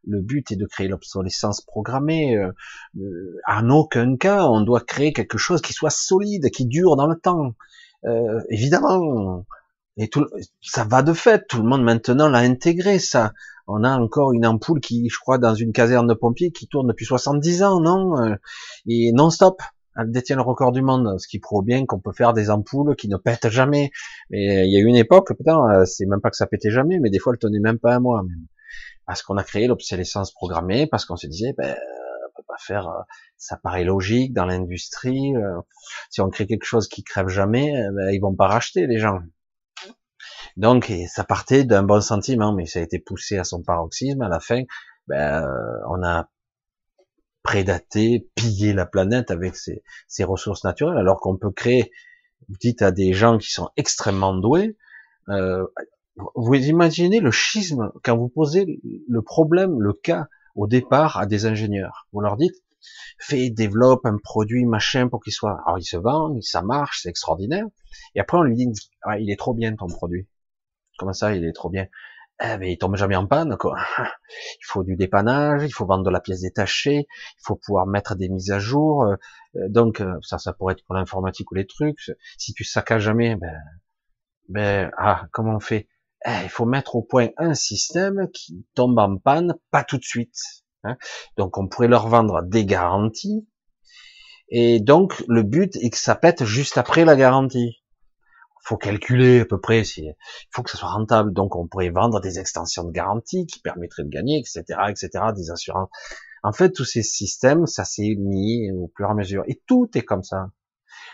Le 0.07 0.21
but 0.21 0.51
est 0.51 0.55
de 0.55 0.65
créer 0.65 0.87
l'obsolescence 0.87 1.61
programmée. 1.61 2.37
Euh, 2.37 2.51
euh, 2.99 3.39
en 3.47 3.69
aucun 3.69 4.17
cas, 4.17 4.45
on 4.45 4.61
doit 4.61 4.81
créer 4.81 5.13
quelque 5.13 5.37
chose 5.37 5.61
qui 5.61 5.73
soit 5.73 5.89
solide, 5.89 6.49
qui 6.51 6.65
dure 6.65 6.95
dans 6.95 7.07
le 7.07 7.15
temps. 7.15 7.55
Euh, 8.05 8.41
évidemment, 8.49 9.45
et 9.97 10.09
tout, 10.09 10.25
ça 10.61 10.83
va 10.83 11.01
de 11.01 11.13
fait. 11.13 11.47
Tout 11.47 11.61
le 11.61 11.67
monde 11.67 11.83
maintenant 11.83 12.29
l'a 12.29 12.39
intégré. 12.39 12.99
Ça, 12.99 13.33
on 13.67 13.83
a 13.83 13.97
encore 13.97 14.33
une 14.33 14.45
ampoule 14.45 14.79
qui, 14.79 15.09
je 15.09 15.17
crois, 15.19 15.37
dans 15.37 15.55
une 15.55 15.73
caserne 15.73 16.07
de 16.07 16.13
pompiers, 16.13 16.51
qui 16.51 16.67
tourne 16.67 16.87
depuis 16.87 17.05
70 17.05 17.63
ans, 17.63 17.79
non? 17.79 18.35
Et 18.87 19.11
non-stop 19.13 19.61
elle 19.97 20.11
détient 20.11 20.35
le 20.35 20.41
record 20.41 20.71
du 20.71 20.81
monde, 20.81 21.19
ce 21.19 21.27
qui 21.27 21.39
prouve 21.39 21.63
bien 21.63 21.85
qu'on 21.85 21.99
peut 21.99 22.11
faire 22.11 22.33
des 22.33 22.49
ampoules 22.49 22.95
qui 22.95 23.07
ne 23.07 23.17
pètent 23.17 23.49
jamais. 23.49 23.91
Mais 24.29 24.67
il 24.67 24.73
y 24.73 24.77
a 24.77 24.79
eu 24.79 24.85
une 24.85 24.95
époque, 24.95 25.33
putain, 25.35 25.57
euh, 25.69 25.85
c'est 25.85 26.05
même 26.05 26.21
pas 26.21 26.29
que 26.29 26.35
ça 26.35 26.47
pétait 26.47 26.69
jamais, 26.69 26.99
mais 26.99 27.09
des 27.09 27.19
fois, 27.19 27.33
elle 27.33 27.39
tenait 27.39 27.59
même 27.59 27.79
pas 27.79 27.95
un 27.95 27.99
mois, 27.99 28.23
même. 28.23 28.45
Parce 29.05 29.21
qu'on 29.21 29.37
a 29.37 29.43
créé 29.43 29.67
l'obsolescence 29.67 30.33
programmée, 30.33 30.87
parce 30.87 31.05
qu'on 31.05 31.15
se 31.15 31.27
disait, 31.27 31.53
ben, 31.57 31.75
on 31.75 32.41
peut 32.41 32.45
pas 32.47 32.57
faire, 32.59 32.87
euh, 32.87 33.01
ça 33.37 33.57
paraît 33.57 33.83
logique 33.83 34.33
dans 34.33 34.45
l'industrie, 34.45 35.35
euh, 35.35 35.59
si 36.09 36.21
on 36.21 36.29
crée 36.29 36.47
quelque 36.47 36.65
chose 36.65 36.87
qui 36.87 37.03
crève 37.03 37.27
jamais, 37.27 37.73
ben, 37.93 38.09
ils 38.11 38.19
vont 38.19 38.35
pas 38.35 38.47
racheter, 38.47 38.87
les 38.87 38.97
gens. 38.97 39.19
Donc, 40.57 40.91
ça 41.07 41.23
partait 41.23 41.65
d'un 41.65 41.83
bon 41.83 42.01
sentiment, 42.01 42.53
mais 42.53 42.65
ça 42.65 42.79
a 42.79 42.81
été 42.81 42.99
poussé 42.99 43.37
à 43.37 43.43
son 43.43 43.61
paroxysme, 43.61 44.21
à 44.21 44.29
la 44.29 44.39
fin, 44.39 44.63
ben, 45.07 45.45
on 45.89 46.01
a 46.03 46.29
prédater, 47.45 48.27
piller 48.33 48.73
la 48.73 48.87
planète 48.87 49.29
avec 49.29 49.55
ses, 49.55 49.83
ressources 50.23 50.63
naturelles, 50.63 50.97
alors 50.97 51.19
qu'on 51.19 51.37
peut 51.37 51.51
créer, 51.51 51.91
dites 52.49 52.81
à 52.81 52.91
des 52.91 53.13
gens 53.13 53.37
qui 53.37 53.51
sont 53.51 53.69
extrêmement 53.77 54.33
doués, 54.33 54.75
euh, 55.29 55.65
vous 56.35 56.55
imaginez 56.55 57.19
le 57.19 57.31
schisme 57.31 57.91
quand 58.03 58.17
vous 58.17 58.29
posez 58.29 58.79
le 59.07 59.21
problème, 59.21 59.81
le 59.81 59.93
cas 59.93 60.27
au 60.55 60.67
départ 60.67 61.17
à 61.17 61.25
des 61.25 61.45
ingénieurs. 61.45 62.07
Vous 62.13 62.21
leur 62.21 62.37
dites, 62.37 62.55
fais, 63.19 63.49
développe 63.49 64.05
un 64.05 64.17
produit, 64.17 64.65
machin, 64.65 65.09
pour 65.09 65.21
qu'il 65.21 65.33
soit, 65.33 65.61
alors 65.65 65.77
il 65.77 65.83
se 65.83 65.97
vend, 65.97 66.37
ça 66.41 66.61
marche, 66.61 67.01
c'est 67.01 67.09
extraordinaire. 67.09 67.65
Et 68.15 68.19
après 68.19 68.37
on 68.37 68.43
lui 68.43 68.55
dit, 68.55 68.71
ah, 69.01 69.19
il 69.19 69.29
est 69.31 69.39
trop 69.39 69.53
bien 69.53 69.75
ton 69.75 69.87
produit. 69.87 70.27
Comment 70.97 71.13
ça, 71.13 71.35
il 71.35 71.43
est 71.43 71.53
trop 71.53 71.69
bien? 71.69 71.87
Eh 72.41 72.57
ben, 72.57 72.63
il 72.63 72.77
tombe 72.77 72.97
jamais 72.97 73.15
en 73.15 73.27
panne, 73.27 73.55
quoi. 73.57 73.77
Il 74.59 74.65
faut 74.65 74.83
du 74.83 74.97
dépannage, 74.97 75.63
il 75.63 75.71
faut 75.71 75.85
vendre 75.85 76.03
de 76.03 76.09
la 76.09 76.19
pièce 76.19 76.41
détachée, 76.41 77.07
il 77.07 77.41
faut 77.41 77.55
pouvoir 77.55 77.87
mettre 77.87 78.15
des 78.15 78.27
mises 78.27 78.51
à 78.51 78.59
jour. 78.59 79.03
Euh, 79.03 79.15
donc, 79.69 80.01
euh, 80.01 80.17
ça, 80.21 80.37
ça 80.37 80.51
pourrait 80.51 80.73
être 80.73 80.83
pour 80.85 80.95
l'informatique 80.95 81.49
ou 81.51 81.55
les 81.55 81.65
trucs. 81.65 82.11
Si 82.37 82.53
tu 82.53 82.65
saccages 82.65 83.03
jamais, 83.03 83.37
ben, 83.37 83.57
ben, 84.49 84.91
ah, 84.97 85.27
comment 85.31 85.55
on 85.55 85.59
fait? 85.61 85.87
Il 86.25 86.49
faut 86.49 86.65
mettre 86.65 86.95
au 86.95 87.03
point 87.03 87.29
un 87.37 87.53
système 87.53 88.29
qui 88.33 88.65
tombe 88.73 88.97
en 88.97 89.17
panne, 89.17 89.55
pas 89.71 89.83
tout 89.83 89.97
de 89.97 90.03
suite. 90.03 90.37
Hein. 90.83 90.97
Donc, 91.37 91.57
on 91.57 91.67
pourrait 91.67 91.87
leur 91.87 92.07
vendre 92.07 92.41
des 92.41 92.65
garanties. 92.65 93.47
Et 94.49 94.79
donc, 94.79 95.23
le 95.27 95.43
but 95.43 95.75
est 95.75 95.89
que 95.89 95.97
ça 95.97 96.15
pète 96.15 96.43
juste 96.43 96.77
après 96.77 97.05
la 97.05 97.15
garantie 97.15 97.83
faut 98.65 98.77
calculer 98.77 99.41
à 99.41 99.45
peu 99.45 99.59
près, 99.59 99.83
il 99.83 100.15
faut 100.49 100.63
que 100.63 100.71
ça 100.71 100.77
soit 100.77 100.89
rentable. 100.89 101.31
Donc 101.33 101.55
on 101.55 101.67
pourrait 101.67 101.91
vendre 101.91 102.19
des 102.19 102.39
extensions 102.39 102.83
de 102.83 102.91
garantie 102.91 103.45
qui 103.45 103.59
permettraient 103.59 104.03
de 104.03 104.09
gagner, 104.09 104.39
etc., 104.39 104.63
etc., 104.89 105.09
des 105.35 105.51
assurances. 105.51 105.89
En 106.41 106.51
fait, 106.51 106.71
tous 106.71 106.83
ces 106.83 107.03
systèmes, 107.03 107.67
ça 107.67 107.85
s'est 107.85 108.15
mis 108.17 108.71
au 108.71 108.91
fur 108.97 109.07
et 109.07 109.11
à 109.11 109.13
mesure. 109.13 109.43
Et 109.47 109.61
tout 109.67 109.89
est 109.95 110.01
comme 110.01 110.23
ça. 110.23 110.49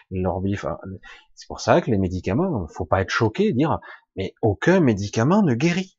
C'est 0.10 1.48
pour 1.48 1.60
ça 1.60 1.82
que 1.82 1.92
les 1.92 1.98
médicaments, 1.98 2.68
faut 2.68 2.86
pas 2.86 3.02
être 3.02 3.10
choqué, 3.10 3.52
dire, 3.54 3.80
mais 4.16 4.34
aucun 4.42 4.80
médicament 4.80 5.42
ne 5.42 5.54
guérit. 5.54 5.98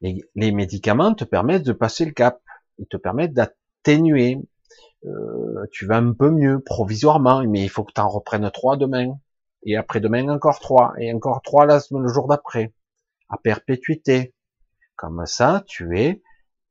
Les, 0.00 0.52
médicaments 0.52 1.14
te 1.14 1.24
permettent 1.24 1.64
de 1.64 1.72
passer 1.72 2.04
le 2.04 2.12
cap. 2.12 2.40
Ils 2.78 2.86
te 2.86 2.96
permettent 2.96 3.32
d'atténuer. 3.32 4.38
Euh, 5.04 5.64
tu 5.72 5.86
vas 5.86 5.96
un 5.96 6.12
peu 6.12 6.30
mieux 6.30 6.60
provisoirement, 6.60 7.42
mais 7.46 7.62
il 7.62 7.70
faut 7.70 7.84
que 7.84 7.92
tu 7.92 8.00
en 8.00 8.08
reprennes 8.08 8.50
trois 8.50 8.76
demain. 8.76 9.18
Et 9.64 9.76
après-demain 9.76 10.28
encore 10.28 10.60
trois. 10.60 10.92
Et 10.98 11.12
encore 11.12 11.42
trois 11.42 11.80
semaine, 11.80 12.02
le 12.02 12.12
jour 12.12 12.28
d'après. 12.28 12.74
À 13.28 13.38
perpétuité. 13.38 14.34
Comme 14.96 15.26
ça, 15.26 15.64
tu 15.66 15.98
es, 15.98 16.22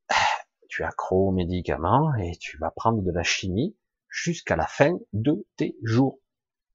tu 0.70 0.84
es 0.84 0.86
accro 0.86 1.30
aux 1.30 1.32
médicaments 1.32 2.14
et 2.16 2.36
tu 2.38 2.58
vas 2.58 2.72
prendre 2.72 3.02
de 3.02 3.12
la 3.12 3.24
chimie 3.24 3.76
jusqu'à 4.10 4.56
la 4.56 4.68
fin 4.68 4.98
de 5.14 5.46
tes 5.58 5.76
jours. 5.84 6.20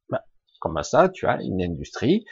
Bah, 0.09 0.25
comme 0.61 0.83
ça, 0.83 1.09
tu 1.09 1.27
as 1.27 1.41
une 1.43 1.63
industrie 1.63 2.25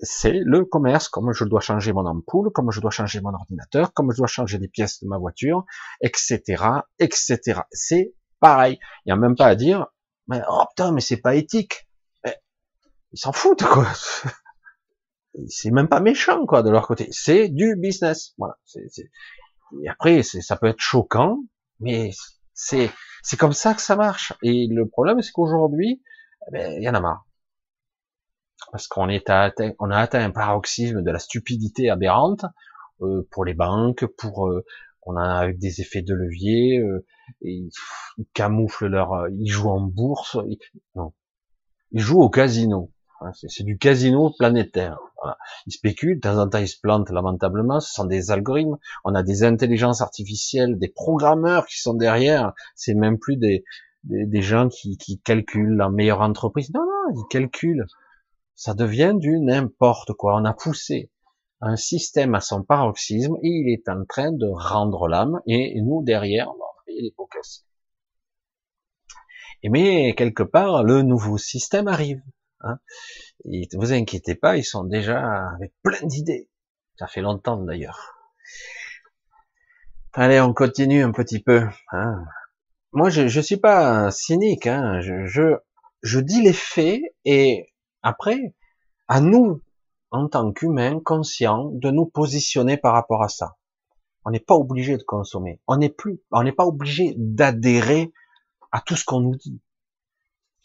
c'est 0.00 0.40
le 0.44 0.64
commerce, 0.64 1.08
comme 1.08 1.32
je 1.32 1.44
dois 1.44 1.60
changer 1.60 1.92
mon 1.92 2.06
ampoule, 2.06 2.50
comme 2.52 2.70
je 2.70 2.80
dois 2.80 2.90
changer 2.90 3.20
mon 3.20 3.34
ordinateur, 3.34 3.92
comme 3.92 4.10
je 4.12 4.16
dois 4.16 4.26
changer 4.26 4.58
les 4.58 4.68
pièces 4.68 5.02
de 5.02 5.08
ma 5.08 5.18
voiture, 5.18 5.64
etc., 6.00 6.40
etc. 6.98 7.60
C'est 7.70 8.14
pareil. 8.40 8.78
Il 9.04 9.08
n'y 9.08 9.12
a 9.12 9.16
même 9.16 9.36
pas 9.36 9.46
à 9.46 9.54
dire, 9.54 9.86
mais 10.28 10.40
oh 10.48 10.64
putain, 10.70 10.92
mais 10.92 11.00
c'est 11.00 11.18
pas 11.18 11.34
éthique. 11.34 11.88
ils 13.12 13.18
s'en 13.18 13.32
foutent, 13.32 13.64
quoi. 13.64 13.86
C'est 15.48 15.70
même 15.70 15.88
pas 15.88 16.00
méchant, 16.00 16.44
quoi, 16.44 16.62
de 16.62 16.68
leur 16.68 16.86
côté. 16.86 17.08
C'est 17.10 17.48
du 17.48 17.74
business. 17.76 18.34
Voilà. 18.36 18.58
Et 19.82 19.88
après, 19.88 20.22
ça 20.22 20.56
peut 20.56 20.66
être 20.66 20.78
choquant, 20.78 21.38
mais 21.80 22.10
c'est, 22.52 22.90
c'est 23.22 23.38
comme 23.38 23.54
ça 23.54 23.72
que 23.72 23.80
ça 23.80 23.96
marche. 23.96 24.34
Et 24.42 24.66
le 24.70 24.86
problème, 24.86 25.22
c'est 25.22 25.32
qu'aujourd'hui, 25.32 26.02
eh 26.48 26.50
ben, 26.52 26.72
il 26.76 26.82
y 26.82 26.88
en 26.90 26.92
a 26.92 27.00
marre 27.00 27.24
parce 28.70 28.86
qu'on 28.86 29.08
est 29.08 29.28
atteint, 29.30 29.72
on 29.78 29.90
a 29.90 29.98
atteint 29.98 30.24
un 30.24 30.30
paroxysme 30.30 31.02
de 31.02 31.10
la 31.10 31.18
stupidité 31.18 31.90
aberrante 31.90 32.44
euh, 33.00 33.26
pour 33.30 33.44
les 33.44 33.54
banques, 33.54 34.06
pour 34.18 34.48
euh, 34.48 34.64
on 35.02 35.16
a 35.16 35.24
avec 35.24 35.58
des 35.58 35.80
effets 35.80 36.02
de 36.02 36.14
levier, 36.14 36.78
euh, 36.78 37.04
ils 37.40 37.70
camouflent 38.34 38.86
leur, 38.86 39.12
euh, 39.12 39.28
ils 39.32 39.50
jouent 39.50 39.70
en 39.70 39.80
bourse, 39.80 40.38
ils, 40.46 40.58
non, 40.94 41.12
ils 41.90 42.00
jouent 42.00 42.22
au 42.22 42.30
casino. 42.30 42.90
C'est 43.34 43.62
du 43.62 43.78
casino 43.78 44.34
planétaire. 44.36 44.98
Ils 45.66 45.72
spéculent, 45.72 46.16
de 46.16 46.20
temps 46.20 46.38
en 46.38 46.48
temps 46.48 46.58
ils 46.58 46.66
se 46.66 46.80
plantent 46.80 47.10
lamentablement. 47.10 47.78
Ce 47.78 47.92
sont 47.92 48.04
des 48.04 48.32
algorithmes. 48.32 48.78
On 49.04 49.14
a 49.14 49.22
des 49.22 49.44
intelligences 49.44 50.00
artificielles, 50.00 50.76
des 50.76 50.88
programmeurs 50.88 51.66
qui 51.66 51.80
sont 51.80 51.94
derrière. 51.94 52.52
C'est 52.74 52.94
même 52.94 53.20
plus 53.20 53.36
des, 53.36 53.62
des, 54.02 54.26
des 54.26 54.42
gens 54.42 54.68
qui, 54.68 54.96
qui 54.96 55.20
calculent 55.20 55.76
la 55.76 55.88
meilleure 55.88 56.20
entreprise. 56.20 56.72
Non, 56.74 56.80
non, 56.80 57.14
ils 57.14 57.28
calculent 57.30 57.86
ça 58.62 58.74
devient 58.74 59.14
du 59.16 59.40
n'importe 59.40 60.12
quoi. 60.12 60.36
On 60.36 60.44
a 60.44 60.54
poussé 60.54 61.10
un 61.60 61.74
système 61.74 62.36
à 62.36 62.40
son 62.40 62.62
paroxysme 62.62 63.34
et 63.42 63.48
il 63.48 63.68
est 63.72 63.88
en 63.88 64.04
train 64.04 64.30
de 64.30 64.46
rendre 64.46 65.08
l'âme 65.08 65.40
et 65.48 65.80
nous 65.80 66.04
derrière, 66.04 66.48
on 66.48 66.58
va 66.58 66.66
les 66.86 67.10
pots 67.10 67.26
cassés. 67.26 67.64
Et 69.64 69.68
mais 69.68 70.14
quelque 70.14 70.44
part, 70.44 70.84
le 70.84 71.02
nouveau 71.02 71.38
système 71.38 71.88
arrive. 71.88 72.22
Hein. 72.60 72.78
Vous 73.72 73.92
inquiétez 73.92 74.36
pas, 74.36 74.56
ils 74.56 74.64
sont 74.64 74.84
déjà 74.84 75.48
avec 75.56 75.72
plein 75.82 76.06
d'idées. 76.06 76.48
Ça 77.00 77.08
fait 77.08 77.20
longtemps 77.20 77.56
d'ailleurs. 77.56 78.14
Allez, 80.12 80.40
on 80.40 80.54
continue 80.54 81.02
un 81.02 81.10
petit 81.10 81.42
peu. 81.42 81.66
Hein. 81.90 82.24
Moi, 82.92 83.10
je, 83.10 83.26
je 83.26 83.40
suis 83.40 83.56
pas 83.56 84.12
cynique. 84.12 84.68
Hein. 84.68 85.00
Je 85.00 86.20
dis 86.20 86.42
les 86.42 86.52
faits 86.52 87.00
et 87.24 87.71
après, 88.02 88.54
à 89.08 89.20
nous, 89.20 89.62
en 90.10 90.28
tant 90.28 90.52
qu'humains 90.52 91.00
conscients, 91.00 91.70
de 91.72 91.90
nous 91.90 92.06
positionner 92.06 92.76
par 92.76 92.92
rapport 92.92 93.22
à 93.22 93.28
ça. 93.28 93.56
On 94.24 94.30
n'est 94.30 94.40
pas 94.40 94.54
obligé 94.54 94.96
de 94.96 95.02
consommer. 95.02 95.60
On 95.66 95.76
n'est 95.76 95.88
plus, 95.88 96.20
on 96.30 96.42
n'est 96.42 96.52
pas 96.52 96.66
obligé 96.66 97.14
d'adhérer 97.16 98.12
à 98.70 98.80
tout 98.80 98.94
ce 98.94 99.04
qu'on 99.04 99.20
nous 99.20 99.36
dit. 99.36 99.60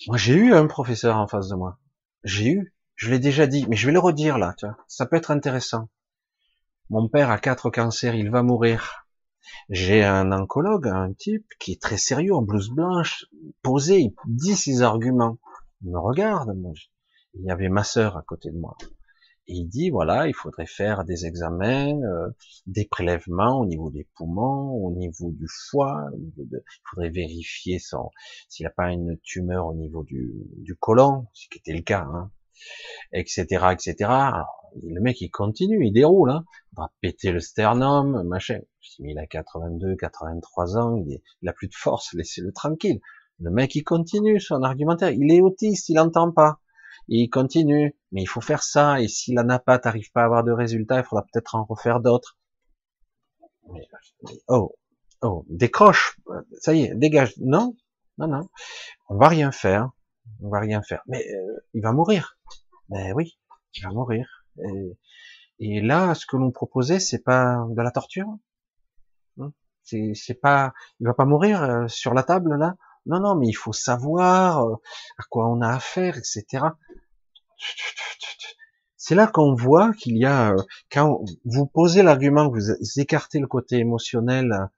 Moi, 0.08 0.18
j'ai 0.18 0.36
eu 0.36 0.54
un 0.54 0.68
professeur 0.68 1.18
en 1.18 1.28
face 1.28 1.48
de 1.48 1.56
moi. 1.56 1.80
J'ai 2.24 2.50
eu, 2.50 2.76
je 2.96 3.10
l'ai 3.10 3.20
déjà 3.20 3.48
dit, 3.48 3.66
mais 3.68 3.76
je 3.76 3.88
vais 3.88 3.94
le 3.94 4.00
redire 4.00 4.38
là, 4.38 4.54
tu 4.58 4.66
vois. 4.66 4.78
Ça 4.88 5.06
peut 5.06 5.16
être 5.16 5.32
intéressant. 5.32 5.90
Mon 6.90 7.08
père 7.08 7.32
a 7.32 7.40
quatre 7.40 7.70
cancers, 7.70 8.16
il 8.16 8.30
va 8.30 8.44
mourir. 8.44 9.08
J'ai 9.70 10.04
un 10.04 10.32
oncologue, 10.32 10.88
un 10.88 11.14
type 11.14 11.48
qui 11.60 11.72
est 11.74 11.82
très 11.82 11.98
sérieux, 11.98 12.36
en 12.36 12.42
blouse 12.42 12.70
blanche, 12.70 13.26
posé, 13.62 14.00
il 14.00 14.14
dit 14.26 14.56
ses 14.56 14.82
arguments. 14.82 15.38
Il 15.82 15.92
me 15.92 16.00
regarde, 16.00 16.56
moi, 16.56 16.74
il 17.40 17.46
y 17.46 17.52
avait 17.52 17.70
ma 17.70 17.84
sœur 17.84 18.18
à 18.18 18.22
côté 18.22 18.52
de 18.52 18.58
moi. 18.58 18.76
Et 19.50 19.54
il 19.54 19.68
dit 19.68 19.90
voilà, 19.90 20.28
il 20.28 20.34
faudrait 20.34 20.66
faire 20.66 21.06
des 21.06 21.26
examens, 21.26 22.02
euh, 22.02 22.30
des 22.66 22.86
prélèvements 22.86 23.60
au 23.62 23.66
niveau 23.66 23.90
des 23.90 24.06
poumons, 24.16 24.72
au 24.72 24.92
niveau 24.92 25.32
du 25.32 25.48
foie, 25.48 26.10
il 26.18 26.62
faudrait 26.90 27.10
vérifier 27.10 27.80
son 27.80 28.12
s'il 28.50 28.66
n'a 28.66 28.72
pas 28.72 28.92
une 28.92 29.18
tumeur 29.24 29.68
au 29.68 29.74
niveau 29.74 30.04
du, 30.04 30.34
du 30.58 30.76
côlon, 30.76 31.28
ce 31.34 31.48
qui 31.50 31.60
était 31.60 31.74
le 31.74 31.82
cas, 31.82 32.06
hein, 32.12 32.30
etc., 33.14 33.46
etc. 33.72 33.96
Alors, 34.02 34.70
le 34.84 35.00
mec 35.00 35.22
il 35.22 35.30
continue, 35.30 35.86
il 35.86 35.94
déroule, 35.94 36.32
hein, 36.32 36.44
on 36.76 36.82
va 36.82 36.92
péter 37.00 37.32
le 37.32 37.40
sternum, 37.40 38.24
machin. 38.24 38.60
Il 39.00 39.18
a 39.18 39.28
82, 39.28 39.96
83 39.96 40.78
ans, 40.78 40.96
il, 40.96 41.14
est, 41.14 41.24
il 41.42 41.48
a 41.48 41.54
plus 41.54 41.68
de 41.70 41.76
force, 41.76 42.14
laissez-le 42.16 42.52
tranquille. 42.52 43.00
Le 43.40 43.50
mec 43.50 43.76
il 43.76 43.84
continue 43.84 44.42
son 44.42 44.62
argumentaire, 44.64 45.12
il 45.12 45.32
est 45.32 45.42
autiste, 45.42 45.88
il 45.88 46.00
entend 46.00 46.34
pas 46.34 46.60
il 47.08 47.30
continue, 47.30 47.96
mais 48.12 48.22
il 48.22 48.28
faut 48.28 48.42
faire 48.42 48.64
ça, 48.64 49.02
et 49.02 49.08
si 49.08 49.34
la 49.34 49.44
NAPA 49.44 49.80
t'arrive 49.80 50.12
pas 50.12 50.22
à 50.22 50.26
avoir 50.26 50.44
de 50.44 50.52
résultats, 50.52 51.00
il 51.00 51.04
faudra 51.04 51.24
peut-être 51.24 51.56
en 51.56 51.64
refaire 51.64 52.00
d'autres. 52.00 52.38
Oh, 54.48 54.76
oh, 55.22 55.46
décroche, 55.50 56.18
ça 56.60 56.74
y 56.74 56.84
est, 56.84 56.96
dégage. 56.96 57.34
Non, 57.38 57.76
non, 58.18 58.28
non, 58.28 58.50
on 59.10 59.18
va 59.18 59.28
rien 59.28 59.52
faire, 59.52 59.90
on 60.42 60.50
va 60.50 60.60
rien 60.60 60.82
faire. 60.82 61.04
Mais 61.08 61.26
euh, 61.34 61.66
il 61.74 61.82
va 61.82 61.92
mourir. 61.92 62.38
Mais 62.90 63.12
oui, 63.14 63.38
il 63.76 63.84
va 63.84 63.90
mourir. 63.90 64.46
Et, 64.64 64.98
et 65.60 65.82
là, 65.82 66.14
ce 66.16 66.26
que 66.26 66.38
l'on 66.38 66.52
proposait, 66.52 67.00
c'est 67.00 67.24
pas 67.24 67.66
de 67.70 67.82
la 67.82 67.92
torture. 67.92 68.28
Hein 68.28 69.52
c'est 69.84 70.40
pas, 70.40 70.74
il 71.00 71.08
va 71.08 71.14
pas 71.14 71.26
mourir 71.26 71.64
euh, 71.64 71.88
sur 71.88 72.14
la 72.14 72.24
table 72.24 72.56
là. 72.58 72.76
Non, 73.08 73.20
non, 73.22 73.36
mais 73.36 73.48
il 73.48 73.54
faut 73.54 73.74
savoir 73.74 74.66
euh, 74.66 74.76
à 75.18 75.24
quoi 75.30 75.48
on 75.50 75.62
a 75.62 75.70
affaire, 75.70 76.18
etc. 76.18 76.66
C'est 78.98 79.16
là 79.16 79.28
qu'on 79.28 79.56
voit 79.56 79.94
qu'il 79.94 80.18
y 80.18 80.26
a, 80.26 80.52
euh, 80.52 80.64
quand 80.92 81.22
vous 81.46 81.66
posez 81.66 82.04
l'argument, 82.04 82.50
vous 82.50 82.60
écartez 82.98 83.40
le 83.40 83.48
côté 83.48 83.78
émotionnel, 83.78 84.70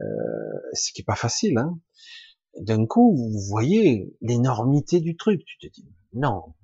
euh, 0.00 0.04
ce 0.74 0.92
qui 0.92 1.00
est 1.00 1.04
pas 1.04 1.16
facile, 1.16 1.56
hein, 1.58 1.78
d'un 2.60 2.86
coup, 2.86 3.16
vous 3.16 3.40
voyez 3.48 4.14
l'énormité 4.20 5.00
du 5.00 5.16
truc. 5.16 5.42
Tu 5.46 5.58
te 5.58 5.72
dis, 5.72 5.88
non, 6.12 6.54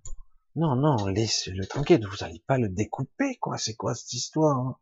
non, 0.57 0.77
non, 0.77 1.07
laissez-le 1.07 1.65
tranquille, 1.67 2.07
vous 2.07 2.19
n'allez 2.21 2.43
pas 2.47 2.59
le 2.59 2.69
découper, 2.69 3.37
quoi. 3.41 3.57
C'est 3.57 3.75
quoi 3.75 3.95
cette 3.95 4.13
histoire 4.13 4.59
hein? 4.59 4.77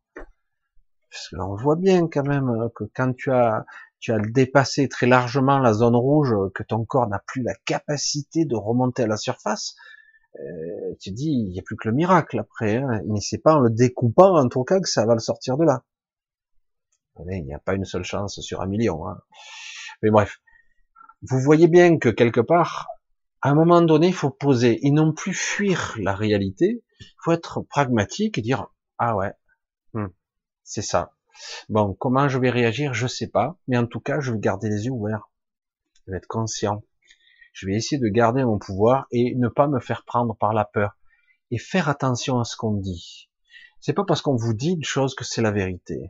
Parce 1.08 1.32
là, 1.32 1.46
on 1.46 1.54
voit 1.54 1.76
bien 1.76 2.08
quand 2.08 2.26
même 2.26 2.68
que 2.74 2.84
quand 2.94 3.14
tu 3.14 3.30
as 3.30 3.64
tu 3.98 4.12
as 4.12 4.18
dépassé 4.18 4.88
très 4.88 5.06
largement 5.06 5.58
la 5.58 5.72
zone 5.72 5.96
rouge, 5.96 6.34
que 6.54 6.62
ton 6.62 6.84
corps 6.84 7.08
n'a 7.08 7.22
plus 7.26 7.42
la 7.42 7.54
capacité 7.64 8.44
de 8.44 8.56
remonter 8.56 9.04
à 9.04 9.06
la 9.06 9.16
surface, 9.16 9.74
euh, 10.40 10.94
tu 11.00 11.12
dis, 11.12 11.30
il 11.30 11.50
n'y 11.50 11.58
a 11.58 11.62
plus 11.62 11.76
que 11.76 11.88
le 11.88 11.94
miracle 11.94 12.38
après, 12.38 12.76
hein. 12.76 13.00
mais 13.06 13.20
c'est 13.20 13.38
pas 13.38 13.54
en 13.54 13.60
le 13.60 13.70
découpant 13.70 14.36
en 14.36 14.48
tout 14.48 14.64
cas 14.64 14.80
que 14.80 14.88
ça 14.88 15.06
va 15.06 15.14
le 15.14 15.20
sortir 15.20 15.56
de 15.56 15.64
là. 15.64 15.84
Il 17.30 17.44
n'y 17.44 17.54
a 17.54 17.58
pas 17.58 17.74
une 17.74 17.86
seule 17.86 18.04
chance 18.04 18.40
sur 18.40 18.60
un 18.60 18.66
million. 18.66 19.08
Hein. 19.08 19.18
Mais 20.02 20.10
bref, 20.10 20.38
vous 21.22 21.40
voyez 21.40 21.68
bien 21.68 21.98
que 21.98 22.10
quelque 22.10 22.42
part, 22.42 22.88
à 23.40 23.50
un 23.50 23.54
moment 23.54 23.80
donné, 23.80 24.08
il 24.08 24.14
faut 24.14 24.30
poser 24.30 24.86
et 24.86 24.90
non 24.90 25.12
plus 25.14 25.32
fuir 25.32 25.94
la 25.98 26.14
réalité. 26.14 26.84
Il 27.00 27.14
faut 27.24 27.32
être 27.32 27.62
pragmatique 27.62 28.36
et 28.36 28.42
dire 28.42 28.66
ah 28.98 29.16
ouais, 29.16 29.32
hmm, 29.94 30.08
c'est 30.62 30.82
ça. 30.82 31.15
Bon, 31.68 31.94
comment 31.94 32.28
je 32.28 32.38
vais 32.38 32.50
réagir, 32.50 32.94
je 32.94 33.06
sais 33.06 33.28
pas, 33.28 33.58
mais 33.68 33.76
en 33.76 33.86
tout 33.86 34.00
cas, 34.00 34.20
je 34.20 34.32
vais 34.32 34.38
garder 34.38 34.68
les 34.68 34.86
yeux 34.86 34.92
ouverts. 34.92 35.30
Je 36.06 36.12
vais 36.12 36.18
être 36.18 36.26
conscient. 36.26 36.82
Je 37.52 37.66
vais 37.66 37.74
essayer 37.74 38.00
de 38.00 38.08
garder 38.08 38.44
mon 38.44 38.58
pouvoir 38.58 39.06
et 39.10 39.34
ne 39.34 39.48
pas 39.48 39.66
me 39.66 39.80
faire 39.80 40.04
prendre 40.04 40.36
par 40.36 40.52
la 40.52 40.64
peur. 40.64 40.96
Et 41.50 41.58
faire 41.58 41.88
attention 41.88 42.38
à 42.38 42.44
ce 42.44 42.56
qu'on 42.56 42.74
dit. 42.74 43.30
C'est 43.80 43.92
pas 43.92 44.04
parce 44.04 44.20
qu'on 44.20 44.36
vous 44.36 44.54
dit 44.54 44.72
une 44.72 44.84
chose 44.84 45.14
que 45.14 45.24
c'est 45.24 45.42
la 45.42 45.52
vérité. 45.52 46.08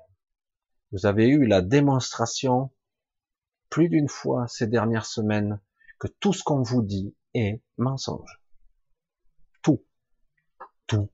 Vous 0.93 1.07
avez 1.07 1.29
eu 1.29 1.47
la 1.47 1.63
démonstration 1.63 2.71
plus 3.71 3.89
d'une 3.89 4.09
fois 4.09 4.47
ces 4.49 4.67
dernières 4.67 5.07
semaines 5.07 5.61
que 5.99 6.09
tout 6.09 6.33
ce 6.33 6.43
qu'on 6.43 6.63
vous 6.63 6.83
dit 6.83 7.15
est 7.35 7.63
mensonge. 7.77 8.41
Tout. 9.63 9.85
Tout. 10.87 11.11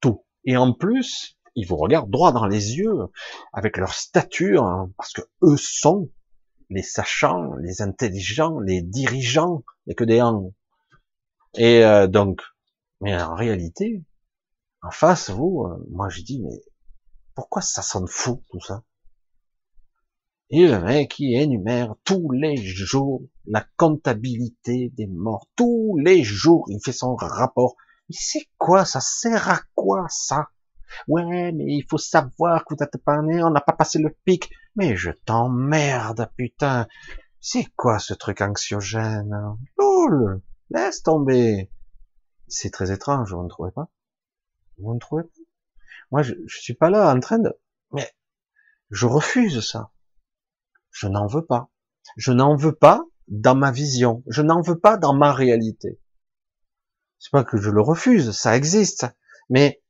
Tout. 0.00 0.24
Et 0.44 0.56
en 0.56 0.72
plus, 0.72 1.38
ils 1.56 1.66
vous 1.66 1.76
regardent 1.76 2.10
droit 2.10 2.32
dans 2.32 2.46
les 2.46 2.76
yeux 2.76 2.94
avec 3.52 3.78
leur 3.78 3.92
stature, 3.94 4.64
hein, 4.64 4.90
parce 4.96 5.12
que 5.12 5.22
eux 5.42 5.56
sont 5.56 6.10
les 6.70 6.82
sachants, 6.82 7.54
les 7.56 7.82
intelligents, 7.82 8.60
les 8.60 8.82
dirigeants, 8.82 9.64
et 9.88 9.94
que 9.94 10.04
des 10.04 10.20
ans. 10.20 10.52
Et 11.54 11.84
euh, 11.84 12.06
donc, 12.06 12.42
mais 13.00 13.20
en 13.20 13.34
réalité, 13.34 14.04
en 14.82 14.90
face, 14.90 15.30
vous, 15.30 15.64
euh, 15.64 15.86
moi 15.90 16.08
je 16.08 16.22
dis, 16.22 16.40
mais 16.42 16.60
Pourquoi 17.34 17.62
ça 17.62 17.82
sonne 17.82 18.08
fou 18.08 18.42
tout 18.50 18.60
ça? 18.60 18.82
Et 20.50 20.66
le 20.66 20.80
mec 20.80 21.12
qui 21.12 21.34
énumère 21.34 21.94
tous 22.04 22.30
les 22.30 22.56
jours 22.56 23.22
la 23.46 23.64
comptabilité 23.76 24.90
des 24.96 25.06
morts, 25.06 25.48
tous 25.56 25.96
les 25.98 26.22
jours, 26.24 26.66
il 26.68 26.80
fait 26.84 26.92
son 26.92 27.14
rapport. 27.16 27.76
Mais 28.08 28.16
c'est 28.18 28.48
quoi 28.58 28.84
ça 28.84 29.00
sert 29.00 29.48
à 29.50 29.60
quoi 29.74 30.06
ça? 30.08 30.48
Ouais, 31.08 31.52
mais 31.52 31.64
il 31.66 31.84
faut 31.88 31.98
savoir 31.98 32.64
que 32.64 32.74
vous 32.74 32.82
êtes 32.82 32.96
pas 33.04 33.22
né, 33.22 33.42
on 33.42 33.50
n'a 33.50 33.60
pas 33.60 33.72
passé 33.72 33.98
le 33.98 34.16
pic. 34.24 34.50
Mais 34.74 34.96
je 34.96 35.10
t'emmerde, 35.10 36.30
putain. 36.36 36.86
C'est 37.40 37.66
quoi 37.76 37.98
ce 37.98 38.14
truc 38.14 38.40
anxiogène 38.40 39.34
Loul, 39.78 40.42
laisse 40.70 41.02
tomber. 41.02 41.70
C'est 42.48 42.70
très 42.70 42.92
étrange, 42.92 43.32
vous 43.32 43.42
ne 43.42 43.48
trouvez 43.48 43.70
pas? 43.70 43.88
Vous 44.78 44.94
ne 44.94 44.98
trouvez 44.98 45.22
pas? 45.22 45.30
Moi, 46.10 46.22
je, 46.22 46.34
je 46.46 46.60
suis 46.60 46.74
pas 46.74 46.90
là 46.90 47.12
en 47.12 47.20
train 47.20 47.38
de... 47.38 47.52
Mais 47.92 48.12
je 48.90 49.06
refuse 49.06 49.60
ça. 49.60 49.90
Je 50.90 51.08
n'en 51.08 51.26
veux 51.26 51.44
pas. 51.44 51.70
Je 52.16 52.32
n'en 52.32 52.56
veux 52.56 52.74
pas 52.74 53.04
dans 53.28 53.54
ma 53.54 53.70
vision. 53.70 54.22
Je 54.28 54.42
n'en 54.42 54.60
veux 54.60 54.78
pas 54.78 54.96
dans 54.96 55.14
ma 55.14 55.32
réalité. 55.32 56.00
C'est 57.18 57.32
pas 57.32 57.44
que 57.44 57.58
je 57.58 57.70
le 57.70 57.80
refuse, 57.80 58.30
ça 58.32 58.56
existe. 58.56 59.06
Mais 59.50 59.82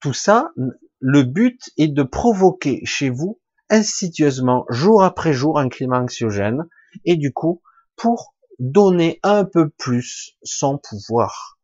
tout 0.00 0.12
ça, 0.12 0.52
le 1.00 1.22
but 1.22 1.70
est 1.76 1.88
de 1.88 2.02
provoquer 2.02 2.80
chez 2.84 3.10
vous 3.10 3.40
insidieusement, 3.70 4.64
jour 4.70 5.02
après 5.02 5.32
jour, 5.32 5.58
un 5.58 5.68
climat 5.68 6.00
anxiogène, 6.00 6.66
et 7.04 7.16
du 7.16 7.32
coup, 7.32 7.62
pour 7.96 8.34
donner 8.58 9.20
un 9.22 9.44
peu 9.44 9.68
plus 9.68 10.36
son 10.42 10.78
pouvoir 10.78 11.58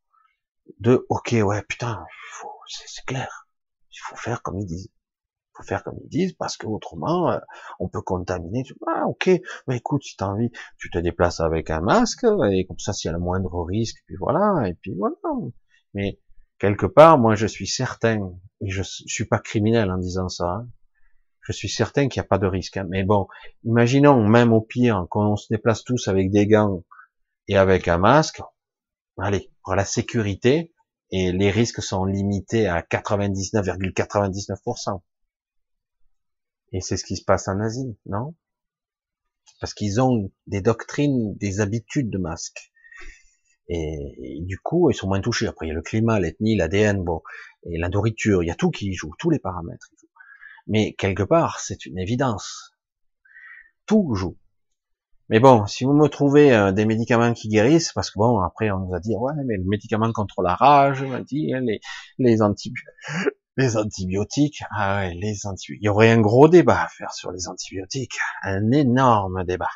de, 0.81 1.07
ok, 1.09 1.35
ouais, 1.43 1.63
putain, 1.69 2.05
c'est 2.67 3.05
clair, 3.07 3.47
il 3.91 3.99
faut 4.03 4.17
faire 4.17 4.43
comme 4.43 4.59
ils 4.59 4.67
disent. 4.67 4.89
Il 4.91 5.59
faut 5.59 5.63
faire 5.63 5.85
comme 5.85 5.99
ils 6.03 6.09
disent, 6.09 6.33
parce 6.33 6.57
que 6.57 6.67
autrement, 6.67 7.31
euh, 7.31 7.39
on 7.79 7.89
peut 7.89 8.03
contaminer. 8.03 8.65
Ah, 8.89 9.07
ok, 9.07 9.31
mais 9.69 9.77
écoute, 9.77 10.03
si 10.03 10.17
tu 10.17 10.25
as 10.25 10.29
envie, 10.29 10.51
tu 10.79 10.91
te 10.91 10.99
déplaces 10.99 11.39
avec 11.39 11.71
un 11.71 11.81
masque, 11.81 12.27
et 12.51 12.67
comme 12.67 12.79
ça, 12.81 12.93
s'il 12.93 13.09
y 13.09 13.11
a 13.11 13.13
le 13.13 13.23
moindre 13.23 13.65
risque, 13.65 14.03
puis 14.07 14.17
voilà, 14.19 14.69
et 14.69 14.75
puis 14.75 14.93
voilà. 14.99 15.15
Mais 15.95 16.19
quelque 16.65 16.87
part, 16.87 17.19
moi, 17.19 17.35
je 17.35 17.47
suis 17.47 17.67
certain, 17.67 18.33
et 18.63 18.71
je, 18.71 18.83
suis 18.83 19.27
pas 19.27 19.39
criminel 19.39 19.91
en 19.91 19.99
disant 19.99 20.31
ça, 20.31 20.47
hein, 20.47 20.67
je 21.43 21.53
suis 21.53 21.69
certain 21.69 22.09
qu'il 22.09 22.23
n'y 22.23 22.25
a 22.25 22.29
pas 22.29 22.39
de 22.39 22.47
risque. 22.47 22.79
Hein. 22.79 22.87
Mais 22.89 23.05
bon, 23.05 23.29
imaginons 23.65 24.27
même 24.27 24.55
au 24.55 24.63
pire 24.63 25.07
qu'on 25.11 25.37
se 25.37 25.49
déplace 25.51 25.85
tous 25.85 26.09
avec 26.09 26.31
des 26.31 26.47
gants 26.47 26.83
et 27.49 27.59
avec 27.59 27.87
un 27.87 27.99
masque. 27.99 28.41
Allez, 29.19 29.51
pour 29.63 29.75
la 29.75 29.85
sécurité, 29.85 30.73
et 31.11 31.33
les 31.33 31.51
risques 31.51 31.83
sont 31.83 32.07
limités 32.07 32.67
à 32.67 32.81
99,99%. 32.81 35.03
Et 36.73 36.81
c'est 36.81 36.97
ce 36.97 37.05
qui 37.05 37.17
se 37.17 37.25
passe 37.25 37.47
en 37.47 37.61
Asie, 37.61 37.99
non? 38.07 38.35
Parce 39.61 39.75
qu'ils 39.75 40.01
ont 40.01 40.33
des 40.47 40.63
doctrines, 40.63 41.37
des 41.37 41.61
habitudes 41.61 42.09
de 42.09 42.17
masque. 42.17 42.73
Et, 43.69 44.41
du 44.43 44.59
coup, 44.59 44.91
ils 44.91 44.95
sont 44.95 45.09
moins 45.09 45.21
touchés. 45.21 45.47
Après, 45.47 45.67
il 45.67 45.71
y 45.71 45.73
a 45.73 45.75
le 45.75 45.83
climat, 45.83 46.21
l'ethnie, 46.21 46.57
l'ADN, 46.57 47.03
bon, 47.03 47.23
et 47.65 47.79
la 47.79 47.89
nourriture, 47.89 48.43
il 48.43 48.47
y 48.47 48.51
a 48.51 48.55
tout 48.55 48.71
qui 48.71 48.93
joue, 48.95 49.13
tous 49.19 49.31
les 49.31 49.39
paramètres. 49.39 49.89
Mais 50.67 50.95
quelque 50.95 51.23
part, 51.23 51.61
c'est 51.61 51.87
une 51.87 51.99
évidence. 51.99 52.75
Tout 53.87 54.15
joue. 54.15 54.37
Mais 55.31 55.41
bon, 55.41 55.67
si 55.67 55.85
vous 55.85 55.95
me 55.95 56.09
trouvez 56.09 56.55
euh, 56.55 56.73
des 56.73 56.85
médicaments 56.85 57.33
qui 57.33 57.49
guérissent, 57.49 57.93
parce 57.93 58.11
que 58.11 58.19
bon, 58.19 58.41
après 58.41 58.71
on 58.71 58.81
nous 58.81 58.95
a 58.95 59.01
dit, 59.01 59.15
ouais, 59.17 59.33
mais 59.47 59.57
le 59.57 59.65
médicament 59.65 60.13
contre 60.13 60.43
la 60.43 60.55
rage, 60.55 61.03
on 61.03 61.19
dit, 61.21 61.55
hein, 61.55 61.63
les, 61.63 61.81
les, 62.19 62.43
antibiotiques, 63.77 64.63
ah 64.71 65.09
les 65.15 65.47
antibiotiques. 65.47 65.81
Il 65.81 65.87
y 65.87 65.89
aurait 65.89 66.11
un 66.11 66.21
gros 66.21 66.49
débat 66.49 66.83
à 66.83 66.89
faire 66.89 67.15
sur 67.15 67.33
les 67.33 67.49
antibiotiques, 67.49 68.19
un 68.43 68.71
énorme 68.71 69.45
débat. 69.45 69.71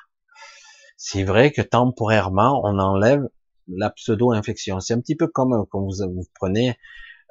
C'est 0.99 1.25
vrai 1.25 1.51
que 1.51 1.63
temporairement, 1.63 2.61
on 2.65 2.79
enlève 2.79 3.27
la 3.69 3.91
pseudo-infection. 3.91 4.81
C'est 4.81 4.95
un 4.95 5.01
petit 5.01 5.17
peu 5.17 5.27
comme 5.27 5.67
quand 5.71 5.81
vous, 5.81 6.25
prenez 6.35 6.77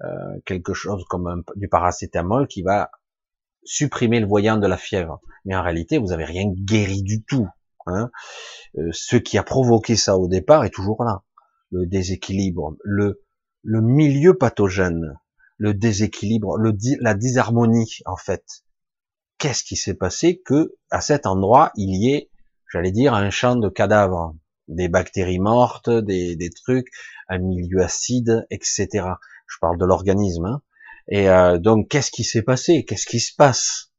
euh, 0.03 0.39
quelque 0.45 0.73
chose 0.73 1.03
comme 1.09 1.43
du 1.55 1.67
paracétamol 1.67 2.47
qui 2.47 2.61
va 2.61 2.91
supprimer 3.63 4.19
le 4.19 4.27
voyant 4.27 4.57
de 4.57 4.67
la 4.67 4.77
fièvre. 4.77 5.19
Mais 5.45 5.55
en 5.55 5.61
réalité, 5.61 5.97
vous 5.97 6.11
avez 6.11 6.25
rien 6.25 6.45
guéri 6.47 7.03
du 7.03 7.23
tout. 7.23 7.47
Hein. 7.85 8.09
Euh, 8.77 8.89
ce 8.91 9.15
qui 9.15 9.37
a 9.37 9.43
provoqué 9.43 9.95
ça 9.95 10.17
au 10.17 10.27
départ 10.27 10.65
est 10.65 10.73
toujours 10.73 11.03
là. 11.03 11.23
Le 11.71 11.85
déséquilibre, 11.85 12.75
le, 12.83 13.19
milieu 13.63 14.37
pathogène, 14.37 15.19
le 15.57 15.73
déséquilibre, 15.73 16.57
la 17.01 17.13
disharmonie 17.13 17.99
en 18.05 18.15
fait. 18.15 18.45
Qu'est-ce 19.37 19.63
qui 19.63 19.75
s'est 19.75 19.93
passé 19.93 20.41
que 20.45 20.75
à 20.89 21.01
cet 21.01 21.25
endroit 21.25 21.71
il 21.75 21.95
y 21.95 22.13
ait, 22.13 22.29
j'allais 22.71 22.91
dire, 22.91 23.13
un 23.13 23.29
champ 23.29 23.55
de 23.57 23.67
cadavres, 23.67 24.33
des 24.67 24.89
bactéries 24.89 25.39
mortes, 25.39 25.89
des, 25.89 26.35
des 26.35 26.49
trucs, 26.49 26.87
un 27.29 27.39
milieu 27.39 27.81
acide, 27.81 28.45
etc. 28.49 28.87
Je 29.47 29.57
parle 29.61 29.77
de 29.77 29.85
l'organisme. 29.85 30.45
Hein. 30.45 30.61
Et 31.09 31.29
euh, 31.29 31.57
donc, 31.57 31.87
qu'est-ce 31.89 32.11
qui 32.11 32.23
s'est 32.23 32.41
passé? 32.41 32.83
Qu'est-ce 32.85 33.05
qui 33.05 33.19
se 33.19 33.33
passe? 33.35 33.91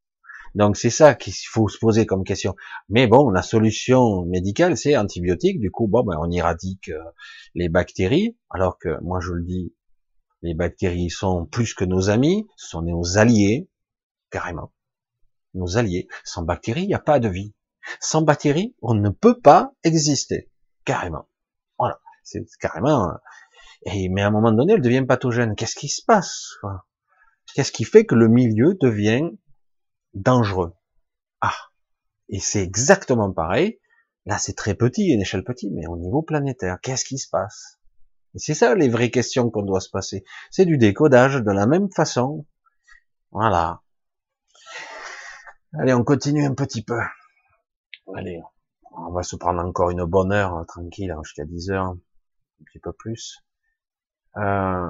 Donc, 0.54 0.76
c'est 0.76 0.90
ça 0.90 1.14
qu'il 1.14 1.34
faut 1.34 1.68
se 1.68 1.78
poser 1.78 2.06
comme 2.06 2.24
question. 2.24 2.54
Mais 2.88 3.06
bon, 3.06 3.30
la 3.30 3.42
solution 3.42 4.24
médicale, 4.26 4.76
c'est 4.76 4.96
antibiotique. 4.96 5.60
Du 5.60 5.70
coup, 5.70 5.88
bon, 5.88 6.04
ben, 6.04 6.16
on 6.20 6.30
éradique 6.30 6.88
euh, 6.88 7.02
les 7.54 7.68
bactéries. 7.68 8.36
Alors 8.50 8.78
que, 8.78 9.00
moi, 9.02 9.20
je 9.20 9.32
le 9.32 9.44
dis, 9.44 9.74
les 10.42 10.54
bactéries 10.54 11.10
sont 11.10 11.46
plus 11.46 11.74
que 11.74 11.84
nos 11.84 12.10
amis, 12.10 12.46
ce 12.56 12.68
sont 12.68 12.82
nos 12.82 13.18
alliés, 13.18 13.68
carrément. 14.30 14.72
Nos 15.54 15.78
alliés. 15.78 16.08
Sans 16.24 16.42
bactéries, 16.42 16.82
il 16.82 16.88
n'y 16.88 16.94
a 16.94 17.00
pas 17.00 17.20
de 17.20 17.28
vie. 17.28 17.54
Sans 18.00 18.22
bactéries, 18.22 18.74
on 18.82 18.94
ne 18.94 19.08
peut 19.08 19.40
pas 19.40 19.72
exister. 19.82 20.50
Carrément. 20.88 21.28
Voilà. 21.78 22.00
C'est 22.24 22.42
carrément. 22.58 23.12
Et, 23.82 24.08
mais 24.08 24.22
à 24.22 24.28
un 24.28 24.30
moment 24.30 24.52
donné, 24.52 24.72
elle 24.72 24.80
devient 24.80 25.04
pathogène. 25.06 25.54
Qu'est-ce 25.54 25.76
qui 25.76 25.90
se 25.90 26.02
passe 26.02 26.54
Qu'est-ce 27.54 27.72
qui 27.72 27.84
fait 27.84 28.06
que 28.06 28.14
le 28.14 28.26
milieu 28.28 28.74
devient 28.80 29.28
dangereux? 30.14 30.72
Ah, 31.42 31.54
et 32.30 32.40
c'est 32.40 32.62
exactement 32.62 33.30
pareil. 33.30 33.78
Là, 34.24 34.38
c'est 34.38 34.54
très 34.54 34.74
petit, 34.74 35.08
une 35.08 35.20
échelle 35.20 35.44
petite, 35.44 35.70
mais 35.74 35.86
au 35.86 35.98
niveau 35.98 36.22
planétaire, 36.22 36.78
qu'est-ce 36.80 37.04
qui 37.04 37.18
se 37.18 37.28
passe? 37.28 37.78
Et 38.34 38.38
c'est 38.38 38.54
ça 38.54 38.74
les 38.74 38.88
vraies 38.88 39.10
questions 39.10 39.50
qu'on 39.50 39.62
doit 39.62 39.80
se 39.80 39.90
passer. 39.90 40.24
C'est 40.50 40.64
du 40.64 40.78
décodage 40.78 41.36
de 41.36 41.50
la 41.50 41.66
même 41.66 41.90
façon. 41.92 42.46
Voilà. 43.30 43.82
Allez, 45.78 45.92
on 45.92 46.02
continue 46.02 46.46
un 46.46 46.54
petit 46.54 46.82
peu. 46.82 46.98
Allez, 48.16 48.40
on 49.06 49.12
va 49.12 49.22
se 49.22 49.36
prendre 49.36 49.60
encore 49.60 49.90
une 49.90 50.04
bonne 50.04 50.32
heure, 50.32 50.64
tranquille, 50.66 51.14
jusqu'à 51.22 51.44
10 51.44 51.70
heures, 51.70 51.86
un 51.86 51.98
petit 52.66 52.78
peu 52.78 52.92
plus. 52.92 53.44
Euh, 54.36 54.88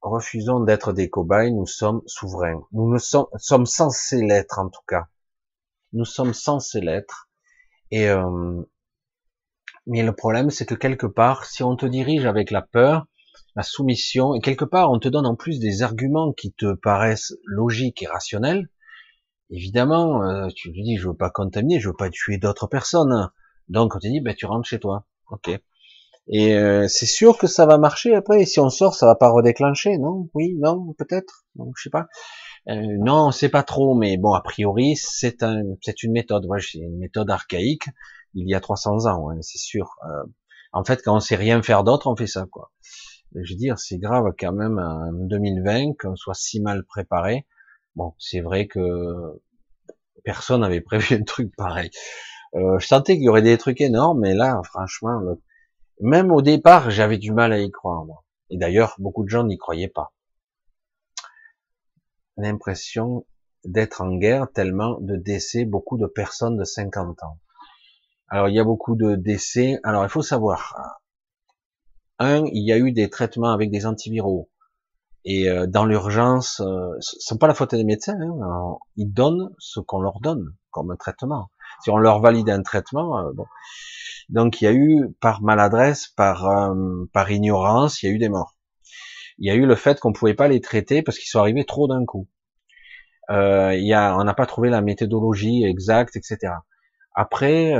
refusons 0.00 0.60
d'être 0.60 0.92
des 0.92 1.10
cobayes, 1.10 1.52
nous 1.52 1.66
sommes 1.66 2.02
souverains. 2.06 2.62
Nous 2.72 2.92
ne 2.92 2.98
sommes, 2.98 3.26
sommes 3.36 3.66
censés 3.66 4.22
l'être 4.24 4.58
en 4.58 4.68
tout 4.68 4.84
cas. 4.86 5.06
Nous 5.92 6.04
sommes 6.04 6.34
censés 6.34 6.80
l'être. 6.80 7.28
Et 7.90 8.08
euh, 8.08 8.62
mais 9.88 10.02
le 10.02 10.12
problème, 10.12 10.50
c'est 10.50 10.66
que 10.66 10.74
quelque 10.74 11.06
part, 11.06 11.46
si 11.46 11.62
on 11.62 11.74
te 11.74 11.86
dirige 11.86 12.26
avec 12.26 12.50
la 12.50 12.60
peur, 12.60 13.06
la 13.56 13.62
soumission, 13.62 14.34
et 14.34 14.40
quelque 14.40 14.66
part, 14.66 14.90
on 14.90 14.98
te 14.98 15.08
donne 15.08 15.26
en 15.26 15.34
plus 15.34 15.60
des 15.60 15.82
arguments 15.82 16.32
qui 16.32 16.52
te 16.52 16.74
paraissent 16.74 17.34
logiques 17.44 18.02
et 18.02 18.06
rationnels, 18.06 18.68
évidemment, 19.50 20.22
euh, 20.24 20.48
tu 20.54 20.70
lui 20.70 20.82
dis, 20.82 20.96
je 20.96 21.08
veux 21.08 21.16
pas 21.16 21.30
contaminer, 21.30 21.80
je 21.80 21.88
veux 21.88 21.96
pas 21.96 22.10
tuer 22.10 22.38
d'autres 22.38 22.66
personnes. 22.66 23.30
Donc, 23.68 23.94
on 23.96 23.98
te 23.98 24.08
dit, 24.08 24.20
ben, 24.20 24.34
tu 24.34 24.46
rentres 24.46 24.68
chez 24.68 24.80
toi. 24.80 25.04
Ok. 25.30 25.50
Et 26.30 26.54
euh, 26.54 26.86
c'est 26.88 27.06
sûr 27.06 27.38
que 27.38 27.46
ça 27.46 27.64
va 27.66 27.78
marcher 27.78 28.14
après. 28.14 28.44
si 28.44 28.60
on 28.60 28.68
sort, 28.68 28.94
ça 28.94 29.06
va 29.06 29.14
pas 29.14 29.30
redéclencher, 29.30 29.96
non? 29.98 30.28
Oui, 30.34 30.54
non, 30.58 30.92
peut-être? 30.98 31.46
Donc 31.56 31.74
je 31.76 31.84
sais 31.84 31.90
pas. 31.90 32.06
Euh, 32.68 32.74
non, 32.98 33.30
c'est 33.32 33.48
pas 33.48 33.62
trop, 33.62 33.94
mais 33.94 34.18
bon, 34.18 34.34
a 34.34 34.42
priori, 34.42 34.94
c'est 34.96 35.42
un, 35.42 35.62
c'est 35.82 36.02
une 36.02 36.12
méthode. 36.12 36.46
Moi, 36.46 36.58
c'est 36.60 36.78
une 36.78 36.98
méthode 36.98 37.30
archaïque. 37.30 37.88
Il 38.34 38.48
y 38.48 38.54
a 38.54 38.60
300 38.60 39.06
ans, 39.06 39.30
hein, 39.30 39.38
c'est 39.40 39.58
sûr. 39.58 39.96
Euh, 40.04 40.24
en 40.72 40.84
fait, 40.84 41.02
quand 41.02 41.16
on 41.16 41.20
sait 41.20 41.36
rien 41.36 41.62
faire 41.62 41.82
d'autre, 41.82 42.08
on 42.08 42.16
fait 42.16 42.26
ça, 42.26 42.46
quoi. 42.50 42.72
Je 43.34 43.52
veux 43.52 43.58
dire, 43.58 43.78
c'est 43.78 43.98
grave 43.98 44.24
quand 44.38 44.52
même 44.52 44.78
en 44.78 45.12
2020 45.12 45.94
qu'on 45.98 46.16
soit 46.16 46.34
si 46.34 46.60
mal 46.60 46.84
préparé. 46.84 47.46
Bon, 47.96 48.14
c'est 48.18 48.40
vrai 48.40 48.66
que 48.66 49.40
personne 50.24 50.60
n'avait 50.60 50.80
prévu 50.80 51.16
un 51.16 51.22
truc 51.22 51.54
pareil. 51.56 51.90
Euh, 52.54 52.78
je 52.78 52.86
sentais 52.86 53.14
qu'il 53.14 53.24
y 53.24 53.28
aurait 53.28 53.42
des 53.42 53.58
trucs 53.58 53.80
énormes, 53.80 54.20
mais 54.20 54.34
là, 54.34 54.60
franchement, 54.64 55.20
même 56.00 56.30
au 56.30 56.42
départ, 56.42 56.90
j'avais 56.90 57.18
du 57.18 57.32
mal 57.32 57.52
à 57.52 57.58
y 57.58 57.70
croire. 57.70 58.04
Et 58.50 58.56
d'ailleurs, 58.56 58.94
beaucoup 58.98 59.24
de 59.24 59.28
gens 59.28 59.44
n'y 59.44 59.58
croyaient 59.58 59.88
pas. 59.88 60.14
L'impression 62.36 63.26
d'être 63.64 64.00
en 64.00 64.16
guerre, 64.16 64.50
tellement 64.52 64.98
de 65.00 65.16
décès, 65.16 65.64
beaucoup 65.64 65.98
de 65.98 66.06
personnes 66.06 66.56
de 66.56 66.64
50 66.64 67.22
ans. 67.24 67.38
Alors, 68.28 68.48
il 68.48 68.54
y 68.54 68.60
a 68.60 68.64
beaucoup 68.64 68.94
de 68.94 69.16
décès. 69.16 69.80
Alors, 69.82 70.04
il 70.04 70.08
faut 70.08 70.22
savoir, 70.22 71.00
un, 72.18 72.44
il 72.46 72.64
y 72.64 72.72
a 72.72 72.78
eu 72.78 72.92
des 72.92 73.10
traitements 73.10 73.52
avec 73.52 73.70
des 73.70 73.86
antiviraux. 73.86 74.50
Et 75.24 75.48
euh, 75.48 75.66
dans 75.66 75.84
l'urgence, 75.84 76.60
euh, 76.60 76.96
ce 77.00 77.16
sont 77.20 77.38
pas 77.38 77.46
la 77.46 77.54
faute 77.54 77.74
des 77.74 77.84
médecins. 77.84 78.18
Hein, 78.20 78.76
ils 78.96 79.12
donnent 79.12 79.50
ce 79.58 79.80
qu'on 79.80 80.00
leur 80.00 80.20
donne 80.20 80.54
comme 80.70 80.96
traitement. 80.98 81.50
Si 81.82 81.90
on 81.90 81.96
leur 81.96 82.20
valide 82.20 82.50
un 82.50 82.62
traitement, 82.62 83.18
euh, 83.18 83.32
bon. 83.34 83.46
Donc 84.28 84.60
il 84.60 84.64
y 84.64 84.68
a 84.68 84.72
eu 84.72 85.14
par 85.20 85.42
maladresse, 85.42 86.08
par 86.08 86.46
par 87.14 87.30
ignorance, 87.30 88.02
il 88.02 88.06
y 88.06 88.08
a 88.10 88.12
eu 88.12 88.18
des 88.18 88.28
morts. 88.28 88.56
Il 89.38 89.48
y 89.48 89.50
a 89.50 89.54
eu 89.54 89.64
le 89.64 89.74
fait 89.74 90.00
qu'on 90.00 90.12
pouvait 90.12 90.34
pas 90.34 90.48
les 90.48 90.60
traiter 90.60 91.02
parce 91.02 91.18
qu'ils 91.18 91.28
sont 91.28 91.38
arrivés 91.38 91.64
trop 91.64 91.88
d'un 91.88 92.04
coup. 92.04 92.28
il 93.30 93.86
y 93.86 93.94
a, 93.94 94.18
on 94.18 94.24
n'a 94.24 94.34
pas 94.34 94.44
trouvé 94.44 94.68
la 94.68 94.82
méthodologie 94.82 95.64
exacte, 95.64 96.16
etc. 96.16 96.52
Après, 97.14 97.72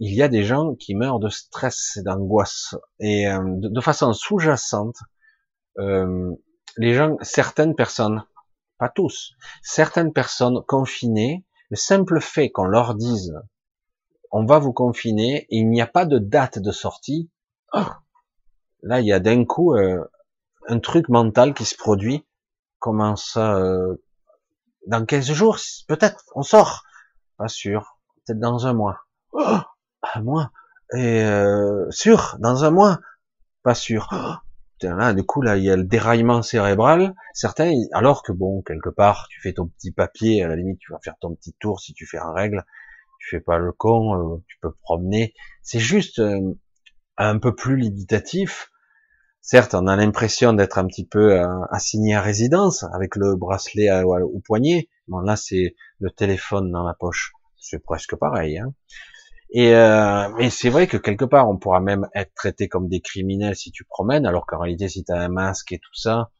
il 0.00 0.14
y 0.14 0.22
a 0.22 0.28
des 0.28 0.42
gens 0.44 0.74
qui 0.74 0.94
meurent 0.94 1.20
de 1.20 1.28
stress 1.28 1.98
et 1.98 2.02
d'angoisse 2.02 2.74
et 2.98 3.26
de, 3.26 3.68
de, 3.68 3.80
façon 3.82 4.14
sous-jacente. 4.14 4.96
Les 6.76 6.94
gens, 6.94 7.16
certaines 7.22 7.74
personnes, 7.74 8.24
pas 8.78 8.88
tous, 8.88 9.34
certaines 9.62 10.12
personnes 10.12 10.62
confinées, 10.66 11.44
le 11.70 11.76
simple 11.76 12.20
fait 12.20 12.50
qu'on 12.50 12.64
leur 12.64 12.94
dise, 12.94 13.34
on 14.30 14.44
va 14.44 14.58
vous 14.58 14.72
confiner, 14.72 15.46
et 15.50 15.58
il 15.58 15.68
n'y 15.70 15.80
a 15.80 15.86
pas 15.86 16.06
de 16.06 16.18
date 16.18 16.58
de 16.58 16.72
sortie, 16.72 17.30
oh, 17.72 17.86
là, 18.82 19.00
il 19.00 19.06
y 19.06 19.12
a 19.12 19.20
d'un 19.20 19.44
coup 19.44 19.74
euh, 19.74 20.04
un 20.68 20.78
truc 20.78 21.08
mental 21.08 21.54
qui 21.54 21.64
se 21.64 21.76
produit. 21.76 22.26
Comment 22.78 23.16
ça 23.16 23.56
euh, 23.56 23.96
Dans 24.86 25.04
15 25.04 25.32
jours, 25.32 25.58
peut-être, 25.88 26.24
on 26.34 26.42
sort. 26.42 26.84
Pas 27.36 27.48
sûr. 27.48 27.98
Peut-être 28.26 28.40
dans 28.40 28.66
un 28.66 28.74
mois. 28.74 29.00
Oh, 29.32 29.58
un 30.14 30.22
mois. 30.22 30.50
Et 30.94 31.22
euh, 31.22 31.90
sûr, 31.90 32.36
dans 32.38 32.64
un 32.64 32.70
mois. 32.70 33.00
Pas 33.62 33.74
sûr. 33.74 34.08
Oh, 34.12 34.34
du 35.14 35.24
coup, 35.24 35.42
là, 35.42 35.56
il 35.56 35.64
y 35.64 35.70
a 35.70 35.76
le 35.76 35.84
déraillement 35.84 36.42
cérébral. 36.42 37.14
Certains, 37.32 37.72
alors 37.92 38.22
que 38.22 38.32
bon, 38.32 38.62
quelque 38.62 38.90
part, 38.90 39.26
tu 39.30 39.40
fais 39.40 39.52
ton 39.52 39.66
petit 39.66 39.92
papier, 39.92 40.42
à 40.42 40.48
la 40.48 40.56
limite, 40.56 40.78
tu 40.78 40.92
vas 40.92 40.98
faire 41.02 41.16
ton 41.20 41.34
petit 41.34 41.54
tour 41.58 41.80
si 41.80 41.94
tu 41.94 42.06
fais 42.06 42.18
en 42.18 42.32
règle. 42.32 42.64
Tu 43.18 43.36
fais 43.36 43.40
pas 43.40 43.58
le 43.58 43.72
con, 43.72 44.14
euh, 44.14 44.42
tu 44.46 44.58
peux 44.60 44.72
promener. 44.82 45.34
C'est 45.62 45.78
juste 45.78 46.18
euh, 46.18 46.54
un 47.16 47.38
peu 47.38 47.54
plus 47.54 47.76
limitatif. 47.76 48.70
Certes, 49.40 49.74
on 49.74 49.86
a 49.86 49.96
l'impression 49.96 50.52
d'être 50.52 50.78
un 50.78 50.86
petit 50.86 51.06
peu 51.06 51.32
euh, 51.32 51.46
assigné 51.70 52.14
à 52.14 52.20
résidence 52.20 52.84
avec 52.94 53.16
le 53.16 53.36
bracelet 53.36 53.90
au 54.02 54.40
poignet. 54.40 54.88
Bon, 55.08 55.20
là, 55.20 55.36
c'est 55.36 55.74
le 56.00 56.10
téléphone 56.10 56.70
dans 56.70 56.84
la 56.84 56.94
poche. 56.94 57.32
C'est 57.58 57.82
presque 57.82 58.16
pareil. 58.16 58.58
Hein. 58.58 58.74
Et 59.56 59.72
euh, 59.72 60.28
mais 60.36 60.50
c'est 60.50 60.68
vrai 60.68 60.88
que 60.88 60.96
quelque 60.96 61.24
part, 61.24 61.48
on 61.48 61.56
pourra 61.56 61.80
même 61.80 62.08
être 62.12 62.34
traité 62.34 62.68
comme 62.68 62.88
des 62.88 63.00
criminels 63.00 63.54
si 63.54 63.70
tu 63.70 63.84
promènes, 63.84 64.26
alors 64.26 64.46
qu'en 64.46 64.58
réalité, 64.58 64.88
si 64.88 65.04
tu 65.04 65.12
as 65.12 65.20
un 65.20 65.28
masque 65.28 65.70
et 65.70 65.78
tout 65.78 65.94
ça, 65.94 66.32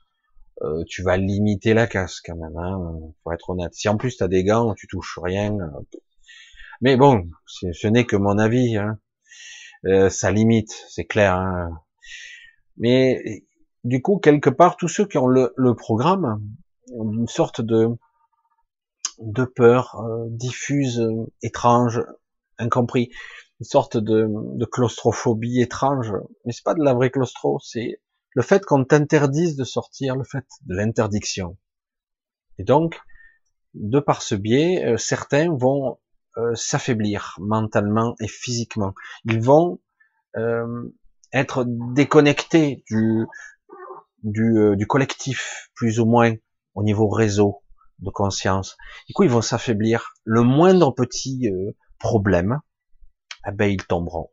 euh, 0.63 0.83
tu 0.89 1.03
vas 1.05 1.17
limiter 1.17 1.75
la 1.75 1.87
casse 1.87 2.21
quand 2.21 2.35
même, 2.35 2.57
hein, 2.57 2.79
pour 3.23 3.33
être 3.33 3.51
honnête. 3.51 3.73
Si 3.75 3.89
en 3.89 3.97
plus 3.97 4.17
tu 4.17 4.25
as 4.25 4.29
des 4.29 4.43
gants, 4.43 4.75
tu 4.75 4.89
touches 4.89 5.21
rien. 5.23 5.53
Euh, 5.55 5.99
mais 6.81 6.97
bon, 6.97 7.31
ce 7.47 7.87
n'est 7.87 8.05
que 8.05 8.17
mon 8.17 8.37
avis. 8.39 8.77
Hein. 8.77 8.99
Euh, 9.87 10.09
ça 10.11 10.33
limite, 10.33 10.73
c'est 10.89 11.05
clair. 11.05 11.35
Hein. 11.37 11.71
Mais 12.79 13.45
du 13.85 14.03
coup, 14.03 14.19
quelque 14.19 14.51
part, 14.51 14.77
tous 14.77 14.89
ceux 14.89 15.07
qui 15.07 15.19
ont 15.19 15.29
le, 15.29 15.53
le 15.57 15.77
programme 15.77 16.41
une 16.89 17.29
sorte 17.29 17.61
de 17.61 17.89
de 19.21 19.45
peur 19.45 20.01
euh, 20.01 20.27
diffuse, 20.29 21.07
étrange, 21.43 22.03
incompris, 22.59 23.11
une 23.61 23.67
sorte 23.67 23.97
de, 23.97 24.29
de 24.29 24.65
claustrophobie 24.65 25.61
étrange, 25.61 26.13
mais 26.45 26.53
c'est 26.53 26.65
pas 26.65 26.75
de 26.75 26.83
la 26.83 26.95
vraie 26.95 27.11
claustro, 27.11 27.59
c'est 27.63 28.01
le 28.35 28.43
fait 28.43 28.65
qu'on 28.65 28.85
t'interdise 28.85 29.57
de 29.57 29.65
sortir, 29.65 30.17
le 30.17 30.25
fait 30.25 30.45
de 30.67 30.75
l'interdiction. 30.75 31.57
Et 32.59 32.65
donc, 32.65 33.01
de 33.75 34.01
par 34.01 34.23
ce 34.23 34.35
biais, 34.35 34.85
euh, 34.85 34.97
certains 34.97 35.55
vont 35.55 35.99
euh, 36.37 36.55
s'affaiblir 36.55 37.37
mentalement 37.39 38.15
et 38.21 38.29
physiquement. 38.29 38.95
Ils 39.25 39.41
vont 39.41 39.81
euh, 40.37 40.93
être 41.33 41.65
déconnectés 41.95 42.85
du, 42.91 43.27
du, 44.23 44.77
du, 44.77 44.87
collectif, 44.87 45.71
plus 45.75 46.01
ou 46.01 46.07
moins, 46.07 46.35
au 46.75 46.83
niveau 46.83 47.09
réseau 47.09 47.63
de 48.01 48.11
conscience. 48.11 48.77
Du 49.07 49.15
coup, 49.15 49.23
ils 49.23 49.31
vont 49.31 49.43
s'affaiblir. 49.43 50.15
Le 50.25 50.43
moindre 50.43 50.93
petit 50.93 51.49
problème, 51.99 52.61
eh 53.47 53.53
ben 53.53 53.67
ils 53.67 53.85
tomberont. 53.85 54.31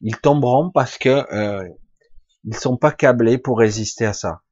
Ils 0.00 0.16
tomberont 0.16 0.70
parce 0.70 0.98
que 0.98 1.32
euh, 1.34 1.68
ils 2.44 2.56
sont 2.56 2.76
pas 2.76 2.92
câblés 2.92 3.38
pour 3.38 3.58
résister 3.58 4.04
à 4.06 4.12
ça. 4.12 4.42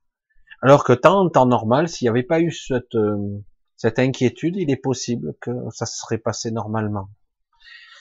Alors 0.63 0.85
que 0.85 0.93
tant 0.93 1.21
en 1.21 1.29
temps 1.29 1.47
normal, 1.47 1.89
s'il 1.89 2.07
n'y 2.07 2.11
avait 2.11 2.23
pas 2.23 2.41
eu 2.41 2.53
cette, 2.53 2.95
euh, 2.95 3.43
cette 3.77 3.99
inquiétude, 3.99 4.57
il 4.57 4.71
est 4.71 4.77
possible 4.77 5.35
que 5.41 5.51
ça 5.71 5.87
se 5.87 5.99
serait 5.99 6.19
passé 6.19 6.51
normalement. 6.51 7.11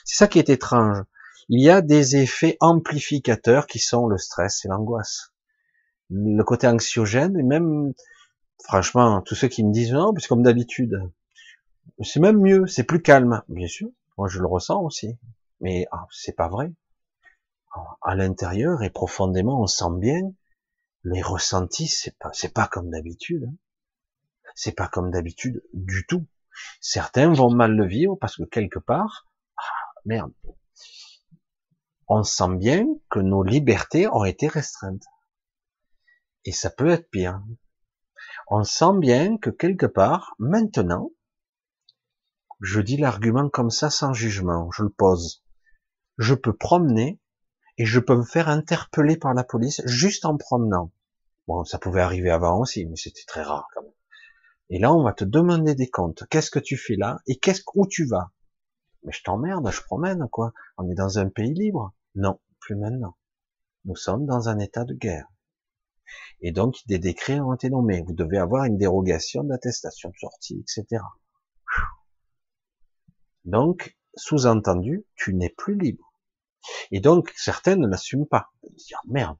C'est 0.04 0.16
ça 0.16 0.28
qui 0.28 0.38
est 0.38 0.48
étrange. 0.48 0.98
Il 1.48 1.62
y 1.62 1.70
a 1.70 1.82
des 1.82 2.16
effets 2.16 2.56
amplificateurs 2.60 3.66
qui 3.66 3.80
sont 3.80 4.06
le 4.06 4.16
stress 4.16 4.64
et 4.64 4.68
l'angoisse. 4.68 5.32
Le 6.08 6.42
côté 6.44 6.66
anxiogène 6.66 7.36
et 7.36 7.42
même, 7.42 7.92
franchement, 8.64 9.22
tous 9.22 9.34
ceux 9.34 9.48
qui 9.48 9.64
me 9.64 9.72
disent 9.72 9.92
non, 9.92 10.12
c'est 10.18 10.28
comme 10.28 10.42
d'habitude. 10.42 11.00
C'est 12.00 12.20
même 12.20 12.40
mieux, 12.40 12.66
c'est 12.66 12.84
plus 12.84 13.02
calme, 13.02 13.42
bien 13.48 13.68
sûr. 13.68 13.88
Moi, 14.18 14.28
je 14.28 14.40
le 14.40 14.46
ressens 14.46 14.82
aussi, 14.82 15.18
mais 15.60 15.86
ah, 15.92 16.06
c'est 16.10 16.36
pas 16.36 16.48
vrai. 16.48 16.72
À 18.02 18.14
l'intérieur 18.14 18.82
et 18.82 18.90
profondément, 18.90 19.60
on 19.60 19.66
sent 19.66 19.98
bien 19.98 20.32
les 21.04 21.22
ressentis. 21.22 21.88
C'est 21.88 22.16
pas, 22.18 22.30
c'est 22.32 22.52
pas 22.52 22.66
comme 22.66 22.90
d'habitude. 22.90 23.48
Hein. 23.48 23.54
C'est 24.54 24.76
pas 24.76 24.88
comme 24.88 25.10
d'habitude 25.10 25.62
du 25.72 26.06
tout. 26.06 26.26
Certains 26.80 27.32
vont 27.32 27.50
mal 27.50 27.72
le 27.72 27.86
vivre 27.86 28.16
parce 28.16 28.36
que 28.36 28.44
quelque 28.44 28.78
part, 28.78 29.26
ah, 29.56 29.62
merde, 30.04 30.32
on 32.08 32.22
sent 32.22 32.56
bien 32.56 32.86
que 33.08 33.20
nos 33.20 33.42
libertés 33.42 34.06
ont 34.08 34.24
été 34.24 34.48
restreintes. 34.48 35.06
Et 36.44 36.52
ça 36.52 36.68
peut 36.68 36.90
être 36.90 37.08
pire. 37.10 37.42
On 38.48 38.64
sent 38.64 38.98
bien 38.98 39.38
que 39.38 39.48
quelque 39.48 39.86
part, 39.86 40.34
maintenant, 40.38 41.10
je 42.62 42.80
dis 42.80 42.96
l'argument 42.96 43.48
comme 43.48 43.70
ça 43.70 43.90
sans 43.90 44.12
jugement, 44.12 44.70
je 44.70 44.84
le 44.84 44.88
pose. 44.88 45.44
Je 46.16 46.34
peux 46.34 46.56
promener 46.56 47.20
et 47.76 47.84
je 47.84 47.98
peux 47.98 48.16
me 48.16 48.24
faire 48.24 48.48
interpeller 48.48 49.16
par 49.16 49.34
la 49.34 49.42
police 49.42 49.82
juste 49.84 50.24
en 50.24 50.36
promenant. 50.36 50.92
Bon, 51.48 51.64
ça 51.64 51.80
pouvait 51.80 52.02
arriver 52.02 52.30
avant 52.30 52.60
aussi, 52.60 52.86
mais 52.86 52.94
c'était 52.94 53.24
très 53.26 53.42
rare 53.42 53.66
quand 53.74 53.82
même. 53.82 53.90
Et 54.70 54.78
là, 54.78 54.94
on 54.94 55.02
va 55.02 55.12
te 55.12 55.24
demander 55.24 55.74
des 55.74 55.90
comptes. 55.90 56.22
Qu'est-ce 56.30 56.52
que 56.52 56.60
tu 56.60 56.76
fais 56.76 56.94
là 56.94 57.18
et 57.26 57.36
qu'est-ce 57.36 57.62
où 57.74 57.84
tu 57.88 58.06
vas? 58.06 58.30
Mais 59.02 59.12
je 59.12 59.24
t'emmerde, 59.24 59.68
je 59.68 59.82
promène 59.82 60.28
quoi. 60.30 60.52
On 60.78 60.88
est 60.88 60.94
dans 60.94 61.18
un 61.18 61.28
pays 61.28 61.52
libre? 61.52 61.92
Non, 62.14 62.38
plus 62.60 62.76
maintenant. 62.76 63.16
Nous 63.86 63.96
sommes 63.96 64.24
dans 64.24 64.48
un 64.48 64.60
état 64.60 64.84
de 64.84 64.94
guerre. 64.94 65.26
Et 66.40 66.52
donc 66.52 66.76
des 66.86 67.00
décrets 67.00 67.40
ont 67.40 67.54
été 67.54 67.70
nommés. 67.70 68.04
Vous 68.06 68.14
devez 68.14 68.38
avoir 68.38 68.66
une 68.66 68.78
dérogation 68.78 69.42
d'attestation 69.42 70.10
de 70.10 70.16
sortie, 70.16 70.60
etc. 70.60 71.02
Donc, 73.44 73.96
sous-entendu, 74.14 75.04
tu 75.16 75.34
n'es 75.34 75.50
plus 75.50 75.78
libre. 75.78 76.12
Et 76.90 77.00
donc, 77.00 77.32
certains 77.36 77.76
ne 77.76 77.86
l'assument 77.86 78.26
pas. 78.26 78.50
Ah, 78.94 79.00
merde, 79.08 79.38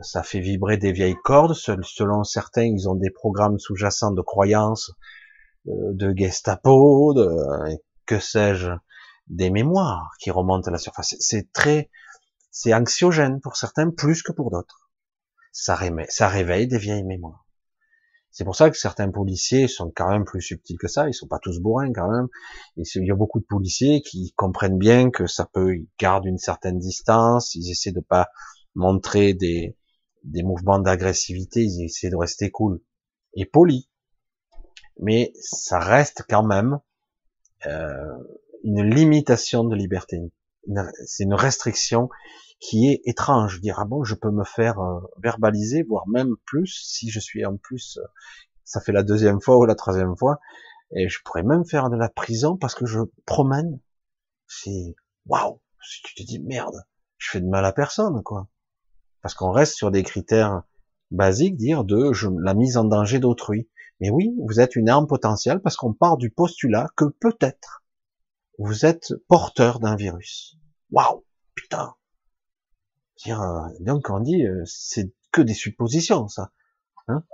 ça 0.00 0.22
fait 0.22 0.40
vibrer 0.40 0.76
des 0.76 0.92
vieilles 0.92 1.16
cordes. 1.24 1.54
Selon 1.54 2.24
certains, 2.24 2.64
ils 2.64 2.88
ont 2.88 2.94
des 2.94 3.10
programmes 3.10 3.58
sous-jacents 3.58 4.12
de 4.12 4.22
croyances, 4.22 4.92
euh, 5.68 5.92
de 5.92 6.12
Gestapo, 6.16 7.14
de, 7.14 7.28
que 8.06 8.18
sais-je, 8.18 8.72
des 9.28 9.50
mémoires 9.50 10.10
qui 10.18 10.30
remontent 10.30 10.68
à 10.68 10.72
la 10.72 10.78
surface. 10.78 11.14
C'est 11.20 11.52
très, 11.52 11.90
c'est 12.50 12.74
anxiogène 12.74 13.40
pour 13.40 13.56
certains 13.56 13.90
plus 13.90 14.22
que 14.22 14.32
pour 14.32 14.50
d'autres. 14.50 14.90
Ça 15.52 15.76
réveille 15.76 16.66
des 16.66 16.78
vieilles 16.78 17.04
mémoires. 17.04 17.41
C'est 18.32 18.44
pour 18.44 18.56
ça 18.56 18.70
que 18.70 18.78
certains 18.78 19.10
policiers 19.10 19.68
sont 19.68 19.92
quand 19.94 20.10
même 20.10 20.24
plus 20.24 20.40
subtils 20.40 20.78
que 20.78 20.88
ça. 20.88 21.06
Ils 21.06 21.12
sont 21.12 21.28
pas 21.28 21.38
tous 21.38 21.60
bourrins 21.60 21.92
quand 21.92 22.10
même. 22.10 22.28
il 22.76 23.06
y 23.06 23.10
a 23.10 23.14
beaucoup 23.14 23.40
de 23.40 23.44
policiers 23.44 24.00
qui 24.00 24.32
comprennent 24.36 24.78
bien 24.78 25.10
que 25.10 25.26
ça 25.26 25.46
peut, 25.52 25.76
ils 25.76 25.88
gardent 26.00 26.24
une 26.24 26.38
certaine 26.38 26.78
distance. 26.78 27.54
Ils 27.54 27.70
essaient 27.70 27.92
de 27.92 28.00
pas 28.00 28.28
montrer 28.74 29.34
des, 29.34 29.76
des 30.24 30.42
mouvements 30.42 30.78
d'agressivité. 30.78 31.62
Ils 31.62 31.84
essaient 31.84 32.08
de 32.08 32.16
rester 32.16 32.50
cool 32.50 32.80
et 33.34 33.44
polis. 33.44 33.90
Mais 34.98 35.32
ça 35.38 35.78
reste 35.78 36.24
quand 36.26 36.44
même 36.44 36.80
euh, 37.66 38.16
une 38.64 38.82
limitation 38.82 39.64
de 39.64 39.76
liberté. 39.76 40.20
C'est 41.06 41.24
une 41.24 41.34
restriction 41.34 42.08
qui 42.60 42.88
est 42.88 43.00
étrange. 43.04 43.60
Dire 43.60 43.78
ah 43.80 43.84
bon, 43.84 44.04
je 44.04 44.14
peux 44.14 44.30
me 44.30 44.44
faire 44.44 44.78
euh, 44.80 45.00
verbaliser, 45.22 45.82
voire 45.82 46.06
même 46.08 46.36
plus 46.46 46.82
si 46.84 47.10
je 47.10 47.20
suis 47.20 47.44
en 47.44 47.56
plus. 47.56 47.98
Euh, 47.98 48.06
ça 48.64 48.80
fait 48.80 48.92
la 48.92 49.02
deuxième 49.02 49.40
fois 49.40 49.58
ou 49.58 49.64
la 49.64 49.74
troisième 49.74 50.16
fois, 50.16 50.38
et 50.94 51.08
je 51.08 51.18
pourrais 51.24 51.42
même 51.42 51.64
faire 51.64 51.90
de 51.90 51.96
la 51.96 52.08
prison 52.08 52.56
parce 52.56 52.74
que 52.74 52.86
je 52.86 53.00
promène. 53.26 53.80
C'est 54.46 54.94
waouh. 55.26 55.60
Si 55.84 56.02
tu 56.02 56.14
te 56.14 56.22
dis 56.22 56.38
merde, 56.38 56.84
je 57.18 57.30
fais 57.30 57.40
de 57.40 57.48
mal 57.48 57.64
à 57.64 57.72
personne 57.72 58.22
quoi. 58.22 58.48
Parce 59.20 59.34
qu'on 59.34 59.50
reste 59.50 59.74
sur 59.74 59.90
des 59.90 60.02
critères 60.02 60.62
basique, 61.10 61.56
dire 61.56 61.84
de 61.84 62.10
la 62.42 62.54
mise 62.54 62.76
en 62.76 62.84
danger 62.84 63.18
d'autrui. 63.18 63.68
Mais 64.00 64.10
oui, 64.10 64.34
vous 64.46 64.60
êtes 64.60 64.76
une 64.76 64.88
arme 64.88 65.06
potentielle 65.06 65.60
parce 65.60 65.76
qu'on 65.76 65.92
part 65.92 66.16
du 66.16 66.30
postulat 66.30 66.88
que 66.96 67.04
peut-être 67.04 67.81
vous 68.58 68.84
êtes 68.86 69.14
porteur 69.28 69.80
d'un 69.80 69.96
virus. 69.96 70.56
Waouh, 70.90 71.24
putain. 71.54 71.94
Dire, 73.24 73.40
euh, 73.40 73.68
donc 73.80 74.10
on 74.10 74.20
dit, 74.20 74.46
euh, 74.46 74.62
c'est 74.64 75.12
que 75.30 75.42
des 75.42 75.54
suppositions, 75.54 76.28
ça. 76.28 76.52
Hein? 77.08 77.24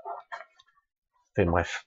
Enfin 1.32 1.50
bref. 1.50 1.86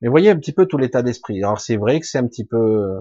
Mais 0.00 0.08
voyez 0.08 0.30
un 0.30 0.36
petit 0.36 0.52
peu 0.52 0.66
tout 0.66 0.78
l'état 0.78 1.02
d'esprit. 1.02 1.42
Alors 1.42 1.60
c'est 1.60 1.76
vrai 1.76 2.00
que 2.00 2.06
c'est 2.06 2.18
un 2.18 2.26
petit 2.26 2.44
peu, 2.44 3.00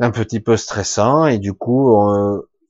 un 0.00 0.10
petit 0.10 0.40
peu 0.40 0.56
stressant 0.56 1.26
et 1.26 1.38
du 1.38 1.52
coup, 1.52 1.94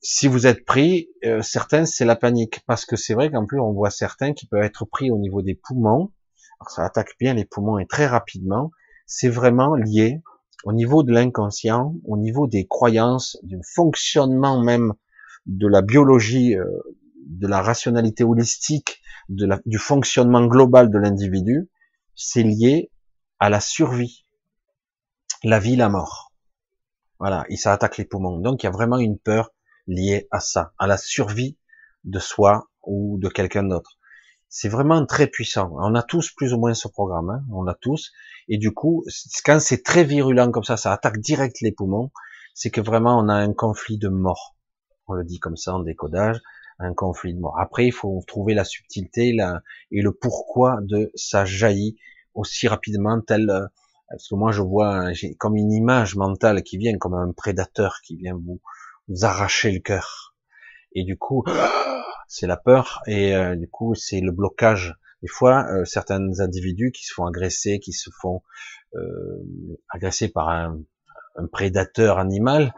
si 0.07 0.27
vous 0.27 0.45
êtes 0.45 0.65
pris, 0.65 1.09
euh, 1.23 1.41
certains 1.41 1.85
c'est 1.85 2.05
la 2.05 2.15
panique 2.15 2.61
parce 2.67 2.85
que 2.85 2.95
c'est 2.95 3.15
vrai 3.15 3.31
qu'en 3.31 3.47
plus 3.47 3.59
on 3.59 3.73
voit 3.73 3.89
certains 3.89 4.33
qui 4.33 4.45
peuvent 4.45 4.61
être 4.61 4.85
pris 4.85 5.09
au 5.09 5.17
niveau 5.17 5.41
des 5.41 5.55
poumons. 5.55 6.11
Alors, 6.59 6.69
ça 6.69 6.85
attaque 6.85 7.15
bien 7.19 7.33
les 7.33 7.43
poumons 7.43 7.79
et 7.79 7.87
très 7.87 8.05
rapidement. 8.05 8.69
C'est 9.07 9.29
vraiment 9.29 9.73
lié 9.73 10.21
au 10.65 10.73
niveau 10.73 11.03
de 11.03 11.13
l'inconscient, 11.13 11.95
au 12.05 12.17
niveau 12.17 12.47
des 12.47 12.65
croyances, 12.65 13.37
du 13.43 13.57
fonctionnement 13.63 14.59
même 14.61 14.93
de 15.45 15.67
la 15.67 15.83
biologie, 15.83 16.57
euh, 16.57 16.65
de 17.27 17.47
la 17.47 17.61
rationalité 17.61 18.23
holistique, 18.23 19.01
du 19.29 19.77
fonctionnement 19.77 20.45
global 20.45 20.89
de 20.89 20.97
l'individu. 20.97 21.69
C'est 22.15 22.43
lié 22.43 22.91
à 23.39 23.49
la 23.49 23.59
survie, 23.59 24.25
la 25.43 25.59
vie, 25.59 25.75
la 25.75 25.89
mort. 25.89 26.31
Voilà, 27.19 27.45
et 27.49 27.57
ça 27.57 27.71
attaque 27.71 27.97
les 27.97 28.05
poumons. 28.05 28.39
Donc 28.39 28.63
il 28.63 28.65
y 28.65 28.69
a 28.69 28.71
vraiment 28.71 28.97
une 28.97 29.19
peur 29.19 29.51
lié 29.87 30.27
à 30.31 30.39
ça, 30.39 30.73
à 30.79 30.87
la 30.87 30.97
survie 30.97 31.57
de 32.03 32.19
soi 32.19 32.69
ou 32.83 33.17
de 33.19 33.29
quelqu'un 33.29 33.63
d'autre. 33.63 33.99
C'est 34.57 34.69
vraiment 34.69 35.05
très 35.05 35.27
puissant. 35.27 35.69
On 35.73 35.95
a 35.95 36.01
tous 36.01 36.31
plus 36.31 36.53
ou 36.53 36.57
moins 36.57 36.73
ce 36.73 36.87
programme, 36.87 37.29
hein. 37.29 37.43
on 37.51 37.63
l'a 37.63 37.73
tous. 37.73 38.13
Et 38.47 38.57
du 38.57 38.71
coup, 38.71 39.03
quand 39.43 39.59
c'est 39.59 39.83
très 39.83 40.05
virulent 40.05 40.49
comme 40.49 40.63
ça, 40.63 40.77
ça 40.77 40.93
attaque 40.93 41.19
direct 41.19 41.59
les 41.59 41.73
poumons, 41.73 42.09
c'est 42.53 42.69
que 42.69 42.79
vraiment 42.79 43.19
on 43.19 43.27
a 43.27 43.33
un 43.33 43.51
conflit 43.51 43.97
de 43.97 44.07
mort. 44.07 44.55
On 45.07 45.13
le 45.13 45.25
dit 45.25 45.39
comme 45.39 45.57
ça 45.57 45.73
en 45.73 45.79
décodage, 45.79 46.39
un 46.79 46.93
conflit 46.93 47.33
de 47.33 47.39
mort. 47.41 47.59
Après, 47.59 47.85
il 47.85 47.91
faut 47.91 48.23
trouver 48.27 48.53
la 48.53 48.63
subtilité 48.63 49.35
et 49.91 50.01
le 50.01 50.13
pourquoi 50.13 50.79
de 50.83 51.11
ça 51.15 51.43
jaillit 51.43 51.97
aussi 52.33 52.69
rapidement 52.69 53.19
tel 53.19 53.49
euh, 53.49 53.67
parce 54.09 54.29
que 54.29 54.35
moi 54.35 54.53
je 54.53 54.61
vois 54.61 55.11
j'ai 55.11 55.35
comme 55.35 55.57
une 55.57 55.73
image 55.73 56.15
mentale 56.15 56.63
qui 56.63 56.77
vient 56.77 56.97
comme 56.97 57.15
un 57.15 57.33
prédateur 57.33 57.97
qui 58.05 58.15
vient 58.15 58.35
vous 58.35 58.61
arracher 59.21 59.73
le 59.73 59.79
cœur. 59.81 60.34
Et 60.95 61.03
du 61.03 61.17
coup, 61.17 61.43
c'est 62.27 62.47
la 62.47 62.57
peur 62.57 63.01
et 63.05 63.35
euh, 63.35 63.55
du 63.55 63.69
coup, 63.69 63.93
c'est 63.95 64.21
le 64.21 64.31
blocage. 64.31 64.95
Des 65.21 65.27
fois, 65.27 65.65
euh, 65.71 65.85
certains 65.85 66.39
individus 66.39 66.91
qui 66.91 67.03
se 67.03 67.13
font 67.13 67.25
agresser, 67.25 67.79
qui 67.79 67.93
se 67.93 68.09
font 68.21 68.41
euh, 68.95 69.79
agresser 69.89 70.29
par 70.29 70.49
un, 70.49 70.79
un, 71.35 71.47
prédateur 71.47 72.17
animal, 72.17 72.73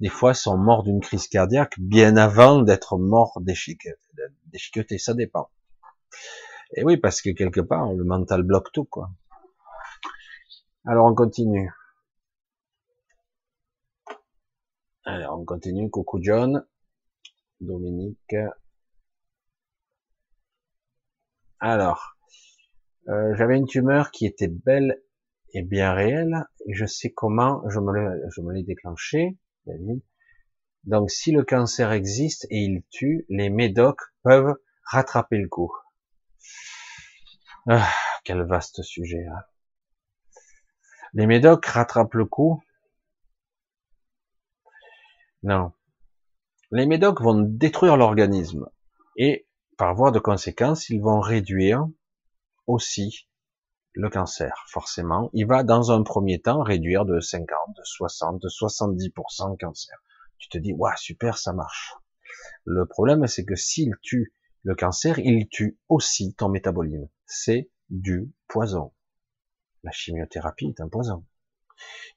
des 0.00 0.08
fois 0.08 0.34
sont 0.34 0.58
morts 0.58 0.82
d'une 0.82 1.00
crise 1.00 1.28
cardiaque 1.28 1.74
bien 1.78 2.16
avant 2.16 2.60
d'être 2.62 2.98
morts 2.98 3.40
déchiquetés. 3.40 4.98
Ça 4.98 5.14
dépend. 5.14 5.48
Et 6.76 6.84
oui, 6.84 6.96
parce 6.96 7.22
que 7.22 7.30
quelque 7.30 7.60
part, 7.60 7.92
le 7.92 8.04
mental 8.04 8.42
bloque 8.42 8.72
tout, 8.72 8.84
quoi. 8.84 9.10
Alors 10.86 11.06
on 11.06 11.14
continue. 11.14 11.70
Alors, 15.06 15.38
on 15.38 15.44
continue. 15.44 15.90
Coucou 15.90 16.18
John. 16.22 16.64
Dominique. 17.60 18.36
Alors, 21.60 22.16
euh, 23.08 23.34
j'avais 23.36 23.56
une 23.56 23.66
tumeur 23.66 24.10
qui 24.10 24.26
était 24.26 24.48
belle 24.48 25.02
et 25.52 25.62
bien 25.62 25.94
réelle. 25.94 26.46
Je 26.68 26.84
sais 26.84 27.10
comment 27.10 27.62
je 27.68 27.80
me 27.80 28.52
l'ai 28.52 28.62
déclenché, 28.62 29.38
David. 29.66 30.02
Donc, 30.84 31.10
si 31.10 31.32
le 31.32 31.44
cancer 31.44 31.92
existe 31.92 32.46
et 32.50 32.58
il 32.58 32.82
tue, 32.90 33.24
les 33.28 33.48
médocs 33.48 34.02
peuvent 34.22 34.54
rattraper 34.84 35.38
le 35.38 35.48
coup. 35.48 35.72
Ah, 37.66 37.88
quel 38.24 38.42
vaste 38.42 38.82
sujet. 38.82 39.24
Hein. 39.26 39.42
Les 41.14 41.26
médocs 41.26 41.64
rattrapent 41.64 42.14
le 42.14 42.26
coup? 42.26 42.62
Non. 45.42 45.72
Les 46.76 46.86
médocs 46.86 47.22
vont 47.22 47.40
détruire 47.40 47.96
l'organisme 47.96 48.68
et 49.16 49.46
par 49.78 49.94
voie 49.94 50.10
de 50.10 50.18
conséquence, 50.18 50.88
ils 50.88 51.00
vont 51.00 51.20
réduire 51.20 51.86
aussi 52.66 53.28
le 53.92 54.10
cancer, 54.10 54.64
forcément. 54.66 55.30
Il 55.34 55.46
va 55.46 55.62
dans 55.62 55.92
un 55.92 56.02
premier 56.02 56.40
temps 56.40 56.64
réduire 56.64 57.04
de 57.04 57.20
50, 57.20 57.46
de 57.76 57.82
60, 57.84 58.42
de 58.42 58.48
70% 58.48 59.52
le 59.52 59.56
cancer. 59.56 59.96
Tu 60.38 60.48
te 60.48 60.58
dis, 60.58 60.72
ouais, 60.72 60.90
super, 60.96 61.38
ça 61.38 61.52
marche. 61.52 61.94
Le 62.64 62.86
problème, 62.86 63.28
c'est 63.28 63.44
que 63.44 63.54
s'il 63.54 63.92
tue 64.02 64.34
le 64.64 64.74
cancer, 64.74 65.20
il 65.20 65.46
tue 65.46 65.78
aussi 65.88 66.34
ton 66.34 66.48
métabolisme. 66.48 67.08
C'est 67.24 67.70
du 67.88 68.32
poison. 68.48 68.92
La 69.84 69.92
chimiothérapie 69.92 70.74
est 70.76 70.80
un 70.80 70.88
poison. 70.88 71.24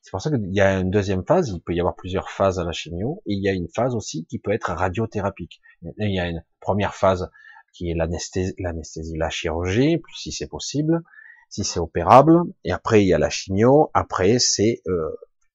C'est 0.01 0.11
pour 0.11 0.21
ça 0.21 0.29
qu'il 0.29 0.53
y 0.53 0.61
a 0.61 0.79
une 0.79 0.89
deuxième 0.89 1.25
phase, 1.25 1.49
il 1.49 1.61
peut 1.61 1.73
y 1.73 1.79
avoir 1.79 1.95
plusieurs 1.95 2.29
phases 2.29 2.59
à 2.59 2.63
la 2.63 2.71
chimio, 2.71 3.21
et 3.25 3.33
il 3.33 3.43
y 3.43 3.49
a 3.49 3.53
une 3.53 3.67
phase 3.67 3.95
aussi 3.95 4.25
qui 4.25 4.39
peut 4.39 4.51
être 4.51 4.71
radiothérapique. 4.71 5.61
Il 5.81 6.13
y 6.13 6.19
a 6.19 6.27
une 6.27 6.43
première 6.59 6.95
phase 6.95 7.29
qui 7.73 7.91
est 7.91 7.93
l'anesthésie, 7.93 9.17
la 9.17 9.29
chirurgie, 9.29 10.01
si 10.15 10.31
c'est 10.31 10.47
possible, 10.47 11.01
si 11.49 11.63
c'est 11.63 11.79
opérable, 11.79 12.41
et 12.63 12.71
après 12.71 13.03
il 13.03 13.07
y 13.07 13.13
a 13.13 13.17
la 13.17 13.29
chimio, 13.29 13.91
après 13.93 14.39
c'est 14.39 14.81
euh, 14.87 15.09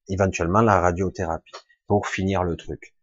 éventuellement 0.07 0.61
la 0.61 0.79
radiothérapie, 0.79 1.51
pour 1.87 2.07
finir 2.07 2.43
le 2.43 2.55
truc. 2.55 2.95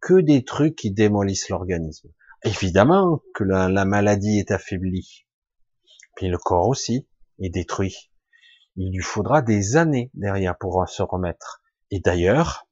Que 0.00 0.20
des 0.20 0.44
trucs 0.44 0.76
qui 0.76 0.90
démolissent 0.90 1.48
l'organisme. 1.48 2.10
Évidemment 2.44 3.22
que 3.34 3.44
la 3.44 3.84
maladie 3.84 4.38
est 4.38 4.50
affaiblie, 4.50 5.26
puis 6.16 6.28
le 6.28 6.38
corps 6.38 6.68
aussi 6.68 7.08
est 7.38 7.50
détruit 7.50 8.10
il 8.76 8.92
lui 8.92 9.02
faudra 9.02 9.42
des 9.42 9.76
années 9.76 10.10
derrière 10.14 10.56
pour 10.56 10.88
se 10.88 11.02
remettre. 11.02 11.62
Et 11.90 12.00
d'ailleurs, 12.00 12.66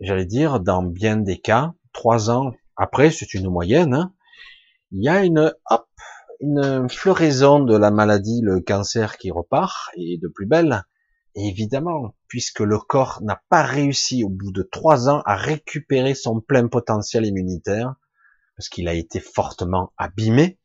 j'allais 0.00 0.26
dire, 0.26 0.60
dans 0.60 0.82
bien 0.82 1.16
des 1.16 1.38
cas, 1.38 1.74
trois 1.92 2.30
ans 2.30 2.52
après, 2.76 3.10
c'est 3.10 3.34
une 3.34 3.48
moyenne, 3.48 3.94
hein, 3.94 4.12
il 4.92 5.02
y 5.02 5.08
a 5.08 5.24
une, 5.24 5.52
hop, 5.70 5.88
une 6.40 6.88
floraison 6.88 7.60
de 7.60 7.76
la 7.76 7.90
maladie, 7.90 8.40
le 8.42 8.60
cancer 8.60 9.16
qui 9.16 9.30
repart, 9.30 9.90
et 9.96 10.18
de 10.18 10.28
plus 10.28 10.46
belle. 10.46 10.84
Évidemment, 11.34 12.14
puisque 12.28 12.60
le 12.60 12.78
corps 12.78 13.20
n'a 13.22 13.42
pas 13.48 13.62
réussi 13.62 14.24
au 14.24 14.28
bout 14.28 14.52
de 14.52 14.62
trois 14.62 15.08
ans 15.08 15.22
à 15.26 15.36
récupérer 15.36 16.14
son 16.14 16.40
plein 16.40 16.68
potentiel 16.68 17.26
immunitaire, 17.26 17.94
parce 18.56 18.68
qu'il 18.68 18.88
a 18.88 18.94
été 18.94 19.20
fortement 19.20 19.92
abîmé, 19.98 20.58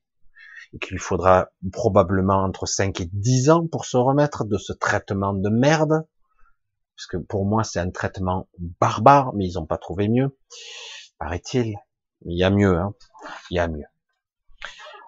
et 0.73 0.79
qu'il 0.79 0.99
faudra 0.99 1.49
probablement 1.71 2.43
entre 2.43 2.65
5 2.65 3.01
et 3.01 3.09
10 3.11 3.49
ans 3.49 3.67
pour 3.67 3.85
se 3.85 3.97
remettre 3.97 4.45
de 4.45 4.57
ce 4.57 4.73
traitement 4.73 5.33
de 5.33 5.49
merde, 5.49 6.07
parce 6.95 7.07
que 7.07 7.17
pour 7.17 7.45
moi 7.45 7.63
c'est 7.63 7.79
un 7.79 7.89
traitement 7.89 8.47
barbare, 8.79 9.33
mais 9.33 9.47
ils 9.47 9.55
n'ont 9.55 9.65
pas 9.65 9.77
trouvé 9.77 10.07
mieux, 10.07 10.37
paraît-il. 11.19 11.75
Il 12.25 12.37
y 12.37 12.43
a 12.43 12.51
mieux, 12.51 12.77
hein. 12.77 12.93
il 13.49 13.55
y 13.55 13.59
a 13.59 13.67
mieux. 13.67 13.85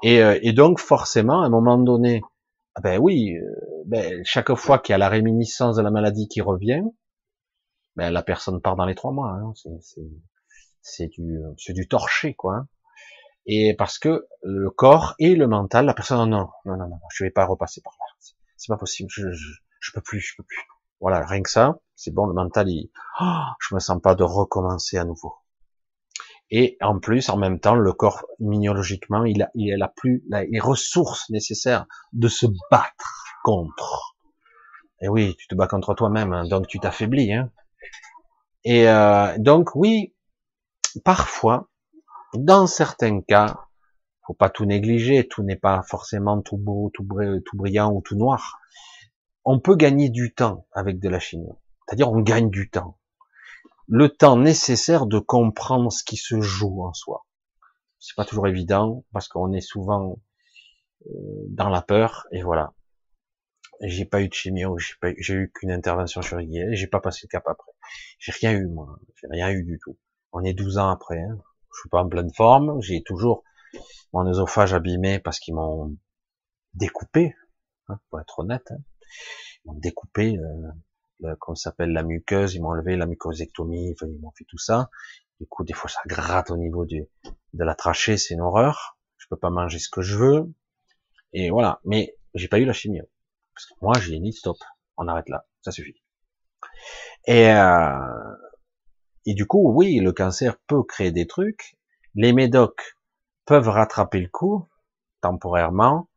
Et, 0.04 0.22
euh, 0.22 0.52
donc 0.54 0.80
forcément, 0.80 1.42
à 1.42 1.46
un 1.46 1.50
moment 1.50 1.78
donné, 1.78 2.22
ah 2.76 2.82
ben 2.82 3.00
oui, 3.00 3.36
euh, 3.36 3.84
ben, 3.86 4.22
chaque 4.26 4.54
fois 4.56 4.80
qu'il 4.80 4.94
y 4.94 4.96
a 4.96 4.98
la 4.98 5.10
réminiscence 5.10 5.76
de 5.76 5.82
la 5.82 5.92
maladie 5.92 6.28
qui 6.28 6.42
revient, 6.42 6.84
ben, 7.96 8.10
la 8.10 8.24
personne 8.24 8.62
part 8.62 8.76
dans 8.76 8.86
les 8.86 8.96
trois 8.96 9.12
mois. 9.12 9.30
Hein. 9.30 9.54
C'est 10.82 11.08
du, 11.08 11.40
du 11.70 11.88
torché, 11.88 12.34
quoi. 12.34 12.66
Et 13.46 13.76
parce 13.78 14.00
que 14.00 14.28
le 14.42 14.70
corps 14.70 15.16
et 15.20 15.36
le 15.36 15.48
mental, 15.48 15.86
la 15.86 15.94
personne, 15.94 16.30
non, 16.30 16.50
non, 16.66 16.78
non, 16.78 16.88
non, 16.88 17.00
je 17.14 17.24
vais 17.24 17.32
pas 17.32 17.46
repasser 17.46 17.82
par 17.82 17.94
là. 18.00 18.06
C'est 18.56 18.72
pas 18.72 18.78
possible, 18.78 19.10
je, 19.12 19.32
je, 19.32 19.52
je, 19.80 19.92
peux 19.94 20.02
plus, 20.02 20.22
je 20.22 20.36
peux 20.38 20.44
plus. 20.44 20.62
Voilà, 21.02 21.26
rien 21.26 21.42
que 21.42 21.50
ça, 21.50 21.80
c'est 21.96 22.14
bon, 22.14 22.26
le 22.26 22.34
mental, 22.34 22.70
il, 22.70 22.90
oh, 23.20 23.42
je 23.60 23.76
me 23.76 23.80
sens 23.80 24.02
pas 24.02 24.16
de 24.16 24.24
recommencer 24.24 24.98
à 24.98 25.04
nouveau. 25.04 25.36
Et 26.50 26.78
en 26.82 27.00
plus, 27.00 27.30
en 27.30 27.38
même 27.38 27.60
temps, 27.60 27.76
le 27.76 27.94
corps 27.94 28.26
immunologiquement, 28.40 29.26
il 29.26 29.42
a, 29.42 29.50
il 29.56 29.82
a 29.82 29.88
plus 29.88 30.24
les 30.30 30.60
ressources 30.60 31.30
nécessaires 31.30 31.86
de 32.14 32.28
se 32.28 32.46
battre 32.70 33.26
contre. 33.44 34.16
Et 35.02 35.10
oui, 35.10 35.36
tu 35.38 35.48
te 35.48 35.56
bats 35.56 35.68
contre 35.68 35.94
toi-même, 35.94 36.32
hein, 36.32 36.48
donc 36.48 36.68
tu 36.68 36.80
t'affaiblis. 36.80 37.34
Hein. 37.34 37.52
Et 38.64 38.88
euh, 38.88 39.36
donc 39.38 39.76
oui, 39.76 40.14
parfois, 41.04 41.70
dans 42.38 42.68
certains 42.68 43.22
cas, 43.22 43.68
faut 44.26 44.34
pas 44.34 44.50
tout 44.50 44.66
négliger, 44.66 45.28
tout 45.28 45.44
n'est 45.44 45.58
pas 45.58 45.84
forcément 45.84 46.42
tout 46.42 46.58
beau, 46.58 46.92
tout, 46.94 47.06
brillant 47.06 47.92
ou 47.92 48.02
tout 48.02 48.16
noir. 48.16 48.60
On 49.46 49.60
peut 49.60 49.76
gagner 49.76 50.10
du 50.10 50.34
temps 50.34 50.68
avec 50.72 51.00
de 51.00 51.10
la 51.10 51.20
chimie. 51.20 51.52
C'est-à-dire 51.86 52.12
on 52.12 52.22
gagne 52.22 52.50
du 52.50 52.70
temps. 52.70 52.98
Le 53.88 54.10
temps 54.10 54.38
nécessaire 54.38 55.06
de 55.06 55.20
comprendre 55.20 55.92
ce 55.92 56.04
qui 56.04 56.16
se 56.16 56.40
joue 56.40 56.84
en 56.84 56.94
soi. 56.94 57.26
c'est 58.00 58.16
pas 58.16 58.24
toujours 58.24 58.48
évident 58.48 59.04
parce 59.12 59.28
qu'on 59.28 59.52
est 59.52 59.62
souvent 59.62 60.22
euh, 61.08 61.10
dans 61.50 61.70
la 61.70 61.82
peur 61.82 62.26
et 62.32 62.42
voilà. 62.42 62.74
J'ai 63.82 64.06
pas 64.06 64.22
eu 64.22 64.30
de 64.30 64.34
chimio, 64.34 64.78
j'ai 64.78 65.34
eu 65.34 65.52
qu'une 65.54 65.72
intervention 65.72 66.22
et 66.40 66.76
j'ai 66.76 66.88
pas 66.88 67.02
passé 67.02 67.22
le 67.24 67.28
cap 67.28 67.44
après. 67.48 67.72
J'ai 68.18 68.32
rien 68.32 68.54
eu 68.54 68.68
moi, 68.68 68.98
j'ai 69.16 69.28
rien 69.30 69.50
eu 69.50 69.64
du 69.64 69.78
tout. 69.84 69.98
On 70.32 70.44
est 70.44 70.54
12 70.54 70.78
ans 70.78 70.90
après, 70.90 71.20
hein. 71.20 71.38
Je 71.74 71.80
suis 71.82 71.90
pas 71.90 72.02
en 72.02 72.10
pleine 72.10 72.34
forme, 72.34 72.82
j'ai 72.82 73.04
toujours 73.04 73.44
mon 74.14 74.28
œsophage 74.28 74.74
abîmé 74.74 75.20
parce 75.20 75.40
qu'ils 75.40 75.56
m'ont 75.56 75.96
découpé, 76.74 77.36
hein, 77.88 78.00
pour 78.10 78.20
être 78.20 78.40
honnête. 78.40 78.72
Hein. 78.72 78.78
Ils 79.66 79.72
m'ont 79.72 79.80
découpé, 79.80 80.38
euh, 80.38 81.36
comment 81.40 81.56
s'appelle 81.56 81.92
la 81.92 82.04
muqueuse, 82.04 82.54
ils 82.56 82.62
m'ont 82.62 82.70
enlevé 82.70 82.96
la 82.96 83.06
mucosectomie, 83.06 83.96
ils 84.02 84.20
m'ont 84.20 84.32
fait 84.32 84.46
tout 84.48 84.58
ça. 84.58 84.90
Du 85.40 85.48
coup, 85.48 85.64
des 85.64 85.74
fois, 85.74 85.90
ça 85.90 86.02
gratte 86.06 86.52
au 86.52 86.58
niveau 86.58 86.86
du, 86.86 87.06
de 87.54 87.64
la 87.64 87.76
trachée, 87.76 88.18
c'est 88.18 88.34
une 88.34 88.42
horreur. 88.42 88.98
Je 89.18 89.28
peux 89.30 89.38
pas 89.38 89.50
manger 89.50 89.80
ce 89.80 89.90
que 89.90 90.02
je 90.02 90.18
veux. 90.18 90.54
Et 91.34 91.50
voilà. 91.50 91.80
Mais 91.86 92.16
j'ai 92.34 92.48
pas 92.48 92.60
eu 92.60 92.66
la 92.66 92.74
chimio. 92.74 93.04
Parce 93.54 93.66
que 93.66 93.74
moi, 93.82 93.94
j'ai 94.00 94.20
dit 94.20 94.34
stop. 94.34 94.58
On 94.98 95.08
arrête 95.08 95.30
là. 95.30 95.46
Ça 95.62 95.72
suffit. 95.72 95.96
Et, 97.26 97.50
euh, 97.50 98.36
et 99.26 99.34
du 99.34 99.46
coup, 99.46 99.72
oui, 99.74 100.00
le 100.00 100.12
cancer 100.12 100.58
peut 100.68 100.84
créer 100.84 101.12
des 101.12 101.28
trucs. 101.28 101.78
Les 102.16 102.34
médocs 102.34 102.98
peuvent 103.46 103.70
rattraper 103.70 104.20
le 104.20 104.30
coup, 104.30 104.68
temporairement, 105.22 106.10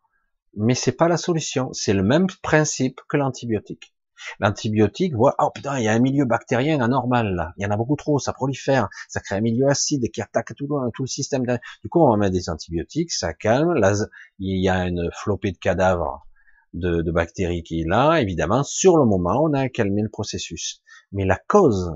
mais 0.57 0.75
c'est 0.75 0.93
pas 0.93 1.09
la 1.09 1.17
solution. 1.17 1.73
C'est 1.73 1.95
le 1.95 2.03
même 2.03 2.27
principe 2.43 3.01
que 3.09 3.17
l'antibiotique. 3.17 3.95
L'antibiotique 4.41 5.15
voit, 5.15 5.35
oh 5.39 5.51
putain, 5.55 5.79
il 5.79 5.85
y 5.85 5.89
a 5.89 5.93
un 5.93 5.99
milieu 5.99 6.25
bactérien 6.25 6.81
anormal 6.81 7.35
là, 7.35 7.53
il 7.59 7.65
y 7.65 7.67
en 7.67 7.71
a 7.71 7.77
beaucoup 7.77 7.97
trop, 7.97 8.19
ça 8.19 8.33
prolifère, 8.33 8.89
ça 9.09 9.21
crée 9.21 9.37
un 9.37 9.43
milieu 9.43 9.69
acide 9.69 10.11
qui 10.11 10.23
attaque 10.23 10.55
tout, 10.57 10.67
le 10.99 11.07
système. 11.07 11.45
Du 11.83 11.89
coup, 11.91 12.01
on 12.01 12.11
va 12.11 12.17
mettre 12.17 12.33
des 12.33 12.49
antibiotiques, 12.49 13.13
ça 13.13 13.35
calme, 13.35 13.75
là, 13.75 13.93
il 14.39 14.63
y 14.63 14.71
a 14.71 14.87
une 14.87 15.11
flopée 15.13 15.53
de 15.53 15.59
cadavres 15.59 16.27
de, 16.73 17.03
de 17.03 17.11
bactéries 17.11 17.63
qui 17.63 17.83
est 17.83 17.87
là, 17.87 18.21
évidemment, 18.21 18.63
sur 18.63 18.97
le 18.97 19.05
moment, 19.05 19.43
on 19.43 19.53
a 19.53 19.69
calmé 19.69 20.03
le 20.03 20.09
processus. 20.09 20.83
Mais 21.13 21.25
la 21.25 21.39
cause, 21.47 21.93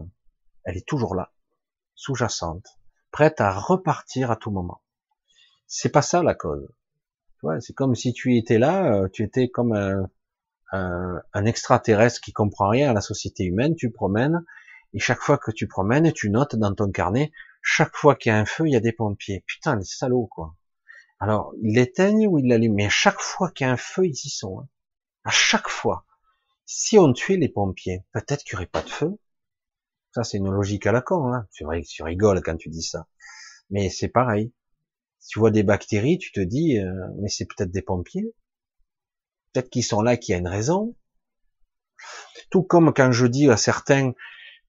elle 0.64 0.76
est 0.76 0.86
toujours 0.86 1.14
là, 1.14 1.32
sous-jacente, 1.94 2.78
prête 3.10 3.40
à 3.40 3.52
repartir 3.52 4.30
à 4.30 4.36
tout 4.36 4.50
moment. 4.50 4.82
C'est 5.66 5.90
pas 5.90 6.02
ça 6.02 6.22
la 6.22 6.34
cause. 6.34 6.68
C'est 7.60 7.72
comme 7.72 7.94
si 7.94 8.12
tu 8.12 8.36
étais 8.36 8.58
là, 8.58 8.92
euh, 8.92 9.08
tu 9.08 9.22
étais 9.22 9.48
comme 9.48 9.72
un, 10.72 11.44
extraterrestre 11.44 12.20
qui 12.20 12.32
comprend 12.32 12.68
rien 12.68 12.90
à 12.90 12.92
la 12.92 13.00
société 13.00 13.44
humaine, 13.44 13.74
tu 13.76 13.90
promènes, 13.90 14.44
et 14.92 14.98
chaque 14.98 15.20
fois 15.20 15.38
que 15.38 15.50
tu 15.50 15.66
promènes, 15.66 16.12
tu 16.12 16.30
notes 16.30 16.56
dans 16.56 16.74
ton 16.74 16.90
carnet, 16.90 17.32
chaque 17.62 17.96
fois 17.96 18.14
qu'il 18.14 18.30
y 18.30 18.34
a 18.34 18.38
un 18.38 18.44
feu, 18.44 18.66
il 18.66 18.72
y 18.72 18.76
a 18.76 18.80
des 18.80 18.92
pompiers. 18.92 19.44
Putain, 19.46 19.76
les 19.76 19.84
salauds, 19.84 20.26
quoi. 20.26 20.54
Alors, 21.18 21.52
ils 21.62 21.74
l'éteignent 21.74 22.26
ou 22.26 22.38
ils 22.38 22.48
l'allument, 22.48 22.76
mais 22.76 22.86
à 22.86 22.90
chaque 22.90 23.20
fois 23.20 23.50
qu'il 23.50 23.66
y 23.66 23.70
a 23.70 23.72
un 23.72 23.76
feu, 23.76 24.06
ils 24.06 24.12
y 24.24 24.30
sont. 24.30 24.60
Hein. 24.60 24.68
À 25.24 25.30
chaque 25.30 25.68
fois. 25.68 26.04
Si 26.64 26.98
on 26.98 27.12
tuait 27.12 27.36
les 27.36 27.48
pompiers, 27.48 28.04
peut-être 28.12 28.44
qu'il 28.44 28.56
n'y 28.56 28.60
aurait 28.60 28.70
pas 28.70 28.82
de 28.82 28.88
feu. 28.88 29.18
Ça, 30.12 30.24
c'est 30.24 30.38
une 30.38 30.50
logique 30.50 30.86
à 30.86 30.92
la 30.92 31.00
con. 31.00 31.32
Hein. 31.32 31.46
Que 31.56 31.86
tu 31.86 32.02
rigoles 32.02 32.42
quand 32.42 32.56
tu 32.56 32.68
dis 32.68 32.82
ça. 32.82 33.06
Mais 33.70 33.88
c'est 33.90 34.08
pareil. 34.08 34.52
Tu 35.28 35.38
vois 35.38 35.50
des 35.50 35.62
bactéries, 35.62 36.18
tu 36.18 36.32
te 36.32 36.40
dis, 36.40 36.78
euh, 36.78 36.92
mais 37.20 37.28
c'est 37.28 37.44
peut-être 37.44 37.70
des 37.70 37.82
pompiers. 37.82 38.34
Peut-être 39.52 39.70
qu'ils 39.70 39.84
sont 39.84 40.02
là, 40.02 40.16
qu'il 40.16 40.32
y 40.32 40.36
a 40.36 40.38
une 40.38 40.48
raison. 40.48 40.96
Tout 42.50 42.62
comme 42.62 42.92
quand 42.94 43.12
je 43.12 43.26
dis 43.26 43.48
à 43.50 43.56
certains, 43.56 44.12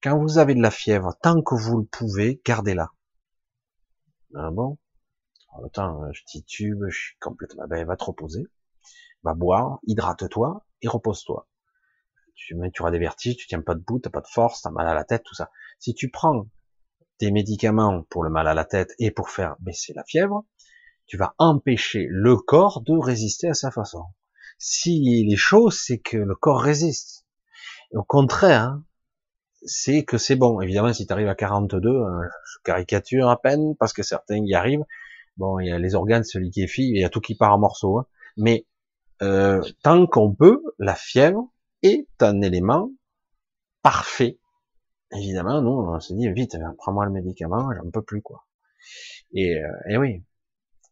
quand 0.03 0.19
vous 0.19 0.37
avez 0.37 0.53
de 0.53 0.61
la 0.61 0.71
fièvre, 0.71 1.15
tant 1.21 1.41
que 1.41 1.55
vous 1.55 1.79
le 1.79 1.85
pouvez, 1.85 2.41
gardez-la. 2.45 2.91
Ah 4.35 4.51
bon? 4.51 4.77
Attends, 5.65 6.11
je 6.13 6.23
titube, 6.25 6.83
je 6.87 6.97
suis 6.97 7.17
complètement... 7.19 7.67
Ben, 7.67 7.85
va 7.85 7.95
te 7.97 8.03
reposer, 8.03 8.47
va 9.23 9.33
boire, 9.33 9.79
hydrate-toi 9.83 10.65
et 10.81 10.87
repose-toi. 10.87 11.47
Tu, 12.47 12.55
tu 12.73 12.81
auras 12.81 12.91
des 12.91 12.99
vertiges, 12.99 13.37
tu 13.37 13.47
tiens 13.47 13.61
pas 13.61 13.75
debout, 13.75 13.99
t'as 13.99 14.09
pas 14.09 14.21
de 14.21 14.27
force, 14.27 14.61
t'as 14.61 14.71
mal 14.71 14.87
à 14.87 14.93
la 14.93 15.03
tête, 15.03 15.23
tout 15.23 15.35
ça. 15.35 15.51
Si 15.79 15.93
tu 15.93 16.09
prends 16.09 16.47
des 17.19 17.31
médicaments 17.31 18.03
pour 18.09 18.23
le 18.23 18.29
mal 18.29 18.47
à 18.47 18.53
la 18.53 18.65
tête 18.65 18.93
et 18.97 19.11
pour 19.11 19.29
faire 19.29 19.55
baisser 19.59 19.93
la 19.93 20.03
fièvre, 20.03 20.43
tu 21.05 21.17
vas 21.17 21.35
empêcher 21.37 22.07
le 22.09 22.35
corps 22.37 22.81
de 22.81 22.97
résister 22.97 23.47
à 23.47 23.53
sa 23.53 23.69
façon. 23.69 24.03
S'il 24.57 25.31
est 25.31 25.37
chaud, 25.37 25.69
c'est 25.69 25.99
que 25.99 26.17
le 26.17 26.35
corps 26.35 26.61
résiste. 26.61 27.25
au 27.93 28.03
contraire, 28.03 28.79
c'est 29.63 30.03
que 30.03 30.17
c'est 30.17 30.35
bon. 30.35 30.61
Évidemment, 30.61 30.93
si 30.93 31.05
tu 31.05 31.13
arrives 31.13 31.27
à 31.27 31.35
42, 31.35 31.89
hein, 31.89 32.21
je 32.45 32.57
caricature 32.63 33.29
à 33.29 33.39
peine 33.39 33.75
parce 33.77 33.93
que 33.93 34.03
certains 34.03 34.43
y 34.43 34.53
arrivent. 34.55 34.85
Bon, 35.37 35.59
il 35.59 35.67
y 35.67 35.71
a 35.71 35.79
les 35.79 35.95
organes 35.95 36.23
se 36.23 36.37
liquéfient, 36.37 36.89
il 36.89 36.99
y 36.99 37.03
a 37.03 37.09
tout 37.09 37.21
qui 37.21 37.35
part 37.35 37.53
en 37.53 37.59
morceaux. 37.59 37.99
Hein. 37.99 38.05
Mais 38.37 38.65
euh, 39.21 39.61
tant 39.83 40.07
qu'on 40.07 40.33
peut, 40.33 40.61
la 40.79 40.95
fièvre 40.95 41.47
est 41.83 42.07
un 42.21 42.41
élément 42.41 42.91
parfait. 43.81 44.39
Évidemment, 45.13 45.61
nous, 45.61 45.71
on 45.71 45.99
se 45.99 46.13
dit 46.13 46.29
vite, 46.31 46.57
prends-moi 46.77 47.05
le 47.05 47.11
médicament, 47.11 47.69
j'en 47.75 47.89
peux 47.91 48.01
plus 48.01 48.21
quoi. 48.21 48.45
Et, 49.33 49.57
euh, 49.57 49.67
et 49.89 49.97
oui, 49.97 50.23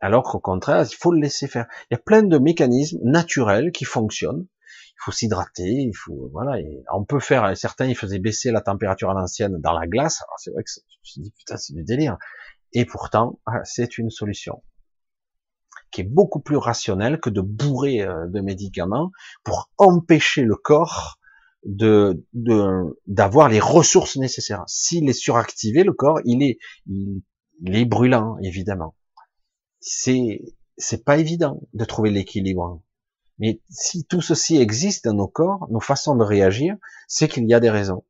alors 0.02 0.24
qu'au 0.24 0.40
contraire, 0.40 0.86
il 0.90 0.95
faut 0.95 1.11
le 1.11 1.20
laisser 1.20 1.48
faire. 1.48 1.68
Il 1.90 1.94
y 1.94 1.95
a 1.95 1.99
plein 1.99 2.24
de 2.24 2.38
mécanismes 2.38 2.99
naturels 3.03 3.72
qui 3.72 3.86
fonctionnent. 3.86 4.48
Il 4.66 5.02
faut 5.03 5.11
s'hydrater, 5.11 5.70
il 5.70 5.95
faut, 5.95 6.30
voilà, 6.34 6.61
on 6.94 7.06
peut 7.06 7.22
faire, 7.22 7.56
certains, 7.56 7.86
ils 7.86 7.95
faisaient 7.95 8.20
baisser 8.20 8.52
la 8.52 8.60
température 8.60 9.10
à 9.10 9.14
l'ancienne 9.14 9.57
dans 9.60 9.72
la 9.72 9.88
glace. 9.88 10.22
Alors 10.22 10.40
c'est 10.40 10.52
vrai 10.52 10.64
que 10.64 10.70
je 11.03 11.20
me 11.20 11.24
dit, 11.24 11.32
putain, 11.32 11.56
c'est 11.56 11.74
du 11.74 11.84
délire. 11.84 12.18
Et 12.74 12.86
pourtant, 12.86 13.40
ah, 13.45 13.64
c'est 13.64 13.98
une 13.98 14.10
solution 14.10 14.61
qui 15.91 16.02
est 16.02 16.10
beaucoup 16.10 16.40
plus 16.40 16.57
rationnelle 16.57 17.20
que 17.20 17.30
de 17.30 17.41
bourrer 17.41 18.02
euh, 18.02 18.28
de 18.28 18.41
médicaments 18.41 19.11
pour 19.44 19.70
empêcher 19.78 20.44
le 20.44 20.56
corps 20.56 21.18
de 21.66 22.26
d'avoir 23.06 23.49
les 23.49 23.60
ressources 23.60 24.16
nécessaires. 24.16 24.64
S'il 24.68 25.10
est 25.10 25.14
suractivé, 25.14 25.84
le 25.84 25.91
corps, 25.94 26.20
il 26.24 26.41
est 26.41 26.57
il 26.88 27.76
est 27.76 27.86
brûlant 27.86 28.38
évidemment 28.41 28.95
c'est 29.80 30.41
c'est 30.78 31.03
pas 31.03 31.18
évident 31.18 31.61
de 31.74 31.86
trouver 31.86 32.10
l'équilibre. 32.10 32.82
Mais 33.38 33.61
si 33.70 34.06
tout 34.06 34.22
ceci 34.22 34.57
existe 34.57 35.06
dans 35.06 35.14
nos 35.14 35.28
corps, 35.28 35.68
nos 35.72 35.80
façons 35.80 36.16
de 36.16 36.24
réagir, 36.24 36.76
c'est 37.07 37.28
qu'il 37.28 37.48
y 37.48 37.53
a 37.53 37.60
des 37.60 37.70
raisons. 37.70 38.03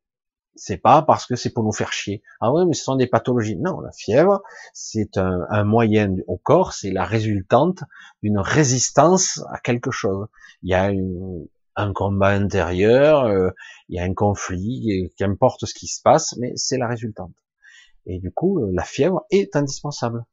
C'est 0.56 0.78
pas 0.78 1.02
parce 1.02 1.26
que 1.26 1.36
c'est 1.36 1.50
pour 1.50 1.64
nous 1.64 1.72
faire 1.72 1.92
chier. 1.92 2.22
Ah 2.40 2.52
ouais, 2.52 2.66
mais 2.66 2.74
ce 2.74 2.84
sont 2.84 2.96
des 2.96 3.06
pathologies. 3.06 3.56
Non, 3.56 3.80
la 3.80 3.92
fièvre, 3.92 4.42
c'est 4.74 5.16
un, 5.16 5.46
un, 5.48 5.64
moyen 5.64 6.16
au 6.26 6.36
corps, 6.36 6.72
c'est 6.72 6.90
la 6.90 7.04
résultante 7.04 7.84
d'une 8.22 8.38
résistance 8.38 9.40
à 9.50 9.58
quelque 9.58 9.90
chose. 9.90 10.26
Il 10.62 10.70
y 10.70 10.74
a 10.74 10.90
une, 10.90 11.46
un 11.76 11.92
combat 11.92 12.30
intérieur, 12.30 13.24
euh, 13.24 13.50
il 13.88 13.96
y 13.96 13.98
a 13.98 14.04
un 14.04 14.14
conflit, 14.14 15.12
qu'importe 15.16 15.66
ce 15.66 15.74
qui 15.74 15.86
se 15.86 16.00
passe, 16.02 16.36
mais 16.38 16.52
c'est 16.56 16.78
la 16.78 16.88
résultante. 16.88 17.34
Et 18.06 18.18
du 18.18 18.30
coup, 18.30 18.64
la 18.72 18.84
fièvre 18.84 19.24
est 19.30 19.56
indispensable. 19.56 20.24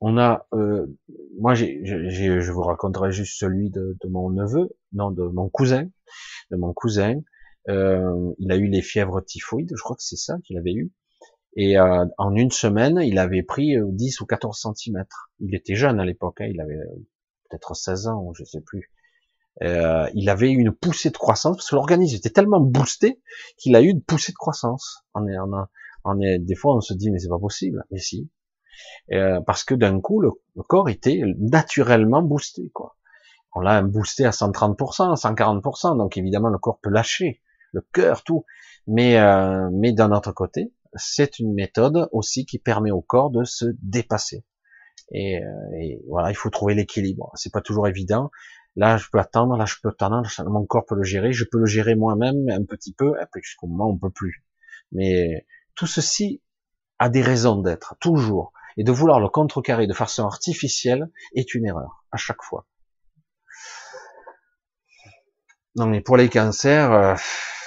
On 0.00 0.18
a, 0.18 0.46
euh, 0.52 0.86
moi, 1.38 1.54
je 1.54 2.50
vous 2.50 2.62
raconterai 2.62 3.12
juste 3.12 3.38
celui 3.38 3.70
de, 3.70 3.96
mon 4.08 4.30
neveu, 4.30 4.70
non, 4.92 5.10
de 5.10 5.22
mon 5.22 5.48
cousin, 5.48 5.88
de 6.50 6.56
mon 6.56 6.72
cousin. 6.72 7.20
Euh, 7.68 8.32
il 8.38 8.52
a 8.52 8.56
eu 8.56 8.66
les 8.66 8.82
fièvres 8.82 9.20
typhoïdes, 9.22 9.72
je 9.74 9.82
crois 9.82 9.96
que 9.96 10.02
c'est 10.02 10.16
ça 10.16 10.36
qu'il 10.44 10.58
avait 10.58 10.72
eu. 10.72 10.92
Et 11.56 11.78
euh, 11.78 12.04
en 12.18 12.34
une 12.34 12.50
semaine, 12.50 13.00
il 13.02 13.18
avait 13.18 13.42
pris 13.42 13.76
10 13.80 14.20
ou 14.20 14.26
14 14.26 14.58
centimètres. 14.58 15.30
Il 15.40 15.54
était 15.54 15.76
jeune 15.76 16.00
à 16.00 16.04
l'époque, 16.04 16.40
hein, 16.40 16.48
il 16.50 16.60
avait 16.60 16.78
peut-être 17.48 17.74
16 17.74 18.08
ans, 18.08 18.32
je 18.34 18.44
sais 18.44 18.60
plus. 18.60 18.90
il 19.60 20.28
avait 20.28 20.50
eu 20.50 20.58
une 20.58 20.72
poussée 20.72 21.10
de 21.10 21.16
croissance 21.16 21.56
parce 21.56 21.70
que 21.70 21.76
l'organisme 21.76 22.16
était 22.16 22.30
tellement 22.30 22.60
boosté 22.60 23.22
qu'il 23.56 23.76
a 23.76 23.82
eu 23.82 23.88
une 23.88 24.02
poussée 24.02 24.32
de 24.32 24.36
croissance. 24.36 25.04
On 25.14 25.26
est, 25.28 25.36
on 26.04 26.20
est, 26.20 26.38
des 26.40 26.56
fois, 26.56 26.76
on 26.76 26.80
se 26.80 26.92
dit 26.92 27.10
mais 27.10 27.18
c'est 27.18 27.28
pas 27.28 27.38
possible. 27.38 27.84
Mais 27.92 27.98
si, 27.98 28.28
euh, 29.12 29.40
parce 29.40 29.64
que 29.64 29.74
d'un 29.74 30.00
coup, 30.00 30.20
le, 30.20 30.30
corps 30.66 30.88
était 30.88 31.22
naturellement 31.38 32.22
boosté. 32.22 32.70
Quoi. 32.72 32.96
On 33.54 33.60
l'a 33.60 33.82
boosté 33.82 34.24
à 34.24 34.30
130%, 34.30 35.14
140%, 35.16 35.96
donc 35.96 36.16
évidemment 36.16 36.48
le 36.48 36.58
corps 36.58 36.80
peut 36.80 36.90
lâcher, 36.90 37.40
le 37.74 37.82
cœur, 37.92 38.22
tout. 38.22 38.44
Mais, 38.86 39.18
euh, 39.18 39.68
mais 39.72 39.92
d'un 39.92 40.12
autre 40.12 40.32
côté, 40.32 40.72
c'est 40.94 41.38
une 41.38 41.54
méthode 41.54 42.08
aussi 42.12 42.46
qui 42.46 42.58
permet 42.58 42.90
au 42.90 43.02
corps 43.02 43.30
de 43.30 43.44
se 43.44 43.66
dépasser. 43.82 44.44
Et, 45.10 45.42
euh, 45.42 45.78
et 45.80 46.02
voilà, 46.08 46.30
il 46.30 46.34
faut 46.34 46.50
trouver 46.50 46.74
l'équilibre. 46.74 47.30
C'est 47.34 47.52
pas 47.52 47.60
toujours 47.60 47.88
évident. 47.88 48.30
Là, 48.76 48.96
je 48.96 49.08
peux 49.10 49.18
attendre, 49.18 49.56
là, 49.56 49.66
je 49.66 49.76
peux 49.82 49.88
attendre, 49.88 50.26
mon 50.46 50.66
corps 50.66 50.84
peut 50.86 50.96
le 50.96 51.04
gérer, 51.04 51.32
je 51.32 51.44
peux 51.44 51.58
le 51.58 51.66
gérer 51.66 51.94
moi-même 51.94 52.48
un 52.48 52.64
petit 52.64 52.92
peu, 52.92 53.14
et 53.20 53.26
puis 53.30 53.40
jusqu'au 53.42 53.68
moment 53.68 53.90
on 53.90 53.96
peut 53.96 54.10
plus. 54.10 54.44
Mais 54.90 55.46
tout 55.76 55.86
ceci 55.86 56.42
a 56.98 57.08
des 57.08 57.22
raisons 57.22 57.60
d'être, 57.60 57.96
toujours. 58.00 58.52
Et 58.76 58.82
de 58.82 58.90
vouloir 58.90 59.20
le 59.20 59.28
contrecarrer 59.28 59.86
de 59.86 59.92
façon 59.92 60.24
artificielle 60.24 61.08
est 61.36 61.54
une 61.54 61.66
erreur, 61.66 62.04
à 62.10 62.16
chaque 62.16 62.42
fois. 62.42 62.66
Non 65.76 65.86
mais 65.86 66.00
pour 66.00 66.16
les 66.16 66.28
cancers, 66.28 66.92
euh, 66.92 67.14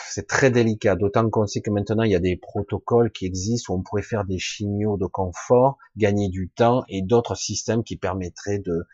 C'est 0.10 0.28
très 0.28 0.52
délicat, 0.52 0.96
d'autant 0.96 1.30
qu'on 1.30 1.48
sait 1.48 1.62
que 1.62 1.70
maintenant 1.70 2.04
il 2.04 2.12
y 2.12 2.16
a 2.16 2.20
des 2.20 2.38
protocoles 2.38 3.12
qui 3.12 3.26
existent 3.26 3.74
où 3.74 3.78
on 3.78 3.84
pourrait 3.84 4.02
faire 4.02 4.26
des 4.26 4.40
chimios 4.40 4.98
de 4.98 5.06
confort, 5.06 5.78
gagner 5.96 6.30
du 6.30 6.50
temps 6.50 6.84
et 6.88 7.02
d'autres 7.02 7.36
systèmes 7.36 7.84
qui 7.84 7.98
permettraient 7.98 8.60
de, 8.60 8.88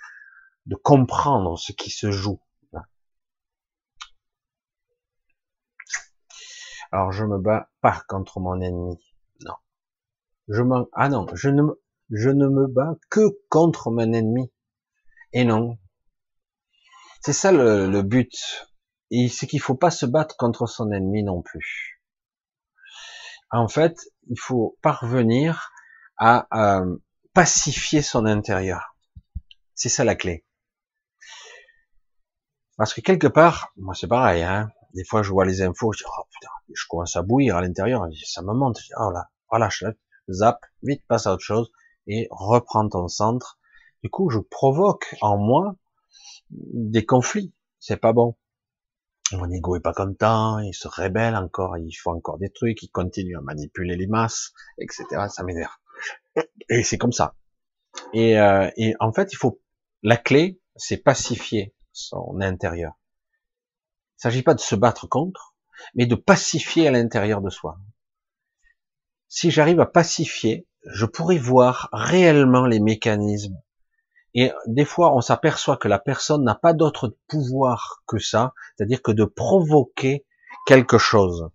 de 0.66 0.76
comprendre 0.76 1.58
ce 1.58 1.72
qui 1.72 1.90
se 1.90 2.12
joue. 2.12 2.42
Alors 6.92 7.12
je 7.12 7.26
me 7.26 7.40
bats 7.40 7.72
pas 7.82 8.04
contre 8.08 8.40
mon 8.40 8.62
ennemi. 8.62 9.00
Non. 9.46 9.56
Je 10.48 10.62
me, 10.62 10.86
ah 10.94 11.10
non, 11.10 11.26
je 11.34 11.50
ne, 11.50 11.64
je 12.12 12.30
ne 12.30 12.48
me 12.48 12.68
bats 12.68 12.96
que 13.10 13.40
contre 13.50 13.90
mon 13.90 14.14
ennemi. 14.14 14.52
Et 15.32 15.44
non. 15.44 15.80
C'est 17.22 17.34
ça 17.34 17.52
le 17.52 18.02
but. 18.04 18.68
Et 19.16 19.30
c'est 19.30 19.46
qu'il 19.46 19.62
faut 19.62 19.76
pas 19.76 19.92
se 19.92 20.08
battre 20.08 20.36
contre 20.38 20.66
son 20.66 20.92
ennemi 20.92 21.22
non 21.22 21.44
plus. 21.44 22.02
En 23.52 23.68
fait, 23.68 23.96
il 24.28 24.40
faut 24.40 24.76
parvenir 24.82 25.72
à, 26.18 26.48
pacifier 27.34 28.02
son 28.02 28.26
intérieur. 28.26 28.96
C'est 29.76 29.90
ça 29.90 30.04
la 30.04 30.16
clé. 30.16 30.44
Parce 32.76 32.96
que 32.96 33.02
quelque 33.02 33.28
part, 33.28 33.72
moi 33.78 33.94
c'est 33.94 34.08
pareil, 34.08 34.42
hein, 34.42 34.72
des 34.96 35.04
fois 35.04 35.22
je 35.22 35.30
vois 35.32 35.46
les 35.46 35.62
infos, 35.62 35.92
je 35.94 36.00
dis, 36.00 36.06
oh 36.08 36.24
putain, 36.32 36.52
je 36.74 36.84
commence 36.90 37.16
à 37.16 37.22
bouillir 37.22 37.58
à 37.58 37.62
l'intérieur, 37.62 38.08
ça 38.26 38.42
me 38.42 38.54
monte, 38.54 38.80
je 38.80 38.86
dis, 38.86 38.94
oh 39.00 39.12
là, 39.12 39.30
voilà, 39.50 39.70
je 39.70 39.86
zap, 40.32 40.60
vite, 40.82 41.06
passe 41.08 41.28
à 41.28 41.34
autre 41.34 41.44
chose, 41.44 41.72
et 42.08 42.28
reprends 42.32 42.90
ton 42.90 43.08
centre. 43.08 43.60
Du 44.04 44.10
coup, 44.10 44.32
je 44.32 44.40
provoque 44.40 45.16
en 45.22 45.38
moi 45.38 45.76
des 46.50 47.06
conflits. 47.06 47.54
C'est 47.80 47.98
pas 47.98 48.14
bon. 48.14 48.36
Mon 49.38 49.50
ego 49.52 49.76
est 49.76 49.82
pas 49.82 49.94
content, 49.94 50.60
il 50.60 50.74
se 50.74 50.88
rébelle 50.88 51.36
encore, 51.36 51.78
il 51.78 51.94
faut 51.94 52.12
encore 52.12 52.38
des 52.38 52.50
trucs, 52.50 52.84
il 52.84 52.90
continue 52.90 53.38
à 53.38 53.42
manipuler 53.42 53.96
les 53.96 54.08
masses, 54.08 54.54
etc. 54.78 55.06
Ça 55.30 55.44
m'énerve. 55.44 55.72
Et 56.70 56.84
c'est 56.84 56.98
comme 56.98 57.12
ça. 57.12 57.36
Et, 58.14 58.40
euh, 58.40 58.70
et 58.78 58.96
en 59.00 59.12
fait, 59.12 59.34
il 59.34 59.36
faut 59.36 59.62
la 60.02 60.18
clé, 60.18 60.60
c'est 60.76 60.98
pacifier 60.98 61.74
son 61.92 62.42
intérieur. 62.42 62.94
Il 64.18 64.22
s'agit 64.24 64.44
pas 64.44 64.54
de 64.54 64.60
se 64.60 64.76
battre 64.76 65.08
contre, 65.08 65.56
mais 65.96 66.06
de 66.06 66.16
pacifier 66.16 66.88
à 66.88 66.92
l'intérieur 66.92 67.42
de 67.42 67.50
soi. 67.50 67.78
Si 69.28 69.52
j'arrive 69.52 69.80
à 69.80 69.86
pacifier, 69.86 70.68
je 70.86 71.06
pourrais 71.06 71.38
voir 71.38 71.90
réellement 71.92 72.66
les 72.66 72.80
mécanismes. 72.80 73.60
Et 74.36 74.52
des 74.66 74.86
fois, 74.86 75.16
on 75.16 75.22
s'aperçoit 75.22 75.78
que 75.78 75.88
la 75.88 76.00
personne 76.00 76.44
n'a 76.44 76.56
pas 76.56 76.74
d'autre 76.74 77.16
pouvoir 77.28 78.04
que 78.08 78.18
ça, 78.18 78.54
c'est-à-dire 78.76 79.02
que 79.02 79.12
de 79.12 79.26
provoquer 79.26 80.26
quelque 80.66 80.98
chose. 80.98 81.50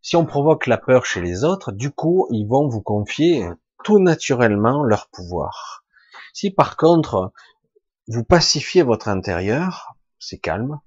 Si 0.00 0.16
on 0.16 0.26
provoque 0.26 0.66
la 0.66 0.78
peur 0.78 1.06
chez 1.06 1.20
les 1.20 1.44
autres, 1.44 1.70
du 1.70 1.92
coup, 1.92 2.26
ils 2.30 2.46
vont 2.46 2.68
vous 2.68 2.82
confier 2.82 3.48
tout 3.84 4.00
naturellement 4.00 4.82
leur 4.82 5.08
pouvoir. 5.10 5.84
Si 6.32 6.50
par 6.50 6.76
contre, 6.76 7.32
vous 8.08 8.24
pacifiez 8.24 8.82
votre 8.82 9.08
intérieur, 9.08 9.94
c'est 10.18 10.38
calme, 10.38 10.80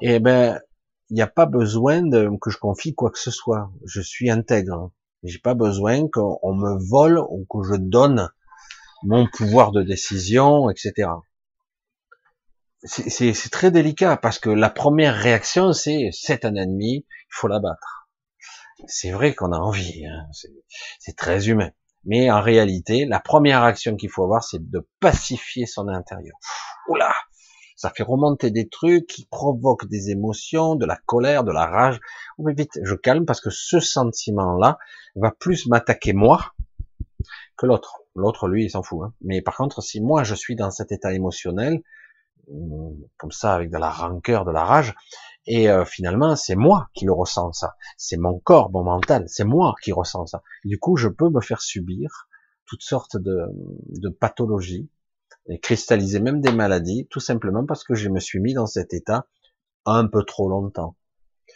et 0.00 0.14
eh 0.14 0.20
ben, 0.20 0.60
il 1.08 1.14
n'y 1.14 1.22
a 1.22 1.26
pas 1.26 1.46
besoin 1.46 2.02
de, 2.02 2.30
que 2.40 2.50
je 2.50 2.58
confie 2.58 2.94
quoi 2.94 3.10
que 3.10 3.18
ce 3.18 3.30
soit. 3.30 3.70
Je 3.84 4.00
suis 4.00 4.30
intègre. 4.30 4.92
J'ai 5.24 5.38
pas 5.38 5.54
besoin 5.54 6.08
qu'on 6.08 6.54
me 6.54 6.78
vole 6.88 7.18
ou 7.18 7.44
que 7.50 7.62
je 7.66 7.74
donne 7.74 8.30
mon 9.02 9.26
pouvoir 9.26 9.72
de 9.72 9.82
décision, 9.82 10.70
etc. 10.70 11.10
C'est 12.82 13.50
très 13.50 13.70
délicat 13.70 14.16
parce 14.16 14.38
que 14.38 14.50
la 14.50 14.70
première 14.70 15.14
réaction, 15.14 15.72
c'est 15.72 16.08
c'est 16.12 16.44
un 16.44 16.54
ennemi, 16.54 17.04
il 17.06 17.28
faut 17.30 17.48
l'abattre. 17.48 18.08
C'est 18.86 19.10
vrai 19.10 19.34
qu'on 19.34 19.52
a 19.52 19.58
envie, 19.58 20.06
hein, 20.06 20.26
c'est 20.98 21.16
très 21.16 21.48
humain. 21.48 21.70
Mais 22.04 22.30
en 22.30 22.40
réalité, 22.40 23.04
la 23.04 23.20
première 23.20 23.62
action 23.62 23.96
qu'il 23.96 24.08
faut 24.08 24.24
avoir, 24.24 24.42
c'est 24.42 24.70
de 24.70 24.88
pacifier 25.00 25.66
son 25.66 25.88
intérieur. 25.88 26.36
Oula, 26.88 27.12
ça 27.76 27.90
fait 27.90 28.02
remonter 28.02 28.50
des 28.50 28.68
trucs 28.68 29.06
qui 29.06 29.26
provoquent 29.26 29.88
des 29.88 30.10
émotions, 30.10 30.76
de 30.76 30.86
la 30.86 30.96
colère, 30.96 31.44
de 31.44 31.52
la 31.52 31.66
rage. 31.66 32.00
Oh, 32.38 32.44
mais 32.46 32.54
vite, 32.54 32.78
je 32.82 32.94
calme 32.94 33.26
parce 33.26 33.40
que 33.40 33.50
ce 33.50 33.80
sentiment-là 33.80 34.78
va 35.14 35.30
plus 35.30 35.66
m'attaquer 35.66 36.12
moi 36.12 36.52
que 37.56 37.66
l'autre. 37.66 37.99
L'autre, 38.14 38.48
lui, 38.48 38.64
il 38.64 38.70
s'en 38.70 38.82
fout. 38.82 39.00
Hein. 39.04 39.14
Mais 39.20 39.42
par 39.42 39.56
contre, 39.56 39.82
si 39.82 40.00
moi 40.00 40.24
je 40.24 40.34
suis 40.34 40.56
dans 40.56 40.70
cet 40.70 40.92
état 40.92 41.12
émotionnel, 41.12 41.82
hum, 42.48 42.96
comme 43.16 43.32
ça, 43.32 43.54
avec 43.54 43.70
de 43.70 43.78
la 43.78 43.90
rancœur, 43.90 44.44
de 44.44 44.50
la 44.50 44.64
rage, 44.64 44.94
et 45.46 45.70
euh, 45.70 45.84
finalement, 45.84 46.36
c'est 46.36 46.56
moi 46.56 46.88
qui 46.94 47.06
le 47.06 47.12
ressens 47.12 47.52
ça. 47.52 47.76
C'est 47.96 48.18
mon 48.18 48.38
corps, 48.38 48.70
mon 48.70 48.84
mental, 48.84 49.24
c'est 49.28 49.44
moi 49.44 49.74
qui 49.82 49.92
ressens 49.92 50.26
ça. 50.26 50.42
du 50.64 50.78
coup, 50.78 50.96
je 50.96 51.08
peux 51.08 51.30
me 51.30 51.40
faire 51.40 51.62
subir 51.62 52.28
toutes 52.66 52.82
sortes 52.82 53.16
de, 53.16 53.46
de 53.88 54.08
pathologies, 54.10 54.88
et 55.48 55.58
cristalliser 55.58 56.20
même 56.20 56.40
des 56.40 56.52
maladies, 56.52 57.06
tout 57.10 57.20
simplement 57.20 57.64
parce 57.64 57.84
que 57.84 57.94
je 57.94 58.08
me 58.08 58.20
suis 58.20 58.40
mis 58.40 58.54
dans 58.54 58.66
cet 58.66 58.94
état 58.94 59.26
un 59.86 60.06
peu 60.06 60.24
trop 60.24 60.48
longtemps. 60.48 60.96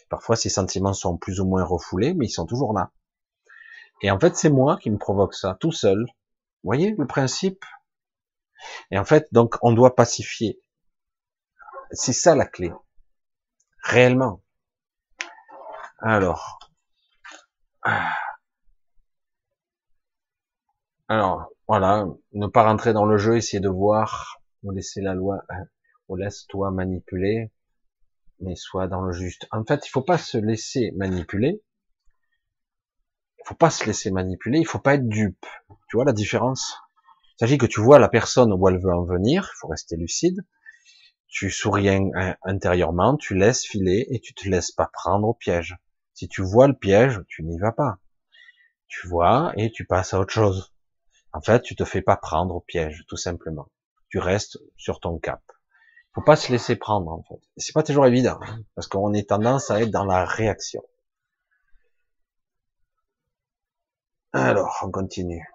Parfois, 0.09 0.37
ces 0.37 0.49
sentiments 0.49 0.93
sont 0.93 1.17
plus 1.17 1.41
ou 1.41 1.47
moins 1.47 1.65
refoulés, 1.65 2.15
mais 2.15 2.27
ils 2.27 2.31
sont 2.31 2.47
toujours 2.47 2.73
là. 2.73 2.91
Et 4.03 4.11
en 4.11 4.19
fait, 4.19 4.37
c'est 4.37 4.51
moi 4.51 4.77
qui 4.79 4.91
me 4.91 4.99
provoque 4.99 5.35
ça, 5.35 5.57
tout 5.61 5.73
seul. 5.73 6.07
Voyez 6.65 6.95
le 6.97 7.07
principe? 7.07 7.65
Et 8.91 8.99
en 8.99 9.05
fait, 9.05 9.29
donc, 9.33 9.57
on 9.63 9.73
doit 9.73 9.95
pacifier. 9.95 10.61
C'est 11.93 12.15
ça 12.15 12.35
la 12.35 12.47
clé. 12.47 12.73
Réellement. 13.83 14.43
Alors. 16.01 16.59
Alors, 21.09 21.51
voilà, 21.69 22.07
ne 22.33 22.47
pas 22.47 22.65
rentrer 22.65 22.95
dans 22.95 23.05
le 23.05 23.19
jeu, 23.19 23.37
essayer 23.37 23.61
de 23.61 23.69
voir, 23.69 24.41
ou 24.63 24.71
laisser 24.71 25.03
la 25.03 25.13
loi, 25.13 25.43
hein, 25.51 25.67
ou 26.09 26.17
laisse-toi 26.17 26.71
manipuler, 26.71 27.53
mais 28.41 28.57
sois 28.57 28.89
dans 28.89 29.03
le 29.03 29.13
juste. 29.13 29.47
En 29.51 29.65
fait, 29.65 29.87
il 29.87 29.91
faut 29.91 30.03
pas 30.03 30.17
se 30.17 30.39
laisser 30.39 30.93
manipuler. 30.97 31.63
Faut 33.45 33.55
pas 33.55 33.71
se 33.71 33.85
laisser 33.85 34.11
manipuler. 34.11 34.59
Il 34.59 34.67
faut 34.67 34.79
pas 34.79 34.95
être 34.95 35.09
dupe. 35.09 35.47
Tu 35.89 35.97
vois 35.97 36.05
la 36.05 36.13
différence? 36.13 36.79
Il 37.37 37.41
s'agit 37.41 37.59
que 37.59 37.67
tu 37.67 37.81
vois 37.81 37.99
la 37.99 38.09
personne 38.09 38.53
où 38.53 38.69
elle 38.69 38.81
veut 38.81 38.95
en 38.95 39.05
venir. 39.05 39.51
Il 39.55 39.59
faut 39.59 39.69
rester 39.69 39.97
lucide. 39.97 40.45
Tu 41.29 41.51
souris 41.51 41.89
intérieurement, 42.45 43.17
tu 43.17 43.35
laisses 43.35 43.65
filer 43.65 44.07
et 44.11 44.21
tu 44.21 44.35
te 44.35 44.49
laisses 44.49 44.71
pas 44.71 44.89
prendre 44.93 45.27
au 45.27 45.35
piège. 45.35 45.77
Si 46.13 46.29
tu 46.29 46.43
vois 46.43 46.69
le 46.69 46.75
piège, 46.75 47.23
tu 47.27 47.43
n'y 47.43 47.59
vas 47.59 47.73
pas. 47.73 47.99
Tu 48.87 49.09
vois 49.09 49.53
et 49.57 49.73
tu 49.73 49.85
passes 49.85 50.15
à 50.15 50.21
autre 50.21 50.33
chose. 50.33 50.73
En 51.33 51.41
fait, 51.41 51.63
tu 51.63 51.75
te 51.75 51.85
fais 51.85 52.03
pas 52.03 52.17
prendre 52.17 52.55
au 52.55 52.61
piège, 52.61 53.05
tout 53.09 53.17
simplement. 53.17 53.69
Tu 54.09 54.21
restes 54.21 54.61
sur 54.77 55.01
ton 55.01 55.19
cap. 55.19 55.43
Faut 56.15 56.23
pas 56.23 56.37
se 56.37 56.53
laisser 56.53 56.77
prendre, 56.77 57.11
en 57.11 57.25
fait. 57.25 57.41
C'est 57.57 57.75
pas 57.75 57.83
toujours 57.83 58.07
évident, 58.07 58.39
hein, 58.41 58.61
parce 58.77 58.87
qu'on 58.87 59.13
est 59.13 59.29
tendance 59.29 59.73
à 59.73 59.83
être 59.83 59.91
dans 59.91 60.05
la 60.05 60.25
réaction. 60.25 60.85
Alors, 64.37 64.81
on 64.83 64.91
continue. 64.91 65.47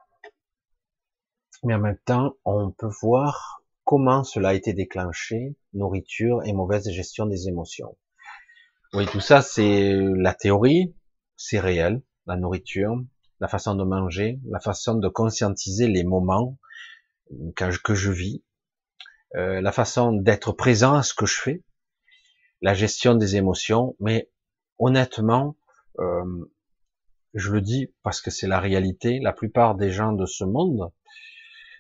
Mais 1.64 1.74
en 1.74 1.80
même 1.80 1.98
temps, 2.06 2.36
on 2.46 2.72
peut 2.72 2.90
voir 3.02 3.62
comment 3.84 4.24
cela 4.24 4.50
a 4.50 4.54
été 4.54 4.72
déclenché, 4.72 5.58
nourriture 5.74 6.42
et 6.46 6.54
mauvaise 6.54 6.90
gestion 6.90 7.26
des 7.26 7.50
émotions. 7.50 7.98
Oui, 8.94 9.06
tout 9.08 9.20
ça, 9.20 9.42
c'est 9.42 9.94
la 10.16 10.34
théorie, 10.34 10.96
c'est 11.36 11.60
réel, 11.60 12.02
la 12.26 12.38
nourriture, 12.38 12.96
la 13.42 13.50
façon 13.50 13.76
de 13.76 13.84
manger, 13.84 14.40
la 14.50 14.62
façon 14.62 14.96
de 14.96 15.10
conscientiser 15.10 15.88
les 15.90 16.06
moments 16.06 16.58
que 17.58 17.96
je 17.96 18.12
vis, 18.12 18.46
euh, 19.36 19.60
la 19.60 19.74
façon 19.74 20.14
d'être 20.14 20.54
présent 20.54 20.94
à 20.94 21.04
ce 21.04 21.14
que 21.14 21.26
je 21.26 21.36
fais, 21.36 21.64
la 22.62 22.74
gestion 22.74 23.16
des 23.16 23.36
émotions, 23.36 23.98
mais 24.00 24.32
honnêtement, 24.78 25.58
euh, 26.00 26.50
je 27.34 27.52
le 27.52 27.62
dis 27.62 27.94
parce 28.04 28.22
que 28.22 28.32
c'est 28.32 28.48
la 28.48 28.60
réalité, 28.60 29.20
la 29.20 29.34
plupart 29.34 29.76
des 29.76 29.92
gens 29.92 30.14
de 30.14 30.26
ce 30.26 30.44
monde 30.44 30.92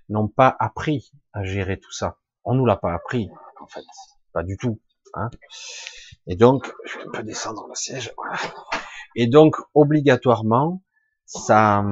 n'ont 0.10 0.28
pas 0.28 0.56
appris 0.60 1.12
à 1.34 1.44
gérer 1.44 1.80
tout 1.80 1.92
ça. 1.92 2.18
On 2.44 2.56
nous 2.56 2.66
l'a 2.66 2.78
pas 2.78 2.94
appris, 2.94 3.30
en 3.62 3.68
fait, 3.68 3.86
pas 4.34 4.44
du 4.44 4.58
tout. 4.58 4.80
Hein. 5.14 5.30
Et 6.28 6.36
donc, 6.36 6.72
je 6.86 6.98
peux 7.12 7.24
descendre 7.24 7.68
le 7.68 7.76
siège. 7.76 8.14
Et 9.16 9.28
donc, 9.28 9.56
obligatoirement, 9.74 10.84
ça, 11.26 11.84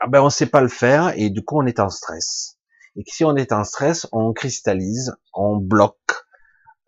ah 0.00 0.06
ben 0.08 0.20
on 0.20 0.30
sait 0.30 0.46
pas 0.46 0.60
le 0.60 0.68
faire 0.68 1.12
et 1.16 1.30
du 1.30 1.44
coup 1.44 1.58
on 1.58 1.66
est 1.66 1.80
en 1.80 1.88
stress. 1.88 2.58
Et 2.96 3.02
si 3.06 3.24
on 3.24 3.34
est 3.36 3.52
en 3.52 3.64
stress, 3.64 4.06
on 4.12 4.32
cristallise, 4.32 5.16
on 5.32 5.56
bloque, 5.56 6.26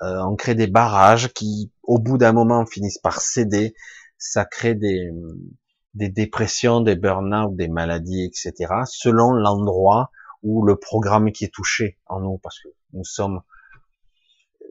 euh, 0.02 0.20
on 0.22 0.36
crée 0.36 0.54
des 0.54 0.66
barrages 0.66 1.32
qui, 1.32 1.72
au 1.82 1.98
bout 1.98 2.18
d'un 2.18 2.32
moment, 2.32 2.64
finissent 2.66 2.98
par 2.98 3.20
céder. 3.20 3.74
Ça 4.18 4.44
crée 4.44 4.74
des, 4.74 5.10
des 5.94 6.08
dépressions, 6.08 6.80
des 6.80 6.96
burn-out, 6.96 7.54
des 7.56 7.68
maladies, 7.68 8.24
etc. 8.24 8.72
Selon 8.86 9.32
l'endroit 9.32 10.10
ou 10.42 10.64
le 10.64 10.76
programme 10.76 11.32
qui 11.32 11.44
est 11.44 11.52
touché 11.52 11.98
en 12.06 12.20
nous, 12.20 12.38
parce 12.38 12.60
que 12.60 12.68
nous 12.92 13.04
sommes 13.04 13.42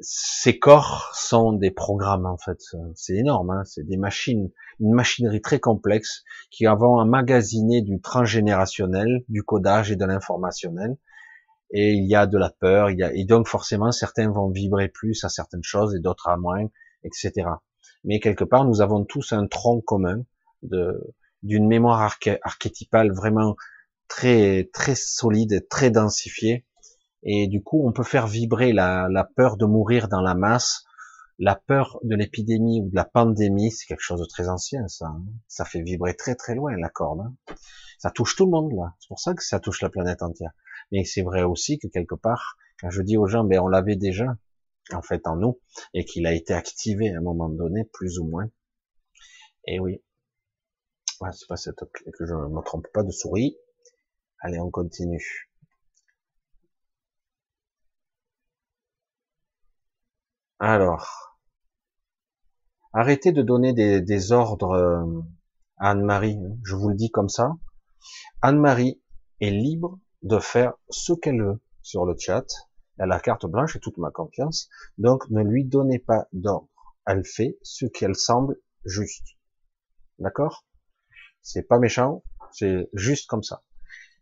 ces 0.01 0.59
corps 0.59 1.11
sont 1.13 1.53
des 1.53 1.71
programmes 1.71 2.25
en 2.25 2.37
fait. 2.37 2.59
C'est 2.95 3.15
énorme, 3.15 3.51
hein 3.51 3.63
c'est 3.65 3.83
des 3.83 3.97
machines, 3.97 4.51
une 4.79 4.93
machinerie 4.93 5.41
très 5.41 5.59
complexe 5.59 6.23
qui 6.51 6.65
vont 6.65 6.99
emmagasiner 6.99 7.81
du 7.81 8.01
transgénérationnel, 8.01 9.23
du 9.29 9.43
codage 9.43 9.91
et 9.91 9.95
de 9.95 10.05
l'informationnel. 10.05 10.97
Et 11.71 11.93
il 11.93 12.07
y 12.07 12.15
a 12.15 12.27
de 12.27 12.37
la 12.37 12.49
peur, 12.49 12.91
il 12.91 12.99
y 12.99 13.03
a, 13.03 13.13
et 13.13 13.25
donc 13.25 13.47
forcément 13.47 13.91
certains 13.91 14.29
vont 14.29 14.49
vibrer 14.49 14.87
plus 14.87 15.23
à 15.23 15.29
certaines 15.29 15.63
choses 15.63 15.95
et 15.95 15.99
d'autres 15.99 16.27
à 16.27 16.37
moins, 16.37 16.65
etc. 17.03 17.31
Mais 18.05 18.19
quelque 18.19 18.43
part, 18.43 18.65
nous 18.65 18.81
avons 18.81 19.03
tous 19.03 19.33
un 19.33 19.47
tronc 19.47 19.81
commun 19.81 20.23
de 20.63 21.13
d'une 21.43 21.67
mémoire 21.67 22.01
archétypale 22.43 23.11
vraiment 23.11 23.55
très 24.07 24.69
très 24.73 24.95
solide, 24.95 25.67
très 25.69 25.91
densifiée 25.91 26.65
et 27.25 27.47
du 27.47 27.63
coup, 27.63 27.85
on 27.85 27.91
peut 27.91 28.03
faire 28.03 28.27
vibrer 28.27 28.71
la, 28.71 29.07
la 29.09 29.23
peur 29.23 29.57
de 29.57 29.65
mourir 29.65 30.07
dans 30.07 30.21
la 30.21 30.35
masse, 30.35 30.85
la 31.39 31.55
peur 31.55 31.99
de 32.03 32.15
l'épidémie 32.15 32.81
ou 32.81 32.89
de 32.89 32.95
la 32.95 33.03
pandémie, 33.03 33.71
c'est 33.71 33.87
quelque 33.87 34.03
chose 34.03 34.21
de 34.21 34.25
très 34.25 34.47
ancien, 34.47 34.87
ça. 34.87 35.07
Hein. 35.07 35.23
Ça 35.47 35.65
fait 35.65 35.81
vibrer 35.81 36.15
très 36.15 36.35
très 36.35 36.53
loin 36.53 36.77
la 36.77 36.89
corde. 36.89 37.21
Hein. 37.21 37.55
Ça 37.97 38.11
touche 38.11 38.35
tout 38.35 38.45
le 38.45 38.51
monde 38.51 38.71
là. 38.73 38.93
C'est 38.99 39.07
pour 39.07 39.19
ça 39.19 39.33
que 39.33 39.43
ça 39.43 39.59
touche 39.59 39.81
la 39.81 39.89
planète 39.89 40.21
entière. 40.21 40.51
Mais 40.91 41.03
c'est 41.03 41.23
vrai 41.23 41.41
aussi 41.41 41.79
que 41.79 41.87
quelque 41.87 42.13
part, 42.13 42.57
quand 42.79 42.91
je 42.91 43.01
dis 43.01 43.17
aux 43.17 43.25
gens, 43.25 43.43
ben 43.43 43.59
on 43.59 43.67
l'avait 43.67 43.95
déjà 43.95 44.37
en 44.93 45.01
fait 45.01 45.27
en 45.27 45.35
nous 45.35 45.59
et 45.93 46.05
qu'il 46.05 46.27
a 46.27 46.33
été 46.33 46.53
activé 46.53 47.13
à 47.13 47.17
un 47.17 47.21
moment 47.21 47.49
donné, 47.49 47.85
plus 47.93 48.19
ou 48.19 48.25
moins. 48.25 48.49
Et 49.65 49.79
oui. 49.79 50.03
Ouais, 51.21 51.29
c'est 51.31 51.47
pas 51.47 51.57
cette 51.57 51.79
que 51.79 52.25
je 52.25 52.33
me 52.33 52.61
trompe 52.63 52.87
pas 52.93 53.03
de 53.03 53.11
souris. 53.11 53.57
Allez, 54.41 54.59
on 54.59 54.69
continue. 54.69 55.49
Alors, 60.59 61.37
arrêtez 62.93 63.31
de 63.31 63.41
donner 63.41 63.73
des, 63.73 64.31
ordres 64.31 64.71
euh, 64.71 65.21
à 65.77 65.91
Anne-Marie. 65.91 66.37
Hein. 66.37 66.57
Je 66.63 66.75
vous 66.75 66.89
le 66.89 66.95
dis 66.95 67.11
comme 67.11 67.29
ça. 67.29 67.55
Anne-Marie 68.41 69.01
est 69.41 69.51
libre 69.51 69.99
de 70.23 70.39
faire 70.39 70.73
ce 70.89 71.13
qu'elle 71.13 71.41
veut 71.41 71.61
sur 71.81 72.05
le 72.05 72.15
chat. 72.17 72.45
Elle 72.97 73.11
a 73.11 73.19
carte 73.19 73.45
blanche 73.45 73.75
et 73.75 73.79
toute 73.79 73.97
ma 73.97 74.11
confiance. 74.11 74.69
Donc, 74.97 75.29
ne 75.29 75.41
lui 75.43 75.65
donnez 75.65 75.99
pas 75.99 76.27
d'ordre. 76.33 76.69
Elle 77.05 77.25
fait 77.25 77.57
ce 77.61 77.85
qu'elle 77.85 78.15
semble 78.15 78.57
juste. 78.85 79.37
D'accord? 80.19 80.65
C'est 81.41 81.63
pas 81.63 81.77
méchant, 81.77 82.23
c'est 82.51 82.89
juste 82.93 83.27
comme 83.27 83.43
ça. 83.43 83.63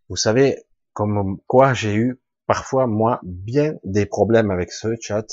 Vous 0.08 0.16
savez 0.16 0.66
comme 0.92 1.40
quoi 1.46 1.72
j'ai 1.72 1.94
eu 1.94 2.20
parfois 2.46 2.86
moi 2.86 3.20
bien 3.22 3.76
des 3.84 4.06
problèmes 4.06 4.50
avec 4.50 4.72
ce 4.72 4.94
chat 5.00 5.26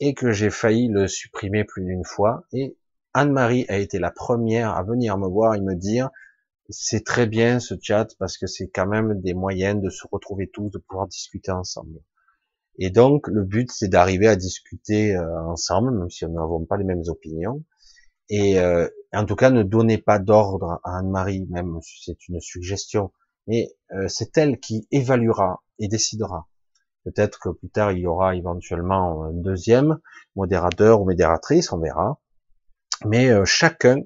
et 0.00 0.14
que 0.14 0.32
j'ai 0.32 0.50
failli 0.50 0.88
le 0.88 1.08
supprimer 1.08 1.64
plus 1.64 1.84
d'une 1.84 2.04
fois. 2.04 2.44
Et 2.52 2.76
Anne-Marie 3.14 3.64
a 3.68 3.78
été 3.78 3.98
la 3.98 4.10
première 4.10 4.74
à 4.74 4.82
venir 4.82 5.16
me 5.16 5.28
voir 5.28 5.54
et 5.54 5.60
me 5.60 5.74
dire 5.74 6.10
c'est 6.68 7.04
très 7.04 7.26
bien 7.26 7.60
ce 7.60 7.74
chat 7.80 8.08
parce 8.18 8.38
que 8.38 8.46
c'est 8.46 8.68
quand 8.68 8.86
même 8.86 9.20
des 9.20 9.34
moyens 9.34 9.80
de 9.80 9.90
se 9.90 10.06
retrouver 10.10 10.48
tous, 10.48 10.70
de 10.70 10.78
pouvoir 10.78 11.06
discuter 11.06 11.52
ensemble. 11.52 12.00
Et 12.78 12.90
donc 12.90 13.28
le 13.28 13.44
but 13.44 13.70
c'est 13.70 13.88
d'arriver 13.88 14.28
à 14.28 14.36
discuter 14.36 15.16
euh, 15.16 15.42
ensemble, 15.42 15.92
même 15.92 16.10
si 16.10 16.24
nous 16.26 16.34
n'avons 16.34 16.64
pas 16.64 16.76
les 16.76 16.84
mêmes 16.84 17.04
opinions. 17.08 17.62
Et 18.28 18.58
euh, 18.58 18.88
en 19.12 19.26
tout 19.26 19.36
cas, 19.36 19.50
ne 19.50 19.62
donnez 19.62 19.98
pas 19.98 20.18
d'ordre 20.18 20.80
à 20.84 20.98
Anne-Marie, 20.98 21.46
même 21.50 21.78
si 21.82 22.02
c'est 22.04 22.28
une 22.28 22.40
suggestion. 22.40 23.12
Mais 23.46 23.70
euh, 23.92 24.08
c'est 24.08 24.36
elle 24.38 24.58
qui 24.58 24.88
évaluera 24.90 25.62
et 25.78 25.88
décidera. 25.88 26.48
Peut-être 27.04 27.38
que 27.38 27.50
plus 27.50 27.68
tard, 27.68 27.92
il 27.92 28.00
y 28.00 28.06
aura 28.06 28.34
éventuellement 28.34 29.24
un 29.24 29.32
deuxième 29.32 29.98
modérateur 30.36 31.02
ou 31.02 31.04
modératrice, 31.04 31.70
on 31.72 31.78
verra. 31.78 32.18
Mais 33.04 33.28
euh, 33.28 33.44
chacun, 33.44 33.96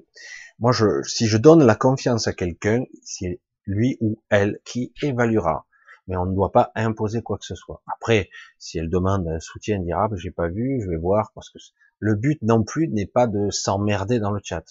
moi, 0.59 0.73
je, 0.73 1.01
si 1.03 1.27
je 1.27 1.37
donne 1.37 1.63
la 1.63 1.75
confiance 1.75 2.27
à 2.27 2.33
quelqu'un, 2.33 2.83
c'est 3.03 3.39
lui 3.65 3.97
ou 4.01 4.21
elle 4.29 4.59
qui 4.65 4.91
évaluera. 5.01 5.65
Mais 6.09 6.17
on 6.17 6.25
ne 6.25 6.35
doit 6.35 6.51
pas 6.51 6.71
imposer 6.75 7.21
quoi 7.21 7.37
que 7.37 7.45
ce 7.45 7.55
soit. 7.55 7.81
Après, 7.95 8.29
si 8.57 8.77
elle 8.77 8.89
demande 8.89 9.25
un 9.27 9.39
soutien, 9.39 9.79
dira, 9.79 10.03
ah, 10.03 10.07
ben, 10.09 10.17
j'ai 10.17 10.31
pas 10.31 10.49
vu, 10.49 10.81
je 10.83 10.89
vais 10.89 10.97
voir, 10.97 11.31
parce 11.33 11.49
que 11.49 11.59
le 11.99 12.15
but 12.15 12.41
non 12.41 12.63
plus 12.63 12.89
n'est 12.89 13.05
pas 13.05 13.27
de 13.27 13.49
s'emmerder 13.49 14.19
dans 14.19 14.31
le 14.31 14.41
chat. 14.43 14.65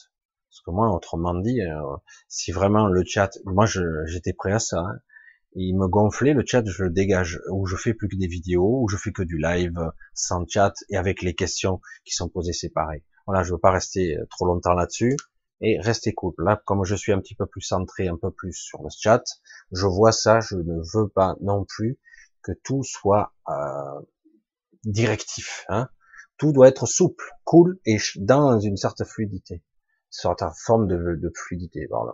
Parce 0.50 0.60
que 0.66 0.70
moi, 0.70 0.94
autrement 0.94 1.34
dit, 1.34 1.62
euh, 1.62 1.80
si 2.28 2.52
vraiment 2.52 2.88
le 2.88 3.02
chat, 3.04 3.30
moi, 3.46 3.64
j'étais 4.06 4.34
prêt 4.34 4.52
à 4.52 4.58
ça. 4.58 4.80
Hein 4.80 4.98
il 5.54 5.76
me 5.76 5.88
gonflait, 5.88 6.34
le 6.34 6.44
chat, 6.46 6.62
je 6.66 6.84
le 6.84 6.90
dégage, 6.90 7.40
ou 7.50 7.66
je 7.66 7.76
fais 7.76 7.94
plus 7.94 8.08
que 8.08 8.16
des 8.16 8.26
vidéos, 8.26 8.82
ou 8.82 8.88
je 8.88 8.96
fais 8.96 9.12
que 9.12 9.22
du 9.22 9.38
live 9.38 9.78
sans 10.14 10.46
chat 10.46 10.74
et 10.90 10.96
avec 10.96 11.22
les 11.22 11.34
questions 11.34 11.80
qui 12.04 12.14
sont 12.14 12.28
posées 12.28 12.52
séparées. 12.52 13.04
Voilà, 13.26 13.42
je 13.42 13.52
veux 13.52 13.58
pas 13.58 13.70
rester 13.70 14.18
trop 14.30 14.46
longtemps 14.46 14.74
là-dessus 14.74 15.16
et 15.60 15.80
rester 15.80 16.14
cool. 16.14 16.34
Là, 16.38 16.60
comme 16.64 16.84
je 16.84 16.94
suis 16.94 17.12
un 17.12 17.20
petit 17.20 17.34
peu 17.34 17.46
plus 17.46 17.62
centré, 17.62 18.08
un 18.08 18.16
peu 18.16 18.30
plus 18.30 18.52
sur 18.52 18.82
le 18.82 18.88
chat, 18.90 19.24
je 19.72 19.86
vois 19.86 20.12
ça, 20.12 20.40
je 20.40 20.56
ne 20.56 20.80
veux 20.94 21.08
pas 21.08 21.36
non 21.40 21.64
plus 21.64 21.98
que 22.42 22.52
tout 22.64 22.82
soit 22.82 23.32
euh, 23.48 24.00
directif. 24.84 25.64
Hein. 25.68 25.88
Tout 26.36 26.52
doit 26.52 26.68
être 26.68 26.86
souple, 26.86 27.24
cool 27.44 27.78
et 27.84 27.98
dans 28.16 28.58
une 28.60 28.76
certaine 28.76 29.06
fluidité, 29.06 29.54
une 29.54 29.62
certaine 30.10 30.50
forme 30.64 30.86
de, 30.86 31.32
fluidité. 31.34 31.86
Voilà. 31.90 32.12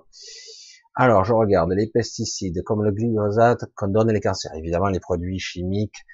Alors, 0.96 1.24
je 1.24 1.32
regarde 1.32 1.72
les 1.72 1.88
pesticides, 1.88 2.62
comme 2.62 2.82
le 2.82 2.92
glyphosate, 2.92 3.64
qu'on 3.74 3.88
donne 3.88 4.10
les 4.10 4.20
cancers. 4.20 4.54
Évidemment, 4.54 4.88
les 4.88 5.00
produits 5.00 5.38
chimiques, 5.38 6.04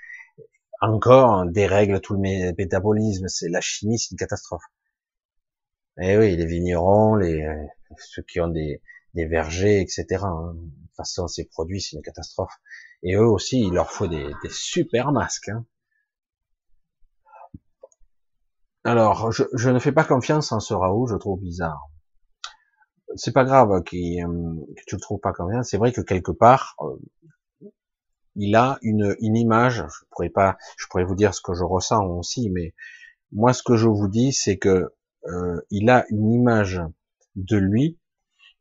encore, 0.81 1.47
dérèglent 1.47 2.01
tout 2.01 2.15
le 2.15 2.53
métabolisme. 2.57 3.29
C'est 3.29 3.49
la 3.49 3.61
chimie, 3.61 3.99
c'est 3.99 4.12
une 4.12 4.19
catastrophe. 4.19 4.65
Eh 6.01 6.17
oui, 6.17 6.35
les 6.35 6.47
vignerons, 6.47 7.15
les 7.15 7.47
ceux 7.99 8.23
qui 8.23 8.41
ont 8.41 8.49
des 8.49 8.81
vergers, 9.15 9.81
etc. 9.81 10.25
Façon, 11.01 11.29
ces 11.29 11.47
produits, 11.47 11.81
c'est 11.81 11.97
une 11.97 12.03
catastrophe. 12.03 12.53
Et 13.03 13.15
eux 13.15 13.27
aussi, 13.27 13.61
il 13.61 13.73
leur 13.73 13.91
faut 13.91 14.07
des, 14.07 14.33
super 14.51 15.13
masques. 15.13 15.49
Hein. 15.49 15.65
Alors, 18.85 19.33
je, 19.33 19.45
je, 19.55 19.71
ne 19.71 19.79
fais 19.79 19.93
pas 19.93 20.05
confiance 20.05 20.53
en 20.53 20.61
ce 20.61 20.75
Raoult, 20.75 21.07
je 21.07 21.17
trouve 21.17 21.41
bizarre 21.41 21.91
c'est 23.17 23.33
pas 23.33 23.45
grave 23.45 23.83
qui, 23.85 24.23
euh, 24.23 24.55
que 24.77 24.83
tu 24.87 24.97
le 24.97 25.01
trouves 25.01 25.21
pas 25.21 25.33
ça. 25.37 25.63
C'est 25.63 25.79
vrai 25.79 25.93
que 25.93 26.01
quelque 26.01 26.33
part, 26.33 26.77
euh, 26.81 27.69
il 28.37 28.55
a 28.57 28.79
une, 28.83 29.17
une 29.21 29.37
image. 29.37 29.85
Je 29.89 30.05
pourrais 30.11 30.31
pas, 30.31 30.57
je 30.77 30.87
pourrais 30.89 31.05
vous 31.05 31.15
dire 31.15 31.35
ce 31.35 31.41
que 31.43 31.55
je 31.55 31.65
ressens 31.65 32.07
aussi, 32.07 32.51
mais 32.51 32.75
moi, 33.33 33.53
ce 33.53 33.63
que 33.63 33.77
je 33.77 33.89
vous 33.89 34.09
dis, 34.09 34.33
c'est 34.33 34.59
que 34.59 34.93
euh, 35.27 35.61
il 35.71 35.91
a 35.91 36.05
une 36.11 36.33
image 36.33 36.81
de 37.37 37.57
lui 37.57 37.99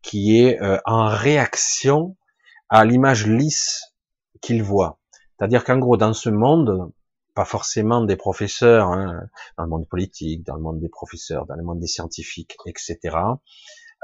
qui 0.01 0.39
est 0.39 0.57
en 0.85 1.09
réaction 1.09 2.15
à 2.69 2.85
l'image 2.85 3.27
lisse 3.27 3.93
qu'il 4.41 4.63
voit. 4.63 4.99
C'est-à-dire 5.37 5.63
qu'en 5.63 5.77
gros, 5.77 5.97
dans 5.97 6.13
ce 6.13 6.29
monde, 6.29 6.91
pas 7.33 7.45
forcément 7.45 8.03
des 8.03 8.15
professeurs, 8.15 8.89
hein, 8.89 9.21
dans 9.57 9.63
le 9.63 9.69
monde 9.69 9.87
politique, 9.87 10.45
dans 10.45 10.55
le 10.55 10.61
monde 10.61 10.79
des 10.79 10.89
professeurs, 10.89 11.45
dans 11.45 11.55
le 11.55 11.63
monde 11.63 11.79
des 11.79 11.87
scientifiques, 11.87 12.57
etc. 12.65 12.99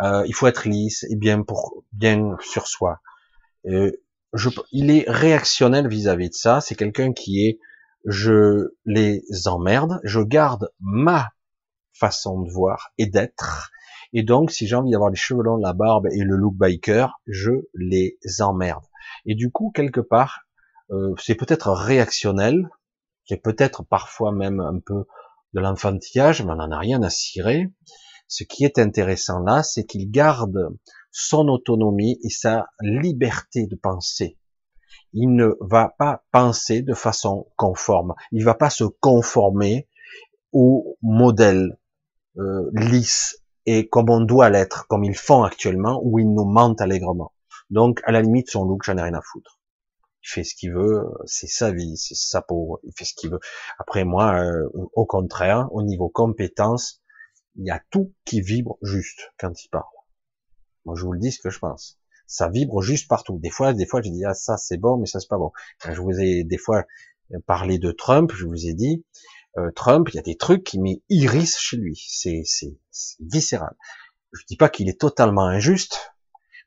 Euh, 0.01 0.23
il 0.27 0.33
faut 0.33 0.47
être 0.47 0.67
lisse 0.67 1.05
et 1.09 1.15
bien 1.15 1.43
pour 1.43 1.83
bien 1.91 2.37
sur 2.41 2.67
soi. 2.67 3.01
Euh, 3.65 3.91
je, 4.33 4.49
il 4.71 4.91
est 4.91 5.05
réactionnel 5.07 5.87
vis-à-vis 5.87 6.29
de 6.29 6.33
ça. 6.35 6.61
C'est 6.61 6.75
quelqu'un 6.75 7.13
qui 7.13 7.45
est, 7.45 7.59
je 8.05 8.73
les 8.85 9.23
emmerde, 9.45 9.99
je 10.03 10.19
garde 10.19 10.69
ma 10.79 11.29
façon 11.93 12.41
de 12.41 12.51
voir 12.51 12.91
et 12.97 13.05
d'être. 13.05 13.71
Et 14.17 14.23
donc, 14.23 14.49
si 14.49 14.65
j'ai 14.65 14.77
envie 14.77 14.91
d'avoir 14.91 15.09
les 15.09 15.17
cheveux 15.17 15.43
longs, 15.43 15.57
la 15.57 15.73
barbe 15.73 16.07
et 16.07 16.23
le 16.23 16.37
look 16.37 16.55
biker, 16.55 17.19
je 17.27 17.51
les 17.73 18.17
emmerde. 18.39 18.85
Et 19.25 19.35
du 19.35 19.51
coup, 19.51 19.71
quelque 19.75 19.99
part, 19.99 20.45
euh, 20.89 21.13
c'est 21.21 21.35
peut-être 21.35 21.69
réactionnel, 21.69 22.69
c'est 23.25 23.41
peut-être 23.41 23.83
parfois 23.83 24.31
même 24.31 24.61
un 24.61 24.79
peu 24.79 25.03
de 25.53 25.59
l'enfantillage, 25.59 26.41
mais 26.43 26.53
on 26.53 26.55
n'en 26.55 26.71
a 26.71 26.79
rien 26.79 27.03
à 27.03 27.09
cirer. 27.09 27.69
Ce 28.29 28.45
qui 28.45 28.63
est 28.63 28.79
intéressant 28.79 29.39
là, 29.39 29.63
c'est 29.63 29.83
qu'il 29.83 30.09
garde 30.09 30.69
son 31.11 31.49
autonomie 31.49 32.17
et 32.23 32.29
sa 32.29 32.67
liberté 32.79 33.67
de 33.67 33.75
penser. 33.75 34.37
Il 35.11 35.35
ne 35.35 35.57
va 35.59 35.93
pas 35.97 36.23
penser 36.31 36.81
de 36.83 36.93
façon 36.93 37.47
conforme. 37.57 38.13
Il 38.31 38.39
ne 38.39 38.45
va 38.45 38.55
pas 38.55 38.69
se 38.69 38.85
conformer 38.85 39.89
au 40.53 40.97
modèle 41.01 41.77
euh, 42.37 42.69
lisse 42.73 43.41
et 43.65 43.87
comme 43.87 44.09
on 44.09 44.21
doit 44.21 44.49
l'être, 44.49 44.87
comme 44.87 45.03
ils 45.03 45.15
font 45.15 45.43
actuellement, 45.43 45.99
où 46.03 46.19
ils 46.19 46.31
nous 46.31 46.45
mentent 46.45 46.81
allègrement. 46.81 47.33
Donc, 47.69 48.01
à 48.05 48.11
la 48.11 48.21
limite, 48.21 48.49
son 48.49 48.65
look, 48.65 48.83
j'en 48.83 48.97
ai 48.97 49.01
rien 49.01 49.13
à 49.13 49.21
foutre. 49.21 49.59
Il 50.23 50.29
fait 50.29 50.43
ce 50.43 50.55
qu'il 50.55 50.73
veut, 50.73 51.03
c'est 51.25 51.47
sa 51.47 51.71
vie, 51.71 51.97
c'est 51.97 52.15
sa 52.15 52.41
peau, 52.41 52.79
il 52.83 52.91
fait 52.95 53.05
ce 53.05 53.13
qu'il 53.15 53.31
veut. 53.31 53.39
Après, 53.79 54.03
moi, 54.03 54.35
euh, 54.39 54.69
au 54.73 55.05
contraire, 55.05 55.67
au 55.71 55.83
niveau 55.83 56.09
compétence, 56.09 57.01
il 57.55 57.65
y 57.65 57.71
a 57.71 57.81
tout 57.89 58.13
qui 58.25 58.41
vibre 58.41 58.77
juste 58.81 59.31
quand 59.39 59.63
il 59.63 59.69
parle. 59.69 59.83
Moi, 60.85 60.95
je 60.95 61.03
vous 61.03 61.13
le 61.13 61.19
dis 61.19 61.31
ce 61.31 61.39
que 61.39 61.49
je 61.49 61.59
pense. 61.59 61.99
Ça 62.27 62.49
vibre 62.49 62.81
juste 62.81 63.07
partout. 63.07 63.37
Des 63.39 63.49
fois, 63.51 63.73
des 63.73 63.85
fois, 63.85 64.01
je 64.01 64.09
dis 64.09 64.25
ah 64.25 64.33
ça 64.33 64.57
c'est 64.57 64.77
bon, 64.77 64.97
mais 64.97 65.05
ça 65.05 65.19
c'est 65.19 65.27
pas 65.27 65.37
bon. 65.37 65.51
je 65.87 66.01
vous 66.01 66.19
ai 66.19 66.43
des 66.43 66.57
fois 66.57 66.85
parlé 67.45 67.79
de 67.79 67.91
Trump, 67.91 68.31
je 68.35 68.45
vous 68.45 68.67
ai 68.67 68.73
dit 68.73 69.05
euh, 69.57 69.71
Trump, 69.71 70.09
il 70.11 70.15
y 70.15 70.19
a 70.19 70.23
des 70.23 70.35
trucs 70.35 70.63
qui 70.63 70.79
m'irrissent 70.79 71.59
chez 71.59 71.77
lui. 71.77 72.01
C'est, 72.07 72.43
viscéral. 73.19 73.75
Je 74.33 74.43
dis 74.47 74.57
pas 74.57 74.69
qu'il 74.69 74.89
est 74.89 74.99
totalement 74.99 75.45
injuste, 75.45 76.13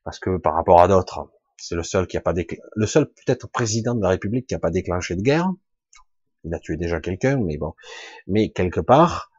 parce 0.04 0.18
que 0.18 0.38
par 0.38 0.54
rapport 0.54 0.80
à 0.80 0.88
d'autres, 0.88 1.30
c'est 1.58 1.74
le 1.74 1.82
seul 1.82 2.06
qui 2.06 2.16
a 2.16 2.20
pas 2.20 2.32
le 2.32 2.86
seul 2.86 3.06
peut-être 3.06 3.48
président 3.48 3.94
de 3.94 4.02
la 4.02 4.10
République 4.10 4.46
qui 4.46 4.54
a 4.54 4.58
pas 4.58 4.70
déclenché 4.70 5.16
de 5.16 5.22
guerre. 5.22 5.50
Il 6.44 6.54
a 6.54 6.58
tué 6.60 6.76
déjà 6.76 7.00
quelqu'un, 7.00 7.38
mais 7.38 7.58
bon. 7.58 7.74
Mais 8.26 8.50
quelque 8.50 8.80
part, 8.80 9.30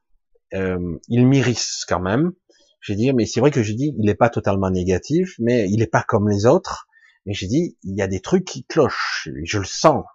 euh, 0.53 0.97
il 1.07 1.25
m'irrisse 1.25 1.85
quand 1.87 2.01
même. 2.01 2.33
J'ai 2.81 2.95
dit, 2.95 3.11
mais 3.13 3.25
c'est 3.25 3.39
vrai 3.39 3.51
que 3.51 3.63
j'ai 3.63 3.73
dit, 3.73 3.93
il 3.97 4.05
n'est 4.05 4.15
pas 4.15 4.29
totalement 4.29 4.69
négatif, 4.69 5.35
mais 5.39 5.67
il 5.69 5.79
n'est 5.79 5.87
pas 5.87 6.03
comme 6.03 6.29
les 6.29 6.45
autres. 6.45 6.87
Mais 7.25 7.33
j'ai 7.33 7.47
dit, 7.47 7.77
il 7.83 7.95
y 7.95 8.01
a 8.01 8.07
des 8.07 8.21
trucs 8.21 8.45
qui 8.45 8.63
clochent, 8.65 9.29
je 9.43 9.59
le 9.59 9.65
sens. 9.65 10.05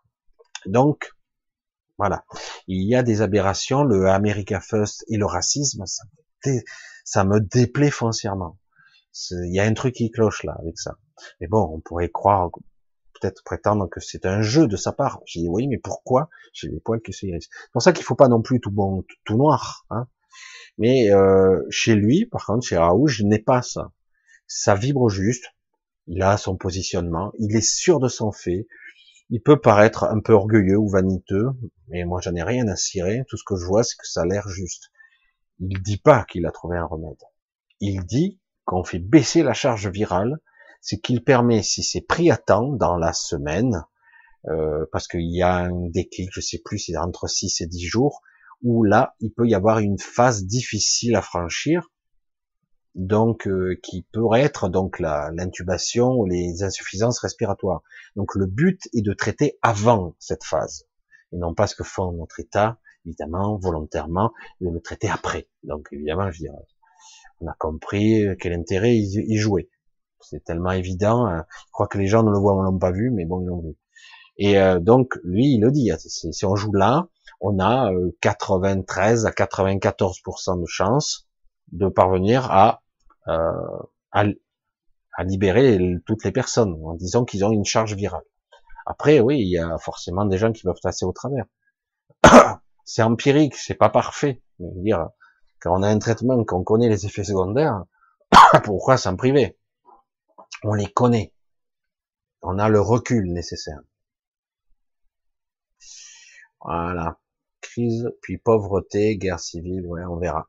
Donc, 0.66 1.13
voilà. 1.98 2.24
Il 2.66 2.88
y 2.88 2.94
a 2.94 3.02
des 3.02 3.22
aberrations, 3.22 3.84
le 3.84 4.08
America 4.08 4.60
First 4.60 5.04
et 5.08 5.16
le 5.16 5.26
racisme, 5.26 5.84
ça 7.04 7.24
me, 7.24 7.40
déplaît 7.40 7.90
foncièrement. 7.90 8.58
Il 9.30 9.54
y 9.54 9.60
a 9.60 9.64
un 9.64 9.74
truc 9.74 9.94
qui 9.94 10.10
cloche 10.10 10.42
là 10.42 10.56
avec 10.58 10.78
ça. 10.78 10.96
Mais 11.40 11.46
bon, 11.46 11.70
on 11.72 11.80
pourrait 11.80 12.10
croire, 12.10 12.50
peut-être 13.20 13.42
prétendre 13.44 13.88
que 13.88 14.00
c'est 14.00 14.26
un 14.26 14.42
jeu 14.42 14.66
de 14.66 14.76
sa 14.76 14.92
part. 14.92 15.20
J'ai 15.24 15.40
dit 15.40 15.48
oui, 15.48 15.68
mais 15.68 15.78
pourquoi? 15.78 16.28
J'ai 16.52 16.68
les 16.68 16.80
poils 16.80 17.00
qui 17.00 17.12
se 17.12 17.26
C'est 17.26 17.48
pour 17.72 17.82
ça 17.82 17.92
qu'il 17.92 18.04
faut 18.04 18.16
pas 18.16 18.28
non 18.28 18.42
plus 18.42 18.60
tout 18.60 18.70
bon, 18.72 19.04
tout 19.24 19.36
noir. 19.36 19.86
Hein. 19.90 20.08
Mais 20.78 21.12
euh, 21.12 21.62
chez 21.70 21.94
lui, 21.94 22.26
par 22.26 22.44
contre, 22.46 22.66
chez 22.66 22.76
Raoult, 22.76 23.06
je 23.06 23.22
n'ai 23.22 23.38
pas 23.38 23.62
ça. 23.62 23.92
Ça 24.46 24.74
vibre 24.74 25.08
juste. 25.08 25.46
Il 26.06 26.22
a 26.22 26.36
son 26.36 26.56
positionnement. 26.56 27.32
Il 27.38 27.56
est 27.56 27.66
sûr 27.66 28.00
de 28.00 28.08
son 28.08 28.32
fait. 28.32 28.66
Il 29.30 29.42
peut 29.42 29.60
paraître 29.60 30.04
un 30.04 30.20
peu 30.20 30.32
orgueilleux 30.32 30.76
ou 30.76 30.88
vaniteux, 30.88 31.50
mais 31.88 32.04
moi 32.04 32.20
j'en 32.20 32.34
ai 32.34 32.42
rien 32.42 32.68
à 32.68 32.76
cirer. 32.76 33.24
Tout 33.28 33.36
ce 33.36 33.44
que 33.44 33.56
je 33.56 33.64
vois, 33.64 33.82
c'est 33.82 33.96
que 33.96 34.06
ça 34.06 34.22
a 34.22 34.26
l'air 34.26 34.48
juste. 34.48 34.90
Il 35.60 35.82
dit 35.82 35.98
pas 35.98 36.24
qu'il 36.24 36.46
a 36.46 36.50
trouvé 36.50 36.76
un 36.76 36.84
remède. 36.84 37.22
Il 37.80 38.04
dit 38.04 38.40
qu'on 38.64 38.84
fait 38.84 38.98
baisser 38.98 39.42
la 39.42 39.54
charge 39.54 39.88
virale, 39.88 40.38
c'est 40.80 40.98
qu'il 40.98 41.24
permet, 41.24 41.62
si 41.62 41.82
c'est 41.82 42.02
pris 42.02 42.30
à 42.30 42.36
temps 42.36 42.72
dans 42.72 42.96
la 42.96 43.12
semaine, 43.12 43.84
euh, 44.48 44.84
parce 44.92 45.08
qu'il 45.08 45.34
y 45.34 45.42
a 45.42 45.54
un 45.54 45.88
déclic, 45.88 46.30
je 46.32 46.40
sais 46.40 46.60
plus, 46.62 46.78
c'est 46.78 46.96
entre 46.96 47.26
6 47.28 47.62
et 47.62 47.66
10 47.66 47.86
jours, 47.86 48.20
où 48.62 48.84
là, 48.84 49.14
il 49.20 49.32
peut 49.32 49.46
y 49.46 49.54
avoir 49.54 49.78
une 49.78 49.98
phase 49.98 50.44
difficile 50.44 51.16
à 51.16 51.22
franchir, 51.22 51.90
donc 52.94 53.46
euh, 53.46 53.78
qui 53.82 54.06
pourrait 54.12 54.42
être 54.42 54.68
donc 54.68 54.98
l'intubation 55.00 56.12
ou 56.12 56.26
les 56.26 56.62
insuffisances 56.62 57.18
respiratoires. 57.18 57.82
Donc 58.16 58.34
le 58.34 58.46
but 58.46 58.80
est 58.94 59.02
de 59.02 59.12
traiter 59.12 59.58
avant 59.62 60.14
cette 60.18 60.44
phase, 60.44 60.86
et 61.32 61.36
non 61.36 61.54
pas 61.54 61.66
ce 61.66 61.74
que 61.74 61.84
font 61.84 62.12
notre 62.12 62.40
État, 62.40 62.78
évidemment, 63.04 63.58
volontairement, 63.58 64.32
de 64.60 64.70
le 64.70 64.80
traiter 64.80 65.08
après. 65.08 65.48
Donc 65.62 65.88
évidemment, 65.92 66.30
je 66.30 66.38
dirais, 66.38 66.66
on 67.40 67.48
a 67.48 67.54
compris 67.58 68.26
quel 68.40 68.52
intérêt 68.52 68.96
y 68.96 69.36
jouait. 69.36 69.68
C'est 70.20 70.44
tellement 70.44 70.72
évident. 70.72 71.26
Hein. 71.26 71.44
Je 71.66 71.72
crois 71.72 71.86
que 71.86 71.98
les 71.98 72.06
gens 72.06 72.22
ne 72.22 72.30
le 72.30 72.38
voient, 72.38 72.54
on 72.54 72.62
l'ont 72.62 72.78
pas 72.78 72.92
vu, 72.92 73.10
mais 73.10 73.24
bon, 73.24 73.42
ils 73.42 73.46
l'ont 73.46 73.60
vu. 73.60 73.76
Et 74.36 74.58
euh, 74.58 74.80
donc, 74.80 75.14
lui, 75.22 75.54
il 75.54 75.60
le 75.60 75.70
dit. 75.70 75.90
Hein, 75.90 75.96
si 75.98 76.44
on 76.44 76.56
joue 76.56 76.72
là, 76.72 77.08
on 77.40 77.60
a 77.60 77.90
93 78.20 79.24
euh, 79.24 79.28
à 79.28 79.30
94% 79.32 80.60
de 80.60 80.66
chances 80.66 81.28
de 81.72 81.88
parvenir 81.88 82.50
à, 82.50 82.82
euh, 83.28 83.78
à, 84.12 84.24
à, 85.16 85.24
libérer 85.24 85.78
toutes 86.06 86.24
les 86.24 86.32
personnes 86.32 86.80
en 86.84 86.94
disant 86.94 87.24
qu'ils 87.24 87.44
ont 87.44 87.52
une 87.52 87.64
charge 87.64 87.94
virale. 87.94 88.24
Après, 88.86 89.20
oui, 89.20 89.40
il 89.40 89.48
y 89.48 89.58
a 89.58 89.78
forcément 89.78 90.24
des 90.24 90.38
gens 90.38 90.52
qui 90.52 90.62
peuvent 90.62 90.80
passer 90.82 91.04
au 91.04 91.12
travers. 91.12 91.46
c'est 92.84 93.02
empirique, 93.02 93.56
c'est 93.56 93.74
pas 93.74 93.88
parfait. 93.88 94.42
Mais 94.58 94.70
dire, 94.82 95.08
quand 95.60 95.78
on 95.78 95.82
a 95.82 95.88
un 95.88 95.98
traitement, 95.98 96.44
qu'on 96.44 96.62
connaît 96.62 96.88
les 96.88 97.06
effets 97.06 97.24
secondaires, 97.24 97.84
pourquoi 98.64 98.96
s'en 98.96 99.16
priver? 99.16 99.58
On 100.62 100.74
les 100.74 100.90
connaît. 100.90 101.32
On 102.42 102.58
a 102.58 102.68
le 102.68 102.80
recul 102.80 103.32
nécessaire. 103.32 103.80
Voilà 106.60 107.18
crise, 107.64 108.10
puis 108.20 108.38
pauvreté, 108.38 109.16
guerre 109.16 109.40
civile, 109.40 109.86
ouais, 109.86 110.04
on 110.04 110.16
verra. 110.16 110.48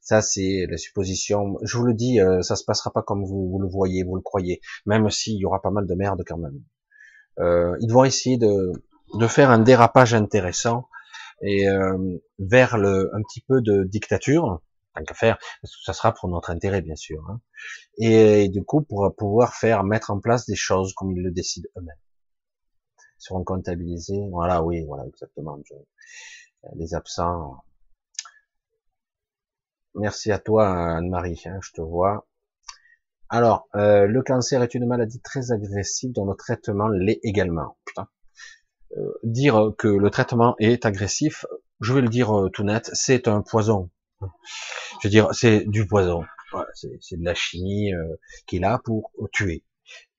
Ça, 0.00 0.22
c'est 0.22 0.66
la 0.68 0.76
supposition. 0.76 1.58
Je 1.62 1.76
vous 1.76 1.84
le 1.84 1.94
dis, 1.94 2.20
euh, 2.20 2.42
ça 2.42 2.56
se 2.56 2.64
passera 2.64 2.90
pas 2.90 3.02
comme 3.02 3.24
vous, 3.24 3.58
le 3.60 3.68
voyez, 3.68 4.02
vous 4.02 4.16
le 4.16 4.22
croyez, 4.22 4.60
même 4.86 5.08
s'il 5.10 5.36
y 5.36 5.44
aura 5.44 5.60
pas 5.60 5.70
mal 5.70 5.86
de 5.86 5.94
merde 5.94 6.22
quand 6.26 6.38
même. 6.38 6.62
Euh, 7.38 7.76
ils 7.80 7.92
vont 7.92 8.04
essayer 8.04 8.38
de, 8.38 8.72
de 9.14 9.26
faire 9.26 9.50
un 9.50 9.58
dérapage 9.58 10.14
intéressant 10.14 10.88
et 11.42 11.68
euh, 11.68 12.18
vers 12.38 12.76
le 12.78 13.10
un 13.14 13.22
petit 13.22 13.40
peu 13.40 13.60
de 13.60 13.84
dictature, 13.84 14.62
tant 14.94 15.04
qu'à 15.04 15.14
faire, 15.14 15.38
parce 15.62 15.76
que 15.76 15.82
ça 15.84 15.92
sera 15.92 16.12
pour 16.12 16.28
notre 16.28 16.50
intérêt 16.50 16.82
bien 16.82 16.96
sûr. 16.96 17.24
Hein. 17.30 17.40
Et, 17.98 18.48
du 18.48 18.64
coup, 18.64 18.82
pour 18.82 19.14
pouvoir 19.16 19.54
faire 19.54 19.84
mettre 19.84 20.10
en 20.10 20.20
place 20.20 20.46
des 20.46 20.56
choses 20.56 20.94
comme 20.94 21.12
ils 21.12 21.22
le 21.22 21.30
décident 21.30 21.68
eux-mêmes 21.76 21.96
seront 23.20 23.44
comptabilisés. 23.44 24.26
Voilà, 24.30 24.62
oui, 24.62 24.82
voilà, 24.86 25.06
exactement. 25.06 25.58
les 26.74 26.94
absents. 26.94 27.58
Merci 29.94 30.30
à 30.30 30.38
toi, 30.38 30.68
Anne-Marie, 30.68 31.42
hein, 31.46 31.58
je 31.62 31.72
te 31.72 31.80
vois. 31.80 32.26
Alors, 33.28 33.68
euh, 33.76 34.06
le 34.06 34.22
cancer 34.22 34.62
est 34.62 34.74
une 34.74 34.86
maladie 34.86 35.20
très 35.20 35.52
agressive 35.52 36.12
dont 36.12 36.26
le 36.26 36.34
traitement 36.36 36.88
l'est 36.88 37.20
également. 37.22 37.76
Putain. 37.84 38.08
Euh, 38.96 39.12
dire 39.22 39.72
que 39.78 39.88
le 39.88 40.10
traitement 40.10 40.56
est 40.58 40.84
agressif, 40.84 41.46
je 41.80 41.92
vais 41.92 42.00
le 42.00 42.08
dire 42.08 42.36
euh, 42.36 42.50
tout 42.50 42.64
net, 42.64 42.90
c'est 42.92 43.28
un 43.28 43.42
poison. 43.42 43.90
Je 44.20 45.08
veux 45.08 45.10
dire, 45.10 45.28
c'est 45.32 45.64
du 45.66 45.86
poison. 45.86 46.24
c'est 46.74 47.16
de 47.16 47.24
la 47.24 47.34
chimie 47.34 47.92
qui 48.46 48.56
est 48.56 48.60
là 48.60 48.80
pour 48.84 49.12
tuer 49.32 49.64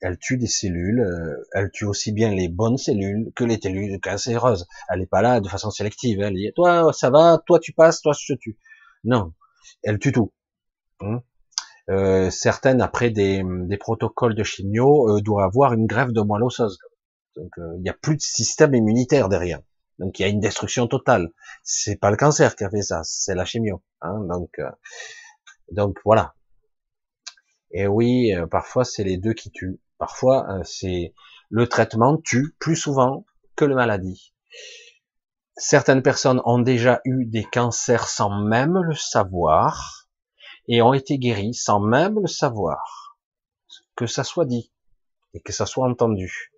elle 0.01 0.17
tue 0.17 0.37
des 0.37 0.47
cellules, 0.47 1.05
elle 1.53 1.69
tue 1.71 1.85
aussi 1.85 2.11
bien 2.11 2.33
les 2.33 2.49
bonnes 2.49 2.77
cellules 2.77 3.31
que 3.35 3.43
les 3.43 3.59
cellules 3.61 3.99
cancéreuses. 4.01 4.67
Elle 4.89 4.99
n'est 4.99 5.05
pas 5.05 5.21
là 5.21 5.39
de 5.39 5.47
façon 5.47 5.69
sélective. 5.69 6.19
Elle 6.19 6.33
dit, 6.33 6.51
toi, 6.55 6.91
ça 6.91 7.09
va, 7.11 7.41
toi, 7.45 7.59
tu 7.59 7.71
passes, 7.71 8.01
toi, 8.01 8.13
je 8.19 8.33
te 8.33 8.39
tue. 8.39 8.57
Non, 9.03 9.31
elle 9.83 9.99
tue 9.99 10.11
tout. 10.11 10.31
Hein. 11.01 11.21
euh, 11.89 12.29
certaines, 12.29 12.81
après 12.81 13.09
des, 13.09 13.43
protocoles 13.79 14.35
de 14.35 14.43
chimio, 14.43 15.09
euh, 15.09 15.21
doivent 15.21 15.45
avoir 15.45 15.73
une 15.73 15.87
grève 15.87 16.11
de 16.11 16.21
moelle 16.21 16.43
osseuse. 16.43 16.77
Euh, 17.37 17.43
il 17.77 17.81
n'y 17.81 17.89
a 17.89 17.93
plus 17.93 18.15
de 18.15 18.21
système 18.21 18.75
immunitaire 18.75 19.29
derrière. 19.29 19.61
Donc, 19.99 20.19
il 20.19 20.23
y 20.23 20.25
a 20.25 20.29
une 20.29 20.39
destruction 20.39 20.87
totale. 20.87 21.31
C'est 21.63 21.95
pas 21.95 22.11
le 22.11 22.17
cancer 22.17 22.55
qui 22.55 22.63
a 22.63 22.69
fait 22.69 22.81
ça, 22.81 23.01
c'est 23.03 23.35
la 23.35 23.45
chimio. 23.45 23.83
Hein. 24.01 24.27
donc, 25.71 25.97
voilà. 26.05 26.33
Et 27.71 27.87
oui, 27.87 28.33
parfois, 28.49 28.83
c'est 28.83 29.03
les 29.03 29.17
deux 29.17 29.33
qui 29.33 29.51
tuent. 29.51 29.79
Parfois, 29.97 30.59
c'est 30.63 31.13
le 31.49 31.67
traitement 31.67 32.17
tue 32.17 32.55
plus 32.59 32.75
souvent 32.75 33.25
que 33.55 33.65
le 33.65 33.75
maladie. 33.75 34.33
Certaines 35.57 36.01
personnes 36.01 36.41
ont 36.45 36.59
déjà 36.59 37.01
eu 37.05 37.25
des 37.25 37.43
cancers 37.43 38.07
sans 38.07 38.29
même 38.29 38.77
le 38.77 38.95
savoir 38.95 40.07
et 40.67 40.81
ont 40.81 40.93
été 40.93 41.17
guéries 41.19 41.53
sans 41.53 41.79
même 41.79 42.19
le 42.19 42.27
savoir. 42.27 43.17
Que 43.95 44.07
ça 44.07 44.23
soit 44.23 44.45
dit 44.45 44.71
et 45.33 45.41
que 45.41 45.53
ça 45.53 45.65
soit 45.65 45.87
entendu. 45.87 46.51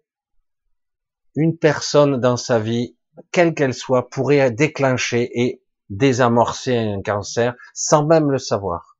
Une 1.35 1.57
personne 1.57 2.19
dans 2.19 2.37
sa 2.37 2.59
vie, 2.59 2.95
quelle 3.31 3.53
qu'elle 3.53 3.73
soit, 3.73 4.09
pourrait 4.09 4.51
déclencher 4.51 5.29
et 5.33 5.63
désamorcer 5.89 6.77
un 6.77 7.01
cancer 7.01 7.55
sans 7.73 8.05
même 8.05 8.31
le 8.31 8.37
savoir. 8.37 8.97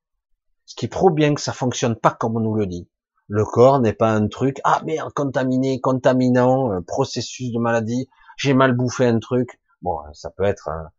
Ce 0.65 0.75
qui 0.75 0.87
prouve 0.87 1.13
bien 1.13 1.33
que 1.35 1.41
ça 1.41 1.53
fonctionne 1.53 1.95
pas 1.95 2.11
comme 2.11 2.37
on 2.37 2.39
nous 2.39 2.55
le 2.55 2.65
dit. 2.65 2.89
Le 3.27 3.45
corps 3.45 3.79
n'est 3.79 3.93
pas 3.93 4.11
un 4.11 4.27
truc, 4.27 4.59
ah 4.63 4.81
merde, 4.85 5.13
contaminé, 5.13 5.79
contaminant, 5.79 6.81
processus 6.83 7.51
de 7.51 7.59
maladie, 7.59 8.09
j'ai 8.37 8.53
mal 8.53 8.73
bouffé 8.73 9.05
un 9.05 9.19
truc. 9.19 9.59
Bon, 9.83 9.99
ça 10.13 10.31
peut 10.31 10.45
être 10.45 10.69
un, 10.69 10.91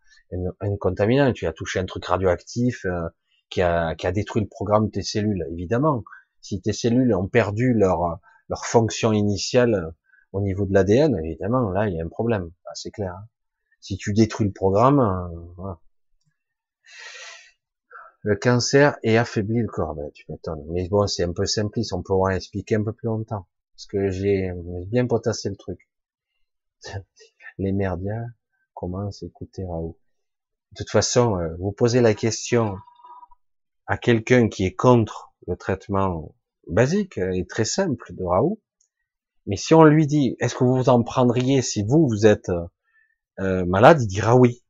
un, 0.60 0.76
contaminant, 0.76 1.32
tu 1.32 1.46
as 1.46 1.52
touché 1.52 1.78
un 1.78 1.86
truc 1.86 2.04
radioactif 2.04 2.84
euh, 2.84 3.08
qui, 3.48 3.62
a, 3.62 3.94
qui 3.94 4.06
a 4.06 4.12
détruit 4.12 4.42
le 4.42 4.48
programme 4.48 4.86
de 4.86 4.90
tes 4.90 5.02
cellules, 5.02 5.44
évidemment. 5.50 6.04
Si 6.40 6.60
tes 6.60 6.74
cellules 6.74 7.14
ont 7.14 7.26
perdu 7.26 7.72
leur, 7.72 8.20
leur 8.48 8.66
fonction 8.66 9.12
initiale 9.12 9.94
au 10.32 10.42
niveau 10.42 10.66
de 10.66 10.74
l'ADN, 10.74 11.18
évidemment, 11.24 11.70
là, 11.70 11.88
il 11.88 11.96
y 11.96 12.00
a 12.00 12.04
un 12.04 12.08
problème, 12.08 12.50
c'est 12.74 12.90
clair. 12.90 13.14
Hein. 13.14 13.28
Si 13.80 13.96
tu 13.96 14.12
détruis 14.12 14.46
le 14.46 14.52
programme, 14.52 15.00
euh, 15.00 15.52
voilà. 15.56 15.80
Le 18.22 18.36
cancer 18.36 18.98
est 19.02 19.16
affaibli 19.16 19.60
le 19.60 19.68
corps, 19.68 19.94
ben, 19.94 20.10
tu 20.12 20.24
m'étonnes. 20.28 20.64
Mais 20.70 20.88
bon, 20.88 21.06
c'est 21.06 21.24
un 21.24 21.32
peu 21.32 21.46
simpliste, 21.46 21.92
on 21.92 22.02
pourra 22.02 22.36
expliquer 22.36 22.76
un 22.76 22.84
peu 22.84 22.92
plus 22.92 23.06
longtemps. 23.06 23.46
Parce 23.74 23.86
que 23.86 24.10
j'ai 24.10 24.50
bien 24.86 25.06
potassé 25.06 25.50
le 25.50 25.56
truc. 25.56 25.88
Les 27.58 27.72
merdias 27.72 28.24
commencent 28.84 29.22
à 29.22 29.26
écouter 29.26 29.64
Raoult. 29.64 29.98
De 30.72 30.76
toute 30.78 30.90
façon, 30.90 31.38
euh, 31.38 31.54
vous 31.58 31.72
posez 31.72 32.00
la 32.00 32.14
question 32.14 32.76
à 33.86 33.96
quelqu'un 33.96 34.48
qui 34.48 34.64
est 34.64 34.74
contre 34.74 35.32
le 35.46 35.56
traitement 35.56 36.34
basique 36.66 37.18
et 37.18 37.46
très 37.46 37.64
simple 37.64 38.14
de 38.14 38.24
Raoult, 38.24 38.60
mais 39.46 39.56
si 39.56 39.74
on 39.74 39.84
lui 39.84 40.06
dit, 40.06 40.36
est-ce 40.40 40.54
que 40.54 40.64
vous 40.64 40.76
vous 40.76 40.88
en 40.88 41.02
prendriez 41.02 41.62
si 41.62 41.82
vous, 41.82 42.06
vous 42.08 42.26
êtes 42.26 42.50
euh, 43.40 43.64
malade, 43.66 44.02
il 44.02 44.06
dira 44.06 44.36
oui. 44.36 44.62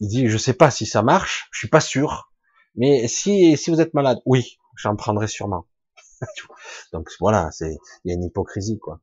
il 0.00 0.08
dit, 0.08 0.28
je 0.28 0.38
sais 0.38 0.54
pas 0.54 0.70
si 0.70 0.86
ça 0.86 1.02
marche, 1.02 1.48
je 1.52 1.58
suis 1.58 1.68
pas 1.68 1.80
sûr, 1.80 2.32
mais 2.74 3.08
si, 3.08 3.56
si 3.56 3.70
vous 3.70 3.80
êtes 3.80 3.94
malade, 3.94 4.18
oui, 4.26 4.58
j'en 4.76 4.96
prendrai 4.96 5.26
sûrement. 5.28 5.66
Donc 6.92 7.08
voilà, 7.20 7.50
il 7.60 7.78
y 8.04 8.10
a 8.10 8.14
une 8.14 8.24
hypocrisie, 8.24 8.78
quoi. 8.78 9.00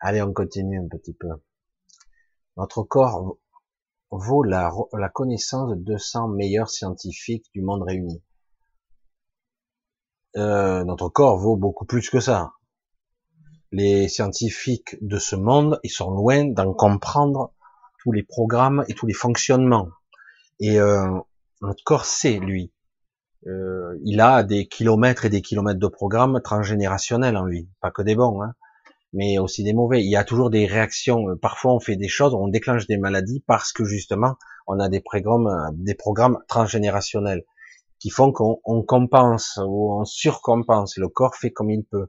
Allez, 0.00 0.22
on 0.22 0.32
continue 0.32 0.78
un 0.78 0.88
petit 0.88 1.12
peu. 1.12 1.28
Notre 2.56 2.82
corps 2.82 3.36
vaut 4.10 4.42
la, 4.42 4.70
connaissance 5.12 5.70
de 5.70 5.74
200 5.74 6.28
meilleurs 6.28 6.70
scientifiques 6.70 7.46
du 7.52 7.62
monde 7.62 7.82
réuni. 7.82 8.22
Euh, 10.36 10.84
notre 10.84 11.08
corps 11.08 11.36
vaut 11.38 11.56
beaucoup 11.56 11.84
plus 11.84 12.10
que 12.10 12.20
ça. 12.20 12.52
Les 13.72 14.08
scientifiques 14.08 14.96
de 15.00 15.18
ce 15.18 15.36
monde, 15.36 15.80
ils 15.82 15.90
sont 15.90 16.10
loin 16.10 16.44
d'en 16.44 16.72
comprendre 16.72 17.52
tous 18.02 18.12
les 18.12 18.22
programmes 18.22 18.84
et 18.88 18.94
tous 18.94 19.06
les 19.06 19.14
fonctionnements. 19.14 19.88
Et 20.60 20.78
euh, 20.78 21.06
notre 21.60 21.82
corps 21.84 22.04
sait, 22.04 22.38
lui. 22.38 22.72
Euh, 23.46 23.98
il 24.04 24.20
a 24.20 24.42
des 24.42 24.66
kilomètres 24.66 25.24
et 25.24 25.30
des 25.30 25.42
kilomètres 25.42 25.78
de 25.78 25.86
programmes 25.86 26.40
transgénérationnels 26.42 27.36
en 27.36 27.44
lui, 27.44 27.68
pas 27.80 27.90
que 27.90 28.02
des 28.02 28.16
bons, 28.16 28.42
hein, 28.42 28.54
mais 29.12 29.38
aussi 29.38 29.64
des 29.64 29.72
mauvais. 29.72 30.02
Il 30.02 30.10
y 30.10 30.16
a 30.16 30.24
toujours 30.24 30.50
des 30.50 30.66
réactions. 30.66 31.24
Parfois, 31.40 31.74
on 31.74 31.80
fait 31.80 31.96
des 31.96 32.08
choses, 32.08 32.34
on 32.34 32.48
déclenche 32.48 32.86
des 32.86 32.98
maladies 32.98 33.42
parce 33.46 33.72
que 33.72 33.84
justement, 33.84 34.36
on 34.66 34.78
a 34.80 34.88
des 34.88 35.00
programmes, 35.00 35.50
des 35.74 35.94
programmes 35.94 36.38
transgénérationnels 36.48 37.44
qui 37.98 38.10
font 38.10 38.32
qu'on 38.32 38.82
compense 38.82 39.58
ou 39.66 39.92
on 39.92 40.04
surcompense. 40.04 40.96
Le 40.96 41.08
corps 41.08 41.34
fait 41.34 41.50
comme 41.50 41.70
il 41.70 41.84
peut. 41.84 42.08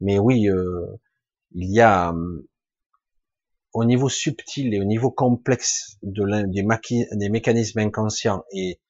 Mais 0.00 0.18
oui, 0.18 0.48
euh, 0.48 0.86
il 1.52 1.70
y 1.72 1.80
a 1.80 2.12
euh, 2.12 2.48
au 3.72 3.84
niveau 3.84 4.08
subtil 4.08 4.74
et 4.74 4.80
au 4.80 4.84
niveau 4.84 5.10
complexe 5.10 5.98
de 6.02 6.24
des 7.16 7.28
mécanismes 7.28 7.78
inconscients 7.78 8.44
et 8.52 8.80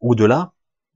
au-delà, 0.00 0.52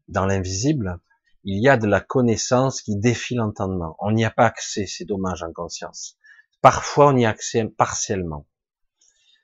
dans 0.09 0.27
l'invisible, 0.27 0.99
il 1.45 1.63
y 1.63 1.69
a 1.69 1.77
de 1.77 1.87
la 1.87 2.01
connaissance 2.01 2.83
qui 2.83 2.97
défie 2.97 3.35
l'entendement. 3.35 3.97
On 3.99 4.13
n'y 4.13 4.25
a 4.25 4.31
pas 4.31 4.47
accès, 4.47 4.87
c'est 4.87 5.05
dommage 5.05 5.43
en 5.43 5.53
conscience. 5.53 6.17
Parfois, 6.61 7.09
on 7.09 7.17
y 7.17 7.25
a 7.25 7.31
accès 7.31 7.65
partiellement. 7.65 8.47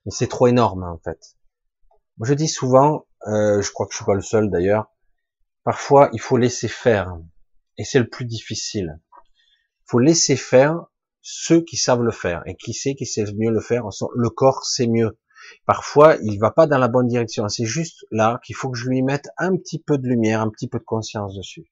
Mais 0.05 0.13
c'est 0.13 0.29
trop 0.29 0.47
énorme, 0.47 0.85
en 0.85 0.99
fait. 0.99 1.37
je 2.23 2.35
dis 2.35 2.49
souvent, 2.49 3.07
euh, 3.27 3.61
je 3.61 3.73
crois 3.73 3.87
que 3.87 3.93
je 3.93 3.97
suis 3.97 4.05
pas 4.05 4.15
le 4.15 4.23
seul 4.23 4.51
d'ailleurs, 4.51 4.93
parfois, 5.65 6.09
il 6.13 6.21
faut 6.21 6.37
laisser 6.37 6.69
faire. 6.69 7.19
Et 7.77 7.85
c'est 7.85 7.99
le 7.99 8.09
plus 8.09 8.25
difficile. 8.25 9.01
Il 9.17 9.91
faut 9.91 9.99
laisser 9.99 10.37
faire 10.37 10.87
ceux 11.21 11.63
qui 11.63 11.77
savent 11.77 12.03
le 12.03 12.13
faire. 12.13 12.43
Et 12.47 12.55
qui 12.55 12.75
sait 12.75 12.95
qui 12.95 13.07
sait 13.07 13.25
mieux 13.35 13.51
le 13.51 13.61
faire? 13.61 13.85
Le 14.15 14.31
corps 14.31 14.65
sait 14.65 14.87
mieux. 14.87 15.19
Parfois, 15.67 16.17
il 16.23 16.39
va 16.39 16.51
pas 16.51 16.67
dans 16.67 16.79
la 16.79 16.89
bonne 16.89 17.09
direction. 17.09 17.49
C'est 17.49 17.65
juste 17.65 18.07
là 18.11 18.41
qu'il 18.45 18.55
faut 18.55 18.71
que 18.71 18.79
je 18.79 18.89
lui 18.89 19.03
mette 19.03 19.29
un 19.37 19.57
petit 19.57 19.83
peu 19.83 19.99
de 19.99 20.07
lumière, 20.07 20.41
un 20.41 20.51
petit 20.51 20.69
peu 20.69 20.79
de 20.79 20.85
conscience 20.85 21.35
dessus. 21.35 21.67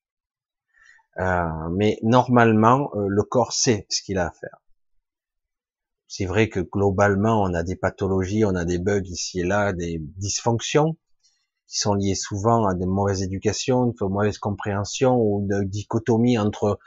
Euh, 1.18 1.68
mais 1.72 1.98
normalement, 2.02 2.90
euh, 2.94 3.06
le 3.08 3.22
corps 3.22 3.52
sait 3.52 3.86
ce 3.88 4.02
qu'il 4.02 4.18
a 4.18 4.26
à 4.26 4.30
faire. 4.30 4.58
C'est 6.08 6.26
vrai 6.26 6.48
que 6.48 6.60
globalement, 6.60 7.42
on 7.42 7.54
a 7.54 7.62
des 7.62 7.76
pathologies, 7.76 8.44
on 8.44 8.54
a 8.54 8.64
des 8.64 8.78
bugs 8.78 9.06
ici 9.06 9.40
et 9.40 9.44
là, 9.44 9.72
des 9.72 9.98
dysfonctions 10.00 10.96
qui 11.66 11.78
sont 11.78 11.94
liées 11.94 12.14
souvent 12.14 12.66
à 12.66 12.74
des 12.74 12.86
mauvaises 12.86 13.22
éducations, 13.22 13.86
une 13.86 14.08
mauvaise 14.08 14.38
compréhension 14.38 15.16
ou 15.16 15.40
une 15.40 15.64
dichotomie 15.64 16.38
entre 16.38 16.78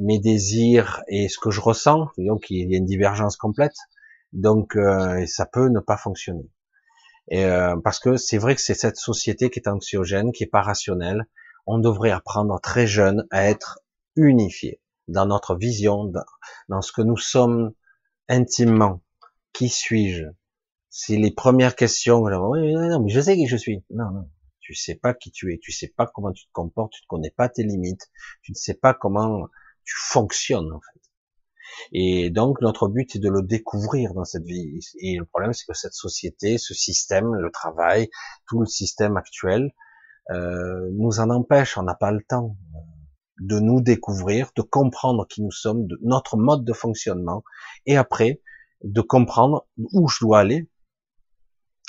mes 0.00 0.18
désirs 0.18 1.02
et 1.08 1.28
ce 1.28 1.38
que 1.38 1.50
je 1.50 1.60
ressens. 1.60 2.08
Donc, 2.16 2.46
il 2.48 2.70
y 2.70 2.74
a 2.74 2.78
une 2.78 2.86
divergence 2.86 3.36
complète. 3.36 3.76
Donc, 4.32 4.76
euh, 4.76 5.26
ça 5.26 5.46
peut 5.46 5.68
ne 5.68 5.80
pas 5.80 5.98
fonctionner. 5.98 6.48
Et, 7.28 7.46
parce 7.82 8.00
que 8.00 8.16
c'est 8.16 8.38
vrai 8.38 8.54
que 8.54 8.60
c'est 8.60 8.74
cette 8.74 8.96
société 8.96 9.50
qui 9.50 9.58
est 9.58 9.68
anxiogène, 9.68 10.30
qui 10.32 10.44
est 10.44 10.50
pas 10.50 10.60
rationnelle, 10.60 11.26
on 11.66 11.78
devrait 11.78 12.10
apprendre 12.10 12.60
très 12.60 12.86
jeune 12.86 13.26
à 13.30 13.44
être 13.48 13.80
unifié 14.16 14.80
dans 15.08 15.26
notre 15.26 15.54
vision, 15.54 16.12
dans, 16.68 16.82
ce 16.82 16.92
que 16.92 17.02
nous 17.02 17.16
sommes 17.16 17.72
intimement. 18.28 19.02
Qui 19.52 19.68
suis-je? 19.68 20.24
C'est 20.90 21.16
les 21.16 21.30
premières 21.30 21.76
questions. 21.76 22.28
Non, 22.28 23.02
mais 23.02 23.10
je 23.10 23.20
sais 23.20 23.36
qui 23.36 23.46
je 23.46 23.56
suis. 23.56 23.84
Non, 23.90 24.10
non. 24.10 24.30
Tu 24.60 24.74
sais 24.74 24.94
pas 24.94 25.12
qui 25.12 25.30
tu 25.30 25.52
es. 25.52 25.58
Tu 25.58 25.72
sais 25.72 25.88
pas 25.88 26.06
comment 26.06 26.32
tu 26.32 26.46
te 26.46 26.52
comportes. 26.52 26.92
Tu 26.92 27.02
ne 27.04 27.08
connais 27.08 27.30
pas 27.30 27.48
tes 27.48 27.62
limites. 27.62 28.10
Tu 28.42 28.52
ne 28.52 28.56
sais 28.56 28.74
pas 28.74 28.94
comment 28.94 29.48
tu 29.84 29.94
fonctionnes 29.96 30.72
en 30.72 30.80
fait. 30.80 31.00
Et 31.92 32.30
donc 32.30 32.60
notre 32.60 32.88
but 32.88 33.16
est 33.16 33.18
de 33.18 33.28
le 33.28 33.42
découvrir 33.42 34.14
dans 34.14 34.24
cette 34.24 34.44
vie. 34.44 34.80
Et 35.00 35.16
le 35.16 35.26
problème 35.26 35.52
c'est 35.52 35.66
que 35.66 35.74
cette 35.74 35.94
société, 35.94 36.58
ce 36.58 36.74
système, 36.74 37.34
le 37.34 37.50
travail, 37.50 38.08
tout 38.46 38.60
le 38.60 38.66
système 38.66 39.16
actuel 39.16 39.72
euh, 40.30 40.88
nous 40.92 41.20
en 41.20 41.30
empêche, 41.30 41.76
on 41.76 41.82
n'a 41.82 41.94
pas 41.94 42.10
le 42.10 42.22
temps 42.22 42.56
euh, 42.74 42.78
de 43.40 43.60
nous 43.60 43.80
découvrir, 43.80 44.50
de 44.56 44.62
comprendre 44.62 45.26
qui 45.26 45.42
nous 45.42 45.50
sommes, 45.50 45.86
de 45.86 45.98
notre 46.02 46.36
mode 46.36 46.64
de 46.64 46.72
fonctionnement, 46.72 47.44
et 47.86 47.96
après 47.96 48.40
de 48.82 49.00
comprendre 49.00 49.66
où 49.78 50.08
je 50.08 50.18
dois 50.20 50.40
aller, 50.40 50.68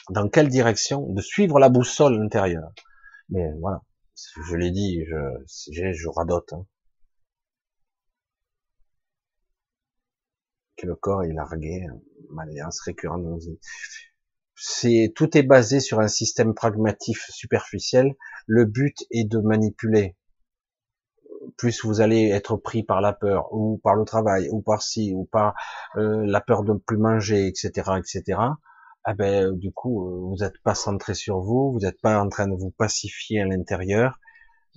dans 0.09 0.29
quelle 0.29 0.49
direction, 0.49 1.11
de 1.11 1.21
suivre 1.21 1.59
la 1.59 1.69
boussole 1.69 2.21
intérieure. 2.21 2.71
Mais 3.29 3.51
voilà, 3.59 3.81
je 4.15 4.55
l'ai 4.55 4.71
dit, 4.71 5.03
je, 5.05 5.91
je 5.91 6.07
radote. 6.09 6.53
Hein. 6.53 6.65
Que 10.77 10.87
le 10.87 10.95
corps 10.95 11.23
est 11.23 11.33
largué, 11.33 11.87
malléance 12.29 12.81
récurrente 12.81 13.23
c'est 14.55 15.11
tout 15.15 15.37
est 15.37 15.43
basé 15.43 15.79
sur 15.79 15.99
un 15.99 16.07
système 16.07 16.53
pragmatique 16.53 17.17
superficiel. 17.17 18.13
Le 18.47 18.65
but 18.65 19.05
est 19.11 19.25
de 19.25 19.39
manipuler. 19.39 20.15
Plus 21.57 21.83
vous 21.83 22.01
allez 22.01 22.29
être 22.29 22.55
pris 22.57 22.83
par 22.83 23.01
la 23.01 23.13
peur, 23.13 23.53
ou 23.53 23.79
par 23.83 23.95
le 23.95 24.05
travail, 24.05 24.49
ou 24.51 24.61
par 24.61 24.81
ci, 24.81 25.13
ou 25.13 25.25
par 25.25 25.55
euh, 25.97 26.25
la 26.25 26.41
peur 26.41 26.63
de 26.63 26.73
ne 26.73 26.77
plus 26.79 26.97
manger, 26.97 27.47
etc., 27.47 27.91
etc. 27.97 28.39
Ah 29.03 29.13
ben, 29.13 29.51
du 29.51 29.71
coup, 29.71 30.07
euh, 30.07 30.19
vous 30.21 30.37
n'êtes 30.39 30.59
pas 30.63 30.73
centré 30.73 31.13
sur 31.13 31.39
vous, 31.39 31.71
vous 31.73 31.79
n'êtes 31.79 32.01
pas 32.01 32.19
en 32.19 32.29
train 32.29 32.47
de 32.47 32.55
vous 32.55 32.71
pacifier 32.71 33.41
à 33.41 33.45
l'intérieur. 33.45 34.19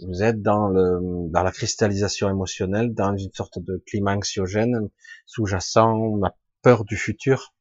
Vous 0.06 0.22
êtes 0.22 0.42
dans 0.42 0.68
le 0.68 1.00
dans 1.30 1.42
la 1.42 1.50
cristallisation 1.52 2.28
émotionnelle, 2.28 2.94
dans 2.94 3.16
une 3.16 3.32
sorte 3.32 3.58
de 3.58 3.82
climat 3.86 4.14
anxiogène 4.16 4.90
sous-jacent, 5.26 6.16
la 6.16 6.36
peur 6.62 6.84
du 6.84 6.96
futur 6.96 7.54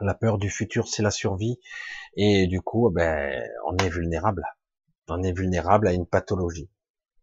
la 0.00 0.14
peur 0.14 0.38
du 0.38 0.50
futur, 0.50 0.88
c'est 0.88 1.02
la 1.02 1.10
survie. 1.10 1.58
Et 2.16 2.46
du 2.46 2.60
coup, 2.60 2.90
ben, 2.90 3.42
on 3.66 3.76
est 3.78 3.90
vulnérable. 3.90 4.44
On 5.08 5.22
est 5.22 5.32
vulnérable 5.32 5.88
à 5.88 5.92
une 5.92 6.06
pathologie, 6.06 6.70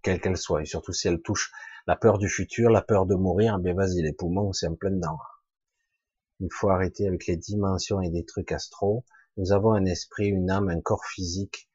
quelle 0.02 0.20
qu'elle 0.20 0.38
soit. 0.38 0.62
Et 0.62 0.66
surtout 0.66 0.94
si 0.94 1.08
elle 1.08 1.22
touche 1.22 1.52
la 1.88 1.96
peur 1.96 2.18
du 2.18 2.30
futur, 2.30 2.70
la 2.70 2.82
peur 2.82 3.06
de 3.06 3.16
mourir, 3.16 3.60
ben 3.60 3.76
vas-y, 3.76 4.02
les 4.02 4.14
poumons, 4.14 4.52
c'est 4.52 4.68
en 4.68 4.76
plein 4.76 4.92
dedans. 4.92 5.18
Il 6.40 6.50
faut 6.52 6.70
arrêter 6.70 7.08
avec 7.08 7.26
les 7.28 7.38
dimensions 7.38 8.02
et 8.02 8.10
des 8.10 8.26
trucs 8.26 8.52
astro. 8.52 9.06
Nous 9.38 9.54
avons 9.54 9.72
un 9.72 9.86
esprit, 9.86 10.28
une 10.28 10.52
âme, 10.52 10.70
un 10.70 10.82
corps 10.82 11.06
physique. 11.06 11.70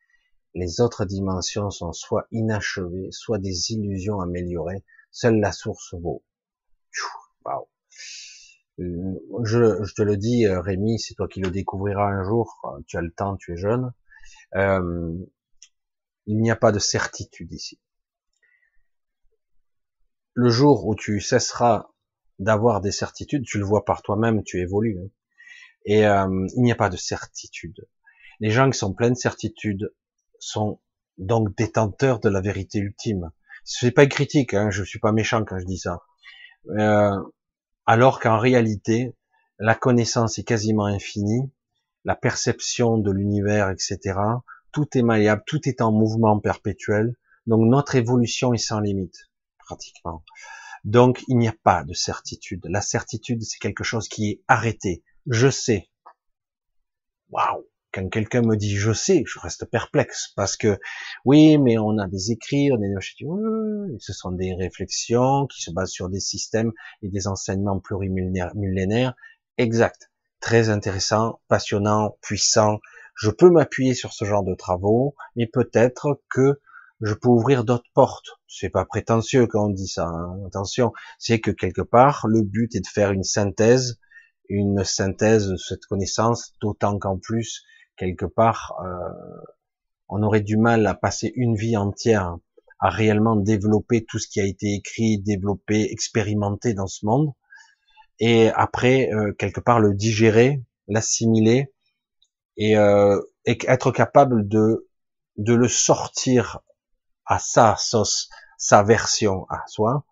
Les 0.54 0.80
autres 0.80 1.06
dimensions 1.06 1.70
sont 1.70 1.92
soit 1.92 2.26
inachevées, 2.30 3.08
soit 3.10 3.38
des 3.38 3.72
illusions 3.72 4.20
améliorées. 4.20 4.84
Seule 5.10 5.40
la 5.40 5.50
source 5.50 5.94
vaut. 5.94 6.22
Waouh. 7.44 7.66
Euh, 8.80 9.14
je, 9.44 9.82
je, 9.84 9.94
te 9.94 10.02
le 10.02 10.16
dis, 10.16 10.46
euh, 10.46 10.60
Rémi, 10.60 10.98
c'est 10.98 11.14
toi 11.14 11.28
qui 11.28 11.40
le 11.40 11.50
découvriras 11.50 12.08
un 12.08 12.24
jour. 12.24 12.60
Tu 12.86 12.96
as 12.96 13.02
le 13.02 13.12
temps, 13.12 13.36
tu 13.36 13.52
es 13.52 13.56
jeune. 13.56 13.92
Euh, 14.54 15.14
il 16.26 16.38
n'y 16.38 16.50
a 16.50 16.56
pas 16.56 16.72
de 16.72 16.78
certitude 16.78 17.52
ici. 17.52 17.80
Le 20.34 20.48
jour 20.48 20.86
où 20.86 20.94
tu 20.94 21.20
cesseras 21.20 21.90
d'avoir 22.38 22.80
des 22.80 22.92
certitudes, 22.92 23.44
tu 23.44 23.58
le 23.58 23.64
vois 23.64 23.84
par 23.84 24.02
toi-même, 24.02 24.42
tu 24.44 24.58
évolues. 24.60 24.98
Hein. 24.98 25.08
Et 25.84 26.06
euh, 26.06 26.46
il 26.56 26.62
n'y 26.62 26.72
a 26.72 26.76
pas 26.76 26.90
de 26.90 26.96
certitude. 26.96 27.86
Les 28.40 28.50
gens 28.50 28.70
qui 28.70 28.78
sont 28.78 28.94
pleins 28.94 29.10
de 29.10 29.16
certitude 29.16 29.92
sont 30.38 30.80
donc 31.18 31.54
détenteurs 31.56 32.20
de 32.20 32.28
la 32.28 32.40
vérité 32.40 32.78
ultime. 32.78 33.30
Ce 33.64 33.86
n'est 33.86 33.92
pas 33.92 34.04
une 34.04 34.08
critique, 34.08 34.54
hein, 34.54 34.70
je 34.70 34.82
suis 34.82 34.98
pas 34.98 35.12
méchant 35.12 35.44
quand 35.44 35.58
je 35.58 35.64
dis 35.64 35.78
ça. 35.78 36.00
Euh, 36.70 37.16
alors 37.86 38.20
qu'en 38.20 38.38
réalité, 38.38 39.14
la 39.58 39.74
connaissance 39.74 40.38
est 40.38 40.44
quasiment 40.44 40.86
infinie, 40.86 41.50
la 42.04 42.16
perception 42.16 42.98
de 42.98 43.10
l'univers, 43.10 43.70
etc. 43.70 44.18
Tout 44.72 44.86
est 44.96 45.02
malléable, 45.02 45.42
tout 45.46 45.68
est 45.68 45.80
en 45.80 45.92
mouvement 45.92 46.38
perpétuel. 46.38 47.14
Donc 47.46 47.68
notre 47.68 47.94
évolution 47.94 48.54
est 48.54 48.58
sans 48.58 48.80
limite, 48.80 49.30
pratiquement. 49.58 50.24
Donc 50.84 51.22
il 51.28 51.38
n'y 51.38 51.48
a 51.48 51.54
pas 51.62 51.84
de 51.84 51.94
certitude. 51.94 52.64
La 52.68 52.80
certitude, 52.80 53.42
c'est 53.42 53.58
quelque 53.58 53.84
chose 53.84 54.08
qui 54.08 54.30
est 54.30 54.42
arrêté. 54.48 55.04
Je 55.26 55.48
sais. 55.48 55.88
Waouh 57.30 57.64
quand 57.92 58.08
quelqu'un 58.08 58.42
me 58.42 58.56
dit 58.56 58.76
je 58.76 58.92
sais, 58.92 59.22
je 59.26 59.38
reste 59.38 59.66
perplexe 59.66 60.32
parce 60.34 60.56
que 60.56 60.78
oui, 61.24 61.58
mais 61.58 61.78
on 61.78 61.98
a 61.98 62.08
des 62.08 62.32
écrits, 62.32 62.72
on 62.72 62.76
a 62.76 62.78
des 62.78 62.94
je 63.00 63.96
ce 63.98 64.12
sont 64.12 64.32
des 64.32 64.54
réflexions 64.54 65.46
qui 65.46 65.62
se 65.62 65.70
basent 65.70 65.90
sur 65.90 66.08
des 66.08 66.20
systèmes 66.20 66.72
et 67.02 67.08
des 67.08 67.28
enseignements 67.28 67.78
plurimillénaires. 67.78 69.14
Exact. 69.58 70.10
très 70.40 70.70
intéressant, 70.70 71.40
passionnant, 71.48 72.16
puissant. 72.20 72.80
Je 73.14 73.30
peux 73.30 73.50
m'appuyer 73.50 73.94
sur 73.94 74.12
ce 74.12 74.24
genre 74.24 74.42
de 74.42 74.54
travaux, 74.54 75.14
mais 75.36 75.46
peut-être 75.46 76.20
que 76.30 76.60
je 77.00 77.14
peux 77.14 77.28
ouvrir 77.28 77.64
d'autres 77.64 77.90
portes. 77.94 78.30
C'est 78.48 78.70
pas 78.70 78.84
prétentieux 78.84 79.46
quand 79.46 79.66
on 79.66 79.70
dit 79.70 79.86
ça. 79.86 80.06
Hein. 80.06 80.38
Attention, 80.46 80.92
c'est 81.18 81.40
que 81.40 81.50
quelque 81.50 81.82
part, 81.82 82.26
le 82.26 82.42
but 82.42 82.74
est 82.74 82.80
de 82.80 82.86
faire 82.86 83.12
une 83.12 83.24
synthèse, 83.24 84.00
une 84.48 84.82
synthèse 84.84 85.48
de 85.48 85.56
cette 85.56 85.84
connaissance, 85.86 86.54
d'autant 86.60 86.98
qu'en 86.98 87.18
plus, 87.18 87.62
quelque 87.96 88.26
part, 88.26 88.74
euh, 88.84 89.44
on 90.08 90.22
aurait 90.22 90.40
du 90.40 90.56
mal 90.56 90.86
à 90.86 90.94
passer 90.94 91.32
une 91.36 91.54
vie 91.56 91.76
entière 91.76 92.36
à 92.80 92.90
réellement 92.90 93.36
développer 93.36 94.04
tout 94.04 94.18
ce 94.18 94.26
qui 94.26 94.40
a 94.40 94.44
été 94.44 94.74
écrit, 94.74 95.18
développé, 95.18 95.92
expérimenté 95.92 96.74
dans 96.74 96.88
ce 96.88 97.06
monde, 97.06 97.32
et 98.18 98.50
après, 98.50 99.10
euh, 99.12 99.32
quelque 99.32 99.60
part, 99.60 99.80
le 99.80 99.94
digérer, 99.94 100.62
l'assimiler, 100.88 101.72
et, 102.56 102.76
euh, 102.76 103.20
être 103.46 103.90
capable 103.92 104.48
de 104.48 104.88
de 105.36 105.54
le 105.54 105.68
sortir 105.68 106.60
à 107.26 107.38
sa 107.38 107.76
sauce, 107.76 108.28
sa 108.58 108.82
version 108.82 109.46
à 109.48 109.62
soi, 109.66 110.04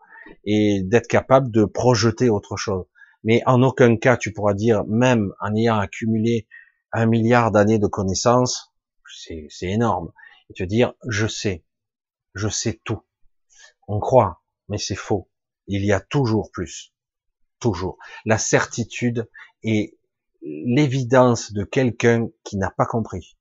et 0.44 0.82
d'être 0.82 1.08
capable 1.08 1.50
de 1.50 1.64
projeter 1.64 2.30
autre 2.30 2.56
chose. 2.56 2.86
Mais 3.24 3.42
en 3.46 3.62
aucun 3.62 3.96
cas 3.96 4.16
tu 4.16 4.32
pourras 4.32 4.54
dire, 4.54 4.84
même 4.86 5.32
en 5.40 5.54
ayant 5.54 5.78
accumulé 5.78 6.46
un 6.92 7.06
milliard 7.06 7.50
d'années 7.50 7.78
de 7.78 7.86
connaissances, 7.86 8.72
c'est 9.08 9.48
énorme, 9.62 10.12
et 10.48 10.54
te 10.54 10.64
dire, 10.64 10.94
je 11.08 11.26
sais, 11.26 11.64
je 12.34 12.48
sais 12.48 12.80
tout. 12.84 13.02
On 13.88 14.00
croit, 14.00 14.42
mais 14.68 14.78
c'est 14.78 14.94
faux. 14.94 15.30
Il 15.66 15.84
y 15.84 15.92
a 15.92 16.00
toujours 16.00 16.50
plus. 16.52 16.92
Toujours. 17.58 17.98
La 18.24 18.38
certitude 18.38 19.28
et 19.62 19.98
l'évidence 20.42 21.52
de 21.52 21.64
quelqu'un 21.64 22.28
qui 22.44 22.56
n'a 22.56 22.70
pas 22.70 22.86
compris 22.86 23.36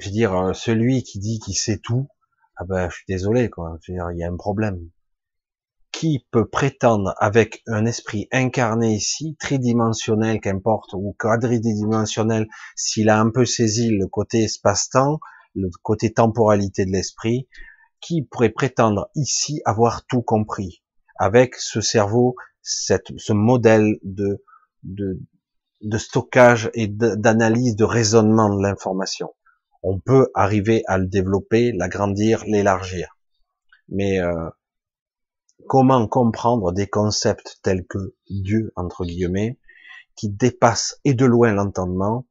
je 0.00 0.06
veux 0.06 0.12
dire, 0.12 0.34
euh, 0.34 0.52
celui 0.52 1.02
qui 1.02 1.18
dit 1.18 1.38
qu'il 1.38 1.54
sait 1.54 1.78
tout, 1.78 2.08
ah 2.56 2.64
ben, 2.64 2.88
je 2.88 2.96
suis 2.96 3.04
désolé, 3.06 3.50
quoi. 3.50 3.78
Je 3.82 3.92
veux 3.92 3.98
dire, 3.98 4.10
il 4.12 4.18
y 4.18 4.24
a 4.24 4.28
un 4.28 4.36
problème. 4.36 4.90
Qui 6.00 6.26
peut 6.30 6.48
prétendre 6.48 7.14
avec 7.18 7.62
un 7.66 7.84
esprit 7.84 8.26
incarné 8.32 8.94
ici, 8.94 9.36
tridimensionnel, 9.38 10.40
qu'importe, 10.40 10.94
ou 10.94 11.14
quadridimensionnel, 11.18 12.48
s'il 12.74 13.10
a 13.10 13.20
un 13.20 13.28
peu 13.28 13.44
saisi 13.44 13.90
le 13.90 14.06
côté 14.06 14.44
espace-temps, 14.44 15.20
le 15.54 15.68
côté 15.82 16.10
temporalité 16.10 16.86
de 16.86 16.90
l'esprit, 16.90 17.48
qui 18.00 18.22
pourrait 18.22 18.48
prétendre 18.48 19.10
ici 19.14 19.60
avoir 19.66 20.06
tout 20.06 20.22
compris, 20.22 20.82
avec 21.18 21.56
ce 21.56 21.82
cerveau, 21.82 22.34
cette, 22.62 23.12
ce 23.18 23.34
modèle 23.34 23.98
de, 24.02 24.42
de, 24.84 25.20
de 25.82 25.98
stockage 25.98 26.70
et 26.72 26.88
d'analyse, 26.88 27.76
de 27.76 27.84
raisonnement 27.84 28.48
de 28.48 28.62
l'information 28.62 29.34
on 29.82 29.98
peut 29.98 30.30
arriver 30.34 30.82
à 30.86 30.96
le 30.96 31.06
développer, 31.06 31.72
l'agrandir, 31.72 32.44
l'élargir. 32.46 33.18
Mais 33.88 34.20
euh, 34.20 34.48
comment 35.68 36.06
comprendre 36.06 36.72
des 36.72 36.86
concepts 36.86 37.60
tels 37.62 37.86
que 37.86 38.14
Dieu, 38.28 38.72
entre 38.76 39.04
guillemets, 39.04 39.58
qui 40.16 40.28
dépassent 40.28 40.98
et 41.04 41.14
de 41.14 41.24
loin 41.24 41.52
l'entendement, 41.52 42.26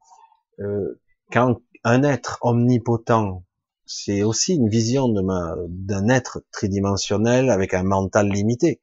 euh, 0.60 1.02
quand 1.32 1.62
un 1.84 2.04
être 2.04 2.38
omnipotent, 2.42 3.44
c'est 3.86 4.24
aussi 4.24 4.56
une 4.56 4.70
vision 4.70 5.08
d'un 5.10 6.10
être 6.10 6.44
tridimensionnel 6.52 7.50
avec 7.50 7.74
un 7.74 7.84
mental 7.84 8.30
limité, 8.30 8.82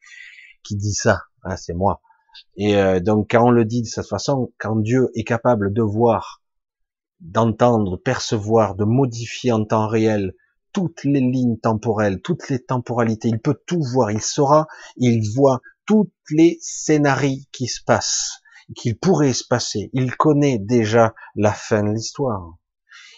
qui 0.65 0.77
dit 0.77 0.95
ça, 0.95 1.23
hein, 1.45 1.57
c'est 1.57 1.75
moi. 1.75 2.01
Et 2.57 2.77
euh, 2.77 3.01
donc 3.01 3.29
quand 3.31 3.47
on 3.47 3.51
le 3.51 3.65
dit 3.65 3.83
de 3.83 3.87
cette 3.87 4.09
façon, 4.09 4.53
quand 4.59 4.77
Dieu 4.77 5.11
est 5.15 5.25
capable 5.25 5.73
de 5.73 5.83
voir 5.83 6.43
d'entendre, 7.21 7.97
percevoir, 7.97 8.75
de 8.75 8.85
modifier 8.85 9.53
en 9.53 9.65
temps 9.65 9.89
réel 9.89 10.35
toutes 10.77 11.05
les 11.05 11.21
lignes 11.21 11.57
temporelles, 11.57 12.21
toutes 12.21 12.51
les 12.51 12.63
temporalités. 12.63 13.29
Il 13.29 13.41
peut 13.41 13.59
tout 13.67 13.81
voir, 13.83 14.11
il 14.11 14.21
saura, 14.21 14.67
il 14.99 15.27
voit 15.35 15.63
toutes 15.87 16.13
les 16.29 16.59
scénarios 16.61 17.41
qui 17.51 17.67
se 17.67 17.83
passent, 17.83 18.43
qu'il 18.77 18.99
pourrait 18.99 19.33
se 19.33 19.45
passer. 19.49 19.89
Il 19.95 20.15
connaît 20.17 20.59
déjà 20.59 21.15
la 21.35 21.55
fin 21.55 21.83
de 21.83 21.93
l'histoire. 21.95 22.59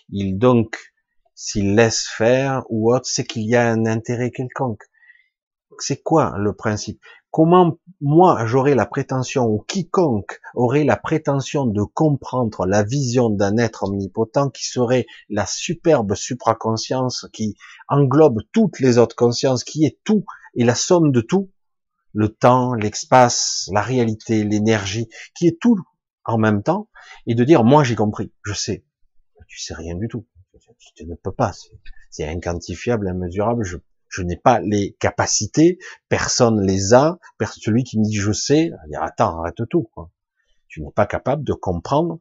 Il 0.09 0.39
donc, 0.39 0.78
s'il 1.35 1.74
laisse 1.74 2.06
faire 2.06 2.62
ou 2.68 2.94
autre, 2.94 3.06
c'est 3.06 3.24
qu'il 3.24 3.43
y 3.43 3.56
a 3.56 3.68
un 3.68 3.86
intérêt 3.86 4.30
quelconque. 4.30 4.85
C'est 5.80 6.01
quoi 6.01 6.35
le 6.39 6.55
principe? 6.55 7.02
Comment 7.31 7.79
moi 8.01 8.47
j'aurais 8.47 8.75
la 8.75 8.87
prétention, 8.87 9.47
ou 9.47 9.59
quiconque 9.59 10.41
aurait 10.55 10.85
la 10.85 10.97
prétention 10.97 11.67
de 11.67 11.83
comprendre 11.83 12.65
la 12.65 12.83
vision 12.83 13.29
d'un 13.29 13.59
être 13.59 13.85
omnipotent 13.85 14.51
qui 14.51 14.67
serait 14.67 15.07
la 15.29 15.45
superbe 15.45 16.15
supraconscience 16.15 17.27
qui 17.33 17.57
englobe 17.89 18.41
toutes 18.53 18.81
les 18.81 18.99
autres 18.99 19.17
consciences, 19.17 19.63
qui 19.63 19.85
est 19.85 19.99
tout 20.05 20.25
et 20.55 20.65
la 20.65 20.75
somme 20.75 21.13
de 21.13 21.21
tout, 21.21 21.51
le 22.15 22.29
temps, 22.29 22.73
l'espace, 22.75 23.69
la 23.73 23.83
réalité, 23.83 24.43
l'énergie, 24.45 25.09
qui 25.37 25.47
est 25.47 25.61
tout 25.61 25.79
en 26.25 26.39
même 26.39 26.63
temps, 26.63 26.89
et 27.27 27.35
de 27.35 27.45
dire 27.45 27.63
moi 27.63 27.85
j'ai 27.85 27.95
compris, 27.95 28.33
je 28.43 28.55
sais. 28.55 28.85
Tu 29.49 29.59
sais 29.61 29.75
rien 29.75 29.95
du 29.95 30.09
tout. 30.09 30.27
Tu 30.95 31.07
ne 31.07 31.15
peux 31.15 31.33
pas. 31.33 31.53
C'est 32.11 32.29
inquantifiable, 32.29 33.09
immesurable. 33.09 33.65
Je 33.65 33.79
je 34.09 34.22
n'ai 34.22 34.36
pas 34.36 34.60
les 34.60 34.97
capacités, 35.01 35.78
personne 36.09 36.60
les 36.60 36.94
a, 36.94 37.18
celui 37.59 37.85
qui 37.85 37.98
me 37.98 38.05
dit 38.05 38.16
je 38.16 38.32
sais, 38.32 38.70
il 38.89 38.97
attends, 38.97 39.40
arrête 39.40 39.60
tout. 39.68 39.89
Tu 40.68 40.82
n'es 40.82 40.90
pas 40.90 41.06
capable 41.06 41.44
de 41.44 41.52
comprendre 41.52 42.20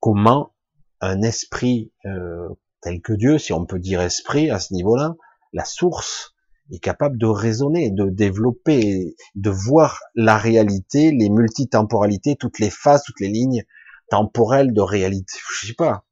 comment 0.00 0.54
un 1.00 1.22
esprit 1.22 1.92
euh, 2.06 2.48
tel 2.80 3.00
que 3.00 3.12
Dieu, 3.12 3.38
si 3.38 3.52
on 3.52 3.66
peut 3.66 3.78
dire 3.78 4.00
esprit 4.00 4.50
à 4.50 4.58
ce 4.58 4.74
niveau-là, 4.74 5.14
la 5.52 5.64
source 5.64 6.34
est 6.70 6.78
capable 6.78 7.18
de 7.18 7.26
raisonner, 7.26 7.90
de 7.90 8.08
développer, 8.08 9.14
de 9.34 9.50
voir 9.50 10.00
la 10.14 10.38
réalité, 10.38 11.10
les 11.10 11.28
multitemporalités, 11.28 12.36
toutes 12.36 12.58
les 12.58 12.70
phases, 12.70 13.02
toutes 13.04 13.20
les 13.20 13.28
lignes 13.28 13.64
temporelles 14.10 14.72
de 14.72 14.80
réalité. 14.80 15.34
Je 15.60 15.66
sais 15.68 15.74
pas. 15.74 16.04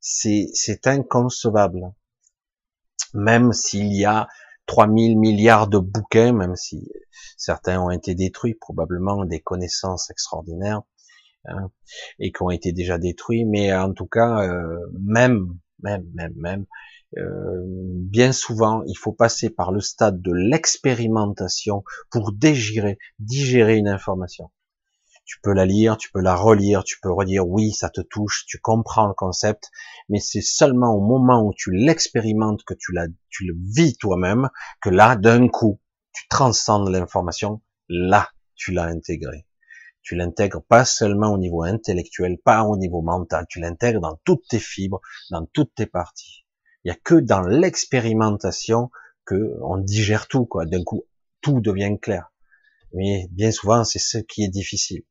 C'est 0.00 0.86
inconcevable 0.86 1.92
même 3.14 3.52
s'il 3.52 3.92
y 3.92 4.04
a 4.04 4.28
3000 4.66 5.18
milliards 5.18 5.68
de 5.68 5.78
bouquins, 5.78 6.32
même 6.32 6.56
si 6.56 6.88
certains 7.36 7.80
ont 7.80 7.90
été 7.90 8.14
détruits, 8.14 8.54
probablement 8.54 9.24
des 9.24 9.40
connaissances 9.40 10.10
extraordinaires, 10.10 10.82
hein, 11.46 11.70
et 12.18 12.32
qui 12.32 12.42
ont 12.42 12.50
été 12.50 12.72
déjà 12.72 12.98
détruits, 12.98 13.44
mais 13.44 13.72
en 13.74 13.92
tout 13.92 14.06
cas, 14.06 14.42
euh, 14.42 14.78
même, 15.00 15.56
même, 15.82 16.04
même, 16.14 16.34
même, 16.36 16.66
euh, 17.16 17.62
bien 17.64 18.32
souvent, 18.32 18.82
il 18.86 18.96
faut 18.96 19.12
passer 19.12 19.50
par 19.50 19.70
le 19.70 19.80
stade 19.80 20.20
de 20.20 20.32
l'expérimentation 20.32 21.84
pour 22.10 22.32
digérer, 22.32 22.98
digérer 23.20 23.76
une 23.76 23.88
information 23.88 24.50
tu 25.26 25.40
peux 25.40 25.52
la 25.52 25.66
lire, 25.66 25.96
tu 25.96 26.10
peux 26.12 26.20
la 26.20 26.36
relire, 26.36 26.84
tu 26.84 27.00
peux 27.00 27.10
redire 27.10 27.46
oui, 27.48 27.72
ça 27.72 27.90
te 27.90 28.00
touche, 28.00 28.44
tu 28.46 28.58
comprends 28.58 29.08
le 29.08 29.12
concept, 29.12 29.72
mais 30.08 30.20
c'est 30.20 30.40
seulement 30.40 30.94
au 30.94 31.00
moment 31.00 31.42
où 31.44 31.52
tu 31.52 31.72
l'expérimentes, 31.72 32.62
que 32.64 32.74
tu, 32.74 32.92
la, 32.92 33.06
tu 33.28 33.44
le 33.44 33.54
vis 33.74 33.96
toi-même, 33.98 34.48
que 34.80 34.88
là, 34.88 35.16
d'un 35.16 35.48
coup, 35.48 35.80
tu 36.12 36.28
transcendes 36.28 36.88
l'information, 36.88 37.60
là, 37.88 38.30
tu 38.54 38.70
l'as 38.70 38.84
intégré. 38.84 39.46
Tu 40.02 40.14
l'intègres 40.14 40.62
pas 40.62 40.84
seulement 40.84 41.32
au 41.32 41.38
niveau 41.38 41.64
intellectuel, 41.64 42.38
pas 42.38 42.62
au 42.62 42.76
niveau 42.76 43.02
mental, 43.02 43.46
tu 43.48 43.58
l'intègres 43.58 44.00
dans 44.00 44.20
toutes 44.24 44.46
tes 44.48 44.60
fibres, 44.60 45.00
dans 45.32 45.44
toutes 45.46 45.74
tes 45.74 45.86
parties. 45.86 46.46
Il 46.84 46.88
y 46.88 46.92
a 46.92 46.96
que 47.02 47.16
dans 47.16 47.40
l'expérimentation 47.40 48.92
que 49.24 49.56
on 49.60 49.78
digère 49.78 50.28
tout, 50.28 50.46
quoi. 50.46 50.66
D'un 50.66 50.84
coup, 50.84 51.02
tout 51.40 51.60
devient 51.60 51.98
clair. 52.00 52.32
Mais 52.92 53.26
bien 53.32 53.50
souvent, 53.50 53.82
c'est 53.82 53.98
ce 53.98 54.18
qui 54.18 54.44
est 54.44 54.48
difficile 54.48 55.02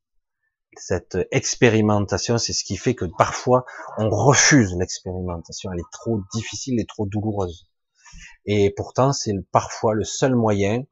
cette 0.78 1.18
expérimentation, 1.30 2.38
c'est 2.38 2.52
ce 2.52 2.64
qui 2.64 2.76
fait 2.76 2.94
que 2.94 3.04
parfois 3.18 3.64
on 3.98 4.08
refuse 4.10 4.74
l'expérimentation. 4.76 5.70
Elle 5.72 5.80
est 5.80 5.92
trop 5.92 6.20
difficile 6.32 6.80
et 6.80 6.86
trop 6.86 7.06
douloureuse. 7.06 7.68
Et 8.46 8.72
pourtant, 8.76 9.12
c'est 9.12 9.32
parfois 9.52 9.94
le 9.94 10.04
seul 10.04 10.34
moyen, 10.34 10.84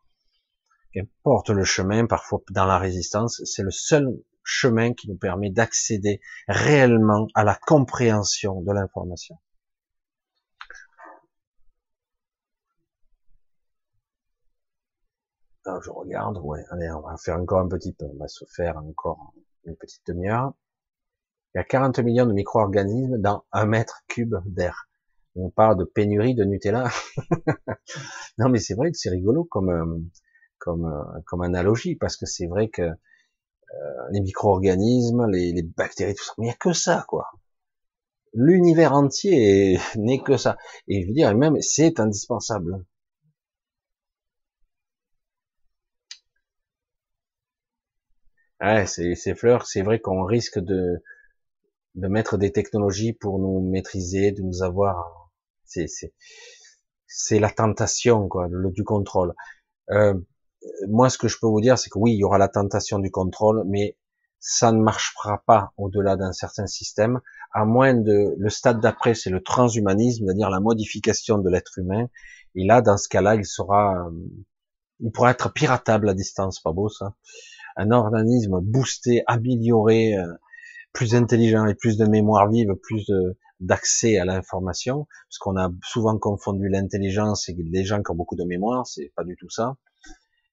qu'importe 0.93 1.51
le 1.51 1.65
chemin, 1.65 2.07
parfois 2.07 2.41
dans 2.51 2.67
la 2.67 2.79
résistance, 2.79 3.43
c'est 3.45 3.63
le 3.63 3.71
seul 3.71 4.09
chemin 4.43 4.93
qui 4.93 5.09
nous 5.09 5.17
permet 5.17 5.51
d'accéder 5.51 6.21
réellement 6.49 7.29
à 7.35 7.45
la 7.45 7.55
compréhension 7.55 8.61
de 8.61 8.73
l'information. 8.73 9.39
Alors 15.67 15.83
je 15.83 15.91
regarde, 15.91 16.39
ouais, 16.43 16.63
allez, 16.71 16.91
on 16.91 17.01
va 17.01 17.17
faire 17.17 17.37
encore 17.37 17.61
un 17.61 17.69
petit 17.69 17.93
peu, 17.95 18.05
on 18.05 18.19
va 18.19 18.29
se 18.29 18.45
faire 18.55 18.77
encore 18.77 19.33
une 19.67 19.77
petite 19.77 20.07
demi-heure. 20.07 20.55
Il 21.55 21.59
y 21.59 21.61
a 21.61 21.65
40 21.65 21.99
millions 22.01 22.27
de 22.27 22.33
micro-organismes 22.33 23.19
dans 23.19 23.45
un 23.53 23.67
mètre 23.67 24.03
cube 24.09 24.35
d'air. 24.47 24.89
On 25.37 25.51
parle 25.51 25.77
de 25.77 25.85
pénurie 25.85 26.35
de 26.35 26.45
Nutella. 26.45 26.91
non, 28.39 28.49
mais 28.49 28.59
c'est 28.59 28.75
vrai 28.75 28.91
que 28.91 28.97
c'est 28.97 29.11
rigolo 29.11 29.45
comme 29.45 29.71
euh, 29.71 29.99
comme 30.59 30.87
euh, 30.87 31.21
comme 31.27 31.43
analogie 31.43 31.97
parce 31.97 32.17
que 32.17 32.27
c'est 32.27 32.47
vrai 32.47 32.69
que 32.69 32.83
les 34.13 34.21
micro-organismes, 34.21 35.27
les, 35.31 35.53
les, 35.53 35.63
bactéries, 35.63 36.15
tout 36.15 36.25
ça. 36.25 36.33
Mais 36.39 36.45
il 36.45 36.49
n'y 36.49 36.53
a 36.53 36.57
que 36.57 36.73
ça, 36.73 37.05
quoi. 37.09 37.27
L'univers 38.33 38.93
entier 38.93 39.79
n'est 39.97 40.23
que 40.23 40.37
ça. 40.37 40.57
Et 40.89 41.03
je 41.03 41.09
veux 41.09 41.13
dire, 41.13 41.35
même, 41.37 41.61
c'est 41.61 42.01
indispensable. 42.01 42.85
Ouais, 48.65 48.87
c'est, 48.87 49.15
ces 49.15 49.35
fleurs, 49.35 49.67
c'est 49.67 49.83
vrai 49.83 50.01
qu'on 50.01 50.25
risque 50.25 50.59
de, 50.59 51.03
de 51.97 52.09
mettre 52.09 52.39
des 52.39 52.53
technologies 52.53 53.13
pour 53.13 53.39
nous 53.39 53.61
maîtriser, 53.61 54.33
de 54.33 54.43
nous 54.43 54.63
avoir. 54.63 55.31
C'est, 55.65 55.89
c'est, 55.89 56.15
c'est 57.07 57.41
la 57.41 57.51
tentation, 57.51 58.29
quoi, 58.29 58.49
le, 58.51 58.71
du 58.71 58.85
contrôle. 58.85 59.35
Euh, 59.91 60.15
moi, 60.89 61.11
ce 61.11 61.19
que 61.19 61.29
je 61.29 61.39
peux 61.41 61.49
vous 61.49 61.61
dire, 61.63 61.79
c'est 61.79 61.91
que 61.91 61.99
oui, 61.99 62.15
il 62.15 62.19
y 62.19 62.25
aura 62.25 62.39
la 62.39 62.49
tentation 62.49 62.99
du 63.01 63.11
contrôle, 63.11 63.65
mais 63.67 63.99
ça 64.41 64.73
ne 64.73 64.81
marchera 64.81 65.43
pas 65.47 65.73
au-delà 65.79 66.17
d'un 66.17 66.33
certain 66.33 66.67
système, 66.67 67.21
à 67.53 67.65
moins 67.67 67.95
de, 67.95 68.35
le 68.39 68.51
stade 68.51 68.81
d'après, 68.81 69.15
c'est 69.15 69.31
le 69.31 69.43
transhumanisme, 69.43 70.27
c'est-à-dire 70.27 70.51
la 70.51 70.61
modification 70.61 71.39
de 71.39 71.51
l'être 71.51 71.79
humain. 71.79 72.09
Et 72.57 72.67
là, 72.67 72.83
dans 72.83 72.99
ce 72.99 73.09
cas-là, 73.09 73.37
il 73.37 73.47
sera, 73.47 74.11
il 75.01 75.13
pourra 75.13 75.31
être 75.31 75.53
piratable 75.53 76.09
à 76.09 76.15
distance, 76.15 76.61
pas 76.61 76.73
beau 76.73 76.89
ça. 76.89 77.15
Un 77.77 77.91
organisme 77.91 78.61
boosté, 78.61 79.23
amélioré, 79.27 80.17
euh, 80.17 80.27
plus 80.93 81.15
intelligent 81.15 81.67
et 81.67 81.75
plus 81.75 81.97
de 81.97 82.07
mémoire 82.07 82.49
vive, 82.49 82.75
plus 82.83 83.11
d'accès 83.61 84.19
à 84.19 84.25
l'information, 84.25 85.07
parce 85.29 85.39
qu'on 85.39 85.57
a 85.57 85.71
souvent 85.83 86.19
confondu 86.19 86.69
l'intelligence 86.69 87.49
et 87.49 87.57
les 87.59 87.85
gens 87.85 88.03
qui 88.03 88.11
ont 88.11 88.15
beaucoup 88.15 88.37
de 88.37 88.45
mémoire, 88.45 88.87
c'est 88.87 89.13
pas 89.17 89.25
du 89.25 89.37
tout 89.37 89.51
ça. 89.51 89.77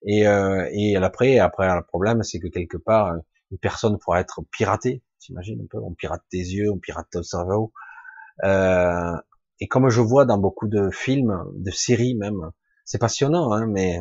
Et, 0.04 0.28
euh, 0.28 0.68
et 0.72 0.96
après, 0.96 1.38
après 1.40 1.68
le 1.76 1.84
problème, 1.84 2.24
c'est 2.24 2.40
que 2.40 2.48
quelque 2.48 2.78
part, 2.78 3.14
une 3.52 3.58
personne 3.60 3.98
pourra 4.00 4.20
être 4.22 4.42
piratée. 4.52 5.04
T'imagines 5.20 5.62
un 5.62 5.68
peu 5.70 5.78
On 5.78 5.94
pirate 5.94 6.24
tes 6.32 6.38
yeux, 6.38 6.72
on 6.72 6.80
pirate 6.80 7.08
ton 7.12 7.22
cerveau. 7.22 7.72
Euh, 8.44 9.16
et 9.60 9.68
comme 9.68 9.90
je 9.90 10.02
vois 10.02 10.26
dans 10.26 10.40
beaucoup 10.40 10.68
de 10.68 10.90
films, 10.90 11.44
de 11.56 11.70
séries 11.70 12.16
même, 12.16 12.52
c'est 12.86 12.98
passionnant, 12.98 13.52
hein, 13.54 13.68
mais 13.68 14.00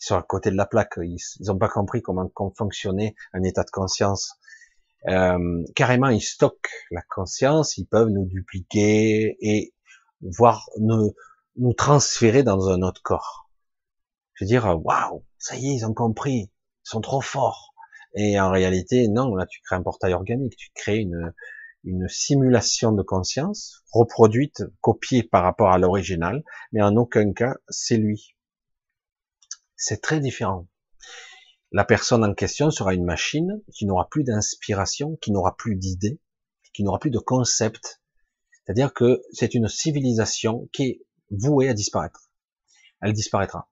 ils 0.00 0.04
sont 0.06 0.16
à 0.16 0.22
côté 0.22 0.50
de 0.50 0.56
la 0.56 0.66
plaque. 0.66 0.98
Ils 0.98 1.18
n'ont 1.46 1.58
pas 1.58 1.68
compris 1.68 2.02
comment, 2.02 2.30
fonctionnait 2.56 3.14
un 3.32 3.42
état 3.42 3.64
de 3.64 3.70
conscience. 3.70 4.34
Euh, 5.08 5.62
carrément, 5.74 6.08
ils 6.08 6.22
stockent 6.22 6.70
la 6.90 7.02
conscience, 7.02 7.76
ils 7.78 7.86
peuvent 7.86 8.08
nous 8.08 8.26
dupliquer 8.26 9.36
et 9.40 9.72
voire 10.20 10.68
nous, 10.78 11.14
nous 11.56 11.74
transférer 11.74 12.42
dans 12.42 12.68
un 12.68 12.82
autre 12.82 13.02
corps. 13.02 13.48
Je 14.34 14.44
veux 14.44 14.48
dire, 14.48 14.66
waouh, 14.84 15.24
ça 15.38 15.56
y 15.56 15.70
est, 15.70 15.76
ils 15.76 15.86
ont 15.86 15.94
compris, 15.94 16.50
ils 16.50 16.50
sont 16.82 17.00
trop 17.00 17.20
forts. 17.20 17.74
Et 18.14 18.40
en 18.40 18.50
réalité, 18.50 19.08
non, 19.08 19.34
là, 19.34 19.46
tu 19.46 19.60
crées 19.60 19.76
un 19.76 19.82
portail 19.82 20.14
organique, 20.14 20.56
tu 20.56 20.70
crées 20.74 20.98
une, 20.98 21.32
une 21.84 22.08
simulation 22.08 22.92
de 22.92 23.02
conscience, 23.02 23.84
reproduite, 23.92 24.64
copiée 24.80 25.22
par 25.22 25.44
rapport 25.44 25.70
à 25.70 25.78
l'original, 25.78 26.42
mais 26.72 26.82
en 26.82 26.96
aucun 26.96 27.32
cas, 27.32 27.54
c'est 27.68 27.96
lui. 27.96 28.35
C'est 29.76 30.00
très 30.00 30.20
différent. 30.20 30.68
La 31.72 31.84
personne 31.84 32.24
en 32.24 32.34
question 32.34 32.70
sera 32.70 32.94
une 32.94 33.04
machine 33.04 33.62
qui 33.74 33.86
n'aura 33.86 34.08
plus 34.08 34.24
d'inspiration, 34.24 35.16
qui 35.16 35.32
n'aura 35.32 35.56
plus 35.56 35.76
d'idées, 35.76 36.20
qui 36.72 36.82
n'aura 36.82 36.98
plus 36.98 37.10
de 37.10 37.18
concept. 37.18 38.00
C'est-à-dire 38.64 38.94
que 38.94 39.22
c'est 39.32 39.54
une 39.54 39.68
civilisation 39.68 40.68
qui 40.72 40.84
est 40.84 41.06
vouée 41.30 41.68
à 41.68 41.74
disparaître. 41.74 42.30
Elle 43.00 43.12
disparaîtra. 43.12 43.70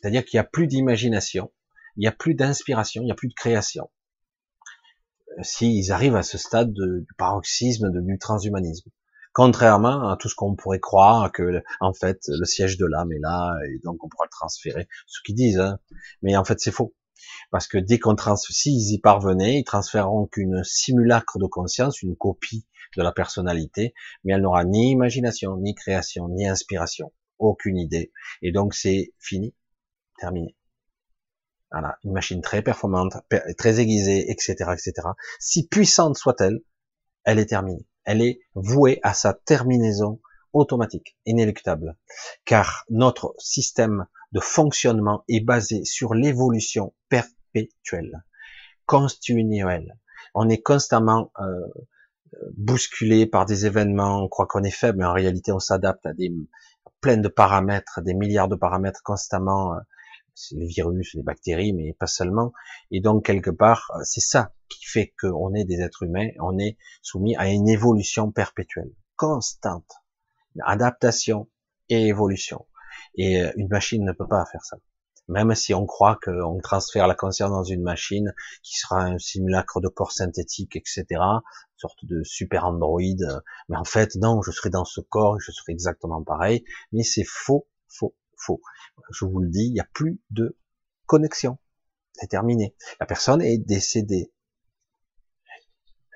C'est-à-dire 0.00 0.24
qu'il 0.24 0.38
n'y 0.38 0.46
a 0.46 0.48
plus 0.48 0.66
d'imagination, 0.66 1.52
il 1.96 2.00
n'y 2.00 2.06
a 2.06 2.12
plus 2.12 2.34
d'inspiration, 2.34 3.02
il 3.02 3.06
n'y 3.06 3.12
a 3.12 3.16
plus 3.16 3.28
de 3.28 3.34
création. 3.34 3.90
Euh, 5.38 5.42
s'ils 5.42 5.92
arrivent 5.92 6.16
à 6.16 6.22
ce 6.22 6.38
stade 6.38 6.72
du 6.72 7.14
paroxysme 7.16 7.90
de, 7.90 8.00
du 8.00 8.18
transhumanisme. 8.18 8.90
Contrairement 9.32 10.10
à 10.10 10.16
tout 10.16 10.28
ce 10.28 10.34
qu'on 10.34 10.56
pourrait 10.56 10.80
croire 10.80 11.30
que, 11.32 11.62
en 11.80 11.92
fait, 11.92 12.20
le 12.28 12.44
siège 12.44 12.76
de 12.76 12.86
l'âme 12.86 13.12
est 13.12 13.20
là, 13.20 13.54
et 13.68 13.78
donc 13.84 14.02
on 14.02 14.08
pourra 14.08 14.24
le 14.24 14.30
transférer. 14.30 14.88
Ce 15.06 15.20
qu'ils 15.24 15.34
disent, 15.34 15.60
hein. 15.60 15.78
Mais 16.22 16.36
en 16.36 16.44
fait, 16.44 16.58
c'est 16.60 16.72
faux. 16.72 16.94
Parce 17.50 17.66
que 17.66 17.78
dès 17.78 17.98
qu'on 17.98 18.14
transfère, 18.14 18.54
s'ils 18.54 18.92
y 18.92 18.98
parvenaient, 19.00 19.58
ils 19.58 19.64
transféreront 19.64 20.26
qu'une 20.26 20.62
simulacre 20.64 21.38
de 21.38 21.46
conscience, 21.46 22.02
une 22.02 22.16
copie 22.16 22.66
de 22.96 23.02
la 23.02 23.12
personnalité, 23.12 23.94
mais 24.24 24.34
elle 24.34 24.42
n'aura 24.42 24.64
ni 24.64 24.90
imagination, 24.90 25.56
ni 25.56 25.74
création, 25.74 26.28
ni 26.28 26.46
inspiration, 26.46 27.12
aucune 27.38 27.76
idée. 27.76 28.12
Et 28.42 28.52
donc 28.52 28.74
c'est 28.74 29.12
fini, 29.18 29.54
terminé. 30.18 30.56
Voilà, 31.70 31.98
une 32.02 32.12
machine 32.12 32.40
très 32.40 32.62
performante, 32.62 33.14
très 33.58 33.80
aiguisée, 33.80 34.30
etc., 34.30 34.54
etc. 34.72 35.08
Si 35.38 35.68
puissante 35.68 36.16
soit-elle, 36.16 36.60
elle 37.24 37.38
est 37.38 37.46
terminée. 37.46 37.86
Elle 38.08 38.22
est 38.22 38.40
vouée 38.54 39.00
à 39.02 39.12
sa 39.12 39.34
terminaison 39.34 40.18
automatique, 40.54 41.18
inéluctable. 41.26 41.94
Car 42.46 42.86
notre 42.88 43.34
système 43.36 44.06
de 44.32 44.40
fonctionnement 44.40 45.24
est 45.28 45.44
basé 45.44 45.84
sur 45.84 46.14
l'évolution 46.14 46.94
perpétuelle, 47.10 48.24
continuelle. 48.86 49.98
On 50.34 50.48
est 50.48 50.62
constamment 50.62 51.32
euh, 51.38 51.44
bousculé 52.56 53.26
par 53.26 53.44
des 53.44 53.66
événements, 53.66 54.24
on 54.24 54.28
croit 54.28 54.46
qu'on 54.46 54.62
est 54.62 54.70
faible, 54.70 55.00
mais 55.00 55.04
en 55.04 55.12
réalité 55.12 55.52
on 55.52 55.58
s'adapte 55.58 56.06
à 56.06 56.14
des 56.14 56.32
plein 57.02 57.18
de 57.18 57.28
paramètres, 57.28 58.00
des 58.00 58.14
milliards 58.14 58.48
de 58.48 58.56
paramètres 58.56 59.02
constamment 59.04 59.74
euh, 59.74 59.80
les 60.52 60.66
virus, 60.66 61.14
les 61.14 61.22
bactéries, 61.22 61.72
mais 61.72 61.92
pas 61.92 62.06
seulement. 62.06 62.52
Et 62.90 63.00
donc 63.00 63.24
quelque 63.24 63.50
part, 63.50 63.90
euh, 63.94 64.00
c'est 64.04 64.20
ça 64.20 64.52
qui 64.68 64.84
fait 64.84 65.14
qu'on 65.20 65.54
est 65.54 65.64
des 65.64 65.80
êtres 65.80 66.02
humains, 66.02 66.28
on 66.40 66.58
est 66.58 66.76
soumis 67.02 67.36
à 67.36 67.48
une 67.48 67.68
évolution 67.68 68.30
perpétuelle, 68.30 68.92
constante, 69.16 69.90
adaptation 70.64 71.48
et 71.88 72.06
évolution. 72.06 72.66
Et 73.14 73.42
euh, 73.42 73.52
une 73.56 73.68
machine 73.68 74.04
ne 74.04 74.12
peut 74.12 74.26
pas 74.26 74.44
faire 74.46 74.64
ça. 74.64 74.76
Même 75.28 75.54
si 75.54 75.74
on 75.74 75.84
croit 75.84 76.18
qu'on 76.22 76.58
transfère 76.58 77.06
la 77.06 77.14
conscience 77.14 77.50
dans 77.50 77.62
une 77.62 77.82
machine 77.82 78.32
qui 78.62 78.78
sera 78.78 79.02
un 79.02 79.18
simulacre 79.18 79.80
de 79.80 79.88
corps 79.88 80.12
synthétique, 80.12 80.74
etc., 80.74 81.04
sorte 81.76 82.04
de 82.06 82.22
super 82.24 82.64
androïde, 82.64 83.26
mais 83.68 83.76
en 83.76 83.84
fait 83.84 84.16
non, 84.16 84.40
je 84.40 84.50
serai 84.50 84.70
dans 84.70 84.86
ce 84.86 85.02
corps 85.02 85.38
je 85.38 85.52
serai 85.52 85.72
exactement 85.72 86.22
pareil. 86.22 86.64
Mais 86.92 87.02
c'est 87.02 87.26
faux, 87.26 87.68
faux, 87.88 88.14
faux. 88.38 88.60
Je 89.10 89.24
vous 89.24 89.40
le 89.40 89.48
dis, 89.48 89.66
il 89.66 89.72
n'y 89.72 89.80
a 89.80 89.88
plus 89.92 90.20
de 90.30 90.56
connexion. 91.06 91.58
C'est 92.12 92.28
terminé. 92.28 92.74
La 93.00 93.06
personne 93.06 93.42
est 93.42 93.58
décédée. 93.58 94.32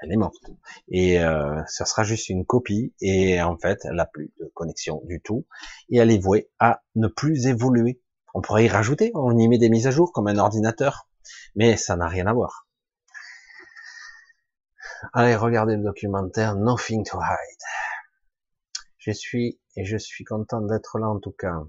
Elle 0.02 0.12
est 0.12 0.16
morte. 0.16 0.50
Et 0.88 1.20
euh, 1.20 1.62
ça 1.66 1.84
sera 1.84 2.02
juste 2.02 2.28
une 2.28 2.44
copie. 2.44 2.92
Et 3.00 3.40
en 3.40 3.56
fait, 3.56 3.84
elle 3.84 3.94
n'a 3.94 4.06
plus 4.06 4.32
de 4.40 4.50
connexion 4.54 5.00
du 5.04 5.20
tout. 5.20 5.46
Et 5.90 5.98
elle 5.98 6.10
est 6.10 6.18
vouée 6.18 6.50
à 6.58 6.82
ne 6.96 7.06
plus 7.06 7.46
évoluer. 7.46 8.02
On 8.34 8.40
pourrait 8.40 8.64
y 8.64 8.68
rajouter, 8.68 9.12
on 9.14 9.36
y 9.38 9.46
met 9.46 9.58
des 9.58 9.68
mises 9.68 9.86
à 9.86 9.90
jour 9.90 10.12
comme 10.12 10.26
un 10.26 10.38
ordinateur. 10.38 11.08
Mais 11.54 11.76
ça 11.76 11.96
n'a 11.96 12.08
rien 12.08 12.26
à 12.26 12.32
voir. 12.32 12.66
Allez, 15.12 15.36
regardez 15.36 15.76
le 15.76 15.82
documentaire 15.82 16.56
Nothing 16.56 17.04
to 17.04 17.18
Hide. 17.18 17.62
Je 18.98 19.10
suis, 19.10 19.60
et 19.76 19.84
je 19.84 19.96
suis 19.96 20.24
content 20.24 20.60
d'être 20.60 20.98
là 20.98 21.08
en 21.08 21.18
tout 21.18 21.32
cas. 21.32 21.60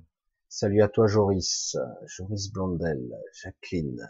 Salut 0.56 0.84
à 0.84 0.88
toi 0.88 1.08
Joris, 1.08 1.76
Joris 2.06 2.52
Blondel, 2.52 3.12
Jacqueline. 3.42 4.08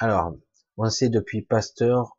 Alors, 0.00 0.34
on 0.76 0.90
sait 0.90 1.10
depuis 1.10 1.42
Pasteur, 1.42 2.18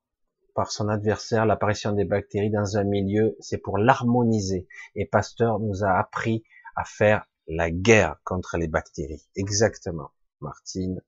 par 0.55 0.71
son 0.71 0.87
adversaire, 0.87 1.45
l'apparition 1.45 1.91
des 1.91 2.05
bactéries 2.05 2.49
dans 2.49 2.77
un 2.77 2.85
milieu, 2.85 3.35
c'est 3.41 3.57
pour 3.57 3.77
l'harmoniser. 3.77 4.69
Et 4.95 5.05
Pasteur 5.05 5.59
nous 5.59 5.83
a 5.83 5.91
appris 5.99 6.45
à 6.77 6.85
faire 6.85 7.25
la 7.45 7.71
guerre 7.71 8.21
contre 8.23 8.55
les 8.57 8.69
bactéries. 8.69 9.27
Exactement, 9.35 10.11
Martine. 10.39 11.03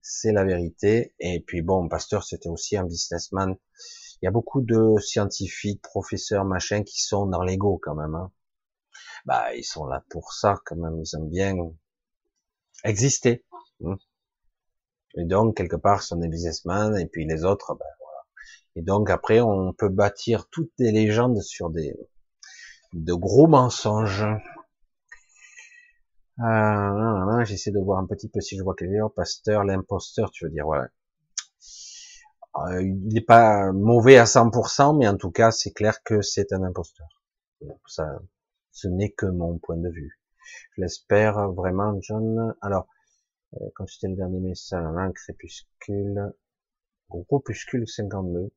C'est 0.00 0.32
la 0.32 0.42
vérité. 0.42 1.14
Et 1.20 1.38
puis 1.38 1.62
bon, 1.62 1.88
Pasteur, 1.88 2.24
c'était 2.24 2.48
aussi 2.48 2.76
un 2.76 2.84
businessman. 2.84 3.56
Il 4.20 4.24
y 4.24 4.28
a 4.28 4.32
beaucoup 4.32 4.60
de 4.60 4.98
scientifiques, 4.98 5.82
professeurs, 5.82 6.44
machins, 6.44 6.82
qui 6.82 7.00
sont 7.00 7.26
dans 7.26 7.44
l'ego 7.44 7.78
quand 7.80 7.94
même. 7.94 8.16
Hein 8.16 8.32
bah 9.26 9.54
ils 9.54 9.64
sont 9.64 9.86
là 9.86 10.04
pour 10.10 10.32
ça 10.32 10.60
quand 10.64 10.76
même, 10.76 11.00
ils 11.00 11.16
aiment 11.16 11.30
bien 11.30 11.54
exister. 12.84 13.44
Hein. 13.84 13.96
Et 15.16 15.24
donc 15.24 15.56
quelque 15.56 15.76
part 15.76 16.02
ce 16.02 16.08
sont 16.08 16.16
des 16.16 16.28
businessmen 16.28 16.96
et 16.96 17.06
puis 17.06 17.26
les 17.26 17.44
autres, 17.44 17.74
ben 17.74 17.86
voilà. 18.00 18.24
Et 18.76 18.82
donc 18.82 19.10
après 19.10 19.40
on 19.40 19.72
peut 19.72 19.88
bâtir 19.88 20.48
toutes 20.50 20.72
des 20.78 20.92
légendes 20.92 21.40
sur 21.42 21.70
des 21.70 21.94
de 22.92 23.14
gros 23.14 23.46
mensonges. 23.46 24.26
Euh, 26.40 27.44
J'essaie 27.44 27.70
de 27.70 27.80
voir 27.80 27.98
un 27.98 28.06
petit 28.06 28.28
peu 28.28 28.40
si 28.40 28.56
je 28.56 28.62
vois 28.62 28.74
quelqu'un, 28.74 29.08
pasteur, 29.14 29.64
l'imposteur, 29.64 30.30
tu 30.30 30.44
veux 30.44 30.50
dire, 30.50 30.64
voilà. 30.64 30.88
Euh, 32.56 32.82
il 32.82 33.08
n'est 33.08 33.20
pas 33.20 33.72
mauvais 33.72 34.18
à 34.18 34.24
100%, 34.24 34.98
mais 34.98 35.08
en 35.08 35.16
tout 35.16 35.30
cas, 35.30 35.50
c'est 35.50 35.72
clair 35.72 36.02
que 36.02 36.22
c'est 36.22 36.52
un 36.52 36.62
imposteur. 36.62 37.06
Ça, 37.86 38.06
ce 38.70 38.88
n'est 38.88 39.10
que 39.10 39.26
mon 39.26 39.58
point 39.58 39.76
de 39.76 39.90
vue. 39.90 40.18
Je 40.76 40.82
l'espère 40.82 41.50
vraiment, 41.52 41.98
John. 42.00 42.54
Alors, 42.60 42.86
Euh, 43.54 43.66
quand 43.74 43.86
c'était 43.86 44.08
le 44.08 44.16
dernier 44.16 44.40
message, 44.40 44.84
un 44.84 45.12
crépuscule, 45.12 46.32
groupuscule 47.08 47.88
52. 47.88 48.50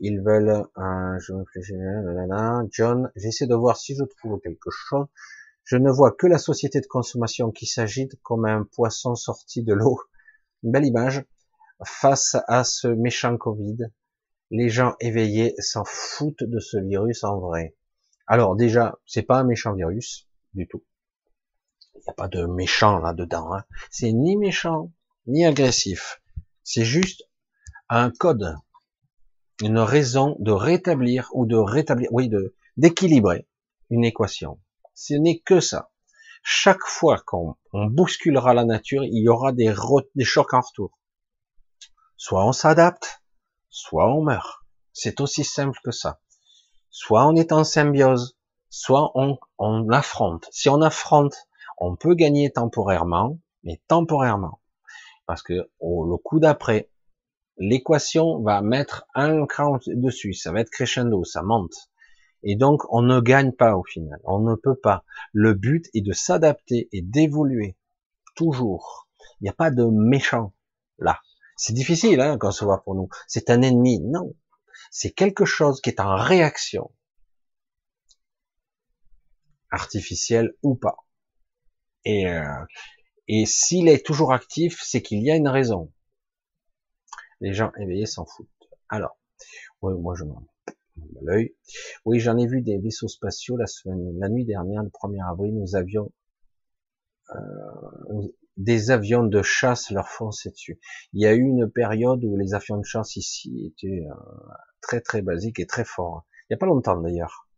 Ils 0.00 0.20
veulent 0.20 0.64
un, 0.76 1.18
je 1.20 1.32
me 1.32 2.68
John, 2.72 3.12
j'essaie 3.16 3.46
de 3.46 3.54
voir 3.54 3.76
si 3.76 3.94
je 3.94 4.04
trouve 4.04 4.40
quelque 4.40 4.70
chose. 4.70 5.06
Je 5.64 5.76
ne 5.76 5.90
vois 5.90 6.10
que 6.12 6.26
la 6.26 6.38
société 6.38 6.80
de 6.80 6.86
consommation 6.86 7.52
qui 7.52 7.66
s'agite 7.66 8.20
comme 8.22 8.44
un 8.46 8.64
poisson 8.64 9.14
sorti 9.14 9.62
de 9.62 9.74
l'eau. 9.74 10.00
Une 10.64 10.72
belle 10.72 10.86
image. 10.86 11.24
Face 11.84 12.36
à 12.48 12.64
ce 12.64 12.88
méchant 12.88 13.36
Covid, 13.36 13.78
les 14.50 14.68
gens 14.68 14.96
éveillés 15.00 15.54
s'en 15.58 15.84
foutent 15.84 16.42
de 16.42 16.58
ce 16.58 16.76
virus 16.78 17.24
en 17.24 17.38
vrai. 17.38 17.76
Alors 18.30 18.54
déjà, 18.54 18.96
c'est 19.06 19.24
pas 19.24 19.38
un 19.40 19.44
méchant 19.44 19.74
virus 19.74 20.28
du 20.54 20.68
tout. 20.68 20.84
Il 21.96 22.02
n'y 22.02 22.10
a 22.10 22.12
pas 22.12 22.28
de 22.28 22.46
méchant 22.46 23.00
là-dedans. 23.00 23.52
Hein. 23.52 23.64
C'est 23.90 24.12
ni 24.12 24.36
méchant 24.36 24.92
ni 25.26 25.44
agressif. 25.44 26.22
C'est 26.62 26.84
juste 26.84 27.24
un 27.88 28.12
code, 28.12 28.54
une 29.60 29.80
raison 29.80 30.36
de 30.38 30.52
rétablir 30.52 31.28
ou 31.32 31.44
de 31.44 31.56
rétablir, 31.56 32.08
oui, 32.12 32.28
de 32.28 32.54
d'équilibrer 32.76 33.48
une 33.90 34.04
équation. 34.04 34.60
Ce 34.94 35.14
n'est 35.14 35.40
que 35.40 35.58
ça. 35.58 35.90
Chaque 36.44 36.84
fois 36.84 37.20
qu'on 37.26 37.56
bousculera 37.72 38.54
la 38.54 38.64
nature, 38.64 39.02
il 39.02 39.24
y 39.24 39.28
aura 39.28 39.50
des, 39.50 39.74
des 40.14 40.24
chocs 40.24 40.54
en 40.54 40.60
retour. 40.60 40.96
Soit 42.16 42.46
on 42.46 42.52
s'adapte, 42.52 43.24
soit 43.70 44.08
on 44.14 44.22
meurt. 44.22 44.60
C'est 44.92 45.20
aussi 45.20 45.42
simple 45.42 45.80
que 45.82 45.90
ça. 45.90 46.20
Soit 46.90 47.26
on 47.26 47.36
est 47.36 47.52
en 47.52 47.64
symbiose, 47.64 48.36
soit 48.68 49.12
on, 49.14 49.38
on 49.58 49.88
affronte. 49.90 50.48
Si 50.50 50.68
on 50.68 50.82
affronte, 50.82 51.36
on 51.78 51.96
peut 51.96 52.14
gagner 52.14 52.50
temporairement, 52.50 53.38
mais 53.64 53.80
temporairement. 53.88 54.60
Parce 55.26 55.42
que 55.42 55.70
au, 55.78 56.04
le 56.04 56.16
coup 56.16 56.40
d'après, 56.40 56.90
l'équation 57.58 58.42
va 58.42 58.62
mettre 58.62 59.06
un 59.14 59.46
cran 59.46 59.78
dessus, 59.86 60.34
ça 60.34 60.50
va 60.50 60.60
être 60.60 60.70
crescendo, 60.70 61.24
ça 61.24 61.42
monte. 61.42 61.90
Et 62.42 62.56
donc, 62.56 62.82
on 62.90 63.02
ne 63.02 63.20
gagne 63.20 63.52
pas 63.52 63.76
au 63.76 63.84
final. 63.84 64.18
On 64.24 64.40
ne 64.40 64.54
peut 64.54 64.74
pas. 64.74 65.04
Le 65.32 65.54
but 65.54 65.86
est 65.94 66.00
de 66.00 66.12
s'adapter 66.12 66.88
et 66.92 67.02
d'évoluer. 67.02 67.76
Toujours. 68.34 69.08
Il 69.40 69.44
n'y 69.44 69.50
a 69.50 69.54
pas 69.54 69.70
de 69.70 69.84
méchant 69.84 70.52
là. 70.98 71.20
C'est 71.56 71.74
difficile 71.74 72.20
hein, 72.20 72.38
se 72.50 72.64
voit 72.64 72.82
pour 72.82 72.94
nous. 72.94 73.08
C'est 73.28 73.50
un 73.50 73.60
ennemi. 73.60 74.00
Non. 74.00 74.32
C'est 74.90 75.12
quelque 75.12 75.44
chose 75.44 75.80
qui 75.80 75.90
est 75.90 76.00
en 76.00 76.16
réaction. 76.16 76.92
Artificielle 79.70 80.52
ou 80.62 80.74
pas. 80.74 80.96
Et, 82.04 82.28
euh, 82.28 82.64
et 83.28 83.46
s'il 83.46 83.88
est 83.88 84.04
toujours 84.04 84.32
actif, 84.32 84.80
c'est 84.82 85.02
qu'il 85.02 85.22
y 85.22 85.30
a 85.30 85.36
une 85.36 85.48
raison. 85.48 85.92
Les 87.40 87.54
gens 87.54 87.72
éveillés 87.78 88.06
s'en 88.06 88.26
foutent. 88.26 88.48
Alors, 88.88 89.16
moi 89.82 90.14
je 90.16 90.24
m'en 90.24 90.44
l'œil. 91.22 91.54
Oui, 92.04 92.20
j'en 92.20 92.36
ai 92.36 92.46
vu 92.46 92.62
des 92.62 92.78
vaisseaux 92.78 93.08
spatiaux 93.08 93.56
la 93.56 93.66
semaine, 93.66 94.18
la 94.18 94.28
nuit 94.28 94.44
dernière, 94.44 94.82
le 94.82 94.90
1er 94.90 95.30
avril, 95.30 95.54
nous 95.54 95.76
avions 95.76 96.12
euh, 97.34 98.28
des 98.56 98.90
avions 98.90 99.24
de 99.24 99.42
chasse 99.42 99.90
leur 99.90 100.08
fonçaient 100.08 100.50
dessus. 100.50 100.80
Il 101.12 101.22
y 101.22 101.26
a 101.26 101.34
eu 101.34 101.42
une 101.42 101.70
période 101.70 102.24
où 102.24 102.36
les 102.36 102.54
avions 102.54 102.78
de 102.78 102.84
chasse 102.84 103.16
ici 103.16 103.66
étaient 103.66 104.06
euh, 104.06 104.14
très 104.80 105.00
très 105.00 105.22
basiques 105.22 105.60
et 105.60 105.66
très 105.66 105.84
forts. 105.84 106.26
Il 106.42 106.52
n'y 106.52 106.54
a 106.54 106.58
pas 106.58 106.66
longtemps 106.66 107.00
d'ailleurs. 107.00 107.48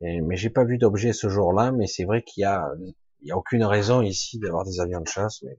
Mais 0.00 0.36
j'ai 0.36 0.50
pas 0.50 0.64
vu 0.64 0.78
d'objet 0.78 1.12
ce 1.12 1.28
jour-là, 1.28 1.70
mais 1.70 1.86
c'est 1.86 2.04
vrai 2.04 2.22
qu'il 2.22 2.42
y 2.42 2.44
a, 2.44 2.72
il 3.20 3.28
y 3.28 3.30
a 3.30 3.36
aucune 3.36 3.64
raison 3.64 4.02
ici 4.02 4.38
d'avoir 4.40 4.64
des 4.64 4.80
avions 4.80 5.00
de 5.00 5.08
chasse. 5.08 5.42
Mais 5.42 5.56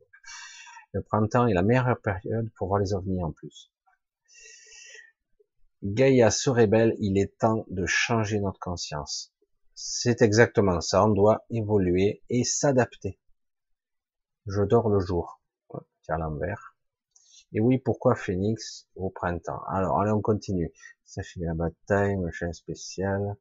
le 0.93 1.01
printemps 1.01 1.47
est 1.47 1.53
la 1.53 1.63
meilleure 1.63 1.99
période 2.01 2.49
pour 2.57 2.67
voir 2.67 2.80
les 2.80 2.93
ovnis 2.93 3.23
en 3.23 3.31
plus. 3.31 3.71
Gaïa 5.81 6.30
se 6.30 6.49
rébelle, 6.49 6.95
il 6.99 7.17
est 7.17 7.38
temps 7.38 7.65
de 7.69 7.85
changer 7.85 8.39
notre 8.39 8.59
conscience. 8.59 9.34
C'est 9.75 10.21
exactement 10.21 10.80
ça, 10.81 11.05
on 11.05 11.09
doit 11.09 11.45
évoluer 11.49 12.23
et 12.30 12.43
s'adapter. 12.43 13.19
Je 14.45 14.61
dors 14.61 14.89
le 14.89 14.99
jour. 14.99 15.41
Tiens 16.03 16.17
l'envers. 16.17 16.72
Et 17.53 17.59
oui, 17.59 17.77
pourquoi 17.77 18.15
Phoenix 18.15 18.88
au 18.95 19.09
printemps? 19.09 19.61
Alors, 19.69 20.01
allez, 20.01 20.11
on 20.11 20.21
continue. 20.21 20.71
Ça 21.05 21.21
fait 21.21 21.41
la 21.41 21.53
bataille, 21.53 22.17
machin 22.17 22.51
spécial. 22.51 23.35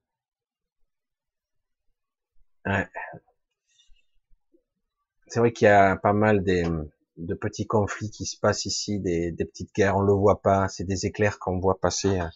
C'est 5.26 5.40
vrai 5.40 5.52
qu'il 5.52 5.64
y 5.64 5.70
a 5.70 5.96
pas 5.96 6.12
mal 6.12 6.44
de 6.44 7.34
petits 7.34 7.66
conflits 7.66 8.10
qui 8.10 8.26
se 8.26 8.38
passent 8.38 8.66
ici, 8.66 9.00
des, 9.00 9.32
petites 9.32 9.74
guerres, 9.74 9.96
on 9.96 10.02
le 10.02 10.12
voit 10.12 10.42
pas, 10.42 10.68
c'est 10.68 10.84
des 10.84 11.06
éclairs 11.06 11.38
qu'on 11.38 11.58
voit 11.58 11.80
passer. 11.80 12.18
Hein. 12.18 12.30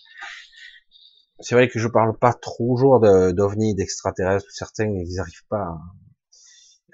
C'est 1.41 1.55
vrai 1.55 1.69
que 1.69 1.79
je 1.79 1.89
parle 1.89 2.17
pas 2.19 2.33
toujours 2.33 2.99
d'ovnis, 3.01 3.75
d'extraterrestres, 3.75 4.51
certains 4.51 4.87
ils 4.87 5.17
n'arrivent 5.17 5.47
pas 5.49 5.79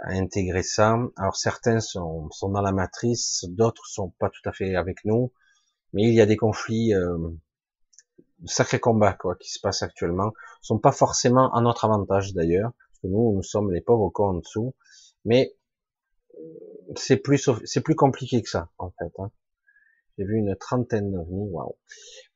à, 0.03 0.11
intégrer 0.13 0.63
ça. 0.63 0.99
Alors 1.17 1.37
certains 1.37 1.81
sont, 1.81 2.31
sont 2.31 2.51
dans 2.51 2.61
la 2.63 2.73
matrice, 2.73 3.45
d'autres 3.49 3.87
sont 3.87 4.11
pas 4.19 4.31
tout 4.31 4.49
à 4.49 4.53
fait 4.53 4.75
avec 4.77 5.05
nous, 5.05 5.33
mais 5.93 6.03
il 6.03 6.15
y 6.15 6.21
a 6.21 6.27
des 6.27 6.37
conflits, 6.37 6.95
euh, 6.95 7.31
sacrés 8.47 8.81
combats 8.81 9.15
quoi, 9.15 9.37
qui 9.37 9.51
se 9.51 9.61
passent 9.61 9.83
actuellement, 9.83 10.33
sont 10.61 10.79
pas 10.79 10.93
forcément 10.93 11.53
à 11.55 11.61
notre 11.61 11.85
avantage 11.85 12.35
d'ailleurs, 12.35 12.73
parce 12.73 13.01
que 13.03 13.07
nous, 13.09 13.33
nous 13.35 13.43
sommes 13.43 13.73
les 13.73 13.81
pauvres 13.81 14.11
cons 14.11 14.29
en 14.29 14.35
dessous, 14.35 14.75
mais 15.25 15.55
c'est 16.97 17.17
plus 17.17 17.51
c'est 17.65 17.81
plus 17.83 17.95
compliqué 17.95 18.43
que 18.43 18.49
ça 18.49 18.71
en 18.79 18.91
fait. 18.99 19.13
Hein. 19.19 19.31
J'ai 20.19 20.25
vu 20.25 20.37
une 20.37 20.57
trentaine 20.57 21.11
d'ovnis. 21.13 21.49
Waouh. 21.51 21.77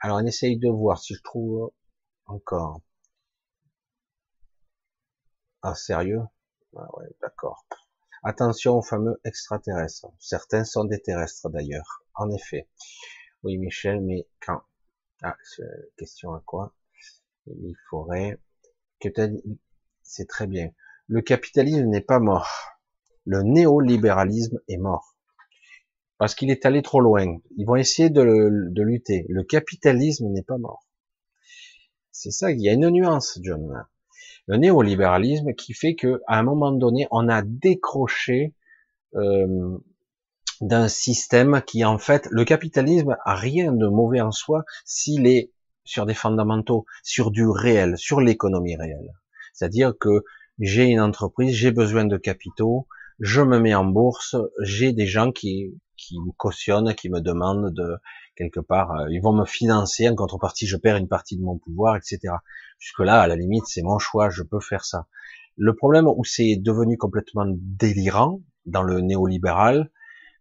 Alors 0.01 0.19
on 0.19 0.27
essaye 0.27 0.59
de 0.59 0.69
voir 0.69 0.99
si 0.99 1.15
je 1.15 1.23
trouve 1.23 1.73
encore. 2.27 2.81
Ah 5.63 5.75
sérieux? 5.75 6.23
Ah 6.79 6.89
d'accord. 7.21 7.67
Attention 8.23 8.79
aux 8.79 8.83
fameux 8.83 9.21
extraterrestres. 9.25 10.09
Certains 10.19 10.65
sont 10.65 10.85
des 10.85 11.01
terrestres 11.01 11.49
d'ailleurs. 11.49 12.05
En 12.15 12.31
effet. 12.31 12.69
Oui 13.43 13.59
Michel, 13.59 14.01
mais 14.01 14.27
quand? 14.41 14.63
Ah, 15.23 15.37
question 15.97 16.35
à 16.35 16.43
quoi? 16.45 16.75
Il 17.47 17.75
faudrait 17.89 18.41
c'est 20.03 20.29
très 20.29 20.47
bien. 20.47 20.71
Le 21.07 21.21
capitalisme 21.23 21.87
n'est 21.87 22.01
pas 22.01 22.19
mort 22.19 22.77
le 23.27 23.43
néolibéralisme 23.43 24.61
est 24.69 24.79
mort. 24.79 25.17
Parce 26.17 26.35
qu'il 26.35 26.51
est 26.51 26.65
allé 26.65 26.81
trop 26.81 27.01
loin. 27.01 27.39
Ils 27.59 27.67
vont 27.67 27.77
essayer 27.77 28.09
de, 28.09 28.23
lutter. 28.23 29.27
Le 29.29 29.43
capitalisme 29.43 30.29
n'est 30.29 30.45
pas 30.45 30.57
mort. 30.57 30.87
C'est 32.13 32.31
ça, 32.31 32.51
il 32.51 32.61
y 32.63 32.71
a 32.71 32.73
une 32.73 32.89
nuance, 32.89 33.39
John. 33.43 33.85
Le 34.47 34.57
néolibéralisme 34.57 35.55
qui 35.55 35.75
fait 35.75 35.95
que, 35.95 36.21
à 36.27 36.39
un 36.39 36.43
moment 36.43 36.73
donné, 36.73 37.07
on 37.11 37.29
a 37.29 37.43
décroché 37.43 38.55
euh, 39.15 39.79
d'un 40.61 40.89
système 40.89 41.63
qui, 41.67 41.85
en 41.85 41.99
fait, 41.99 42.29
le 42.31 42.45
capitalisme 42.45 43.17
a 43.25 43.35
rien 43.35 43.73
de 43.73 43.87
mauvais 43.87 44.21
en 44.21 44.33
soi 44.33 44.65
s'il 44.85 45.27
est 45.27 45.51
sur 45.85 46.07
des 46.07 46.15
fondamentaux, 46.15 46.87
sur 47.03 47.31
du 47.31 47.47
réel, 47.47 47.97
sur 47.97 48.21
l'économie 48.21 48.77
réelle. 48.77 49.13
C'est-à-dire 49.53 49.95
que 49.99 50.25
j'ai 50.59 50.85
une 50.85 51.01
entreprise, 51.01 51.55
j'ai 51.55 51.71
besoin 51.71 52.05
de 52.05 52.17
capitaux, 52.17 52.87
je 53.21 53.41
me 53.41 53.59
mets 53.59 53.75
en 53.75 53.85
bourse, 53.85 54.37
j'ai 54.61 54.93
des 54.93 55.07
gens 55.07 55.33
qui, 55.33 55.79
qui 55.97 56.19
me 56.21 56.33
cautionnent, 56.33 56.95
qui 56.95 57.09
me 57.09 57.21
demandent 57.21 57.73
de 57.73 57.97
quelque 58.37 58.61
part, 58.61 58.93
euh, 58.93 59.07
ils 59.11 59.21
vont 59.21 59.33
me 59.33 59.45
financer, 59.45 60.09
en 60.09 60.15
contrepartie 60.15 60.67
je 60.67 60.77
perds 60.77 60.97
une 60.97 61.09
partie 61.09 61.37
de 61.37 61.43
mon 61.43 61.59
pouvoir, 61.59 61.97
etc. 61.97 62.35
Jusque 62.79 63.01
là, 63.01 63.21
à 63.21 63.27
la 63.27 63.37
limite, 63.37 63.65
c'est 63.67 63.83
mon 63.83 63.99
choix, 63.99 64.31
je 64.31 64.43
peux 64.43 64.61
faire 64.61 64.85
ça. 64.85 65.07
Le 65.57 65.75
problème 65.75 66.07
où 66.07 66.25
c'est 66.25 66.57
devenu 66.57 66.99
complètement 66.99 67.47
délirant 67.49 68.41
dans 68.67 68.83
le 68.83 69.01
néolibéral, 69.01 69.91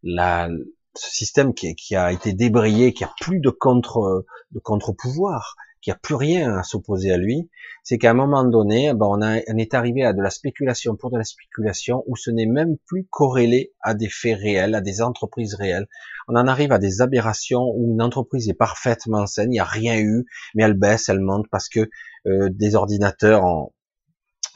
la, 0.03 0.49
ce 0.95 1.09
système 1.09 1.53
qui, 1.53 1.73
qui, 1.75 1.95
a 1.95 2.11
été 2.11 2.33
débrayé, 2.33 2.93
qui 2.93 3.03
a 3.03 3.11
plus 3.21 3.39
de 3.39 3.49
contre 3.49 4.25
de 4.51 4.59
contre-pouvoir, 4.59 5.55
qui 5.85 5.91
a 5.91 5.95
plus 5.95 6.15
rien 6.15 6.57
à 6.57 6.63
s'opposer 6.63 7.11
à 7.11 7.17
lui, 7.17 7.47
c'est 7.83 7.99
qu'à 7.99 8.09
un 8.09 8.15
moment 8.15 8.43
donné, 8.43 8.91
ben 8.95 9.05
on, 9.05 9.21
est 9.21 9.73
arrivé 9.75 10.03
à 10.03 10.13
de 10.13 10.21
la 10.23 10.31
spéculation 10.31 10.95
pour 10.95 11.11
de 11.11 11.17
la 11.19 11.23
spéculation, 11.23 12.03
où 12.07 12.15
ce 12.15 12.31
n'est 12.31 12.47
même 12.47 12.77
plus 12.87 13.05
corrélé 13.07 13.71
à 13.81 13.93
des 13.93 14.09
faits 14.09 14.39
réels, 14.39 14.73
à 14.73 14.81
des 14.81 15.03
entreprises 15.03 15.53
réelles. 15.53 15.85
On 16.27 16.35
en 16.35 16.47
arrive 16.47 16.71
à 16.71 16.79
des 16.79 17.01
aberrations 17.01 17.71
où 17.75 17.91
une 17.91 18.01
entreprise 18.01 18.49
est 18.49 18.55
parfaitement 18.55 19.27
saine, 19.27 19.49
il 19.51 19.57
n'y 19.57 19.59
a 19.59 19.63
rien 19.63 19.99
eu, 19.99 20.25
mais 20.55 20.63
elle 20.63 20.73
baisse, 20.73 21.07
elle 21.07 21.19
monte 21.19 21.45
parce 21.51 21.69
que 21.69 21.87
euh, 22.25 22.49
des 22.49 22.73
ordinateurs 22.73 23.45
en, 23.45 23.71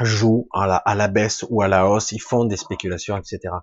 jouent 0.02 0.48
à 0.52 0.66
la, 0.66 0.78
à 0.78 0.96
la 0.96 1.10
baisse 1.10 1.46
ou 1.52 1.62
à 1.62 1.68
la 1.68 1.88
hausse, 1.88 2.12
ils 2.12 2.22
font 2.22 2.46
des 2.46 2.58
spéculations, 2.58 3.16
etc. 3.16 3.54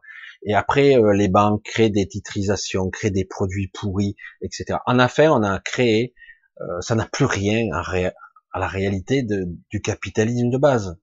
Et 0.45 0.55
après, 0.55 0.95
euh, 0.95 1.15
les 1.15 1.27
banques 1.27 1.65
créent 1.65 1.91
des 1.91 2.07
titrisations, 2.07 2.91
créent 2.91 3.11
des 3.11 3.25
produits 3.25 3.73
pourris, 3.75 4.15
etc. 4.41 4.79
En 4.87 5.01
affaires, 5.01 5.33
on 5.35 5.43
a 5.43 5.59
créé 5.59 6.15
euh, 6.61 6.81
ça 6.81 6.95
n'a 6.95 7.07
plus 7.07 7.25
rien 7.25 7.69
à, 7.73 8.13
la 8.59 8.67
réalité 8.67 9.23
du 9.23 9.81
capitalisme 9.83 10.51
de 10.51 10.59
base. 10.59 10.99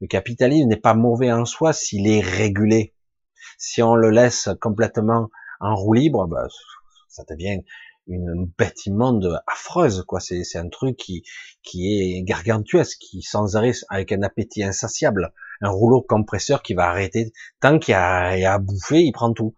Le 0.00 0.06
capitalisme 0.06 0.68
n'est 0.68 0.76
pas 0.76 0.94
mauvais 0.94 1.32
en 1.32 1.44
soi 1.44 1.72
s'il 1.72 2.08
est 2.08 2.20
régulé. 2.20 2.94
Si 3.58 3.82
on 3.82 3.94
le 3.94 4.10
laisse 4.10 4.48
complètement 4.60 5.28
en 5.60 5.74
roue 5.74 5.94
libre, 5.94 6.26
bah, 6.26 6.46
ça 7.08 7.24
devient 7.28 7.62
une 8.08 8.50
bête 8.56 8.86
immonde 8.86 9.40
affreuse, 9.46 10.02
quoi. 10.06 10.20
C'est, 10.20 10.42
c'est 10.42 10.58
un 10.58 10.68
truc 10.68 10.96
qui, 10.96 11.22
qui 11.62 11.86
est 11.92 12.22
gargantuesque, 12.22 12.98
qui 12.98 13.22
sans 13.22 13.56
arrêt, 13.56 13.72
avec 13.90 14.12
un 14.12 14.22
appétit 14.22 14.64
insatiable, 14.64 15.32
un 15.60 15.70
rouleau 15.70 16.02
compresseur 16.02 16.62
qui 16.62 16.74
va 16.74 16.88
arrêter, 16.88 17.32
tant 17.60 17.78
qu'il 17.78 17.92
y 17.92 17.94
a, 17.94 18.28
a 18.28 18.54
à 18.54 18.58
bouffer, 18.58 19.02
il 19.02 19.12
prend 19.12 19.32
tout. 19.32 19.54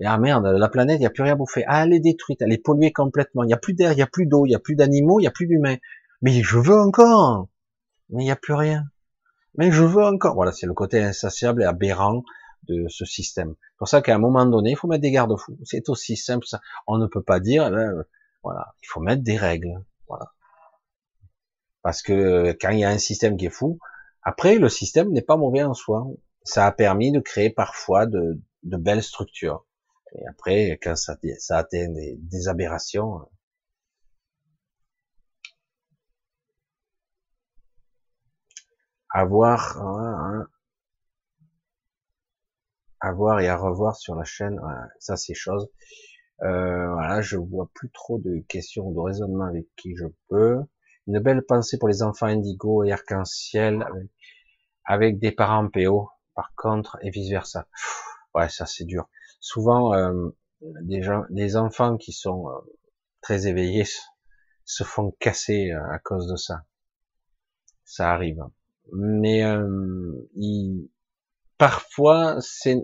Et 0.00 0.06
ah 0.06 0.16
merde, 0.18 0.46
la 0.46 0.68
planète, 0.68 0.96
il 0.98 1.00
n'y 1.00 1.06
a 1.06 1.10
plus 1.10 1.24
rien 1.24 1.32
à 1.32 1.36
bouffer. 1.36 1.64
Ah, 1.66 1.84
elle 1.84 1.92
est 1.92 2.00
détruite, 2.00 2.40
elle 2.40 2.52
est 2.52 2.62
polluée 2.62 2.92
complètement. 2.92 3.42
Il 3.42 3.48
n'y 3.48 3.52
a 3.52 3.58
plus 3.58 3.74
d'air, 3.74 3.92
il 3.92 3.96
n'y 3.96 4.02
a 4.02 4.06
plus 4.06 4.26
d'eau, 4.26 4.46
il 4.46 4.50
n'y 4.50 4.54
a 4.54 4.60
plus 4.60 4.76
d'animaux, 4.76 5.18
il 5.18 5.22
n'y 5.22 5.28
a 5.28 5.32
plus 5.32 5.46
d'humains. 5.46 5.76
Mais 6.22 6.42
je 6.42 6.58
veux 6.58 6.78
encore. 6.78 7.48
Mais 8.10 8.22
il 8.22 8.26
n'y 8.26 8.30
a 8.30 8.36
plus 8.36 8.54
rien. 8.54 8.84
Mais 9.56 9.72
je 9.72 9.82
veux 9.82 10.04
encore. 10.04 10.34
Voilà, 10.34 10.52
c'est 10.52 10.66
le 10.66 10.74
côté 10.74 11.02
insatiable 11.02 11.62
et 11.62 11.64
aberrant 11.64 12.22
de 12.68 12.86
ce 12.88 13.04
système. 13.04 13.54
C'est 13.58 13.78
pour 13.78 13.88
ça 13.88 14.00
qu'à 14.00 14.14
un 14.14 14.18
moment 14.18 14.46
donné, 14.46 14.70
il 14.70 14.76
faut 14.76 14.86
mettre 14.86 15.02
des 15.02 15.10
garde-fous. 15.10 15.58
C'est 15.64 15.88
aussi 15.88 16.16
simple 16.16 16.46
ça. 16.46 16.60
On 16.86 16.98
ne 16.98 17.06
peut 17.06 17.22
pas 17.22 17.40
dire, 17.40 17.68
ben, 17.70 18.04
voilà, 18.44 18.74
il 18.82 18.86
faut 18.86 19.00
mettre 19.00 19.22
des 19.22 19.36
règles. 19.36 19.84
Voilà. 20.06 20.32
Parce 21.82 22.02
que 22.02 22.52
quand 22.60 22.70
il 22.70 22.80
y 22.80 22.84
a 22.84 22.90
un 22.90 22.98
système 22.98 23.36
qui 23.36 23.46
est 23.46 23.50
fou, 23.50 23.78
après, 24.22 24.56
le 24.56 24.68
système 24.68 25.10
n'est 25.10 25.22
pas 25.22 25.36
mauvais 25.36 25.62
en 25.62 25.74
soi. 25.74 26.06
Ça 26.44 26.66
a 26.66 26.72
permis 26.72 27.10
de 27.12 27.20
créer 27.20 27.50
parfois 27.50 28.06
de, 28.06 28.40
de 28.62 28.76
belles 28.76 29.02
structures. 29.02 29.64
Et 30.12 30.26
après, 30.26 30.78
quand 30.82 30.96
ça, 30.96 31.16
ça 31.38 31.58
atteint 31.58 31.88
des, 31.88 32.16
des 32.16 32.48
aberrations, 32.48 33.28
à 39.10 39.24
voir, 39.24 39.78
hein, 39.80 40.46
à 43.00 43.12
voir 43.12 43.40
et 43.40 43.48
à 43.48 43.56
revoir 43.56 43.96
sur 43.96 44.14
la 44.14 44.24
chaîne, 44.24 44.60
ça 44.98 45.16
c'est 45.16 45.34
chose. 45.34 45.68
Euh, 46.42 46.92
voilà, 46.92 47.20
je 47.20 47.36
vois 47.36 47.68
plus 47.74 47.90
trop 47.90 48.18
de 48.18 48.38
questions 48.48 48.90
de 48.92 49.00
raisonnement 49.00 49.46
avec 49.46 49.66
qui 49.76 49.96
je 49.96 50.06
peux. 50.28 50.58
Une 51.06 51.20
belle 51.20 51.42
pensée 51.42 51.78
pour 51.78 51.88
les 51.88 52.02
enfants 52.02 52.26
indigo 52.26 52.84
et 52.84 52.92
arc-en-ciel 52.92 53.84
avec, 54.84 55.18
des 55.18 55.32
parents 55.32 55.68
PO, 55.68 56.10
par 56.34 56.52
contre, 56.56 56.98
et 57.02 57.10
vice 57.10 57.30
versa. 57.30 57.66
Ouais, 58.34 58.48
ça 58.48 58.66
c'est 58.66 58.84
dur 58.84 59.08
souvent 59.40 59.94
euh, 59.94 60.30
des 60.60 61.02
gens, 61.02 61.24
des 61.30 61.56
enfants 61.56 61.96
qui 61.96 62.12
sont 62.12 62.48
euh, 62.48 62.52
très 63.20 63.46
éveillés 63.46 63.86
se 64.64 64.84
font 64.84 65.12
casser 65.18 65.70
euh, 65.70 65.90
à 65.90 65.98
cause 65.98 66.28
de 66.28 66.36
ça. 66.36 66.64
Ça 67.84 68.12
arrive. 68.12 68.44
Mais 68.92 69.42
il, 70.34 70.88
parfois, 71.58 72.36
c'est, 72.40 72.76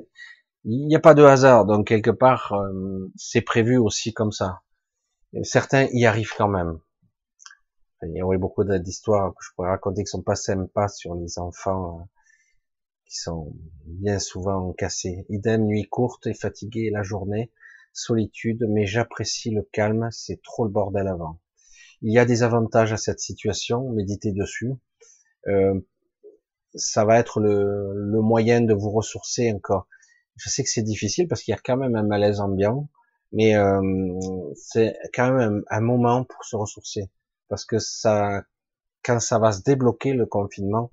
il 0.64 0.86
n'y 0.86 0.96
a 0.96 1.00
pas 1.00 1.14
de 1.14 1.22
hasard, 1.22 1.66
donc 1.66 1.86
quelque 1.86 2.10
part, 2.10 2.54
c'est 3.16 3.40
prévu 3.40 3.78
aussi 3.78 4.12
comme 4.12 4.32
ça. 4.32 4.62
certains 5.42 5.88
y 5.92 6.04
arrivent 6.04 6.34
quand 6.36 6.48
même. 6.48 6.78
Il 8.02 8.16
y 8.16 8.22
aurait 8.22 8.38
beaucoup 8.38 8.64
d'histoires 8.64 9.32
que 9.32 9.42
je 9.42 9.50
pourrais 9.54 9.70
raconter 9.70 10.04
qui 10.04 10.08
sont 10.08 10.22
pas 10.22 10.36
sympas 10.36 10.88
sur 10.88 11.14
les 11.14 11.38
enfants 11.38 12.08
sont 13.16 13.52
bien 13.86 14.18
souvent 14.18 14.72
cassés. 14.72 15.26
Idem, 15.28 15.64
nuit 15.64 15.84
courte 15.84 16.26
et 16.26 16.34
fatigué 16.34 16.90
la 16.90 17.02
journée, 17.02 17.50
solitude, 17.92 18.64
mais 18.68 18.86
j'apprécie 18.86 19.50
le 19.50 19.62
calme, 19.62 20.08
c'est 20.10 20.42
trop 20.42 20.64
le 20.64 20.70
bordel 20.70 21.08
avant. 21.08 21.40
Il 22.02 22.12
y 22.12 22.18
a 22.18 22.24
des 22.24 22.42
avantages 22.42 22.92
à 22.92 22.96
cette 22.96 23.20
situation, 23.20 23.88
méditez 23.90 24.32
dessus. 24.32 24.72
Euh, 25.46 25.80
ça 26.74 27.04
va 27.04 27.18
être 27.18 27.40
le, 27.40 27.92
le, 27.94 28.20
moyen 28.20 28.60
de 28.60 28.74
vous 28.74 28.90
ressourcer 28.90 29.52
encore. 29.52 29.86
Je 30.36 30.50
sais 30.50 30.64
que 30.64 30.70
c'est 30.70 30.82
difficile 30.82 31.28
parce 31.28 31.42
qu'il 31.42 31.52
y 31.52 31.54
a 31.56 31.60
quand 31.64 31.76
même 31.76 31.94
un 31.94 32.02
malaise 32.02 32.40
ambiant, 32.40 32.88
mais 33.32 33.56
euh, 33.56 33.80
c'est 34.56 34.96
quand 35.14 35.32
même 35.32 35.62
un, 35.70 35.78
un, 35.78 35.80
moment 35.80 36.24
pour 36.24 36.44
se 36.44 36.56
ressourcer. 36.56 37.10
Parce 37.48 37.64
que 37.64 37.78
ça, 37.78 38.42
quand 39.04 39.20
ça 39.20 39.38
va 39.38 39.52
se 39.52 39.62
débloquer 39.62 40.14
le 40.14 40.26
confinement, 40.26 40.90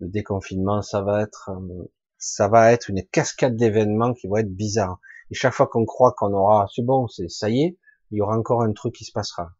le 0.00 0.08
déconfinement, 0.08 0.82
ça 0.82 1.02
va 1.02 1.22
être, 1.22 1.50
euh, 1.50 1.90
ça 2.18 2.48
va 2.48 2.72
être 2.72 2.90
une 2.90 3.04
cascade 3.06 3.56
d'événements 3.56 4.14
qui 4.14 4.28
vont 4.28 4.36
être 4.36 4.54
bizarres. 4.54 5.00
Et 5.30 5.34
chaque 5.34 5.54
fois 5.54 5.66
qu'on 5.66 5.84
croit 5.84 6.14
qu'on 6.16 6.32
aura, 6.32 6.66
c'est 6.74 6.82
bon, 6.82 7.08
c'est 7.08 7.28
ça 7.28 7.50
y 7.50 7.62
est, 7.62 7.78
il 8.10 8.18
y 8.18 8.20
aura 8.20 8.36
encore 8.36 8.62
un 8.62 8.72
truc 8.72 8.94
qui 8.94 9.04
se 9.04 9.12
passera. 9.12 9.52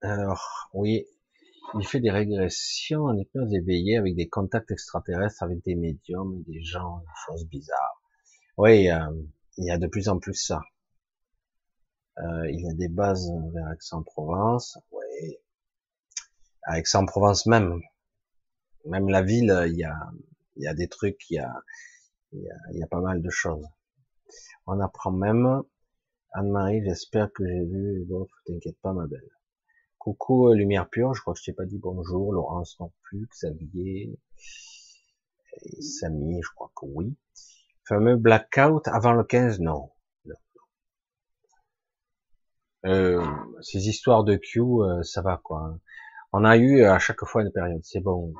Alors, 0.00 0.70
oui, 0.74 1.06
il 1.74 1.86
fait 1.86 2.00
des 2.00 2.10
régressions 2.10 3.04
en 3.04 3.16
hypnose 3.16 3.52
éveillée 3.52 3.98
avec 3.98 4.14
des 4.14 4.28
contacts 4.28 4.70
extraterrestres, 4.70 5.42
avec 5.42 5.62
des 5.64 5.74
médiums 5.74 6.42
des 6.46 6.62
gens, 6.62 6.98
des 6.98 7.06
choses 7.26 7.46
bizarres. 7.46 8.02
Oui, 8.56 8.90
euh, 8.90 8.98
il 9.56 9.66
y 9.66 9.70
a 9.70 9.78
de 9.78 9.86
plus 9.86 10.08
en 10.08 10.18
plus 10.18 10.34
ça. 10.34 10.60
Euh, 12.18 12.50
il 12.50 12.60
y 12.60 12.68
a 12.68 12.74
des 12.74 12.88
bases 12.88 13.30
vers 13.52 13.70
Aix-en-Provence. 13.72 14.78
À 16.62 16.78
Aix-en-Provence 16.78 17.46
même. 17.46 17.80
Même 18.84 19.08
la 19.08 19.22
ville, 19.22 19.64
il 19.68 19.76
y 19.76 19.84
a, 19.84 19.96
il 20.56 20.64
y 20.64 20.66
a 20.66 20.74
des 20.74 20.88
trucs, 20.88 21.30
il 21.30 21.34
y 21.34 21.38
a, 21.38 21.52
il 22.32 22.78
y 22.78 22.82
a, 22.82 22.86
pas 22.86 23.00
mal 23.00 23.22
de 23.22 23.30
choses. 23.30 23.66
On 24.66 24.80
apprend 24.80 25.12
même, 25.12 25.62
Anne-Marie, 26.32 26.82
j'espère 26.84 27.32
que 27.32 27.46
j'ai 27.46 27.64
vu, 27.64 28.04
bon, 28.06 28.26
t'inquiète 28.46 28.78
pas 28.82 28.92
ma 28.92 29.06
belle. 29.06 29.30
Coucou, 29.98 30.48
euh, 30.48 30.54
Lumière 30.54 30.88
Pure, 30.88 31.14
je 31.14 31.20
crois 31.20 31.34
que 31.34 31.40
je 31.40 31.46
t'ai 31.46 31.52
pas 31.52 31.64
dit 31.64 31.78
bonjour, 31.78 32.32
Laurence 32.32 32.78
non 32.80 32.92
plus, 33.02 33.26
Xavier, 33.26 34.18
Samy, 35.80 36.40
je 36.42 36.48
crois 36.54 36.70
que 36.74 36.86
oui. 36.86 37.16
Fameux 37.84 38.16
blackout 38.16 38.86
avant 38.88 39.12
le 39.12 39.24
15, 39.24 39.60
non. 39.60 39.90
Euh, 42.86 43.24
ces 43.60 43.88
histoires 43.88 44.22
de 44.24 44.36
Q, 44.36 44.60
euh, 44.60 45.02
ça 45.02 45.20
va 45.20 45.40
quoi. 45.42 45.78
On 46.32 46.44
a 46.44 46.56
eu 46.56 46.84
à 46.84 46.98
chaque 46.98 47.24
fois 47.24 47.42
une 47.42 47.52
période, 47.52 47.80
c'est 47.84 48.00
bon. 48.00 48.34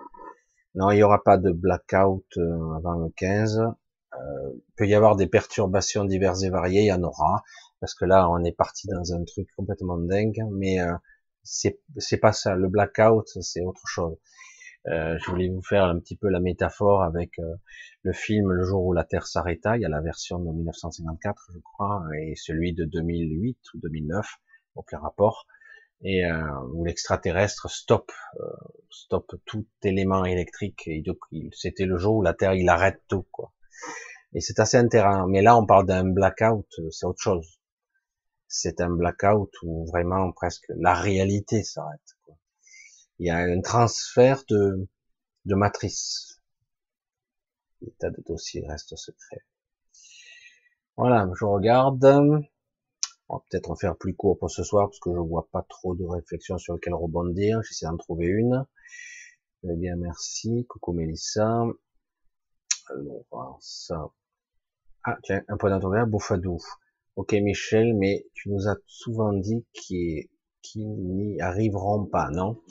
Non, 0.74 0.90
il 0.90 0.96
n'y 0.96 1.02
aura 1.02 1.22
pas 1.22 1.38
de 1.38 1.50
blackout 1.50 2.24
euh, 2.36 2.72
avant 2.76 2.94
le 2.94 3.10
15. 3.16 3.58
Euh, 3.60 4.50
il 4.54 4.74
peut 4.76 4.86
y 4.86 4.94
avoir 4.94 5.16
des 5.16 5.26
perturbations 5.26 6.04
diverses 6.04 6.42
et 6.42 6.50
variées, 6.50 6.82
il 6.82 6.86
y 6.86 6.92
en 6.92 7.02
aura, 7.02 7.42
parce 7.80 7.94
que 7.94 8.04
là, 8.04 8.28
on 8.30 8.44
est 8.44 8.52
parti 8.52 8.88
dans 8.88 9.14
un 9.14 9.24
truc 9.24 9.48
complètement 9.56 9.98
dingue, 9.98 10.42
mais 10.52 10.80
euh, 10.80 10.92
c'est 11.42 11.80
c'est 11.96 12.18
pas 12.18 12.32
ça. 12.32 12.54
Le 12.54 12.68
blackout, 12.68 13.26
c'est 13.40 13.62
autre 13.62 13.86
chose. 13.86 14.16
Euh, 14.88 15.18
je 15.18 15.30
voulais 15.30 15.48
vous 15.48 15.62
faire 15.62 15.84
un 15.84 15.98
petit 15.98 16.16
peu 16.16 16.28
la 16.28 16.40
métaphore 16.40 17.02
avec 17.02 17.38
euh, 17.38 17.54
le 18.02 18.12
film 18.12 18.52
Le 18.52 18.64
jour 18.64 18.84
où 18.84 18.92
la 18.92 19.04
Terre 19.04 19.26
s'arrêta. 19.26 19.76
Il 19.76 19.82
y 19.82 19.84
a 19.84 19.88
la 19.88 20.00
version 20.00 20.38
de 20.38 20.50
1954, 20.50 21.50
je 21.54 21.58
crois, 21.60 22.02
et 22.18 22.34
celui 22.36 22.74
de 22.74 22.84
2008 22.84 23.58
ou 23.74 23.78
2009, 23.80 24.26
aucun 24.76 24.98
rapport 24.98 25.46
et 26.02 26.24
euh, 26.24 26.60
où 26.72 26.84
l'extraterrestre 26.84 27.68
stoppe 27.70 28.12
euh, 28.40 28.44
stoppe 28.90 29.34
tout 29.44 29.66
élément 29.82 30.24
électrique 30.24 30.82
et 30.86 31.02
donc 31.02 31.18
c'était 31.52 31.86
le 31.86 31.98
jour 31.98 32.16
où 32.16 32.22
la 32.22 32.34
Terre 32.34 32.54
il 32.54 32.68
arrête 32.68 33.02
tout 33.08 33.26
quoi. 33.32 33.52
Et 34.34 34.40
c'est 34.40 34.60
assez 34.60 34.76
intéressant. 34.76 35.26
Mais 35.26 35.42
là 35.42 35.56
on 35.56 35.66
parle 35.66 35.86
d'un 35.86 36.04
blackout 36.04 36.66
c'est 36.90 37.06
autre 37.06 37.20
chose. 37.20 37.60
C'est 38.46 38.80
un 38.80 38.90
blackout 38.90 39.50
où 39.62 39.86
vraiment 39.86 40.32
presque 40.32 40.66
la 40.68 40.94
réalité 40.94 41.62
s'arrête 41.64 42.00
il 43.18 43.26
y 43.26 43.30
a 43.30 43.38
un 43.38 43.60
transfert 43.60 44.44
de 44.48 44.88
de 45.44 45.54
matrice. 45.54 46.40
L'état 47.80 48.10
de 48.10 48.22
dossier 48.26 48.64
reste 48.68 48.96
secret. 48.96 49.44
Voilà 50.96 51.28
je 51.38 51.44
regarde 51.44 52.44
on 53.28 53.36
va 53.36 53.42
peut-être 53.50 53.70
en 53.70 53.76
faire 53.76 53.96
plus 53.96 54.14
court 54.14 54.38
pour 54.38 54.50
ce 54.50 54.62
soir 54.62 54.88
parce 54.88 55.00
que 55.00 55.10
je 55.12 55.18
vois 55.18 55.48
pas 55.52 55.64
trop 55.68 55.94
de 55.94 56.04
réflexions 56.04 56.58
sur 56.58 56.74
lesquelles 56.74 56.94
rebondir. 56.94 57.62
J'essaie 57.62 57.86
d'en 57.86 57.96
trouver 57.96 58.26
une. 58.26 58.64
Eh 59.64 59.76
bien, 59.76 59.96
merci. 59.96 60.66
Coucou 60.66 60.92
Mélissa. 60.92 61.64
Alors, 62.88 63.58
ça. 63.60 64.10
Ah, 65.04 65.18
tiens, 65.22 65.42
un 65.48 65.56
point 65.56 65.70
d'interrogation, 65.70 66.08
Bouffadou. 66.08 66.58
Ok, 67.16 67.32
Michel, 67.32 67.94
mais 67.94 68.24
tu 68.34 68.50
nous 68.50 68.68
as 68.68 68.76
souvent 68.86 69.32
dit 69.32 69.66
qu'ils 69.72 70.28
n'y 70.76 71.40
arriveront 71.40 72.06
pas, 72.06 72.30
non? 72.30 72.62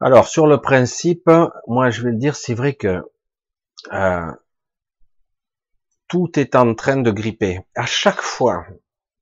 Alors, 0.00 0.26
sur 0.26 0.46
le 0.46 0.60
principe, 0.60 1.30
moi, 1.66 1.90
je 1.90 2.02
vais 2.02 2.12
le 2.12 2.16
dire, 2.16 2.34
c'est 2.34 2.54
vrai 2.54 2.74
que, 2.74 3.02
euh, 3.92 4.32
tout 6.08 6.38
est 6.38 6.54
en 6.54 6.74
train 6.74 6.96
de 6.96 7.10
gripper. 7.10 7.60
À 7.74 7.86
chaque 7.86 8.20
fois 8.20 8.66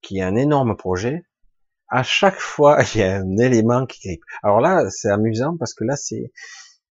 qu'il 0.02 0.18
y 0.18 0.22
a 0.22 0.26
un 0.26 0.36
énorme 0.36 0.76
projet, 0.76 1.22
à 1.88 2.02
chaque 2.02 2.38
fois, 2.38 2.78
il 2.94 3.00
y 3.00 3.02
a 3.02 3.16
un 3.16 3.36
élément 3.36 3.86
qui 3.86 4.00
grippe. 4.00 4.22
Alors 4.42 4.60
là, 4.60 4.88
c'est 4.90 5.10
amusant 5.10 5.56
parce 5.58 5.74
que 5.74 5.84
là, 5.84 5.96
c'est 5.96 6.32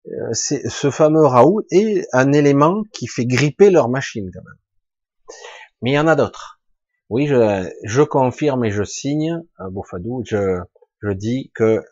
euh, 0.08 0.34
ce 0.34 0.90
fameux 0.90 1.26
Raoult 1.26 1.64
est 1.72 2.08
un 2.14 2.32
élément 2.32 2.84
qui 2.94 3.08
fait 3.08 3.26
gripper 3.26 3.70
leur 3.70 3.90
machine 3.90 4.30
quand 4.34 4.44
même. 4.44 5.36
Mais 5.82 5.92
il 5.92 5.94
y 5.96 6.00
en 6.00 6.08
a 6.08 6.16
d'autres. 6.16 6.62
Oui, 7.10 7.28
je, 7.28 7.70
je 7.84 8.02
confirme 8.02 8.66
et 8.66 8.72
je 8.72 8.84
signe, 8.84 9.42
euh, 9.60 9.70
Bofadou, 9.70 10.24
je, 10.26 10.60
je 11.02 11.12
dis 11.12 11.52
que 11.56 11.84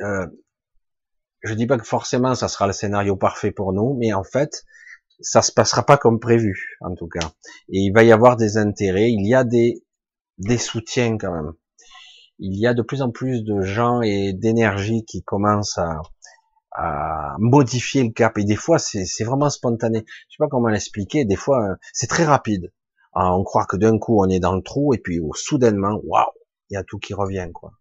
euh, 0.00 0.26
je 1.42 1.54
dis 1.54 1.66
pas 1.66 1.78
que 1.78 1.84
forcément 1.84 2.34
ça 2.34 2.48
sera 2.48 2.66
le 2.66 2.72
scénario 2.72 3.16
parfait 3.16 3.52
pour 3.52 3.72
nous, 3.72 3.94
mais 3.98 4.12
en 4.12 4.24
fait, 4.24 4.64
ça 5.20 5.42
se 5.42 5.52
passera 5.52 5.84
pas 5.84 5.98
comme 5.98 6.20
prévu, 6.20 6.76
en 6.80 6.94
tout 6.94 7.06
cas. 7.06 7.32
Et 7.68 7.80
il 7.80 7.92
va 7.92 8.02
y 8.02 8.12
avoir 8.12 8.36
des 8.36 8.56
intérêts, 8.56 9.10
il 9.10 9.26
y 9.26 9.34
a 9.34 9.44
des, 9.44 9.83
des 10.38 10.58
soutiens 10.58 11.16
quand 11.18 11.32
même. 11.32 11.52
Il 12.38 12.58
y 12.58 12.66
a 12.66 12.74
de 12.74 12.82
plus 12.82 13.02
en 13.02 13.10
plus 13.10 13.42
de 13.44 13.62
gens 13.62 14.02
et 14.02 14.32
d'énergie 14.32 15.04
qui 15.04 15.22
commencent 15.22 15.78
à, 15.78 16.00
à 16.74 17.36
modifier 17.38 18.02
le 18.02 18.10
cap. 18.10 18.36
Et 18.38 18.44
des 18.44 18.56
fois, 18.56 18.78
c'est 18.78 19.24
vraiment 19.24 19.50
spontané. 19.50 20.04
Je 20.06 20.34
sais 20.34 20.38
pas 20.38 20.48
comment 20.48 20.68
l'expliquer. 20.68 21.24
Des 21.24 21.36
fois, 21.36 21.64
euh, 21.64 21.74
c'est 21.92 22.08
très 22.08 22.24
rapide. 22.24 22.72
Ah, 23.14 23.34
on 23.36 23.44
croit 23.44 23.64
que 23.64 23.76
d'un 23.76 23.98
coup, 23.98 24.20
on 24.20 24.28
est 24.28 24.40
dans 24.40 24.56
le 24.56 24.62
trou, 24.62 24.92
et 24.92 24.98
puis 24.98 25.20
oh, 25.20 25.32
soudainement, 25.34 26.00
waouh, 26.04 26.26
il 26.68 26.74
y 26.74 26.76
a 26.76 26.82
tout 26.82 26.98
qui 26.98 27.14
revient, 27.14 27.48
quoi. 27.54 27.72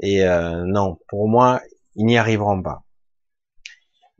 Et 0.00 0.24
euh, 0.24 0.64
non, 0.64 0.98
pour 1.08 1.28
moi, 1.28 1.60
ils 1.94 2.06
n'y 2.06 2.16
arriveront 2.16 2.62
pas. 2.62 2.84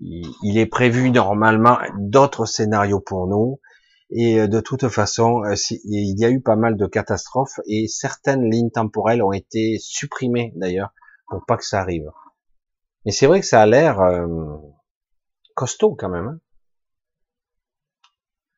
Il, 0.01 0.59
est 0.59 0.66
prévu 0.66 1.10
normalement 1.10 1.78
d'autres 1.97 2.44
scénarios 2.44 3.01
pour 3.01 3.26
nous. 3.26 3.60
Et 4.10 4.40
euh, 4.40 4.48
de 4.48 4.60
toute 4.60 4.89
façon, 4.89 5.43
il 5.85 6.18
y 6.18 6.24
a 6.24 6.30
eu 6.30 6.40
pas 6.40 6.56
mal 6.56 6.76
de 6.76 6.86
catastrophes 6.86 7.60
et 7.66 7.86
certaines 7.89 8.51
lignes 8.51 8.70
temporelles 8.70 9.22
ont 9.22 9.32
été 9.32 9.78
supprimées 9.80 10.52
d'ailleurs 10.56 10.90
pour 11.28 11.44
pas 11.47 11.56
que 11.56 11.64
ça 11.64 11.80
arrive. 11.80 12.10
Mais 13.05 13.12
c'est 13.12 13.26
vrai 13.26 13.40
que 13.40 13.47
ça 13.47 13.62
a 13.62 13.66
l'air 13.66 14.01
euh, 14.01 14.56
costaud 15.55 15.94
quand 15.94 16.09
même. 16.09 16.28
Hein. 16.28 16.40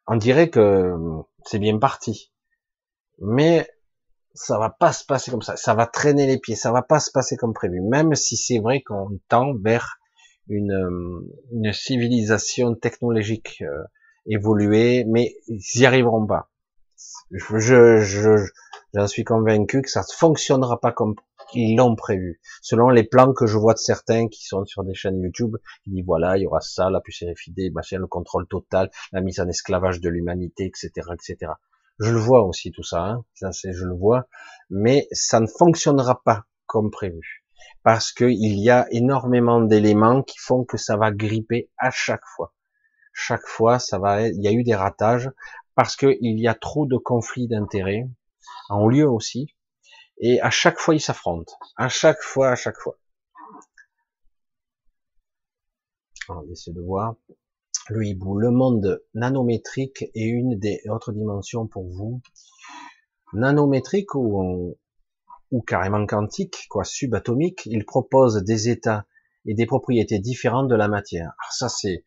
On 0.06 0.16
dirait 0.16 0.50
que 0.50 0.94
c'est 1.44 1.58
bien 1.58 1.78
parti. 1.78 2.32
Mais 3.20 3.68
ça 4.34 4.58
va 4.58 4.70
pas 4.70 4.92
se 4.92 5.04
passer 5.04 5.30
comme 5.30 5.42
ça. 5.42 5.56
Ça 5.56 5.74
va 5.74 5.86
traîner 5.86 6.26
les 6.26 6.38
pieds. 6.38 6.56
Ça 6.56 6.72
va 6.72 6.82
pas 6.82 7.00
se 7.00 7.10
passer 7.10 7.36
comme 7.36 7.52
prévu. 7.52 7.80
Même 7.80 8.14
si 8.14 8.36
c'est 8.36 8.58
vrai 8.58 8.82
qu'on 8.82 9.18
tend 9.28 9.54
vers 9.62 9.98
une, 10.48 10.72
euh, 10.72 11.20
une 11.52 11.72
civilisation 11.72 12.74
technologique 12.74 13.62
euh, 13.62 13.84
évoluée, 14.26 15.04
mais 15.06 15.34
ils 15.48 15.60
n'y 15.76 15.86
arriveront 15.86 16.26
pas. 16.26 16.50
Je, 17.30 18.00
je, 18.00 18.46
j'en 18.94 19.06
suis 19.06 19.24
convaincu 19.24 19.82
que 19.82 19.90
ça 19.90 20.00
ne 20.00 20.14
fonctionnera 20.16 20.80
pas 20.80 20.92
comme 20.92 21.14
ils 21.54 21.76
l'ont 21.76 21.96
prévu. 21.96 22.40
Selon 22.62 22.90
les 22.90 23.04
plans 23.04 23.32
que 23.32 23.46
je 23.46 23.56
vois 23.56 23.74
de 23.74 23.78
certains 23.78 24.28
qui 24.28 24.44
sont 24.44 24.64
sur 24.66 24.84
des 24.84 24.94
chaînes 24.94 25.20
YouTube, 25.20 25.56
qui 25.84 25.90
disent 25.90 26.04
voilà, 26.04 26.36
il 26.36 26.42
y 26.42 26.46
aura 26.46 26.60
ça, 26.60 26.90
la 26.90 27.00
puce 27.00 27.24
RFID, 27.24 27.72
machin, 27.72 27.98
le 27.98 28.06
contrôle 28.06 28.46
total, 28.46 28.90
la 29.12 29.20
mise 29.20 29.40
en 29.40 29.48
esclavage 29.48 30.00
de 30.00 30.08
l'humanité, 30.08 30.64
etc., 30.66 30.90
etc. 31.12 31.52
Je 31.98 32.10
le 32.10 32.18
vois 32.18 32.44
aussi 32.44 32.70
tout 32.70 32.82
ça, 32.82 33.04
hein. 33.04 33.24
ça 33.34 33.52
c'est, 33.52 33.72
je 33.72 33.84
le 33.84 33.94
vois, 33.94 34.26
mais 34.70 35.06
ça 35.12 35.40
ne 35.40 35.46
fonctionnera 35.46 36.22
pas 36.24 36.44
comme 36.66 36.90
prévu 36.90 37.40
parce 37.82 38.12
qu'il 38.12 38.58
y 38.58 38.70
a 38.70 38.86
énormément 38.90 39.60
d'éléments 39.60 40.22
qui 40.22 40.38
font 40.38 40.64
que 40.64 40.76
ça 40.76 40.96
va 40.96 41.10
gripper 41.10 41.70
à 41.78 41.90
chaque 41.90 42.24
fois. 42.36 42.52
Chaque 43.22 43.46
fois, 43.46 43.78
ça 43.78 43.98
va, 43.98 44.28
il 44.28 44.42
y 44.42 44.48
a 44.48 44.52
eu 44.52 44.62
des 44.62 44.74
ratages 44.74 45.30
parce 45.74 45.94
qu'il 45.94 46.40
y 46.40 46.48
a 46.48 46.54
trop 46.54 46.86
de 46.86 46.96
conflits 46.96 47.48
d'intérêts 47.48 48.08
en 48.70 48.88
lieu 48.88 49.06
aussi. 49.06 49.54
Et 50.18 50.40
à 50.40 50.48
chaque 50.48 50.78
fois, 50.78 50.94
ils 50.94 51.02
s'affrontent. 51.02 51.52
À 51.76 51.90
chaque 51.90 52.22
fois, 52.22 52.48
à 52.48 52.56
chaque 52.56 52.78
fois. 52.78 52.96
On 56.30 56.34
va 56.34 56.50
essayer 56.50 56.74
de 56.74 56.80
voir. 56.80 57.14
Le 57.90 58.06
hibou, 58.06 58.38
le 58.38 58.50
monde 58.50 59.02
nanométrique 59.12 60.04
est 60.14 60.24
une 60.24 60.58
des 60.58 60.80
autres 60.88 61.12
dimensions 61.12 61.66
pour 61.66 61.90
vous. 61.90 62.22
Nanométrique 63.34 64.14
ou, 64.14 64.78
ou 65.50 65.60
carrément 65.60 66.06
quantique, 66.06 66.66
quoi, 66.70 66.84
subatomique, 66.84 67.66
il 67.66 67.84
propose 67.84 68.42
des 68.44 68.70
états 68.70 69.04
et 69.44 69.52
des 69.52 69.66
propriétés 69.66 70.20
différentes 70.20 70.68
de 70.68 70.74
la 70.74 70.88
matière. 70.88 71.34
Alors 71.38 71.52
ça, 71.52 71.68
c'est, 71.68 72.02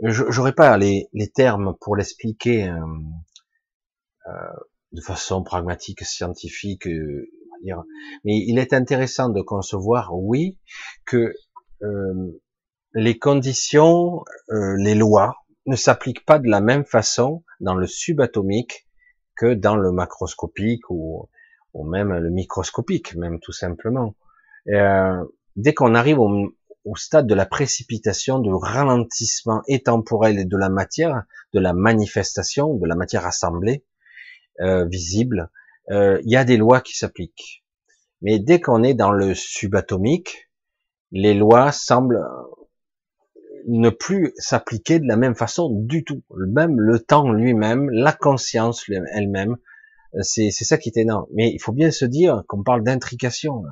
j'aurais 0.00 0.54
pas 0.54 0.76
les, 0.76 1.08
termes 1.34 1.76
pour 1.80 1.96
l'expliquer 1.96 2.68
euh, 2.68 2.80
euh, 4.28 4.32
de 4.92 5.00
façon 5.00 5.42
pragmatique, 5.42 6.04
scientifique, 6.04 6.86
euh, 6.86 7.28
dire. 7.62 7.82
Mais 8.24 8.38
il 8.38 8.58
est 8.58 8.72
intéressant 8.72 9.28
de 9.28 9.40
concevoir, 9.40 10.14
oui, 10.14 10.58
que 11.04 11.32
euh, 11.82 12.40
les 12.94 13.18
conditions, 13.18 14.24
euh, 14.50 14.76
les 14.78 14.94
lois 14.94 15.34
ne 15.66 15.76
s'appliquent 15.76 16.24
pas 16.24 16.38
de 16.38 16.48
la 16.48 16.60
même 16.60 16.84
façon 16.84 17.44
dans 17.60 17.74
le 17.74 17.86
subatomique 17.86 18.86
que 19.36 19.54
dans 19.54 19.76
le 19.76 19.92
macroscopique 19.92 20.88
ou, 20.90 21.28
ou 21.74 21.84
même 21.84 22.12
le 22.12 22.30
microscopique, 22.30 23.14
même 23.16 23.38
tout 23.40 23.52
simplement. 23.52 24.14
Euh, 24.68 25.24
dès 25.56 25.74
qu'on 25.74 25.94
arrive 25.94 26.18
au, 26.18 26.52
au, 26.86 26.96
stade 26.96 27.26
de 27.26 27.34
la 27.34 27.46
précipitation, 27.46 28.38
du 28.38 28.50
ralentissement 28.52 29.62
et 29.68 29.82
temporel 29.82 30.48
de 30.48 30.56
la 30.56 30.68
matière, 30.68 31.24
de 31.52 31.60
la 31.60 31.72
manifestation, 31.72 32.74
de 32.74 32.86
la 32.86 32.94
matière 32.94 33.26
assemblée, 33.26 33.84
euh, 34.60 34.86
visible, 34.86 35.50
euh, 35.90 36.20
il 36.24 36.30
y 36.30 36.36
a 36.36 36.44
des 36.44 36.56
lois 36.56 36.80
qui 36.80 36.96
s'appliquent. 36.96 37.64
Mais 38.22 38.38
dès 38.38 38.60
qu'on 38.60 38.82
est 38.82 38.94
dans 38.94 39.12
le 39.12 39.34
subatomique, 39.34 40.48
les 41.12 41.34
lois 41.34 41.72
semblent 41.72 42.24
ne 43.66 43.90
plus 43.90 44.32
s'appliquer 44.36 44.98
de 44.98 45.06
la 45.06 45.16
même 45.16 45.34
façon 45.34 45.68
du 45.70 46.04
tout. 46.04 46.22
Même 46.30 46.80
le 46.80 46.98
temps 47.00 47.30
lui-même, 47.30 47.90
la 47.90 48.12
conscience 48.12 48.84
elle-même, 49.12 49.56
c'est 50.22 50.50
ça 50.50 50.78
qui 50.78 50.88
est 50.88 51.00
énorme. 51.00 51.26
Mais 51.34 51.50
il 51.50 51.60
faut 51.60 51.72
bien 51.72 51.90
se 51.90 52.04
dire 52.04 52.44
qu'on 52.48 52.62
parle 52.62 52.82
d'intrication. 52.82 53.64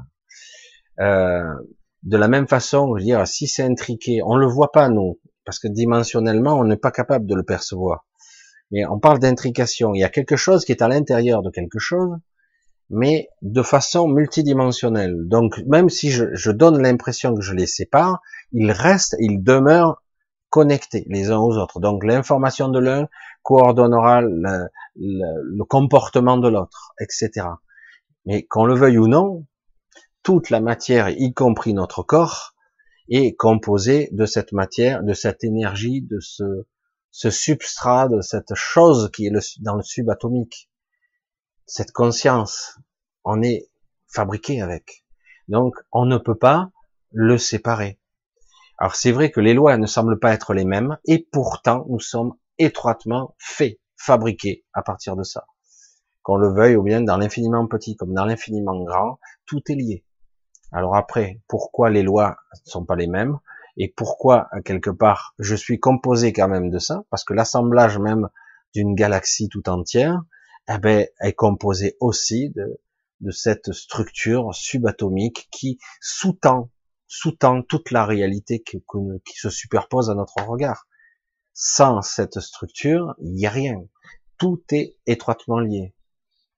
Euh, 1.00 1.42
de 2.04 2.16
la 2.18 2.28
même 2.28 2.46
façon, 2.46 2.94
je 2.96 3.00
veux 3.00 3.04
dire, 3.04 3.26
si 3.26 3.48
c'est 3.48 3.62
intriqué, 3.62 4.20
on 4.24 4.36
le 4.36 4.46
voit 4.46 4.72
pas 4.72 4.88
nous, 4.88 5.18
parce 5.44 5.58
que 5.58 5.68
dimensionnellement, 5.68 6.54
on 6.58 6.64
n'est 6.64 6.76
pas 6.76 6.90
capable 6.90 7.26
de 7.26 7.34
le 7.34 7.42
percevoir. 7.42 8.06
Mais 8.70 8.84
on 8.86 8.98
parle 8.98 9.18
d'intrication. 9.18 9.94
Il 9.94 10.00
y 10.00 10.04
a 10.04 10.10
quelque 10.10 10.36
chose 10.36 10.64
qui 10.64 10.72
est 10.72 10.82
à 10.82 10.88
l'intérieur 10.88 11.42
de 11.42 11.50
quelque 11.50 11.78
chose, 11.78 12.16
mais 12.90 13.28
de 13.40 13.62
façon 13.62 14.06
multidimensionnelle. 14.06 15.16
Donc, 15.28 15.62
même 15.66 15.88
si 15.88 16.10
je, 16.10 16.50
donne 16.50 16.82
l'impression 16.82 17.34
que 17.34 17.40
je 17.40 17.54
les 17.54 17.66
sépare, 17.66 18.20
ils 18.52 18.70
restent, 18.70 19.16
ils 19.18 19.42
demeurent 19.42 20.02
connectés 20.50 21.04
les 21.08 21.30
uns 21.30 21.38
aux 21.38 21.56
autres. 21.56 21.80
Donc, 21.80 22.04
l'information 22.04 22.68
de 22.68 22.78
l'un 22.78 23.08
coordonnera 23.42 24.20
le, 24.22 24.68
le 24.96 25.64
comportement 25.64 26.36
de 26.36 26.48
l'autre, 26.48 26.92
etc. 27.00 27.46
Mais 28.26 28.44
qu'on 28.44 28.66
le 28.66 28.74
veuille 28.74 28.98
ou 28.98 29.08
non, 29.08 29.46
toute 30.24 30.50
la 30.50 30.60
matière, 30.60 31.10
y 31.10 31.32
compris 31.34 31.74
notre 31.74 32.02
corps, 32.02 32.54
est 33.08 33.36
composée 33.36 34.08
de 34.10 34.24
cette 34.24 34.52
matière, 34.52 35.02
de 35.02 35.12
cette 35.12 35.44
énergie, 35.44 36.00
de 36.00 36.18
ce, 36.18 36.64
substrat 37.12 38.08
de 38.08 38.22
cette 38.22 38.54
chose 38.54 39.10
qui 39.12 39.26
est 39.26 39.60
dans 39.60 39.76
le 39.76 39.82
subatomique, 39.82 40.70
cette 41.66 41.92
conscience, 41.92 42.78
on 43.22 43.42
est 43.42 43.68
fabriqué 44.08 44.62
avec. 44.62 45.04
Donc, 45.48 45.76
on 45.92 46.06
ne 46.06 46.16
peut 46.16 46.34
pas 46.34 46.70
le 47.12 47.36
séparer. 47.36 48.00
Alors, 48.78 48.96
c'est 48.96 49.12
vrai 49.12 49.30
que 49.30 49.40
les 49.40 49.54
lois 49.54 49.76
ne 49.76 49.86
semblent 49.86 50.18
pas 50.18 50.32
être 50.32 50.54
les 50.54 50.64
mêmes, 50.64 50.96
et 51.04 51.28
pourtant, 51.30 51.84
nous 51.90 52.00
sommes 52.00 52.34
étroitement 52.58 53.34
faits, 53.38 53.78
fabriqués 53.96 54.64
à 54.72 54.82
partir 54.82 55.16
de 55.16 55.22
ça. 55.22 55.46
Qu'on 56.22 56.36
le 56.36 56.52
veuille 56.52 56.76
ou 56.76 56.82
bien 56.82 57.02
dans 57.02 57.18
l'infiniment 57.18 57.66
petit 57.66 57.94
comme 57.94 58.14
dans 58.14 58.24
l'infiniment 58.24 58.82
grand, 58.82 59.18
tout 59.44 59.60
est 59.68 59.74
lié. 59.74 60.04
Alors 60.74 60.96
après, 60.96 61.40
pourquoi 61.46 61.88
les 61.88 62.02
lois 62.02 62.36
ne 62.52 62.70
sont 62.70 62.84
pas 62.84 62.96
les 62.96 63.06
mêmes 63.06 63.38
et 63.76 63.88
pourquoi, 63.88 64.48
quelque 64.64 64.90
part, 64.90 65.34
je 65.38 65.54
suis 65.54 65.78
composé 65.78 66.32
quand 66.32 66.48
même 66.48 66.68
de 66.68 66.80
ça, 66.80 67.04
parce 67.10 67.22
que 67.22 67.32
l'assemblage 67.32 67.98
même 67.98 68.28
d'une 68.74 68.96
galaxie 68.96 69.48
tout 69.48 69.68
entière, 69.68 70.20
eh 70.68 70.78
ben, 70.78 71.06
est 71.20 71.32
composé 71.32 71.96
aussi 72.00 72.50
de, 72.50 72.80
cette 73.30 73.72
structure 73.72 74.52
subatomique 74.52 75.48
qui 75.52 75.78
sous-tend, 76.00 76.70
toute 77.68 77.92
la 77.92 78.04
réalité 78.04 78.60
qui, 78.60 78.84
qui 79.24 79.38
se 79.38 79.50
superpose 79.50 80.10
à 80.10 80.14
notre 80.14 80.44
regard. 80.44 80.88
Sans 81.52 82.02
cette 82.02 82.40
structure, 82.40 83.14
il 83.20 83.32
n'y 83.32 83.46
a 83.46 83.50
rien. 83.50 83.80
Tout 84.38 84.60
est 84.72 84.96
étroitement 85.06 85.60
lié. 85.60 85.94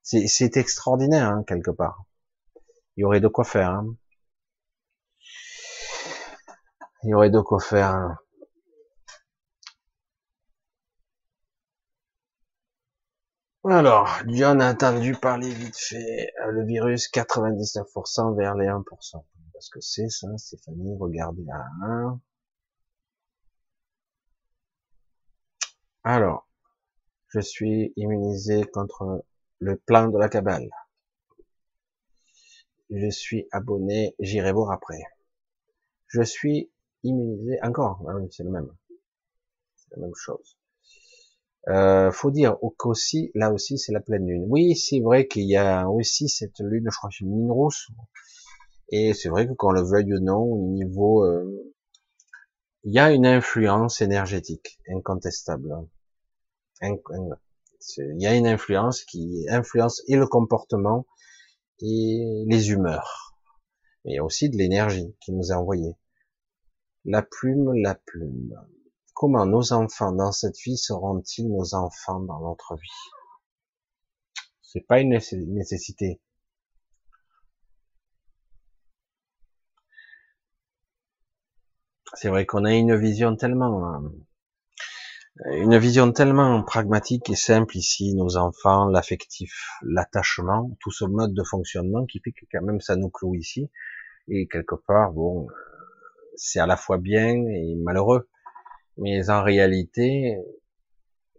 C'est 0.02 0.56
extraordinaire, 0.56 1.28
hein, 1.28 1.44
quelque 1.46 1.70
part. 1.70 2.04
Il 2.96 3.02
y 3.02 3.04
aurait 3.04 3.20
de 3.20 3.28
quoi 3.28 3.44
faire. 3.44 3.70
Hein. 3.70 3.94
Il 7.06 7.10
y 7.10 7.14
aurait 7.14 7.30
de 7.30 7.38
quoi 7.38 7.60
faire. 7.60 8.16
Alors, 13.64 14.08
John 14.26 14.60
a 14.60 14.72
entendu 14.72 15.12
parler 15.14 15.50
vite 15.50 15.76
fait, 15.76 16.32
euh, 16.42 16.50
le 16.50 16.64
virus 16.64 17.08
99% 17.08 18.36
vers 18.36 18.56
les 18.56 18.66
1%. 18.66 19.24
Parce 19.52 19.68
que 19.68 19.80
c'est 19.80 20.08
ça, 20.08 20.26
Stéphanie, 20.36 20.96
regardez 20.98 21.44
là. 21.44 21.64
Hein. 21.84 22.20
Alors, 26.02 26.48
je 27.28 27.38
suis 27.38 27.92
immunisé 27.94 28.64
contre 28.64 29.24
le 29.60 29.76
plan 29.76 30.08
de 30.08 30.18
la 30.18 30.28
cabale. 30.28 30.68
Je 32.90 33.10
suis 33.10 33.46
abonné, 33.52 34.16
j'irai 34.18 34.50
voir 34.50 34.72
après. 34.72 35.04
je 36.08 36.22
suis 36.22 36.68
immunisé. 37.02 37.58
Encore, 37.62 38.04
ah 38.08 38.14
c'est 38.30 38.44
le 38.44 38.50
même. 38.50 38.70
C'est 39.76 39.96
la 39.96 40.02
même 40.02 40.14
chose. 40.14 40.56
Euh, 41.68 42.12
faut 42.12 42.30
dire 42.30 42.56
qu'aussi, 42.76 43.32
là 43.34 43.52
aussi, 43.52 43.78
c'est 43.78 43.92
la 43.92 44.00
pleine 44.00 44.26
lune. 44.26 44.46
Oui, 44.48 44.76
c'est 44.76 45.00
vrai 45.00 45.26
qu'il 45.26 45.48
y 45.48 45.56
a 45.56 45.88
aussi 45.88 46.28
cette 46.28 46.60
lune, 46.60 46.88
je 46.90 46.96
crois 46.96 47.10
que 47.10 47.16
c'est 47.18 47.24
une 47.24 47.36
lune 47.36 47.50
rousse. 47.50 47.88
Et 48.90 49.14
c'est 49.14 49.28
vrai 49.28 49.48
que 49.48 49.52
qu'on 49.52 49.72
le 49.72 49.82
veuille 49.82 50.14
ou 50.14 50.20
non, 50.20 50.38
au 50.38 50.68
niveau, 50.72 51.24
euh, 51.24 51.74
il 52.84 52.94
y 52.94 53.00
a 53.00 53.10
une 53.10 53.26
influence 53.26 54.00
énergétique 54.00 54.78
incontestable. 54.88 55.74
Il 56.82 58.22
y 58.22 58.26
a 58.26 58.34
une 58.36 58.46
influence 58.46 59.02
qui 59.02 59.46
influence 59.50 60.02
et 60.06 60.14
le 60.14 60.26
comportement 60.26 61.04
et 61.80 62.44
les 62.46 62.70
humeurs. 62.70 63.36
Mais 64.04 64.12
il 64.12 64.14
y 64.14 64.18
a 64.18 64.24
aussi 64.24 64.50
de 64.50 64.56
l'énergie 64.56 65.16
qui 65.20 65.32
nous 65.32 65.50
est 65.50 65.54
envoyée. 65.54 65.96
La 67.08 67.22
plume, 67.22 67.72
la 67.72 67.94
plume. 67.94 68.60
Comment 69.14 69.46
nos 69.46 69.72
enfants 69.72 70.10
dans 70.10 70.32
cette 70.32 70.58
vie 70.58 70.76
seront-ils 70.76 71.48
nos 71.48 71.72
enfants 71.74 72.18
dans 72.18 72.40
notre 72.40 72.74
vie? 72.74 74.42
C'est 74.60 74.80
pas 74.80 74.98
une 74.98 75.10
nécessité. 75.10 76.20
C'est 82.14 82.28
vrai 82.28 82.44
qu'on 82.44 82.64
a 82.64 82.74
une 82.74 82.96
vision 82.96 83.36
tellement, 83.36 84.02
euh, 85.46 85.52
une 85.58 85.78
vision 85.78 86.10
tellement 86.10 86.64
pragmatique 86.64 87.30
et 87.30 87.36
simple 87.36 87.76
ici, 87.76 88.14
nos 88.14 88.36
enfants, 88.36 88.86
l'affectif, 88.86 89.78
l'attachement, 89.82 90.76
tout 90.80 90.90
ce 90.90 91.04
mode 91.04 91.34
de 91.34 91.44
fonctionnement 91.44 92.04
qui 92.04 92.18
fait 92.18 92.32
que 92.32 92.46
quand 92.50 92.62
même 92.62 92.80
ça 92.80 92.96
nous 92.96 93.10
cloue 93.10 93.36
ici. 93.36 93.70
Et 94.26 94.48
quelque 94.48 94.74
part, 94.74 95.12
bon, 95.12 95.46
c'est 96.36 96.60
à 96.60 96.66
la 96.66 96.76
fois 96.76 96.98
bien 96.98 97.34
et 97.34 97.74
malheureux. 97.76 98.28
Mais 98.98 99.28
en 99.30 99.42
réalité, 99.42 100.36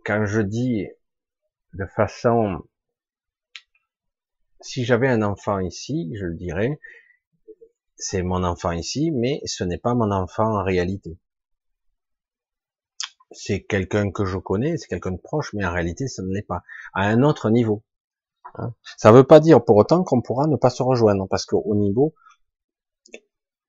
quand 0.06 0.26
je 0.26 0.42
dis 0.42 0.88
de 1.74 1.86
façon, 1.86 2.64
si 4.62 4.84
j'avais 4.84 5.08
un 5.08 5.22
enfant 5.22 5.60
ici, 5.60 6.12
je 6.16 6.26
le 6.26 6.36
dirais, 6.36 6.80
c'est 7.96 8.22
mon 8.22 8.44
enfant 8.44 8.72
ici, 8.72 9.12
mais 9.12 9.42
ce 9.46 9.64
n'est 9.64 9.78
pas 9.78 9.96
mon 9.96 10.12
enfant 10.12 10.60
en 10.60 10.64
réalité. 10.64 11.18
C'est 13.32 13.64
quelqu'un 13.64 14.12
que 14.12 14.26
je 14.26 14.38
connais, 14.38 14.78
c'est 14.78 14.88
quelqu'un 14.88 15.12
de 15.12 15.22
proche, 15.22 15.54
mais 15.54 15.66
en 15.66 15.74
réalité, 15.74 16.08
ce 16.08 16.22
ne 16.22 16.34
l'est 16.34 16.48
pas. 16.48 16.64
À 16.94 17.08
un 17.08 17.24
autre 17.24 17.50
niveau. 17.50 17.84
Hein. 18.56 18.74
Ça 18.98 19.12
ne 19.12 19.18
veut 19.18 19.26
pas 19.26 19.40
dire 19.40 19.64
pour 19.64 19.76
autant 19.76 20.04
qu'on 20.04 20.22
pourra 20.22 20.48
ne 20.48 20.56
pas 20.56 20.70
se 20.70 20.84
rejoindre, 20.84 21.28
parce 21.28 21.46
qu'au 21.46 21.76
niveau 21.76 22.16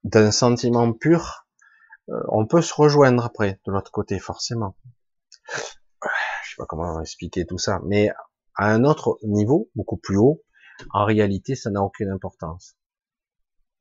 d'un 0.04 0.30
sentiment 0.30 0.92
pur, 0.92 1.46
euh, 2.08 2.14
on 2.28 2.46
peut 2.46 2.62
se 2.62 2.74
rejoindre 2.74 3.24
après, 3.24 3.60
de 3.66 3.72
l'autre 3.72 3.90
côté, 3.90 4.18
forcément. 4.18 4.76
Je 6.02 6.50
sais 6.50 6.56
pas 6.56 6.66
comment 6.66 7.00
expliquer 7.00 7.44
tout 7.44 7.58
ça, 7.58 7.80
mais 7.84 8.10
à 8.54 8.72
un 8.72 8.84
autre 8.84 9.18
niveau, 9.22 9.70
beaucoup 9.74 9.96
plus 9.96 10.16
haut, 10.16 10.42
en 10.92 11.04
réalité, 11.04 11.54
ça 11.54 11.70
n'a 11.70 11.82
aucune 11.82 12.10
importance. 12.10 12.76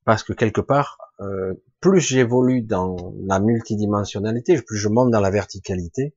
Parce 0.05 0.23
que 0.23 0.33
quelque 0.33 0.61
part, 0.61 0.97
euh, 1.19 1.53
plus 1.79 1.99
j'évolue 1.99 2.61
dans 2.61 3.13
la 3.25 3.39
multidimensionnalité, 3.39 4.61
plus 4.61 4.77
je 4.77 4.87
monte 4.87 5.11
dans 5.11 5.19
la 5.19 5.29
verticalité, 5.29 6.15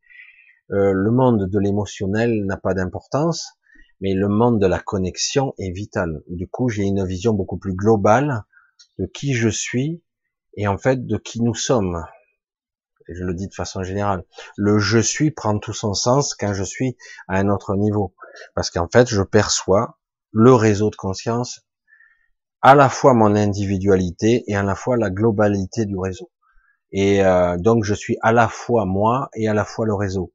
euh, 0.70 0.92
le 0.92 1.10
monde 1.10 1.48
de 1.48 1.58
l'émotionnel 1.58 2.44
n'a 2.46 2.56
pas 2.56 2.74
d'importance, 2.74 3.58
mais 4.00 4.14
le 4.14 4.28
monde 4.28 4.60
de 4.60 4.66
la 4.66 4.78
connexion 4.78 5.54
est 5.58 5.72
vital. 5.72 6.22
Du 6.28 6.48
coup, 6.48 6.68
j'ai 6.68 6.84
une 6.84 7.04
vision 7.04 7.34
beaucoup 7.34 7.58
plus 7.58 7.74
globale 7.74 8.44
de 9.00 9.06
qui 9.06 9.32
je 9.34 9.48
suis 9.48 10.02
et 10.54 10.68
en 10.68 10.76
fait 10.76 11.06
de 11.06 11.16
qui 11.16 11.42
nous 11.42 11.54
sommes. 11.54 12.04
Je 13.08 13.24
le 13.24 13.34
dis 13.34 13.48
de 13.48 13.54
façon 13.54 13.82
générale. 13.82 14.24
Le 14.56 14.78
je 14.78 14.98
suis 14.98 15.30
prend 15.30 15.58
tout 15.58 15.72
son 15.72 15.94
sens 15.94 16.34
quand 16.34 16.52
je 16.54 16.62
suis 16.62 16.96
à 17.26 17.38
un 17.38 17.48
autre 17.48 17.74
niveau. 17.74 18.14
Parce 18.54 18.70
qu'en 18.70 18.88
fait, 18.88 19.08
je 19.08 19.22
perçois 19.22 19.98
le 20.32 20.54
réseau 20.54 20.90
de 20.90 20.96
conscience, 20.96 21.66
à 22.62 22.74
la 22.74 22.88
fois 22.88 23.14
mon 23.14 23.34
individualité 23.34 24.44
et 24.46 24.54
à 24.54 24.62
la 24.62 24.76
fois 24.76 24.96
la 24.96 25.10
globalité 25.10 25.86
du 25.86 25.98
réseau. 25.98 26.30
Et 26.92 27.24
euh, 27.24 27.56
donc 27.56 27.84
je 27.84 27.94
suis 27.94 28.16
à 28.20 28.32
la 28.32 28.48
fois 28.48 28.84
moi 28.84 29.28
et 29.34 29.48
à 29.48 29.54
la 29.54 29.64
fois 29.64 29.86
le 29.86 29.94
réseau. 29.94 30.32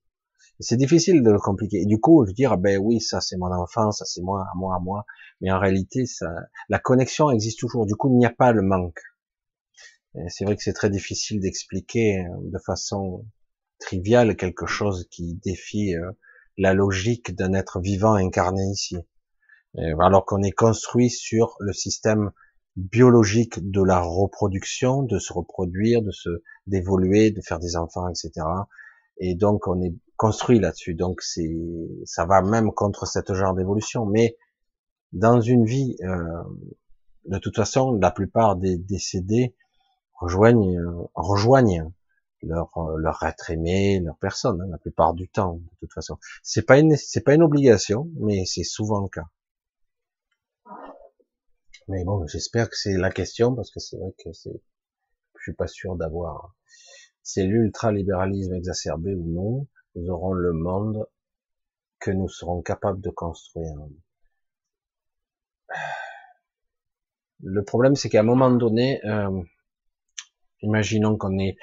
C'est 0.60 0.77
difficile 0.77 1.22
de 1.22 1.32
le 1.32 1.40
compliquer. 1.40 1.82
Et 1.82 1.86
du 1.86 1.99
coup, 1.99 2.26
je 2.26 2.34
dire, 2.34 2.53
ah 2.53 2.57
ben 2.57 2.77
oui, 2.77 3.02
ça 3.02 3.22
c'est 3.22 3.38
mon 3.38 3.52
enfance, 3.52 3.99
ça 3.99 4.06
c'est 4.06 4.22
moi, 4.22 4.41
à 4.41 4.56
moi, 4.56 4.76
à 4.76 4.80
moi. 4.80 5.06
Mais 5.41 5.52
en 5.52 5.60
réalité, 5.60 6.06
ça, 6.06 6.27
la 6.69 6.80
connexion 6.80 7.30
existe 7.30 7.60
toujours. 7.60 7.86
Du 7.86 7.95
coup, 7.95 8.10
il 8.10 8.18
n'y 8.18 8.26
a 8.26 8.32
pas 8.32 8.52
le 8.53 8.61
manque. 8.61 9.02
C'est 10.30 10.45
vrai 10.45 10.56
que 10.56 10.64
c'est 10.64 10.73
très 10.73 10.90
difficile 10.90 11.41
d'expliquer 11.41 12.19
euh, 12.19 12.30
de 12.44 12.57
façon 12.65 13.26
triviale 13.80 14.38
quelque 14.38 14.65
chose 14.65 15.07
qui 15.11 15.36
défie 15.44 15.94
euh, 15.94 16.11
la 16.57 16.73
logique 16.73 17.36
d'un 17.36 17.53
être 17.53 17.82
vivant 17.82 18.14
incarné 18.14 18.64
ici. 18.72 18.98
Alors 19.99 20.26
qu'on 20.26 20.41
est 20.41 20.53
construit 20.53 21.10
sur 21.10 21.57
le 21.60 21.73
système 21.73 22.32
biologique 22.77 23.60
de 23.60 23.82
la 23.82 23.99
reproduction, 23.99 25.03
de 25.03 25.19
se 25.19 25.34
reproduire, 25.34 26.02
de 26.02 26.11
se 26.11 26.30
d'évoluer, 26.65 27.32
de 27.32 27.41
faire 27.41 27.60
des 27.60 27.76
enfants, 27.76 28.07
etc. 28.07 28.32
Et 29.18 29.36
donc 29.36 29.68
on 29.68 29.82
est 29.82 29.94
construit 30.18 30.60
là-dessus. 30.60 30.96
Donc 30.96 31.22
c'est 31.22 31.56
ça 32.06 32.26
va 32.26 32.42
même 32.42 32.72
contre 32.72 33.06
cette 33.06 33.34
genre 33.34 33.54
d'évolution. 33.54 34.06
Mais 34.06 34.38
dans 35.14 35.42
une 35.42 35.66
vie, 35.66 35.98
euh, 36.02 36.44
de 37.26 37.38
toute 37.38 37.56
façon, 37.56 37.94
la 37.94 38.12
plupart 38.12 38.56
des 38.56 38.78
décédés 38.78 39.56
rejoignent, 40.20 40.80
rejoignent 41.14 41.92
leur, 42.42 42.72
leur 42.98 43.24
être 43.24 43.50
aimé, 43.50 44.00
leur 44.00 44.18
personne, 44.18 44.62
hein, 44.62 44.68
la 44.70 44.78
plupart 44.78 45.14
du 45.14 45.28
temps, 45.28 45.56
de 45.56 45.76
toute 45.80 45.94
façon. 45.94 46.18
C'est 46.44 46.64
pas 46.64 46.80
une, 46.80 46.96
c'est 46.96 47.22
pas 47.22 47.34
une 47.34 47.44
obligation, 47.44 48.10
mais 48.20 48.46
c'est 48.46 48.64
souvent 48.64 49.02
le 49.02 49.10
cas. 49.10 49.28
Mais 51.88 52.04
bon, 52.04 52.26
j'espère 52.28 52.70
que 52.70 52.76
c'est 52.76 52.98
la 52.98 53.12
question, 53.12 53.54
parce 53.56 53.70
que 53.72 53.80
c'est 53.80 53.98
vrai 53.98 54.14
que 54.24 54.32
c'est, 54.34 54.62
je 55.38 55.44
suis 55.44 55.54
pas 55.54 55.68
sûr 55.68 55.96
d'avoir, 55.96 56.56
c'est 57.22 57.44
l'ultralibéralisme 57.44 58.54
exacerbé 58.54 59.14
ou 59.14 59.28
non, 59.28 59.68
nous 59.96 60.10
aurons 60.10 60.34
le 60.34 60.54
monde 60.54 61.08
que 62.00 62.12
nous 62.12 62.30
serons 62.30 62.62
capables 62.62 63.02
de 63.02 63.10
construire. 63.10 63.76
Le 67.42 67.64
problème, 67.64 67.96
c'est 67.96 68.10
qu'à 68.10 68.22
un 68.22 68.24
moment 68.24 68.52
donné, 68.52 69.04
euh, 69.06 69.42
Imaginons 70.66 71.16
qu'on 71.16 71.38
ait 71.38 71.58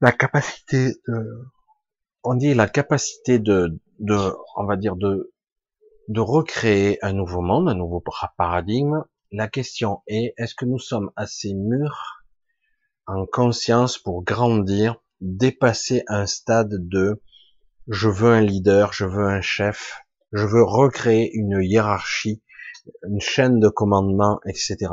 la 0.00 0.12
capacité 0.12 0.94
de, 1.06 1.50
on 2.22 2.34
dit 2.34 2.54
la 2.54 2.66
capacité 2.66 3.38
de, 3.38 3.78
on 4.56 4.64
va 4.64 4.76
dire 4.76 4.96
de 4.96 5.30
recréer 6.20 6.98
un 7.04 7.12
nouveau 7.12 7.42
monde, 7.42 7.68
un 7.68 7.74
nouveau 7.74 8.02
paradigme. 8.38 9.04
La 9.32 9.48
question 9.48 10.02
est, 10.06 10.32
est-ce 10.38 10.54
que 10.54 10.64
nous 10.64 10.78
sommes 10.78 11.10
assez 11.14 11.52
mûrs 11.52 12.24
en 13.06 13.26
conscience 13.26 13.98
pour 13.98 14.22
grandir, 14.24 14.96
dépasser 15.20 16.04
un 16.08 16.26
stade 16.26 16.88
de 16.88 17.20
je 17.88 18.08
veux 18.08 18.30
un 18.30 18.40
leader, 18.40 18.92
je 18.92 19.04
veux 19.04 19.26
un 19.26 19.40
chef, 19.40 20.00
je 20.32 20.46
veux 20.46 20.62
recréer 20.62 21.30
une 21.34 21.60
hiérarchie, 21.62 22.42
une 23.02 23.20
chaîne 23.20 23.58
de 23.58 23.68
commandement, 23.68 24.40
etc. 24.46 24.92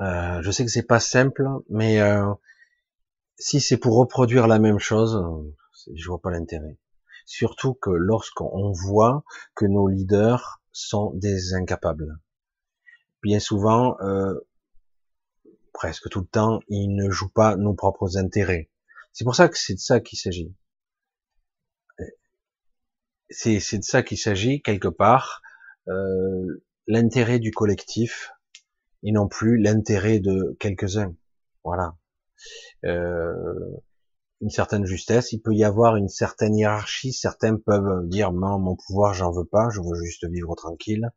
Euh, 0.00 0.42
je 0.42 0.50
sais 0.50 0.64
que 0.64 0.70
c'est 0.70 0.86
pas 0.86 1.00
simple, 1.00 1.46
mais 1.68 2.00
euh, 2.00 2.32
si 3.36 3.60
c'est 3.60 3.76
pour 3.76 3.96
reproduire 3.96 4.46
la 4.46 4.58
même 4.58 4.78
chose, 4.78 5.16
euh, 5.16 5.54
je 5.94 6.08
vois 6.08 6.20
pas 6.20 6.30
l'intérêt. 6.30 6.78
Surtout 7.26 7.74
que 7.74 7.90
lorsqu'on 7.90 8.72
voit 8.72 9.24
que 9.54 9.66
nos 9.66 9.88
leaders 9.88 10.62
sont 10.72 11.12
des 11.14 11.52
incapables. 11.54 12.18
Bien 13.22 13.40
souvent, 13.40 13.96
presque 15.78 16.08
tout 16.08 16.20
le 16.20 16.26
temps, 16.26 16.58
ils 16.66 16.88
ne 16.88 17.08
jouent 17.08 17.32
pas 17.32 17.54
nos 17.54 17.72
propres 17.72 18.16
intérêts. 18.16 18.68
C'est 19.12 19.22
pour 19.22 19.36
ça 19.36 19.48
que 19.48 19.56
c'est 19.56 19.74
de 19.74 19.78
ça 19.78 20.00
qu'il 20.00 20.18
s'agit. 20.18 20.52
C'est 23.30 23.78
de 23.78 23.84
ça 23.84 24.02
qu'il 24.02 24.18
s'agit 24.18 24.60
quelque 24.60 24.88
part. 24.88 25.40
L'intérêt 26.88 27.38
du 27.38 27.52
collectif, 27.52 28.32
et 29.04 29.12
non 29.12 29.28
plus 29.28 29.56
l'intérêt 29.56 30.18
de 30.18 30.56
quelques-uns. 30.58 31.14
Voilà. 31.62 31.96
Euh, 32.84 33.44
une 34.40 34.50
certaine 34.50 34.84
justesse, 34.84 35.30
il 35.32 35.40
peut 35.40 35.54
y 35.54 35.62
avoir 35.62 35.94
une 35.94 36.08
certaine 36.08 36.56
hiérarchie, 36.56 37.12
certains 37.12 37.56
peuvent 37.56 38.08
dire 38.08 38.32
non, 38.32 38.58
mon 38.58 38.74
pouvoir 38.74 39.14
j'en 39.14 39.30
veux 39.30 39.44
pas, 39.44 39.68
je 39.70 39.80
veux 39.80 40.02
juste 40.02 40.28
vivre 40.28 40.56
tranquille. 40.56 41.08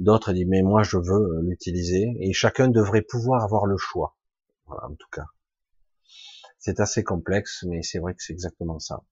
D'autres 0.00 0.32
disent 0.32 0.48
mais 0.48 0.62
moi 0.62 0.82
je 0.82 0.96
veux 0.96 1.40
l'utiliser 1.42 2.16
et 2.18 2.32
chacun 2.32 2.68
devrait 2.68 3.02
pouvoir 3.02 3.44
avoir 3.44 3.66
le 3.66 3.76
choix. 3.76 4.16
En 4.66 4.94
tout 4.94 5.08
cas. 5.12 5.26
C'est 6.58 6.80
assez 6.80 7.04
complexe, 7.04 7.64
mais 7.68 7.82
c'est 7.82 7.98
vrai 7.98 8.14
que 8.14 8.22
c'est 8.22 8.32
exactement 8.32 8.78
ça. 8.78 9.02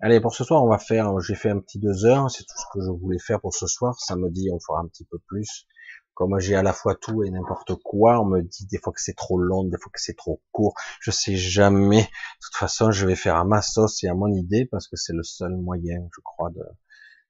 Allez, 0.00 0.20
pour 0.20 0.34
ce 0.34 0.42
soir, 0.42 0.64
on 0.64 0.68
va 0.68 0.78
faire, 0.78 1.20
j'ai 1.20 1.34
fait 1.34 1.50
un 1.50 1.60
petit 1.60 1.78
deux 1.78 2.04
heures, 2.04 2.30
c'est 2.30 2.44
tout 2.44 2.56
ce 2.56 2.64
que 2.72 2.84
je 2.84 2.90
voulais 2.90 3.18
faire 3.18 3.40
pour 3.40 3.54
ce 3.54 3.66
soir. 3.66 3.98
Samedi, 4.00 4.50
on 4.52 4.58
fera 4.58 4.80
un 4.80 4.86
petit 4.88 5.04
peu 5.04 5.18
plus 5.26 5.66
Comme 6.14 6.38
j'ai 6.40 6.54
à 6.54 6.62
la 6.62 6.72
fois 6.72 6.94
tout 6.94 7.22
et 7.24 7.30
n'importe 7.30 7.74
quoi, 7.76 8.20
on 8.20 8.24
me 8.24 8.42
dit 8.42 8.66
des 8.66 8.78
fois 8.78 8.92
que 8.92 9.00
c'est 9.00 9.16
trop 9.16 9.38
long, 9.38 9.64
des 9.64 9.78
fois 9.78 9.92
que 9.92 10.00
c'est 10.00 10.16
trop 10.16 10.42
court. 10.50 10.74
Je 11.00 11.10
sais 11.10 11.36
jamais. 11.36 12.02
De 12.02 12.44
toute 12.44 12.56
façon, 12.56 12.90
je 12.90 13.06
vais 13.06 13.14
faire 13.14 13.36
à 13.36 13.44
ma 13.44 13.62
sauce 13.62 14.02
et 14.02 14.08
à 14.08 14.14
mon 14.14 14.32
idée 14.34 14.66
parce 14.66 14.88
que 14.88 14.96
c'est 14.96 15.14
le 15.14 15.22
seul 15.22 15.56
moyen, 15.56 16.08
je 16.14 16.20
crois, 16.22 16.50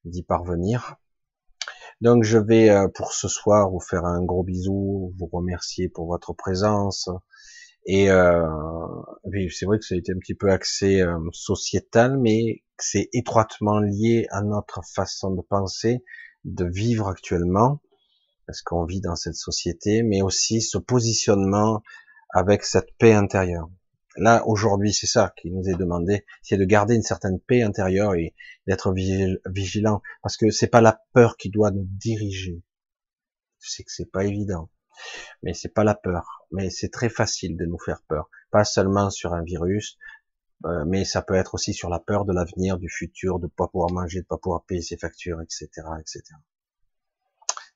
d'y 0.04 0.22
parvenir. 0.22 0.96
Donc 2.02 2.24
je 2.24 2.36
vais 2.36 2.68
euh, 2.68 2.88
pour 2.88 3.12
ce 3.12 3.28
soir 3.28 3.70
vous 3.70 3.78
faire 3.78 4.04
un 4.04 4.24
gros 4.24 4.42
bisou, 4.42 5.14
vous 5.16 5.26
remercier 5.32 5.88
pour 5.88 6.08
votre 6.08 6.32
présence. 6.32 7.08
Et 7.86 8.10
euh, 8.10 8.44
c'est 9.50 9.66
vrai 9.66 9.78
que 9.78 9.84
ça 9.84 9.94
a 9.94 9.98
été 9.98 10.10
un 10.10 10.18
petit 10.18 10.34
peu 10.34 10.50
axé 10.50 11.00
euh, 11.00 11.16
sociétal, 11.30 12.18
mais 12.18 12.64
c'est 12.76 13.08
étroitement 13.12 13.78
lié 13.78 14.26
à 14.30 14.42
notre 14.42 14.80
façon 14.84 15.30
de 15.30 15.42
penser, 15.42 16.02
de 16.44 16.64
vivre 16.64 17.06
actuellement, 17.06 17.80
parce 18.48 18.62
qu'on 18.62 18.84
vit 18.84 19.00
dans 19.00 19.14
cette 19.14 19.36
société, 19.36 20.02
mais 20.02 20.22
aussi 20.22 20.60
ce 20.60 20.78
positionnement 20.78 21.84
avec 22.30 22.64
cette 22.64 22.96
paix 22.98 23.12
intérieure. 23.12 23.68
Là, 24.16 24.46
aujourd'hui, 24.46 24.92
c'est 24.92 25.06
ça 25.06 25.32
qui 25.36 25.50
nous 25.50 25.68
est 25.68 25.74
demandé, 25.74 26.26
c'est 26.42 26.58
de 26.58 26.64
garder 26.64 26.94
une 26.94 27.02
certaine 27.02 27.40
paix 27.40 27.62
intérieure 27.62 28.14
et 28.14 28.34
d'être 28.66 28.92
vigilant, 29.46 30.02
parce 30.22 30.36
que 30.36 30.50
c'est 30.50 30.66
pas 30.66 30.82
la 30.82 31.00
peur 31.14 31.36
qui 31.36 31.48
doit 31.48 31.70
nous 31.70 31.86
diriger. 31.88 32.62
Je 33.60 33.70
sais 33.70 33.84
que 33.84 33.92
c'est 33.92 34.10
pas 34.10 34.24
évident, 34.24 34.68
mais 35.42 35.54
c'est 35.54 35.72
pas 35.72 35.84
la 35.84 35.94
peur, 35.94 36.46
mais 36.50 36.68
c'est 36.68 36.90
très 36.90 37.08
facile 37.08 37.56
de 37.56 37.64
nous 37.64 37.78
faire 37.78 38.02
peur, 38.06 38.28
pas 38.50 38.64
seulement 38.64 39.08
sur 39.08 39.32
un 39.32 39.42
virus, 39.42 39.96
euh, 40.66 40.84
mais 40.86 41.04
ça 41.04 41.22
peut 41.22 41.34
être 41.34 41.54
aussi 41.54 41.72
sur 41.72 41.88
la 41.88 41.98
peur 41.98 42.26
de 42.26 42.34
l'avenir, 42.34 42.78
du 42.78 42.90
futur, 42.90 43.38
de 43.38 43.46
pas 43.46 43.68
pouvoir 43.68 43.90
manger, 43.92 44.20
de 44.20 44.26
pas 44.26 44.36
pouvoir 44.36 44.64
payer 44.64 44.82
ses 44.82 44.98
factures, 44.98 45.40
etc., 45.40 45.68
etc. 45.98 46.22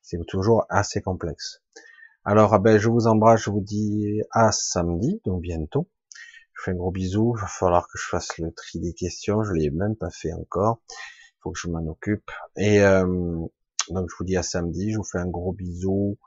C'est 0.03 0.19
toujours 0.27 0.67
assez 0.69 1.01
complexe. 1.01 1.63
Alors, 2.25 2.53
ah 2.53 2.59
ben, 2.59 2.79
je 2.79 2.89
vous 2.89 3.07
embrasse, 3.07 3.43
je 3.43 3.51
vous 3.51 3.61
dis 3.61 4.21
à 4.33 4.53
samedi, 4.53 5.21
donc 5.25 5.41
bientôt 5.41 5.89
je 6.57 6.63
fais 6.65 6.71
un 6.73 6.75
gros 6.75 6.91
bisou. 6.91 7.35
Il 7.37 7.41
va 7.41 7.47
falloir 7.47 7.87
que 7.89 7.99
je 7.99 8.09
fasse 8.09 8.39
le 8.39 8.53
tri 8.53 8.81
des 8.81 8.95
questions. 8.95 9.43
Je 9.43 9.53
l'ai 9.53 9.71
même 9.71 9.97
pas 9.97 10.11
fait 10.11 10.33
encore. 10.33 10.81
Il 10.91 11.39
faut 11.43 11.51
que 11.53 11.59
je 11.59 11.69
m'en 11.69 11.87
occupe. 11.87 12.31
Et 12.57 12.81
euh, 12.81 13.07
donc 13.91 14.11
je 14.11 14.17
vous 14.19 14.25
dis 14.25 14.37
à 14.37 14.43
samedi. 14.43 14.93
Je 14.93 14.97
vous 14.99 15.05
fais 15.05 15.19
un 15.19 15.29
gros 15.29 15.53
bisou 15.53 16.19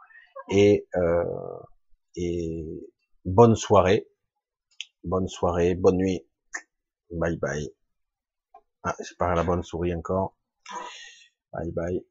et 0.50 0.88
euh, 0.96 1.24
et 2.16 2.66
bonne 3.26 3.56
soirée. 3.56 4.08
Bonne 5.04 5.28
soirée, 5.28 5.76
bonne 5.76 5.98
nuit. 5.98 6.26
Bye 7.12 7.38
bye. 7.38 7.72
Ah, 8.84 8.96
j'ai 9.00 9.16
pas 9.16 9.34
la 9.36 9.44
bonne 9.44 9.64
souris 9.64 9.94
encore. 9.94 10.36
Bye 11.52 11.72
bye. 11.72 12.09